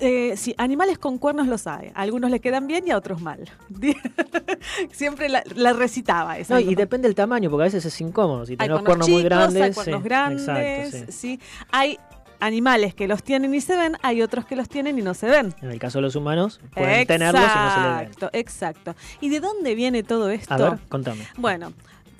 eh, 0.00 0.34
sí, 0.36 0.54
animales 0.58 0.98
con 0.98 1.18
cuernos 1.18 1.46
los 1.46 1.66
hay. 1.66 1.90
A 1.94 2.02
algunos 2.02 2.30
le 2.30 2.40
quedan 2.40 2.66
bien 2.66 2.86
y 2.86 2.90
a 2.90 2.98
otros 2.98 3.20
mal. 3.20 3.50
Siempre 4.92 5.28
la, 5.28 5.42
la 5.54 5.72
recitaba 5.72 6.38
esa. 6.38 6.54
No, 6.54 6.60
y 6.60 6.74
depende 6.74 7.08
del 7.08 7.14
tamaño, 7.14 7.50
porque 7.50 7.62
a 7.62 7.66
veces 7.66 7.84
es 7.84 8.00
incómodo. 8.00 8.46
Si 8.46 8.56
tenés 8.56 8.70
cuernos 8.80 8.86
cuernos 8.86 9.08
muy 9.08 9.22
grandes. 9.22 9.62
hay 9.62 9.72
cuernos 9.72 10.02
sí, 10.02 10.04
grandes, 10.04 10.48
Exacto, 10.48 11.12
sí. 11.12 11.38
sí. 11.38 11.40
Hay 11.70 11.98
animales 12.40 12.94
que 12.94 13.08
los 13.08 13.22
tienen 13.22 13.54
y 13.54 13.60
se 13.60 13.76
ven, 13.76 13.96
hay 14.02 14.22
otros 14.22 14.44
que 14.44 14.56
los 14.56 14.68
tienen 14.68 14.98
y 14.98 15.02
no 15.02 15.14
se 15.14 15.26
ven. 15.26 15.54
En 15.62 15.70
el 15.70 15.78
caso 15.78 15.98
de 15.98 16.02
los 16.02 16.16
humanos, 16.16 16.60
pueden 16.74 17.06
tenerlos 17.06 17.42
y 17.42 17.58
no 17.58 17.74
se 17.74 17.80
les 17.80 17.98
ven. 17.98 18.06
Exacto, 18.06 18.30
exacto. 18.32 18.96
¿Y 19.20 19.28
de 19.30 19.40
dónde 19.40 19.74
viene 19.74 20.02
todo 20.02 20.30
esto? 20.30 20.52
A 20.52 20.56
ver, 20.58 20.78
contame. 20.88 21.26
Bueno, 21.36 21.72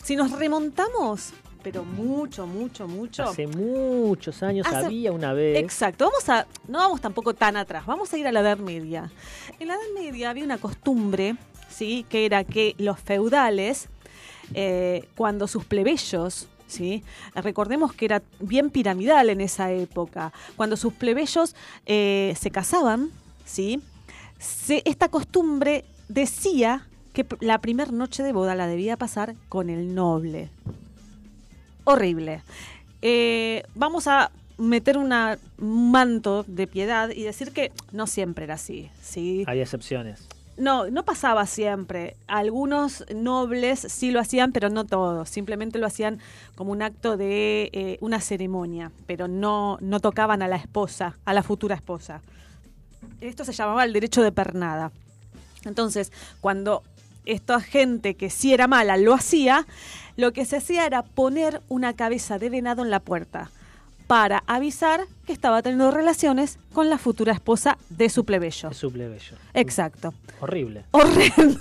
si 0.03 0.17
nos 0.17 0.33
remontamos, 0.33 1.33
pero 1.67 1.83
mucho, 1.85 2.47
mucho, 2.47 2.87
mucho. 2.87 3.25
Hace 3.25 3.49
muchos 3.49 4.41
años 4.45 4.65
Hace- 4.69 4.87
había 4.87 5.11
una 5.11 5.33
vez. 5.33 5.59
Exacto, 5.59 6.05
vamos 6.05 6.29
a, 6.29 6.47
no 6.69 6.79
vamos 6.79 7.01
tampoco 7.01 7.35
tan 7.35 7.57
atrás, 7.57 7.85
vamos 7.87 8.13
a 8.13 8.17
ir 8.17 8.25
a 8.29 8.31
la 8.31 8.39
Edad 8.39 8.59
Media. 8.59 9.11
En 9.59 9.67
la 9.67 9.75
Edad 9.75 9.83
Media 9.93 10.31
había 10.31 10.45
una 10.45 10.59
costumbre, 10.59 11.35
¿sí? 11.69 12.07
que 12.09 12.25
era 12.25 12.45
que 12.45 12.77
los 12.79 13.01
feudales, 13.01 13.89
eh, 14.55 15.09
cuando 15.17 15.49
sus 15.49 15.65
plebeyos, 15.65 16.47
¿sí? 16.69 17.03
recordemos 17.35 17.93
que 17.93 18.05
era 18.05 18.23
bien 18.39 18.71
piramidal 18.71 19.29
en 19.29 19.41
esa 19.41 19.73
época, 19.73 20.33
cuando 20.55 20.77
sus 20.77 20.93
plebeyos 20.93 21.57
eh, 21.85 22.33
se 22.39 22.53
casaban, 22.53 23.11
¿sí? 23.45 23.81
se- 24.39 24.83
esta 24.85 25.09
costumbre 25.09 25.85
decía 26.09 26.87
que 27.13 27.27
la 27.41 27.59
primera 27.61 27.91
noche 27.91 28.23
de 28.23 28.33
boda 28.33 28.55
la 28.55 28.69
debía 28.69 28.97
pasar 28.97 29.35
con 29.49 29.69
el 29.69 29.97
noble 29.97 30.49
horrible. 31.87 32.43
Eh, 33.01 33.63
vamos 33.75 34.07
a 34.07 34.31
meter 34.59 34.99
un 34.99 35.13
manto 35.59 36.45
de 36.47 36.67
piedad 36.67 37.11
y 37.11 37.23
decir 37.23 37.53
que 37.53 37.73
no 37.93 38.07
siempre 38.07 38.45
era 38.45 38.55
así, 38.55 38.91
¿sí? 39.01 39.45
Hay 39.47 39.61
excepciones. 39.61 40.27
No, 40.57 40.89
no 40.91 41.05
pasaba 41.05 41.47
siempre. 41.47 42.17
Algunos 42.27 43.05
nobles 43.15 43.81
sí 43.91 44.11
lo 44.11 44.21
hacían, 44.21 44.53
pero 44.53 44.71
no 44.71 44.85
todos. 44.85 45.29
Simplemente 45.29 45.79
lo 45.79 45.87
hacían 45.87 46.19
como 46.55 46.73
un 46.73 46.81
acto 46.81 47.19
de 47.19 47.69
eh, 47.73 47.99
una 48.01 48.21
ceremonia, 48.21 48.91
pero 49.07 49.29
no, 49.29 49.77
no 49.83 50.01
tocaban 50.01 50.41
a 50.41 50.49
la 50.49 50.57
esposa, 50.57 51.19
a 51.27 51.35
la 51.35 51.43
futura 51.43 51.75
esposa. 51.75 52.23
Esto 53.21 53.45
se 53.45 53.53
llamaba 53.53 53.85
el 53.85 53.93
derecho 53.93 54.23
de 54.23 54.33
pernada. 54.33 54.93
Entonces, 55.67 56.11
cuando 56.41 56.83
esta 57.27 57.61
gente 57.61 58.15
que 58.15 58.31
sí 58.31 58.55
era 58.55 58.67
mala 58.67 58.97
lo 58.97 59.13
hacía, 59.13 59.67
lo 60.17 60.33
que 60.33 60.45
se 60.45 60.57
hacía 60.57 60.87
era 60.87 61.03
poner 61.03 61.61
una 61.69 61.95
cabeza 61.95 62.39
de 62.39 62.51
venado 62.51 62.83
en 62.83 62.91
la 62.91 63.01
puerta 63.01 63.51
para 64.07 64.43
avisar 64.47 65.01
que 65.27 65.33
estaba 65.33 65.63
teniendo 65.63 65.91
relaciones 65.91 66.59
con 66.73 66.89
la 66.89 66.99
futura 66.99 67.33
esposa 67.33 67.77
de 67.91 68.09
su 68.09 68.25
plebeyo. 68.25 68.71
Es 68.71 68.77
su 68.77 68.93
plebeyo. 68.93 69.37
Exacto. 69.55 70.15
Horrible. 70.41 70.85
Horrendo. 70.93 71.61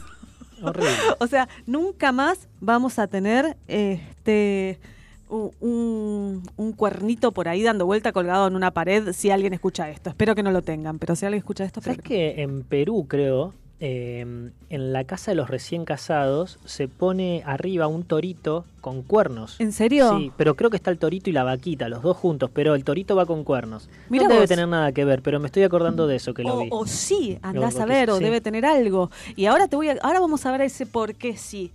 Horrible. 0.62 0.96
O 1.20 1.28
sea, 1.28 1.50
nunca 1.66 2.12
más 2.12 2.48
vamos 2.62 2.98
a 3.00 3.08
tener 3.08 3.58
este 3.68 4.80
un, 5.28 6.44
un 6.56 6.72
cuernito 6.74 7.32
por 7.32 7.48
ahí 7.48 7.64
dando 7.64 7.86
vuelta 7.86 8.12
colgado 8.12 8.48
en 8.48 8.56
una 8.56 8.72
pared 8.72 9.12
si 9.12 9.32
alguien 9.32 9.54
escucha 9.54 9.90
esto. 9.90 10.10
Espero 10.10 10.36
que 10.36 10.44
no 10.44 10.52
lo 10.52 10.62
tengan, 10.62 11.00
pero 11.00 11.16
si 11.16 11.26
alguien 11.26 11.40
escucha 11.40 11.66
esto, 11.66 11.82
¿Sabes 11.82 12.02
que 12.02 12.42
en 12.42 12.64
Perú, 12.64 13.06
creo, 13.08 13.54
eh, 13.80 14.22
en 14.70 14.94
la 14.94 15.04
casa 15.04 15.32
de 15.32 15.36
los 15.36 15.50
recién 15.50 15.84
casados 15.84 16.60
se 16.66 16.88
pone 16.88 17.44
arriba 17.46 17.88
un 17.88 18.04
torito 18.04 18.66
con 18.82 19.02
cuernos? 19.02 19.60
¿En 19.60 19.72
serio? 19.72 20.18
Sí, 20.18 20.32
pero 20.38 20.56
creo 20.56 20.70
que 20.70 20.78
está 20.78 20.92
el 20.92 20.98
torito 20.98 21.30
y 21.30 21.34
la 21.34 21.44
vaquita, 21.44 21.90
los 21.90 22.02
dos 22.02 22.16
juntos, 22.16 22.50
pero 22.54 22.76
el 22.76 22.84
torito 22.84 23.16
va 23.16 23.26
con 23.26 23.44
cuernos. 23.44 23.90
Mirá 24.10 24.24
no 24.24 24.30
debe 24.30 24.42
vos. 24.42 24.50
tener 24.50 24.68
nada 24.68 24.92
que 24.92 25.04
ver, 25.04 25.22
pero 25.22 25.40
me 25.40 25.48
estoy 25.48 25.64
acordando 25.64 26.08
de 26.08 26.16
eso 26.16 26.34
que 26.34 26.44
lo 26.44 26.56
o, 26.56 26.64
vi. 26.64 26.70
o 26.72 26.86
sí, 26.86 27.38
andás 27.42 27.80
a 27.80 27.86
ver, 27.86 28.10
o 28.10 28.18
sí. 28.18 28.24
debe 28.24 28.42
tener 28.42 28.66
algo. 28.66 29.12
Y 29.36 29.46
ahora 29.48 29.68
te 29.68 29.76
voy 29.76 29.90
a, 29.90 29.98
ahora 30.02 30.20
vamos 30.20 30.46
a 30.46 30.52
ver 30.52 30.62
ese 30.62 30.86
por 30.86 31.16
qué 31.16 31.36
sí. 31.36 31.72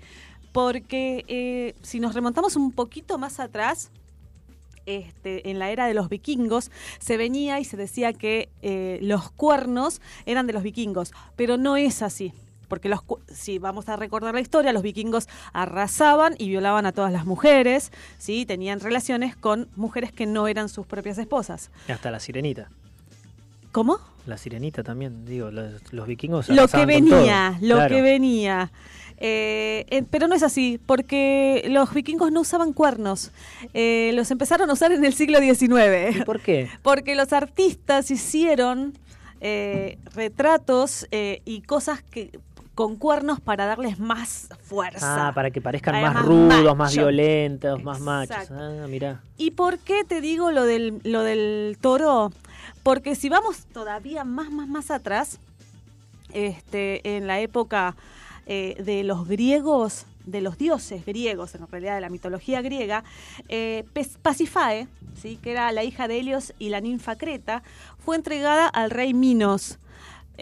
Porque 0.52 1.24
eh, 1.28 1.74
si 1.82 2.00
nos 2.00 2.14
remontamos 2.14 2.56
un 2.56 2.72
poquito 2.72 3.18
más 3.18 3.38
atrás, 3.38 3.90
este, 4.98 5.50
en 5.50 5.58
la 5.58 5.70
era 5.70 5.86
de 5.86 5.94
los 5.94 6.08
vikingos, 6.08 6.70
se 6.98 7.16
venía 7.16 7.60
y 7.60 7.64
se 7.64 7.76
decía 7.76 8.12
que 8.12 8.48
eh, 8.62 8.98
los 9.02 9.30
cuernos 9.30 10.00
eran 10.26 10.46
de 10.46 10.52
los 10.52 10.62
vikingos, 10.62 11.12
pero 11.36 11.56
no 11.56 11.76
es 11.76 12.02
así. 12.02 12.32
Porque 12.68 12.88
los, 12.88 13.00
si 13.32 13.58
vamos 13.58 13.88
a 13.88 13.96
recordar 13.96 14.32
la 14.34 14.40
historia, 14.40 14.72
los 14.72 14.82
vikingos 14.84 15.28
arrasaban 15.52 16.36
y 16.38 16.48
violaban 16.48 16.86
a 16.86 16.92
todas 16.92 17.12
las 17.12 17.26
mujeres, 17.26 17.90
¿sí? 18.18 18.46
tenían 18.46 18.78
relaciones 18.78 19.34
con 19.34 19.68
mujeres 19.74 20.12
que 20.12 20.24
no 20.26 20.46
eran 20.46 20.68
sus 20.68 20.86
propias 20.86 21.18
esposas. 21.18 21.70
Hasta 21.88 22.12
la 22.12 22.20
sirenita. 22.20 22.70
¿Cómo? 23.72 23.98
La 24.26 24.36
sirenita 24.36 24.82
también, 24.82 25.24
digo, 25.24 25.50
los, 25.50 25.92
los 25.92 26.06
vikingos. 26.06 26.48
lo 26.48 26.68
que 26.68 26.86
venía, 26.86 27.58
lo 27.60 27.76
Claro. 27.76 27.94
que 27.94 28.02
venía. 28.02 28.70
Eh, 29.20 29.84
eh, 29.90 30.02
pero 30.10 30.28
no 30.28 30.34
es 30.34 30.42
así, 30.42 30.80
porque 30.86 31.66
los 31.68 31.92
vikingos 31.92 32.32
no 32.32 32.40
usaban 32.40 32.72
cuernos. 32.72 33.32
Eh, 33.74 34.12
los 34.14 34.30
empezaron 34.30 34.70
a 34.70 34.72
usar 34.72 34.92
en 34.92 35.04
el 35.04 35.12
siglo 35.12 35.38
XIX. 35.38 36.16
¿Y 36.16 36.22
por 36.24 36.40
qué? 36.40 36.68
Porque 36.82 37.14
los 37.14 37.32
artistas 37.32 38.10
hicieron 38.10 38.94
eh, 39.42 39.98
retratos 40.14 41.06
eh, 41.10 41.42
y 41.44 41.62
cosas 41.62 42.02
que 42.02 42.38
con 42.74 42.96
cuernos 42.96 43.40
para 43.40 43.66
darles 43.66 43.98
más 43.98 44.48
fuerza. 44.62 45.28
Ah, 45.28 45.34
para 45.34 45.50
que 45.50 45.60
parezcan 45.60 45.94
Para 45.94 46.06
más 46.06 46.14
más 46.14 46.24
rudos, 46.24 46.76
más 46.76 46.94
violentos, 46.94 47.82
más 47.82 48.00
machos. 48.00 48.50
Ah, 48.50 48.86
mirá. 48.88 49.20
¿Y 49.36 49.50
por 49.50 49.78
qué 49.78 50.04
te 50.04 50.22
digo 50.22 50.50
lo 50.50 50.64
del, 50.64 50.98
lo 51.04 51.22
del 51.22 51.76
toro? 51.80 52.32
Porque 52.82 53.14
si 53.16 53.28
vamos 53.28 53.66
todavía 53.72 54.24
más, 54.24 54.50
más, 54.50 54.66
más 54.66 54.90
atrás, 54.90 55.40
este, 56.32 57.16
en 57.16 57.26
la 57.26 57.40
época 57.40 57.96
eh, 58.52 58.74
de 58.84 59.04
los 59.04 59.28
griegos, 59.28 60.06
de 60.26 60.40
los 60.40 60.58
dioses 60.58 61.06
griegos, 61.06 61.54
en 61.54 61.66
realidad 61.68 61.94
de 61.94 62.00
la 62.00 62.08
mitología 62.10 62.62
griega, 62.62 63.04
eh, 63.48 63.84
Pasifae, 64.22 64.88
¿sí? 65.20 65.38
que 65.40 65.52
era 65.52 65.70
la 65.70 65.84
hija 65.84 66.08
de 66.08 66.18
Helios 66.18 66.52
y 66.58 66.70
la 66.70 66.80
ninfa 66.80 67.14
Creta, 67.16 67.62
fue 68.04 68.16
entregada 68.16 68.66
al 68.66 68.90
rey 68.90 69.14
Minos. 69.14 69.78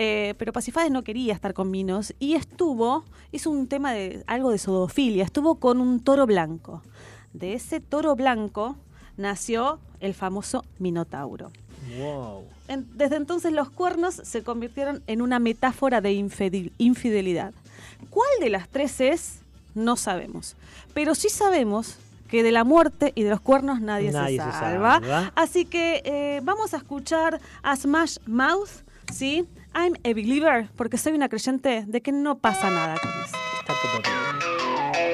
Eh, 0.01 0.35
pero 0.39 0.53
Pasifae 0.53 0.89
no 0.91 1.03
quería 1.03 1.35
estar 1.35 1.53
con 1.55 1.71
Minos 1.71 2.15
y 2.19 2.35
estuvo, 2.35 3.05
hizo 3.33 3.51
un 3.51 3.67
tema 3.67 3.93
de 3.93 4.23
algo 4.27 4.53
de 4.53 4.59
sodofilia, 4.59 5.25
estuvo 5.25 5.57
con 5.57 5.81
un 5.81 6.01
toro 6.01 6.25
blanco. 6.25 6.83
De 7.35 7.53
ese 7.53 7.81
toro 7.81 8.17
blanco 8.17 8.77
nació 9.17 9.81
el 10.01 10.15
famoso 10.15 10.65
Minotauro. 10.79 11.51
Wow. 11.99 12.45
En- 12.69 12.87
desde 12.97 13.17
entonces 13.17 13.53
los 13.53 13.71
cuernos 13.71 14.15
se 14.15 14.43
convirtieron 14.43 15.03
en 15.09 15.21
una 15.21 15.39
metáfora 15.41 16.01
de 16.01 16.13
infidel- 16.13 16.73
infidelidad. 16.79 17.53
¿Cuál 18.11 18.29
de 18.41 18.51
las 18.51 18.69
tres 18.69 19.01
es? 19.01 19.41
No 19.75 19.97
sabemos. 19.97 20.57
Pero 20.95 21.15
sí 21.15 21.29
sabemos 21.29 21.99
que 22.29 22.43
de 22.43 22.53
la 22.53 22.65
muerte 22.65 23.13
y 23.15 23.23
de 23.23 23.31
los 23.31 23.41
cuernos 23.41 23.81
nadie, 23.81 24.11
Nadie 24.13 24.39
se 24.39 24.45
se 24.45 24.51
salva. 24.53 24.95
salva. 25.01 25.33
Así 25.35 25.65
que 25.65 26.03
eh, 26.05 26.41
vamos 26.43 26.75
a 26.75 26.79
escuchar 26.79 27.41
a 27.63 27.75
Smash 27.77 28.19
Mouth, 28.27 28.69
¿sí? 29.13 29.47
I'm 29.75 29.95
a 30.05 30.09
believer, 30.15 30.69
porque 30.77 30.99
soy 30.99 31.13
una 31.13 31.29
creyente 31.29 31.85
de 31.87 32.01
que 32.01 32.13
no 32.13 32.39
pasa 32.39 32.71
nada 32.71 32.97
con 33.01 33.11
eso. 33.11 33.37
Está 33.61 33.75
todo 33.83 35.09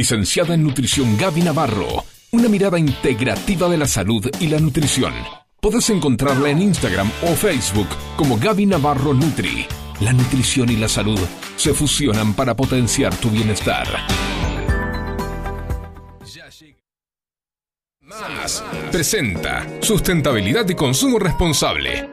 Licenciada 0.00 0.54
en 0.54 0.62
Nutrición 0.62 1.14
Gaby 1.18 1.42
Navarro. 1.42 2.04
Una 2.30 2.48
mirada 2.48 2.78
integrativa 2.78 3.68
de 3.68 3.76
la 3.76 3.86
salud 3.86 4.26
y 4.40 4.46
la 4.46 4.58
nutrición. 4.58 5.12
Podés 5.60 5.90
encontrarla 5.90 6.48
en 6.48 6.62
Instagram 6.62 7.10
o 7.22 7.34
Facebook 7.34 7.86
como 8.16 8.38
Gaby 8.38 8.64
Navarro 8.64 9.12
Nutri. 9.12 9.66
La 10.00 10.14
nutrición 10.14 10.70
y 10.70 10.76
la 10.76 10.88
salud 10.88 11.20
se 11.54 11.74
fusionan 11.74 12.32
para 12.32 12.56
potenciar 12.56 13.14
tu 13.16 13.28
bienestar. 13.28 13.86
Más 18.00 18.64
presenta 18.90 19.66
Sustentabilidad 19.82 20.66
y 20.66 20.74
Consumo 20.74 21.18
Responsable. 21.18 22.08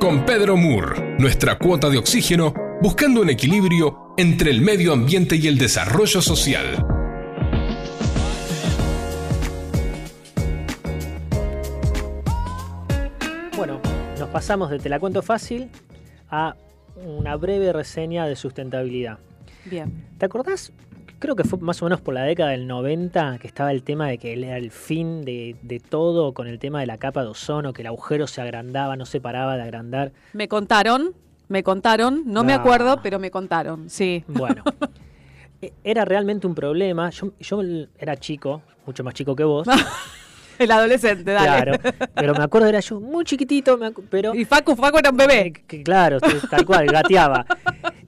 Con 0.00 0.24
Pedro 0.24 0.56
Moore, 0.56 1.16
nuestra 1.18 1.58
cuota 1.58 1.90
de 1.90 1.98
oxígeno, 1.98 2.54
buscando 2.80 3.20
un 3.20 3.28
equilibrio 3.28 4.14
entre 4.16 4.50
el 4.50 4.62
medio 4.62 4.94
ambiente 4.94 5.36
y 5.36 5.48
el 5.48 5.58
desarrollo 5.58 6.22
social. 6.22 6.99
Pasamos 14.32 14.70
de 14.70 14.78
Te 14.78 14.88
la 14.88 15.00
cuento 15.00 15.22
fácil 15.22 15.68
a 16.30 16.54
una 17.04 17.36
breve 17.36 17.72
reseña 17.72 18.26
de 18.26 18.36
sustentabilidad. 18.36 19.18
Bien. 19.64 20.06
¿Te 20.18 20.26
acordás? 20.26 20.72
Creo 21.18 21.36
que 21.36 21.44
fue 21.44 21.58
más 21.58 21.80
o 21.82 21.84
menos 21.84 22.00
por 22.00 22.14
la 22.14 22.22
década 22.22 22.50
del 22.50 22.66
90 22.66 23.38
que 23.40 23.46
estaba 23.46 23.72
el 23.72 23.82
tema 23.82 24.08
de 24.08 24.18
que 24.18 24.32
era 24.32 24.56
el 24.56 24.70
fin 24.70 25.22
de, 25.22 25.56
de 25.62 25.78
todo 25.80 26.32
con 26.32 26.46
el 26.46 26.58
tema 26.58 26.80
de 26.80 26.86
la 26.86 26.96
capa 26.98 27.22
de 27.22 27.28
ozono, 27.28 27.72
que 27.72 27.82
el 27.82 27.88
agujero 27.88 28.26
se 28.26 28.40
agrandaba, 28.40 28.96
no 28.96 29.04
se 29.04 29.20
paraba 29.20 29.56
de 29.56 29.62
agrandar. 29.62 30.12
Me 30.32 30.48
contaron, 30.48 31.12
me 31.48 31.62
contaron, 31.62 32.22
no 32.26 32.42
me 32.42 32.52
Ah. 32.54 32.56
acuerdo, 32.56 33.00
pero 33.02 33.18
me 33.18 33.30
contaron, 33.30 33.90
sí. 33.90 34.24
Bueno, 34.28 34.62
e- 35.60 35.72
era 35.84 36.04
realmente 36.06 36.46
un 36.46 36.54
problema. 36.54 37.10
Yo, 37.10 37.32
yo 37.38 37.60
era 37.98 38.16
chico, 38.16 38.62
mucho 38.86 39.04
más 39.04 39.12
chico 39.14 39.36
que 39.36 39.44
vos. 39.44 39.66
El 40.64 40.70
adolescente, 40.70 41.32
dale. 41.32 41.72
Claro, 41.78 41.94
pero 42.14 42.34
me 42.34 42.44
acuerdo, 42.44 42.68
era 42.68 42.80
yo 42.80 43.00
muy 43.00 43.24
chiquitito, 43.24 43.76
me 43.78 43.90
pero... 44.10 44.34
Y 44.34 44.44
Facu, 44.44 44.76
Facu 44.76 44.98
era 44.98 45.10
un 45.10 45.16
bebé. 45.16 45.52
Que, 45.66 45.82
claro, 45.82 46.18
tal 46.50 46.64
cual, 46.66 46.86
gateaba. 46.86 47.44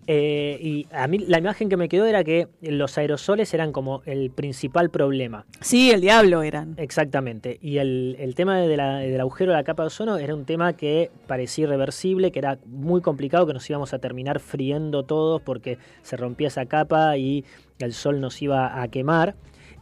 Eh, 0.07 0.59
y 0.61 0.87
a 0.93 1.07
mí 1.07 1.19
la 1.20 1.39
imagen 1.39 1.69
que 1.69 1.77
me 1.77 1.89
quedó 1.89 2.07
era 2.07 2.24
que 2.24 2.49
los 2.61 2.99
aerosoles 2.99 3.55
eran 3.55 3.73
como 3.73 4.03
el 4.05 4.31
principal 4.31 4.91
problema. 4.91 5.47
Sí, 5.61 5.91
el 5.93 6.01
diablo 6.01 6.43
eran. 6.43 6.74
Exactamente. 6.77 7.59
Y 7.62 7.79
el, 7.79 8.16
el 8.19 8.35
tema 8.35 8.59
de 8.59 8.77
la- 8.77 8.97
del 8.99 9.20
agujero 9.20 9.53
de 9.53 9.59
la 9.59 9.65
capa 9.65 9.85
de 9.85 9.87
ozono 9.89 10.19
era 10.19 10.35
un 10.35 10.45
tema 10.45 10.73
que 10.74 11.11
parecía 11.27 11.65
irreversible, 11.65 12.33
que 12.33 12.41
era 12.41 12.59
muy 12.66 13.01
complicado, 13.01 13.47
que 13.47 13.55
nos 13.55 13.69
íbamos 13.70 13.95
a 13.95 13.99
terminar 14.01 14.41
friendo 14.41 15.05
todos 15.05 15.41
porque 15.41 15.79
se 16.03 16.16
rompía 16.16 16.49
esa 16.49 16.66
capa 16.66 17.16
y 17.16 17.45
el 17.79 17.93
sol 17.93 18.20
nos 18.20 18.43
iba 18.43 18.83
a 18.83 18.89
quemar. 18.89 19.37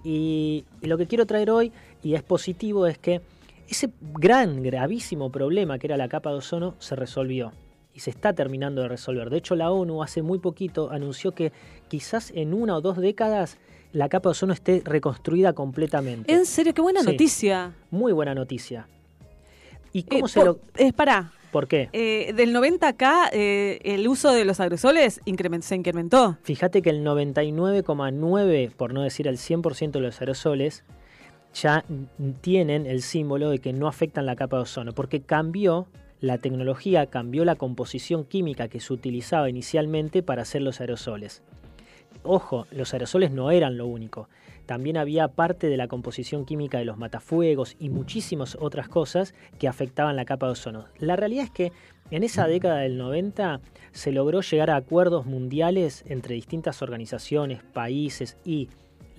Y, 0.05 0.65
y 0.81 0.87
lo 0.87 0.97
que 0.97 1.07
quiero 1.07 1.27
traer 1.27 1.51
hoy, 1.51 1.73
y 2.03 2.15
es 2.15 2.23
positivo, 2.23 2.87
es 2.87 2.99
que 2.99 3.21
ese 3.69 3.91
gran, 4.15 4.63
gravísimo 4.63 5.31
problema 5.31 5.79
que 5.79 5.87
era 5.87 5.97
la 5.97 6.09
capa 6.09 6.31
de 6.31 6.37
ozono 6.37 6.75
se 6.79 6.97
resolvió 6.97 7.53
y 7.95 8.01
se 8.01 8.11
está 8.11 8.33
terminando 8.33 8.83
de 8.83 8.89
resolver. 8.89 9.31
De 9.31 9.39
hecho, 9.39 9.55
la 9.55 9.71
ONU 9.71 10.03
hace 10.03 10.23
muy 10.23 10.39
poquito 10.39 10.91
anunció 10.91 11.33
que 11.33 11.53
quizás 11.89 12.33
en 12.35 12.55
una 12.55 12.77
o 12.77 12.81
dos 12.81 12.97
décadas 12.99 13.59
la 13.93 14.09
capa 14.09 14.29
de 14.29 14.33
ozono 14.33 14.53
esté 14.53 14.83
reconstruida 14.85 15.53
completamente. 15.53 16.33
En 16.33 16.47
serio, 16.47 16.73
qué 16.75 16.81
buena 16.83 17.01
Sí. 17.01 17.07
noticia. 17.07 17.75
Muy 17.91 18.13
buena 18.13 18.35
noticia. 18.35 18.87
¿Y 19.93 20.05
cómo 20.05 20.27
Eh, 20.27 20.29
se 20.29 20.45
lo...? 20.45 20.59
eh, 20.77 20.93
pará, 20.93 21.33
¿Por 21.51 21.67
qué? 21.67 21.89
eh, 21.93 22.33
del 22.37 22.53
90 22.53 22.87
acá, 22.87 23.27
el 23.33 24.07
uso 24.07 24.33
de 24.33 24.45
los 24.45 24.61
aerosoles 24.61 25.21
se 25.25 25.75
incrementó. 25.75 26.39
Fíjate 26.45 26.81
que 26.83 26.91
el 26.91 27.03
99,9, 27.05 28.71
por 28.71 28.95
no 28.95 29.03
decir 29.03 29.27
el 29.27 29.37
100% 29.39 29.91
de 29.99 30.01
los 30.01 30.21
aerosoles, 30.21 30.85
ya 31.55 31.85
tienen 32.41 32.87
el 32.87 33.03
símbolo 33.03 33.51
de 33.51 33.59
que 33.59 33.73
no 33.73 33.89
afectan 33.89 34.27
la 34.27 34.37
capa 34.37 34.57
de 34.57 34.63
ozono, 34.63 34.93
porque 34.93 35.21
cambió 35.21 35.87
la 36.21 36.39
tecnología, 36.39 37.07
cambió 37.07 37.45
la 37.45 37.57
composición 37.57 38.25
química 38.25 38.69
que 38.69 38.81
se 38.81 38.93
utilizaba 38.93 39.49
inicialmente 39.49 40.23
para 40.23 40.43
hacer 40.43 40.63
los 40.63 40.81
aerosoles. 40.81 41.43
Ojo, 42.23 42.67
los 42.71 42.93
aerosoles 42.93 43.31
no 43.31 43.51
eran 43.51 43.79
lo 43.79 43.87
único. 43.87 44.29
También 44.67 44.99
había 44.99 45.29
parte 45.29 45.69
de 45.69 45.77
la 45.77 45.89
composición 45.89 46.45
química 46.45 46.79
de 46.79 46.85
los 46.85 46.99
matafuegos 46.99 47.77
y 47.81 47.89
muchísimas 47.89 48.57
otras 48.61 48.89
cosas 48.89 49.35
que 49.59 49.67
afectaban 49.67 50.17
la 50.17 50.27
capa 50.27 50.47
de 50.47 50.53
ozono. 50.53 50.85
La 50.99 51.17
realidad 51.17 51.45
es 51.45 51.51
que 51.51 51.73
en 52.11 52.23
esa 52.23 52.47
década 52.47 52.79
del 52.79 52.99
90 52.99 53.61
se 53.93 54.13
logró 54.13 54.43
llegar 54.43 54.71
a 54.71 54.77
acuerdos 54.77 55.27
mundiales 55.27 56.05
entre 56.07 56.35
distintas 56.35 56.83
organizaciones, 56.83 57.63
países 57.63 58.37
y 58.45 58.69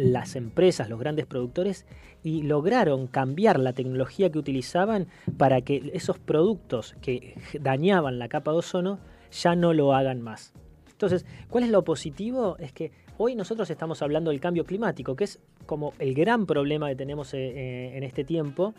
las 0.01 0.35
empresas, 0.35 0.89
los 0.89 0.99
grandes 0.99 1.25
productores, 1.25 1.85
y 2.23 2.43
lograron 2.43 3.07
cambiar 3.07 3.59
la 3.59 3.73
tecnología 3.73 4.31
que 4.31 4.39
utilizaban 4.39 5.07
para 5.37 5.61
que 5.61 5.91
esos 5.93 6.19
productos 6.19 6.95
que 7.01 7.35
dañaban 7.59 8.19
la 8.19 8.27
capa 8.27 8.51
de 8.51 8.57
ozono 8.57 8.99
ya 9.31 9.55
no 9.55 9.73
lo 9.73 9.93
hagan 9.93 10.21
más. 10.21 10.53
Entonces, 10.89 11.25
¿cuál 11.49 11.63
es 11.63 11.71
lo 11.71 11.83
positivo? 11.83 12.57
Es 12.59 12.73
que 12.73 12.91
hoy 13.21 13.35
nosotros 13.35 13.69
estamos 13.69 14.01
hablando 14.01 14.31
del 14.31 14.39
cambio 14.39 14.65
climático, 14.65 15.15
que 15.15 15.25
es 15.25 15.39
como 15.67 15.93
el 15.99 16.15
gran 16.15 16.47
problema 16.47 16.89
que 16.89 16.95
tenemos 16.95 17.33
eh, 17.33 17.37
eh, 17.37 17.97
en 17.97 18.03
este 18.03 18.23
tiempo, 18.23 18.73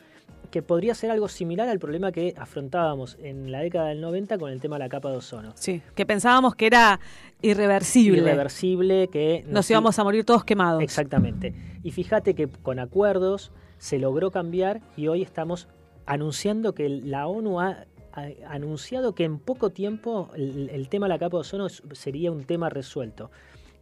que 0.51 0.63
podría 0.63 0.95
ser 0.95 1.13
algo 1.13 1.29
similar 1.29 1.69
al 1.69 1.79
problema 1.79 2.11
que 2.11 2.35
afrontábamos 2.37 3.17
en 3.23 3.53
la 3.53 3.61
década 3.61 3.89
del 3.89 4.01
90 4.01 4.39
con 4.39 4.51
el 4.51 4.61
tema 4.61 4.77
de 4.77 4.81
la 4.81 4.89
capa 4.89 5.11
de 5.11 5.19
ozono. 5.19 5.53
Sí, 5.55 5.81
que 5.95 6.05
pensábamos 6.05 6.57
que 6.57 6.67
era 6.67 6.99
irreversible. 7.41 8.19
Irreversible, 8.19 9.09
que 9.09 9.45
Nos 9.47 9.71
íbamos 9.71 9.99
a 9.99 10.05
morir 10.05 10.25
todos 10.25 10.45
quemados. 10.45 10.83
Exactamente. 10.83 11.55
Y 11.85 11.93
fíjate 11.93 12.35
que 12.35 12.49
con 12.49 12.81
acuerdos 12.81 13.53
se 13.79 13.99
logró 13.99 14.31
cambiar 14.31 14.81
y 14.97 15.07
hoy 15.07 15.23
estamos 15.23 15.69
anunciando 16.05 16.75
que 16.75 16.89
la 16.89 17.29
ONU 17.29 17.61
ha, 17.61 17.87
ha 18.13 18.27
anunciado 18.49 19.15
que 19.15 19.25
en 19.25 19.39
poco 19.39 19.71
tiempo 19.71 20.31
el, 20.35 20.69
el 20.71 20.89
tema 20.89 21.07
de 21.07 21.11
la 21.11 21.19
capa 21.19 21.37
de 21.37 21.41
ozono 21.43 21.69
sería 21.69 22.33
un 22.33 22.45
tema 22.45 22.69
resuelto. 22.69 23.31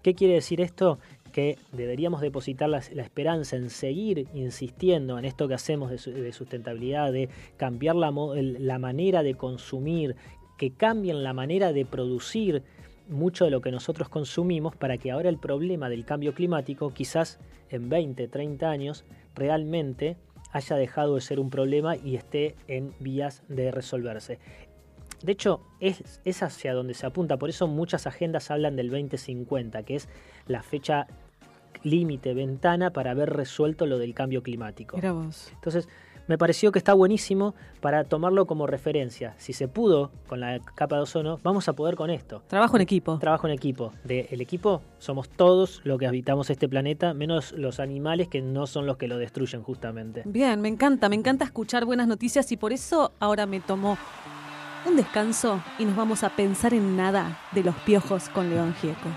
¿Qué 0.02 0.14
quiere 0.14 0.34
decir 0.34 0.60
esto? 0.60 0.98
Que 1.32 1.58
deberíamos 1.72 2.20
depositar 2.20 2.68
la, 2.68 2.78
esperanza 2.78 3.56
en 3.56 3.70
seguir 3.70 4.26
insistiendo 4.34 5.18
en 5.18 5.24
esto 5.24 5.46
que 5.46 5.54
hacemos 5.54 5.90
de, 5.90 5.98
su- 5.98 6.10
de 6.12 6.32
sustentabilidad, 6.32 7.12
de 7.12 7.28
cambiar 7.56 7.96
la 7.96 8.78
manera 8.78 9.22
de 9.22 9.34
consumir, 9.34 10.16
que 10.58 10.72
cambien 10.72 11.22
la 11.22 11.32
manera 11.32 11.72
de 11.72 11.84
producir 11.86 12.62
mucho 13.08 13.44
de 13.44 13.50
lo 13.50 13.60
que 13.60 13.70
nosotros 13.72 14.08
consumimos 14.08 14.76
para 14.76 14.96
que 14.98 15.10
ahora 15.10 15.28
el 15.28 15.38
problema 15.38 15.88
del 15.88 16.04
cambio 16.04 16.34
climático 16.34 16.92
quizás 16.92 17.38
en 17.70 17.88
20, 17.88 18.28
30 18.28 18.70
años 18.70 19.04
realmente 19.34 20.16
haya 20.52 20.76
dejado 20.76 21.14
de 21.14 21.20
ser 21.20 21.38
un 21.40 21.50
problema 21.50 21.96
y 21.96 22.16
esté 22.16 22.54
en 22.68 22.92
vías 23.00 23.42
de 23.48 23.70
resolverse. 23.70 24.38
De 25.22 25.32
hecho, 25.32 25.60
es, 25.80 26.20
es 26.24 26.42
hacia 26.42 26.74
donde 26.74 26.94
se 26.94 27.06
apunta, 27.06 27.36
por 27.36 27.50
eso 27.50 27.66
muchas 27.66 28.06
agendas 28.06 28.50
hablan 28.50 28.76
del 28.76 28.90
2050, 28.90 29.82
que 29.82 29.96
es 29.96 30.08
la 30.46 30.62
fecha 30.62 31.06
límite, 31.82 32.34
ventana 32.34 32.90
para 32.90 33.12
haber 33.12 33.30
resuelto 33.30 33.86
lo 33.86 33.98
del 33.98 34.14
cambio 34.14 34.42
climático. 34.42 34.96
Mira 34.96 35.12
vos. 35.12 35.50
Entonces, 35.54 35.88
me 36.30 36.38
pareció 36.38 36.70
que 36.70 36.78
está 36.78 36.94
buenísimo 36.94 37.56
para 37.80 38.04
tomarlo 38.04 38.46
como 38.46 38.68
referencia. 38.68 39.34
Si 39.38 39.52
se 39.52 39.66
pudo 39.66 40.12
con 40.28 40.38
la 40.38 40.60
capa 40.60 40.94
de 40.94 41.02
ozono, 41.02 41.40
vamos 41.42 41.68
a 41.68 41.72
poder 41.72 41.96
con 41.96 42.08
esto. 42.08 42.44
Trabajo 42.46 42.76
en 42.76 42.82
equipo. 42.82 43.18
Trabajo 43.18 43.48
en 43.48 43.52
equipo. 43.52 43.92
De 44.04 44.28
el 44.30 44.40
equipo 44.40 44.80
somos 44.98 45.28
todos 45.28 45.80
los 45.82 45.98
que 45.98 46.06
habitamos 46.06 46.48
este 46.48 46.68
planeta, 46.68 47.14
menos 47.14 47.50
los 47.52 47.80
animales 47.80 48.28
que 48.28 48.42
no 48.42 48.68
son 48.68 48.86
los 48.86 48.96
que 48.96 49.08
lo 49.08 49.18
destruyen 49.18 49.64
justamente. 49.64 50.22
Bien, 50.24 50.60
me 50.60 50.68
encanta, 50.68 51.08
me 51.08 51.16
encanta 51.16 51.44
escuchar 51.44 51.84
buenas 51.84 52.06
noticias 52.06 52.52
y 52.52 52.56
por 52.56 52.72
eso 52.72 53.12
ahora 53.18 53.46
me 53.46 53.58
tomo 53.58 53.98
un 54.86 54.96
descanso 54.96 55.62
y 55.78 55.84
nos 55.84 55.96
vamos 55.96 56.24
a 56.24 56.30
pensar 56.30 56.74
en 56.74 56.96
nada 56.96 57.38
de 57.52 57.62
los 57.62 57.74
piojos 57.76 58.28
con 58.28 58.50
León 58.50 58.74
Gieco. 58.80 59.08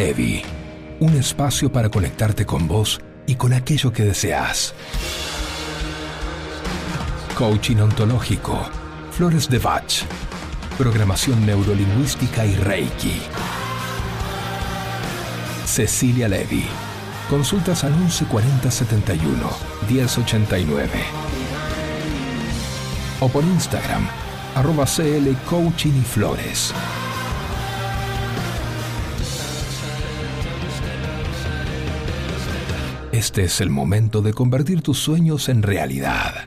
Levy, 0.00 0.40
un 1.00 1.14
espacio 1.14 1.70
para 1.70 1.90
conectarte 1.90 2.46
con 2.46 2.66
vos 2.66 3.02
y 3.26 3.34
con 3.34 3.52
aquello 3.52 3.92
que 3.92 4.02
deseas. 4.02 4.72
Coaching 7.36 7.76
ontológico, 7.76 8.58
Flores 9.10 9.50
de 9.50 9.58
Bach, 9.58 10.04
programación 10.78 11.44
neurolingüística 11.44 12.46
y 12.46 12.54
Reiki. 12.54 13.20
Cecilia 15.66 16.28
Levy. 16.28 16.64
Consultas 17.28 17.84
al 17.84 17.94
1140 17.94 18.70
71 18.70 19.50
1089. 19.86 20.90
O 23.20 23.28
por 23.28 23.44
Instagram, 23.44 24.08
arroba 24.54 24.86
CL 24.86 25.36
Coaching 25.44 26.00
y 26.00 26.04
Flores. 26.04 26.72
Este 33.20 33.44
es 33.44 33.60
el 33.60 33.68
momento 33.68 34.22
de 34.22 34.32
convertir 34.32 34.80
tus 34.80 34.98
sueños 34.98 35.50
en 35.50 35.62
realidad. 35.62 36.46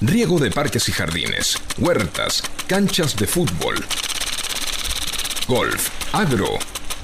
Riego 0.00 0.38
de 0.38 0.52
parques 0.52 0.88
y 0.88 0.92
jardines, 0.92 1.58
huertas, 1.76 2.44
canchas 2.68 3.16
de 3.16 3.26
fútbol, 3.26 3.84
golf, 5.48 5.90
agro, 6.14 6.50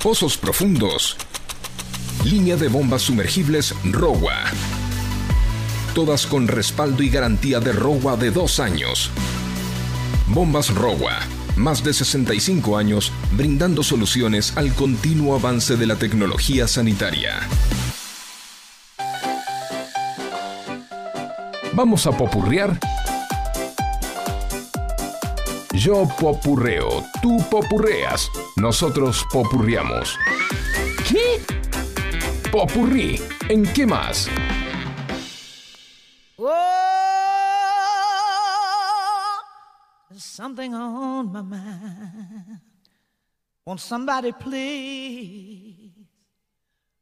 pozos 0.01 0.37
profundos, 0.37 1.17
línea 2.23 2.55
de 2.55 2.69
bombas 2.69 3.03
sumergibles 3.03 3.75
ROWA. 3.83 4.45
Todas 5.97 6.27
con 6.27 6.47
respaldo 6.47 7.03
y 7.03 7.09
garantía 7.09 7.59
de 7.59 7.73
ROWA 7.73 8.19
de 8.19 8.31
dos 8.31 8.61
años. 8.61 9.11
Bombas 10.27 10.75
ROWA. 10.75 11.21
Más 11.57 11.83
de 11.83 11.95
65 11.95 12.77
años 12.77 13.11
brindando 13.33 13.83
soluciones 13.83 14.55
al 14.59 14.75
continuo 14.75 15.35
avance 15.35 15.75
de 15.79 15.87
la 15.87 15.97
tecnología 15.97 16.69
sanitaria. 16.69 17.41
¿Vamos 21.73 22.07
a 22.07 22.13
popurrear? 22.13 22.79
Yo 25.73 26.07
popurreo, 26.21 27.07
tú 27.23 27.39
popurreas, 27.51 28.29
nosotros 28.57 29.25
popurreamos. 29.33 30.15
¿Qué? 31.09 31.41
Popurrí, 32.53 33.19
¿en 33.49 33.63
qué 33.73 33.87
más? 33.87 34.29
Something 40.37 40.75
on 40.75 41.33
my 41.33 41.41
mind. 41.41 42.61
Won't 43.65 43.81
somebody 43.81 44.33
please, 44.33 45.93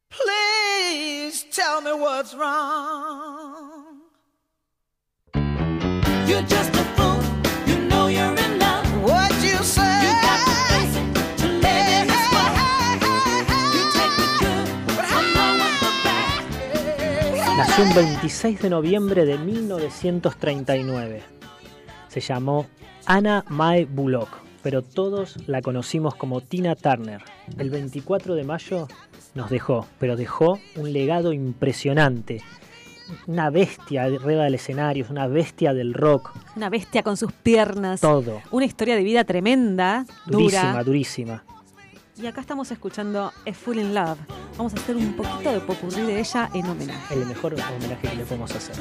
please 0.09 1.45
tell 1.51 1.81
me 1.81 1.93
what's 1.95 2.33
wrong? 2.35 4.03
You're 6.29 6.47
just 6.47 6.71
a 6.77 6.85
fool. 6.95 7.21
You 7.67 7.77
know 7.89 8.07
you're 8.07 8.37
in 8.37 8.59
love. 8.61 8.87
What 9.03 9.33
you 9.43 9.59
say? 9.77 9.83
You 10.05 10.13
got 10.23 10.39
to 10.47 10.55
face 10.71 10.97
it. 11.01 11.07
To 11.41 11.47
live 11.67 11.89
in 11.99 12.07
this 12.07 12.27
world. 12.35 13.03
You 13.75 13.83
take 13.99 14.15
the 14.23 14.29
good 14.43 14.69
along 15.19 15.57
with 15.59 15.77
the 15.83 15.93
bad. 16.07 17.57
Nació 17.59 17.83
un 17.83 17.91
26 17.95 18.63
de 18.63 18.71
noviembre 18.71 19.25
de 19.27 19.39
1939. 19.39 21.23
Se 22.09 22.21
llamó 22.21 22.67
Anna 23.07 23.45
Mae 23.49 23.85
Bullock, 23.85 24.29
pero 24.63 24.83
todos 24.83 25.37
la 25.47 25.61
conocimos 25.63 26.15
como 26.15 26.41
Tina 26.41 26.75
Turner. 26.75 27.23
El 27.59 27.71
24 27.71 28.35
de 28.35 28.45
mayo 28.45 28.89
nos 29.35 29.51
dejó, 29.51 29.87
pero 29.99 30.17
dejó 30.17 30.59
un 30.77 30.93
legado 30.93 31.33
impresionante. 31.33 32.43
Una 33.27 33.51
bestia 33.51 34.05
arriba 34.05 34.45
del 34.45 34.55
escenario, 34.55 35.05
una 35.11 35.27
bestia 35.27 35.75
del 35.75 35.93
rock, 35.93 36.31
Una 36.57 36.71
bestia 36.71 37.03
con 37.03 37.19
sus 37.19 37.33
piernas. 37.33 38.01
todo. 38.01 38.41
Una 38.51 38.65
historia 38.65 38.97
de 38.97 39.03
vida 39.03 39.25
tremenda, 39.25 40.07
Durísima, 40.25 40.71
dura. 40.71 40.85
durísima. 40.85 41.45
Y 42.17 42.27
acá 42.27 42.41
estamos 42.41 42.71
escuchando 42.71 43.25
A 43.47 43.53
Full 43.53 43.77
in 43.79 43.93
Love. 43.95 44.19
Vamos 44.57 44.73
a 44.73 44.77
hacer 44.77 44.97
un 44.97 45.15
poquito 45.15 45.53
de 45.53 45.61
popurrí 45.61 46.03
de 46.03 46.21
ella 46.21 46.49
en 46.55 46.65
homenaje. 46.67 47.15
El 47.15 47.27
mejor 47.27 47.55
homenaje 47.55 48.09
que 48.09 48.15
le 48.17 48.25
podemos 48.25 48.55
hacer. 48.55 48.77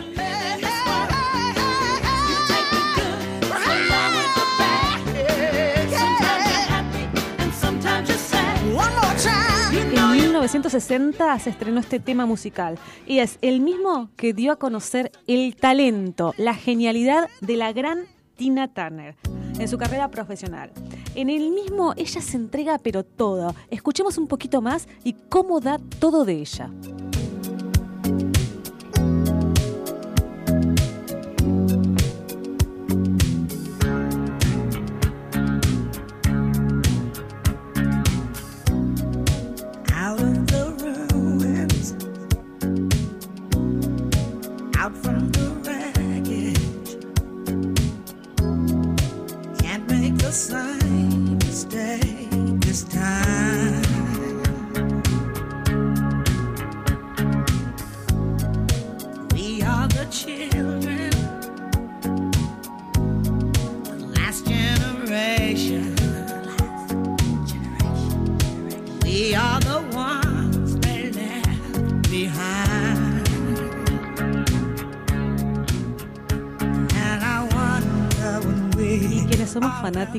1960 10.44 11.40
se 11.40 11.50
estrenó 11.52 11.80
este 11.80 12.02
tema 12.02 12.26
musical 12.26 12.78
y 13.08 13.20
es 13.20 13.40
el 13.42 13.62
mismo 13.62 14.10
que 14.18 14.34
dio 14.34 14.52
a 14.52 14.58
conocer 14.58 15.10
el 15.26 15.56
talento, 15.56 16.34
la 16.36 16.54
genialidad 16.54 17.30
de 17.40 17.56
la 17.56 17.72
gran 17.72 18.08
Tina 18.36 18.68
Turner 18.68 19.16
en 19.58 19.70
su 19.70 19.78
carrera 19.78 20.12
profesional. 20.12 20.74
En 21.16 21.30
el 21.30 21.50
mismo 21.52 21.94
ella 21.96 22.22
se 22.22 22.36
entrega 22.36 22.78
pero 22.78 23.06
todo. 23.06 23.56
Escuchemos 23.70 24.18
un 24.18 24.28
poquito 24.28 24.62
más 24.62 24.90
y 25.06 25.14
cómo 25.14 25.62
da 25.62 25.80
todo 26.00 26.26
de 26.26 26.34
ella. 26.34 26.70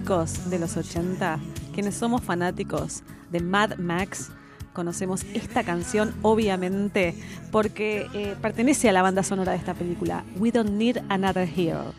De 0.05 0.59
los 0.59 0.77
80, 0.77 1.39
quienes 1.73 1.95
somos 1.95 2.23
fanáticos 2.23 3.03
de 3.31 3.41
Mad 3.41 3.79
Max, 3.79 4.31
conocemos 4.75 5.25
esta 5.33 5.65
canción 5.65 6.15
obviamente 6.21 7.15
porque 7.51 8.07
eh, 8.13 8.37
pertenece 8.43 8.91
a 8.91 8.93
la 8.93 9.01
banda 9.01 9.23
sonora 9.23 9.53
de 9.53 9.59
esta 9.59 9.73
película. 9.73 10.23
We 10.37 10.51
Don't 10.51 10.73
Need 10.73 10.99
Another 11.09 11.49
Hero. 11.49 11.95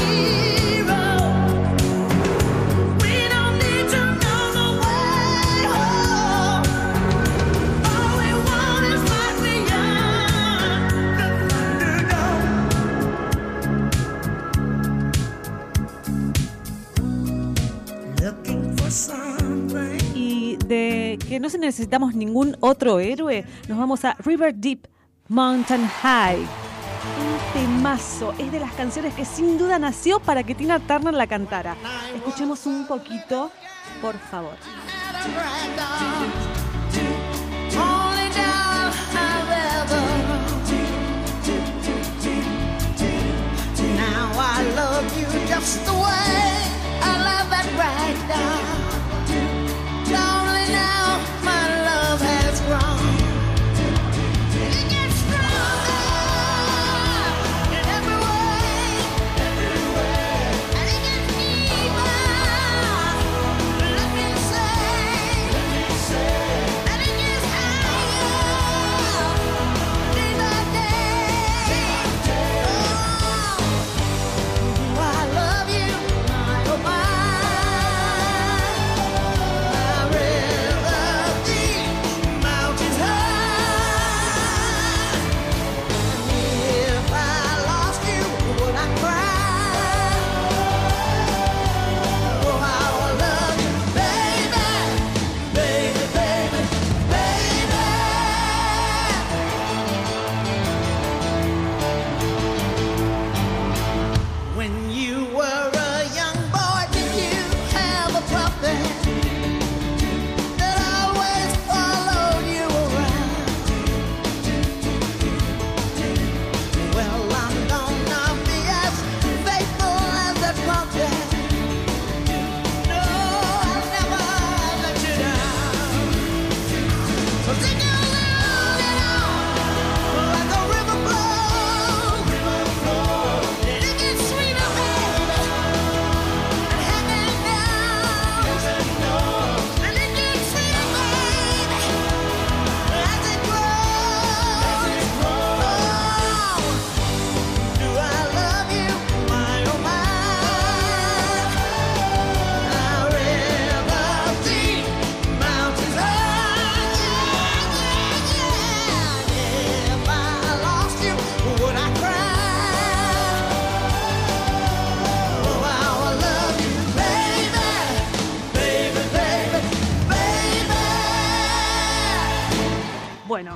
looking 0.00 0.79
necesitamos 21.70 22.16
ningún 22.16 22.56
otro 22.58 22.98
héroe, 22.98 23.44
nos 23.68 23.78
vamos 23.78 24.04
a 24.04 24.16
River 24.24 24.52
Deep 24.56 24.88
Mountain 25.28 25.86
High. 26.02 26.40
Un 26.40 27.52
temazo, 27.52 28.34
es 28.38 28.50
de 28.50 28.58
las 28.58 28.72
canciones 28.72 29.14
que 29.14 29.24
sin 29.24 29.56
duda 29.56 29.78
nació 29.78 30.18
para 30.18 30.42
que 30.42 30.56
Tina 30.56 30.80
Turner 30.80 31.14
la 31.14 31.28
cantara. 31.28 31.76
Escuchemos 32.12 32.66
un 32.66 32.88
poquito, 32.88 33.52
por 34.02 34.18
favor. 34.18 34.56
Down. 35.76 36.50
Now 43.96 44.32
I 44.36 44.62
love 44.76 45.06
you 45.18 45.26
just 45.46 45.84
the 45.84 45.92
way 45.92 46.32
I 47.02 47.12
love 47.28 47.48
that 47.50 47.66
right 47.78 48.28
now. 48.28 48.69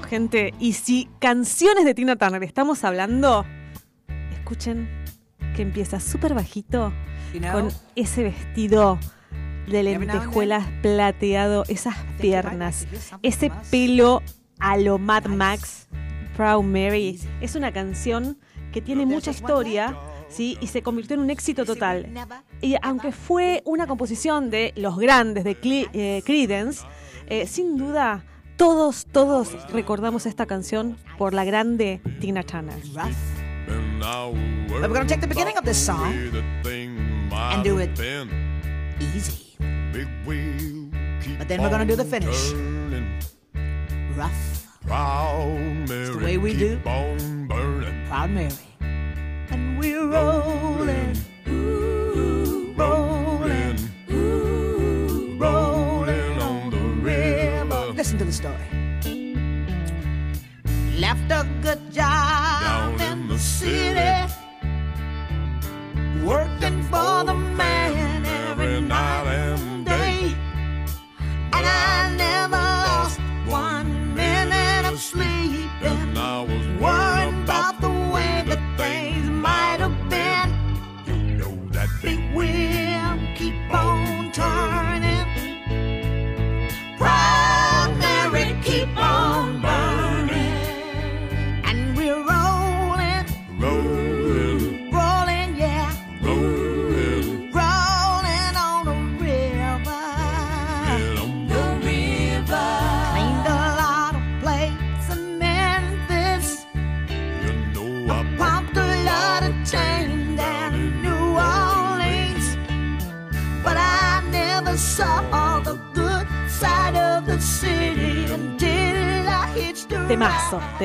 Gente. 0.08 0.54
Y 0.58 0.72
si 0.74 1.08
canciones 1.18 1.84
de 1.84 1.94
Tina 1.94 2.16
Turner 2.16 2.42
estamos 2.42 2.84
hablando, 2.84 3.44
escuchen 4.32 4.88
que 5.56 5.62
empieza 5.62 6.00
súper 6.00 6.34
bajito 6.34 6.92
You 7.32 7.40
know, 7.40 7.52
con 7.52 7.68
ese 7.96 8.22
vestido 8.24 8.98
de 9.68 9.82
lentejuelas 9.82 10.66
plateado, 10.82 11.64
esas 11.68 11.96
piernas, 12.20 12.86
ese 13.22 13.50
pelo 13.70 14.22
a 14.58 14.76
lo 14.76 14.98
Mad 14.98 15.26
Max, 15.26 15.88
Proud 16.36 16.64
Mary. 16.64 17.18
Es 17.40 17.54
una 17.54 17.72
canción 17.72 18.38
que 18.72 18.80
tiene 18.82 19.06
mucha 19.06 19.30
historia. 19.30 19.96
¿sí? 20.28 20.58
y 20.60 20.66
se 20.66 20.82
convirtió 20.82 21.14
en 21.14 21.20
un 21.20 21.30
éxito 21.30 21.64
total. 21.64 22.08
Y 22.60 22.74
aunque 22.82 23.12
fue 23.12 23.62
una 23.64 23.86
composición 23.86 24.50
de 24.50 24.72
los 24.74 24.98
grandes 24.98 25.44
de 25.44 25.56
Cle- 25.60 25.88
eh, 25.92 26.22
Creedence, 26.26 26.82
eh, 27.28 27.46
sin 27.46 27.76
duda 27.76 28.24
todos, 28.56 29.06
todos 29.06 29.48
recordamos 29.72 30.26
esta 30.26 30.46
canción 30.46 30.96
por 31.18 31.34
la 31.34 31.44
grande 31.44 32.00
Tina 32.20 32.42
Turner. 32.42 32.76
But 34.00 34.82
we're 34.82 34.88
gonna 34.88 35.06
take 35.06 35.20
the 35.20 35.26
beginning 35.26 35.56
of 35.56 35.64
this 35.64 35.78
song 35.78 36.12
and 36.64 37.64
do 37.64 37.78
it 37.78 37.90
easy. 39.00 39.56
But 41.38 41.48
then 41.48 41.62
we're 41.62 41.70
gonna 41.70 41.86
do 41.86 41.96
the 41.96 42.04
finish. 42.04 42.52
Rough. 44.16 44.30
Proud 44.86 45.88
It's 45.88 46.10
the 46.10 46.22
way 46.22 46.36
we 46.36 46.54
do. 46.54 46.78
Proud 48.08 48.30
Mary. 48.30 48.52
And 49.50 49.78
we're 49.78 50.06
rolling. 50.06 51.23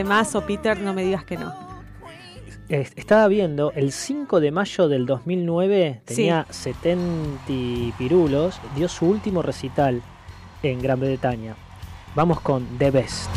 Temazo, 0.03 0.45
Peter, 0.45 0.80
no 0.80 0.93
me 0.93 1.03
digas 1.03 1.26
que 1.26 1.35
no. 1.35 1.53
Estaba 2.69 3.27
viendo, 3.27 3.73
el 3.73 3.91
5 3.91 4.39
de 4.39 4.49
mayo 4.49 4.88
del 4.88 5.05
2009 5.05 6.03
Sí. 6.07 6.15
tenía 6.15 6.45
70 6.49 7.97
pirulos, 7.97 8.61
dio 8.77 8.88
su 8.88 9.07
último 9.07 9.41
recital 9.41 10.01
en 10.63 10.81
Gran 10.81 11.01
Bretaña. 11.01 11.55
Vamos 12.15 12.39
con 12.39 12.65
The 12.77 12.91
Best. 12.91 13.30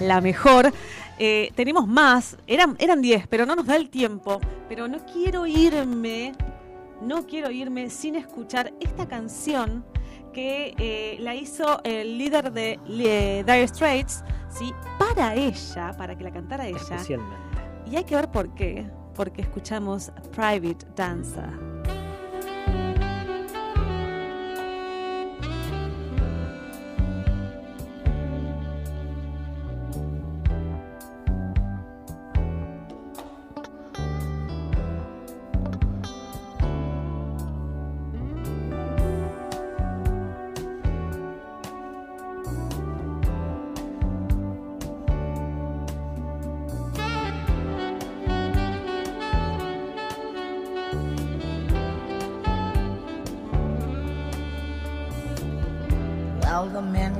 La 0.00 0.20
mejor. 0.20 0.72
Eh, 1.18 1.50
tenemos 1.56 1.88
más, 1.88 2.36
eran, 2.46 2.76
eran 2.78 3.02
10, 3.02 3.26
pero 3.26 3.44
no 3.44 3.56
nos 3.56 3.66
da 3.66 3.74
el 3.74 3.90
tiempo. 3.90 4.40
Pero 4.68 4.86
no 4.86 4.98
quiero 5.12 5.46
irme, 5.46 6.32
no 7.02 7.26
quiero 7.26 7.50
irme 7.50 7.90
sin 7.90 8.14
escuchar 8.14 8.72
esta 8.80 9.08
canción 9.08 9.84
que 10.32 10.74
eh, 10.78 11.16
la 11.20 11.34
hizo 11.34 11.80
el 11.82 12.16
líder 12.16 12.52
de 12.52 12.78
eh, 12.88 13.42
Dire 13.44 13.66
Straits, 13.66 14.22
¿sí? 14.48 14.72
para 14.98 15.34
ella, 15.34 15.92
para 15.98 16.16
que 16.16 16.22
la 16.22 16.30
cantara 16.30 16.68
ella. 16.68 16.98
Y 17.90 17.96
hay 17.96 18.04
que 18.04 18.14
ver 18.14 18.30
por 18.30 18.54
qué, 18.54 18.88
porque 19.16 19.42
escuchamos 19.42 20.12
Private 20.36 20.86
Dancer. 20.94 21.67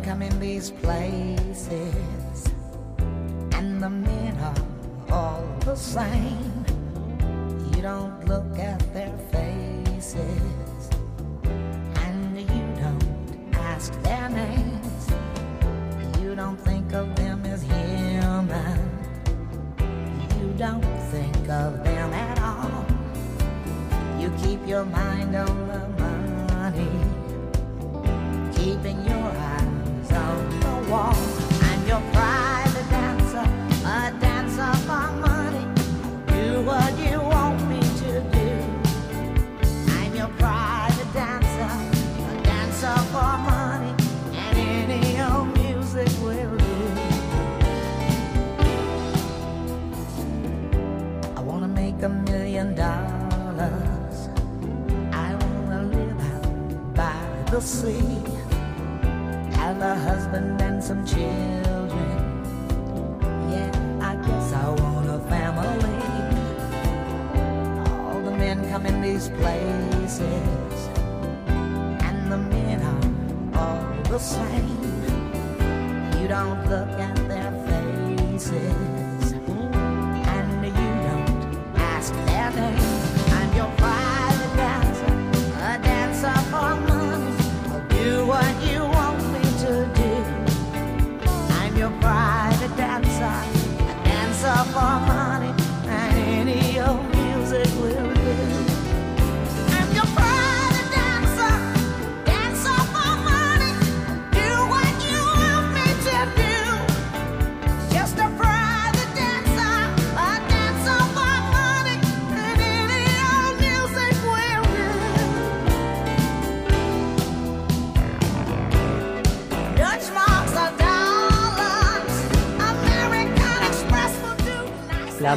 Come 0.08 0.22
in 0.22 0.40
these 0.40 0.70
places, 0.70 2.46
and 3.52 3.78
the 3.78 3.90
men 3.90 4.34
are 4.38 4.54
all 5.12 5.44
the 5.66 5.76
same. 5.76 6.47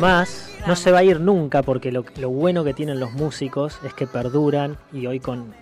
Do. 0.02 0.08
La 0.08 0.14
más 0.18 0.50
no 0.68 0.76
se 0.76 0.92
va 0.92 1.00
a 1.00 1.04
ir 1.04 1.20
nunca 1.22 1.62
porque 1.64 1.92
lo, 1.92 2.04
lo 2.20 2.30
bueno 2.30 2.64
que 2.64 2.74
tienen 2.74 3.00
los 3.00 3.14
músicos 3.14 3.80
es 3.84 3.94
que 3.94 4.08
perduran 4.08 4.78
y 4.92 5.06
hoy 5.08 5.20
con 5.20 5.54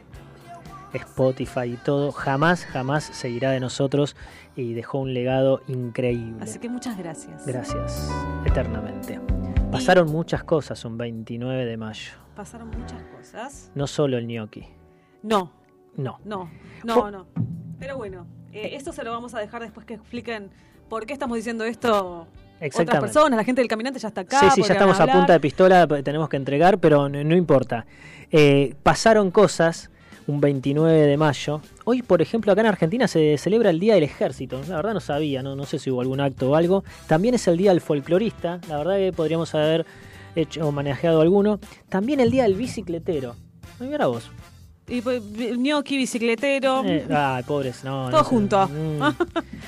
Spotify 0.94 1.74
y 1.74 1.76
todo, 1.78 2.12
jamás, 2.12 2.66
jamás 2.66 3.04
se 3.04 3.30
irá 3.30 3.52
de 3.52 3.60
nosotros 3.60 4.16
y 4.56 4.74
dejó 4.74 5.00
un 5.00 5.14
legado 5.14 5.62
increíble. 5.68 6.42
Así 6.42 6.60
que 6.60 6.68
muchas 6.70 6.98
gracias. 6.98 7.46
Gracias, 7.46 8.10
eternamente. 8.46 9.20
Pasaron 9.72 10.12
muchas 10.12 10.44
cosas 10.44 10.84
un 10.86 10.98
29 10.98 11.66
de 11.66 11.78
mayo. 11.78 12.12
Pasaron 12.36 12.70
muchas 12.70 13.04
cosas. 13.16 13.72
No 13.76 13.86
solo 13.86 14.18
el 14.18 14.26
gnocchi. 14.26 14.66
No, 15.22 15.52
No. 15.96 16.20
no, 16.26 16.50
no, 16.84 17.12
no. 17.12 17.28
Pero 17.78 17.98
bueno, 17.98 18.26
eh, 18.52 18.72
esto 18.74 18.92
se 18.92 19.04
lo 19.04 19.12
vamos 19.12 19.36
a 19.36 19.40
dejar 19.40 19.62
después 19.62 19.86
que 19.86 19.94
expliquen 19.94 20.50
por 20.90 21.06
qué 21.06 21.14
estamos 21.14 21.38
diciendo 21.38 21.66
esto. 21.66 22.28
Otras 22.62 23.00
personas, 23.00 23.38
la 23.38 23.44
gente 23.44 23.62
del 23.62 23.68
caminante 23.68 24.00
ya 24.00 24.10
está 24.10 24.22
acá. 24.22 24.40
sí, 24.40 24.48
sí, 24.56 24.68
ya 24.68 24.74
estamos 24.74 25.00
a 25.00 25.08
punta 25.08 25.34
de 25.34 25.40
pistola, 25.40 25.88
tenemos 26.04 26.30
que 26.30 26.38
entregar, 26.38 26.78
pero 26.80 27.10
no, 27.10 27.24
no 27.24 27.36
importa. 27.36 27.86
Eh, 28.32 28.76
pasaron 28.84 29.32
cosas 29.32 29.90
un 30.30 30.40
29 30.40 31.08
de 31.08 31.18
mayo. 31.18 31.62
Hoy, 31.86 32.02
por 32.02 32.22
ejemplo, 32.22 32.52
acá 32.52 32.62
en 32.62 32.68
Argentina 32.68 33.08
se 33.08 33.38
celebra 33.38 33.72
el 33.72 33.80
Día 33.80 33.96
del 33.96 34.04
Ejército. 34.04 34.62
La 34.68 34.76
verdad 34.76 34.94
no 34.94 35.00
sabía, 35.00 35.42
no, 35.42 35.56
no 35.56 35.66
sé 35.66 35.80
si 35.80 35.90
hubo 35.90 36.02
algún 36.02 36.22
acto 36.22 36.52
o 36.52 36.56
algo. 36.56 36.84
También 37.08 37.34
es 37.34 37.48
el 37.48 37.58
Día 37.58 37.72
del 37.72 37.82
Folclorista. 37.82 38.60
La 38.70 38.78
verdad 38.78 38.98
que 38.98 39.12
podríamos 39.12 39.56
haber 39.56 39.86
hecho 40.36 40.68
o 40.68 40.72
manejado 40.72 41.22
alguno. 41.22 41.60
También 41.90 42.20
el 42.20 42.30
Día 42.30 42.44
del 42.44 42.56
Bicicletero. 42.56 43.36
Mira 43.80 44.08
vos. 44.08 44.30
Y 44.90 45.02
pues, 45.02 45.22
gnocchi, 45.32 45.98
bicicletero. 45.98 46.84
Eh, 46.86 47.08
ay, 47.10 47.44
pobres, 47.44 47.84
no. 47.84 48.10
todo 48.10 48.20
no 48.20 48.24
junto. 48.24 48.68
Mm. 48.68 48.98
no, 49.00 49.16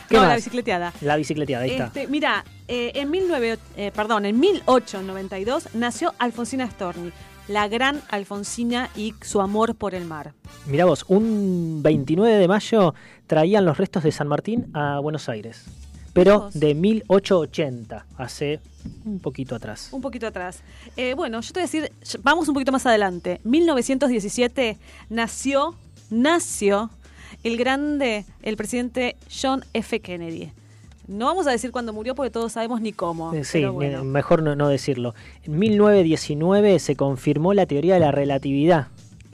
¿Qué 0.09 0.15
la 0.15 0.21
más? 0.21 0.35
bicicleteada. 0.37 0.93
La 1.01 1.15
bicicleteada, 1.15 1.63
ahí 1.63 1.71
está. 1.71 1.85
Este, 1.85 2.07
mira, 2.07 2.43
eh, 2.67 2.91
en 2.95 3.11
19, 3.11 3.59
eh, 3.77 3.91
perdón, 3.95 4.25
en 4.25 4.39
1892 4.39 5.69
nació 5.75 6.13
Alfonsina 6.17 6.69
Storni, 6.69 7.11
la 7.47 7.67
gran 7.67 8.01
Alfonsina 8.09 8.89
y 8.95 9.13
su 9.21 9.41
amor 9.41 9.75
por 9.75 9.93
el 9.95 10.05
mar. 10.05 10.33
Mirá 10.65 10.85
vos, 10.85 11.05
un 11.07 11.81
29 11.83 12.35
de 12.37 12.47
mayo 12.47 12.93
traían 13.27 13.65
los 13.65 13.77
restos 13.77 14.03
de 14.03 14.11
San 14.11 14.27
Martín 14.27 14.71
a 14.73 14.99
Buenos 14.99 15.29
Aires. 15.29 15.65
Pero 16.13 16.49
de 16.53 16.73
1880, 16.73 18.05
hace 18.17 18.59
un 19.05 19.19
poquito 19.19 19.55
atrás. 19.55 19.89
Un 19.91 20.01
poquito 20.01 20.27
atrás. 20.27 20.61
Eh, 20.97 21.13
bueno, 21.13 21.39
yo 21.41 21.53
te 21.53 21.59
voy 21.59 21.63
a 21.63 21.65
decir, 21.71 21.91
vamos 22.23 22.47
un 22.47 22.53
poquito 22.53 22.71
más 22.71 22.85
adelante. 22.85 23.39
1917 23.43 24.77
nació, 25.09 25.75
nació 26.09 26.89
el 27.43 27.57
grande, 27.57 28.25
el 28.41 28.57
presidente 28.57 29.15
John 29.41 29.63
F. 29.73 29.99
Kennedy. 30.01 30.51
No 31.07 31.25
vamos 31.25 31.47
a 31.47 31.51
decir 31.51 31.71
cuándo 31.71 31.91
murió 31.93 32.15
porque 32.15 32.29
todos 32.29 32.53
sabemos 32.53 32.79
ni 32.81 32.93
cómo. 32.93 33.33
Eh, 33.33 33.43
Sí, 33.43 33.59
pero 33.59 33.73
bueno. 33.73 33.99
eh, 33.99 34.03
mejor 34.03 34.43
no, 34.43 34.55
no 34.55 34.67
decirlo. 34.69 35.13
En 35.43 35.59
1919 35.59 36.79
se 36.79 36.95
confirmó 36.95 37.53
la 37.53 37.65
teoría 37.65 37.95
de 37.95 37.99
la 37.99 38.11
relatividad. 38.11 38.87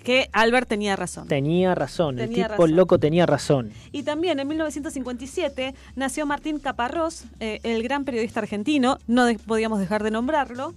Que 0.08 0.30
Albert 0.32 0.70
tenía 0.70 0.96
razón. 0.96 1.28
Tenía 1.28 1.76
razón, 1.76 2.18
el 2.18 2.30
tipo 2.30 2.48
razón. 2.48 2.76
loco 2.78 2.98
tenía 2.98 3.26
razón. 3.26 3.72
Y 3.92 4.04
también 4.04 4.40
en 4.40 4.48
1957 4.48 5.76
nació 5.98 6.26
Martín 6.26 6.60
Caparrós, 6.60 7.26
eh, 7.42 7.60
el 7.64 7.84
gran 7.84 8.06
periodista 8.06 8.40
argentino. 8.40 9.00
No 9.08 9.26
de- 9.26 9.38
podíamos 9.38 9.80
dejar 9.82 10.04
de 10.04 10.12
nombrarlo. 10.12 10.74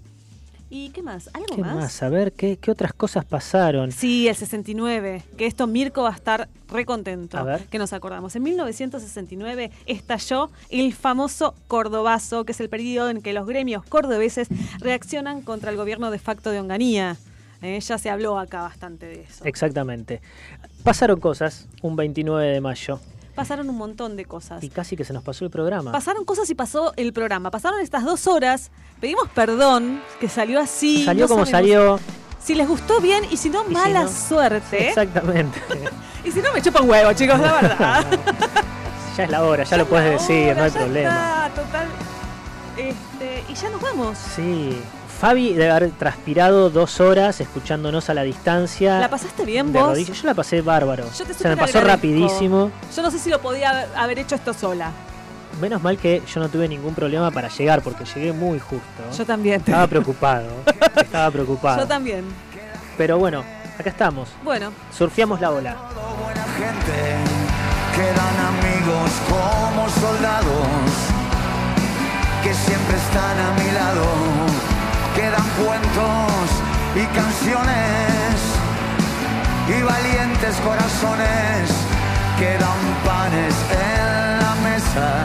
¿Y 0.68 0.88
qué 0.90 1.02
más? 1.04 1.30
¿Algo 1.32 1.54
¿Qué 1.54 1.60
más? 1.62 1.74
más? 1.76 2.02
A 2.02 2.08
ver, 2.08 2.32
¿qué, 2.32 2.56
qué 2.56 2.72
otras 2.72 2.92
cosas 2.92 3.24
pasaron? 3.24 3.92
Sí, 3.92 4.26
el 4.26 4.34
69, 4.34 5.22
que 5.36 5.46
esto 5.46 5.68
Mirko 5.68 6.02
va 6.02 6.10
a 6.10 6.14
estar 6.14 6.48
re 6.68 6.84
contento, 6.84 7.38
A 7.38 7.44
ver. 7.44 7.66
que 7.66 7.78
nos 7.78 7.92
acordamos. 7.92 8.34
En 8.34 8.42
1969 8.42 9.70
estalló 9.86 10.50
el 10.70 10.92
famoso 10.92 11.54
Cordobazo, 11.68 12.44
que 12.44 12.50
es 12.50 12.58
el 12.60 12.68
periodo 12.68 13.10
en 13.10 13.22
que 13.22 13.32
los 13.32 13.46
gremios 13.46 13.84
cordobeses 13.84 14.48
reaccionan 14.80 15.42
contra 15.42 15.70
el 15.70 15.76
gobierno 15.76 16.10
de 16.10 16.18
facto 16.18 16.50
de 16.50 16.58
Onganía. 16.58 17.16
Eh, 17.62 17.78
ya 17.80 17.98
se 17.98 18.10
habló 18.10 18.38
acá 18.38 18.62
bastante 18.62 19.06
de 19.06 19.22
eso. 19.22 19.44
Exactamente. 19.44 20.22
Pasaron 20.82 21.20
cosas 21.20 21.68
un 21.82 21.96
29 21.96 22.46
de 22.48 22.60
mayo 22.60 23.00
Pasaron 23.34 23.70
un 23.70 23.76
montón 23.76 24.16
de 24.16 24.24
cosas. 24.24 24.62
y 24.62 24.68
casi 24.68 24.96
que 24.96 25.04
se 25.04 25.12
nos 25.12 25.22
pasó 25.22 25.44
el 25.44 25.50
programa. 25.50 25.92
Pasaron 25.92 26.24
cosas 26.24 26.50
y 26.50 26.54
pasó 26.54 26.92
el 26.96 27.12
programa. 27.12 27.50
Pasaron 27.50 27.80
estas 27.80 28.04
dos 28.04 28.26
horas. 28.26 28.70
Pedimos 29.00 29.28
perdón, 29.34 30.02
que 30.20 30.28
salió 30.28 30.60
así. 30.60 31.04
Salió 31.04 31.24
no 31.24 31.28
como 31.28 31.46
salió. 31.46 31.98
Si 32.38 32.54
les 32.54 32.68
gustó 32.68 33.00
bien 33.00 33.24
y 33.30 33.36
si 33.36 33.48
no, 33.50 33.64
mala 33.64 34.02
no, 34.04 34.08
suerte. 34.08 34.88
Exactamente. 34.88 35.60
Y 36.22 36.30
si 36.30 36.42
no, 36.42 36.52
me 36.52 36.60
chupan 36.60 36.86
huevo, 36.86 37.14
chicos, 37.14 37.40
la 37.40 37.52
verdad. 37.54 38.06
ya 39.16 39.24
es 39.24 39.30
la 39.30 39.42
hora, 39.42 39.64
ya 39.64 39.78
lo 39.78 39.86
puedes 39.86 40.20
decir, 40.20 40.54
no 40.54 40.64
hay 40.64 40.70
problema. 40.70 41.46
está, 41.46 41.62
total. 41.62 41.88
Este, 42.76 43.44
y 43.50 43.54
ya 43.54 43.70
nos 43.70 43.80
vamos. 43.80 44.18
Sí. 44.18 44.82
Fabi 45.20 45.52
debe 45.52 45.70
haber 45.70 45.90
transpirado 45.90 46.70
dos 46.70 46.98
horas 47.00 47.40
escuchándonos 47.42 48.08
a 48.08 48.14
la 48.14 48.22
distancia. 48.22 48.98
¿La 48.98 49.10
pasaste 49.10 49.44
bien 49.44 49.70
de 49.70 49.78
vos? 49.78 49.90
rodillas. 49.90 50.22
Yo 50.22 50.26
la 50.26 50.34
pasé 50.34 50.62
bárbaro. 50.62 51.04
Yo 51.18 51.24
te 51.26 51.34
Se 51.34 51.46
me 51.46 51.56
pasó 51.58 51.78
agradezco. 51.78 52.08
rapidísimo. 52.08 52.70
Yo 52.96 53.02
no 53.02 53.10
sé 53.10 53.18
si 53.18 53.28
lo 53.28 53.38
podía 53.40 53.86
haber- 53.96 54.18
hecho 54.18 54.34
esto 54.34 54.54
sola. 54.54 54.90
Menos 55.60 55.82
mal 55.82 55.98
que 55.98 56.22
yo 56.32 56.40
no 56.40 56.48
tuve 56.48 56.68
ningún 56.68 56.94
problema 56.94 57.30
para 57.30 57.48
llegar 57.48 57.82
porque 57.82 58.04
llegué 58.06 58.32
muy 58.32 58.58
justo. 58.60 58.84
Yo 59.16 59.26
también. 59.26 59.56
Estaba 59.60 59.86
preocupado. 59.86 60.46
Estaba 60.96 61.30
preocupado. 61.30 61.80
Yo 61.82 61.86
también. 61.86 62.24
Pero 62.96 63.18
bueno, 63.18 63.44
acá 63.78 63.90
estamos. 63.90 64.30
Bueno, 64.42 64.72
Surfiamos 64.96 65.38
la 65.40 65.50
ola. 65.50 65.76
gente 66.56 67.16
quedan 67.94 68.36
amigos 68.46 69.10
como 69.28 69.86
soldados 69.90 70.66
que 72.42 72.54
siempre 72.54 72.96
están 72.96 73.38
a 73.38 73.52
mi 73.62 73.70
lado. 73.72 74.69
Quedan 75.20 75.48
cuentos 75.62 76.48
y 76.96 77.04
canciones 77.14 78.36
y 79.68 79.82
valientes 79.82 80.56
corazones. 80.64 81.70
Quedan 82.38 82.80
panes 83.04 83.54
en 83.70 84.38
la 84.40 84.54
mesa 84.64 85.19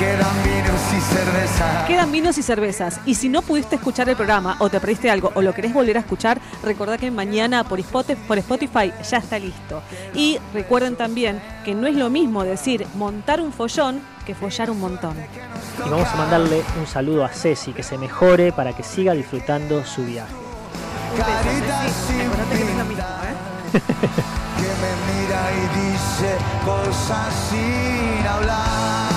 quedan 0.00 0.42
vinos 0.42 0.80
y 0.96 1.00
cerveza. 1.14 1.84
Quedan 1.86 2.12
vinos 2.12 2.38
y 2.38 2.42
cervezas. 2.42 3.00
Y 3.04 3.14
si 3.14 3.28
no 3.28 3.42
pudiste 3.42 3.76
escuchar 3.76 4.08
el 4.08 4.16
programa 4.16 4.56
o 4.58 4.70
te 4.70 4.80
perdiste 4.80 5.10
algo 5.10 5.30
o 5.34 5.42
lo 5.42 5.52
querés 5.52 5.74
volver 5.74 5.98
a 5.98 6.00
escuchar, 6.00 6.40
recordá 6.62 6.96
que 6.96 7.10
mañana 7.10 7.64
por 7.64 7.78
Spotify, 7.80 8.18
por 8.26 8.38
Spotify 8.38 8.92
ya 9.08 9.18
está 9.18 9.38
listo. 9.38 9.82
Y 10.14 10.38
recuerden 10.54 10.96
también 10.96 11.42
que 11.66 11.74
no 11.74 11.86
es 11.86 11.96
lo 11.96 12.08
mismo 12.08 12.44
decir 12.44 12.86
montar 12.94 13.42
un 13.42 13.52
follón 13.52 14.00
que 14.24 14.34
follar 14.34 14.70
un 14.70 14.80
montón. 14.80 15.16
Y 15.84 15.90
vamos 15.90 16.08
a 16.08 16.16
mandarle 16.16 16.62
un 16.78 16.86
saludo 16.86 17.24
a 17.24 17.28
Ceci, 17.28 17.74
que 17.74 17.82
se 17.82 17.98
mejore 17.98 18.52
para 18.52 18.72
que 18.72 18.82
siga 18.82 19.12
disfrutando 19.12 19.84
su 19.84 20.06
viaje. 20.06 20.32
¿eh? 23.28 23.80
que 24.56 24.70
me 24.80 24.92
mira 25.12 25.42
y 25.52 25.64
dice 25.78 26.36
cosas 26.64 27.34
sin 27.50 28.26
hablar. 28.26 29.09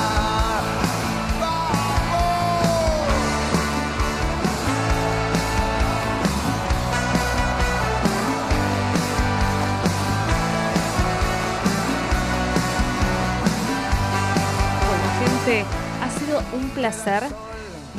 Ha 15.46 16.20
sido 16.20 16.42
un 16.54 16.70
placer. 16.70 17.22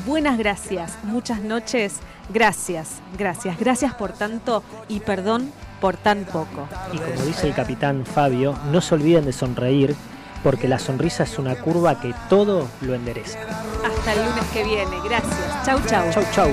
Buenas 0.06 0.38
gracias, 0.38 0.96
muchas 1.02 1.40
noches. 1.40 1.96
Gracias, 2.30 3.02
gracias, 3.18 3.58
gracias 3.58 3.92
por 3.92 4.12
tanto 4.12 4.62
y 4.88 5.00
perdón 5.00 5.52
por 5.78 5.98
tan 5.98 6.24
poco. 6.24 6.66
Y 6.90 6.96
como 6.96 7.22
dice 7.26 7.46
el 7.46 7.54
capitán 7.54 8.06
Fabio, 8.06 8.54
no 8.72 8.80
se 8.80 8.94
olviden 8.94 9.26
de 9.26 9.34
sonreír, 9.34 9.94
porque 10.42 10.68
la 10.68 10.78
sonrisa 10.78 11.24
es 11.24 11.38
una 11.38 11.54
curva 11.56 12.00
que 12.00 12.14
todo 12.30 12.66
lo 12.80 12.94
endereza. 12.94 13.38
Hasta 13.84 14.14
el 14.14 14.24
lunes 14.24 14.44
que 14.50 14.64
viene. 14.64 14.96
Gracias. 15.04 15.66
Chau, 15.66 15.78
chau. 15.86 16.10
Chau, 16.12 16.24
chau. 16.32 16.48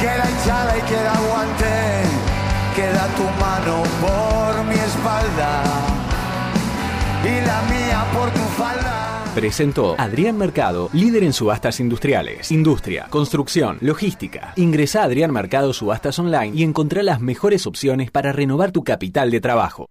Queda 0.00 0.30
hinchada 0.30 0.78
y 0.78 0.80
queda 0.82 1.12
guante, 1.28 2.02
queda 2.76 3.08
tu 3.16 3.24
mano 3.40 3.82
por 4.00 4.64
mi 4.64 4.76
espalda 4.76 5.64
y 7.24 7.44
la 7.44 7.62
mía 7.62 8.04
por 8.14 8.30
tu 8.30 8.42
falda. 8.56 9.15
Presentó 9.36 9.96
Adrián 9.98 10.38
Mercado, 10.38 10.88
líder 10.94 11.22
en 11.22 11.34
subastas 11.34 11.78
industriales, 11.78 12.50
industria, 12.50 13.06
construcción, 13.10 13.76
logística. 13.82 14.54
Ingresa 14.56 15.02
a 15.02 15.04
Adrián 15.04 15.30
Mercado 15.30 15.74
Subastas 15.74 16.18
Online 16.18 16.56
y 16.56 16.62
encontrá 16.62 17.02
las 17.02 17.20
mejores 17.20 17.66
opciones 17.66 18.10
para 18.10 18.32
renovar 18.32 18.72
tu 18.72 18.82
capital 18.82 19.30
de 19.30 19.42
trabajo. 19.42 19.90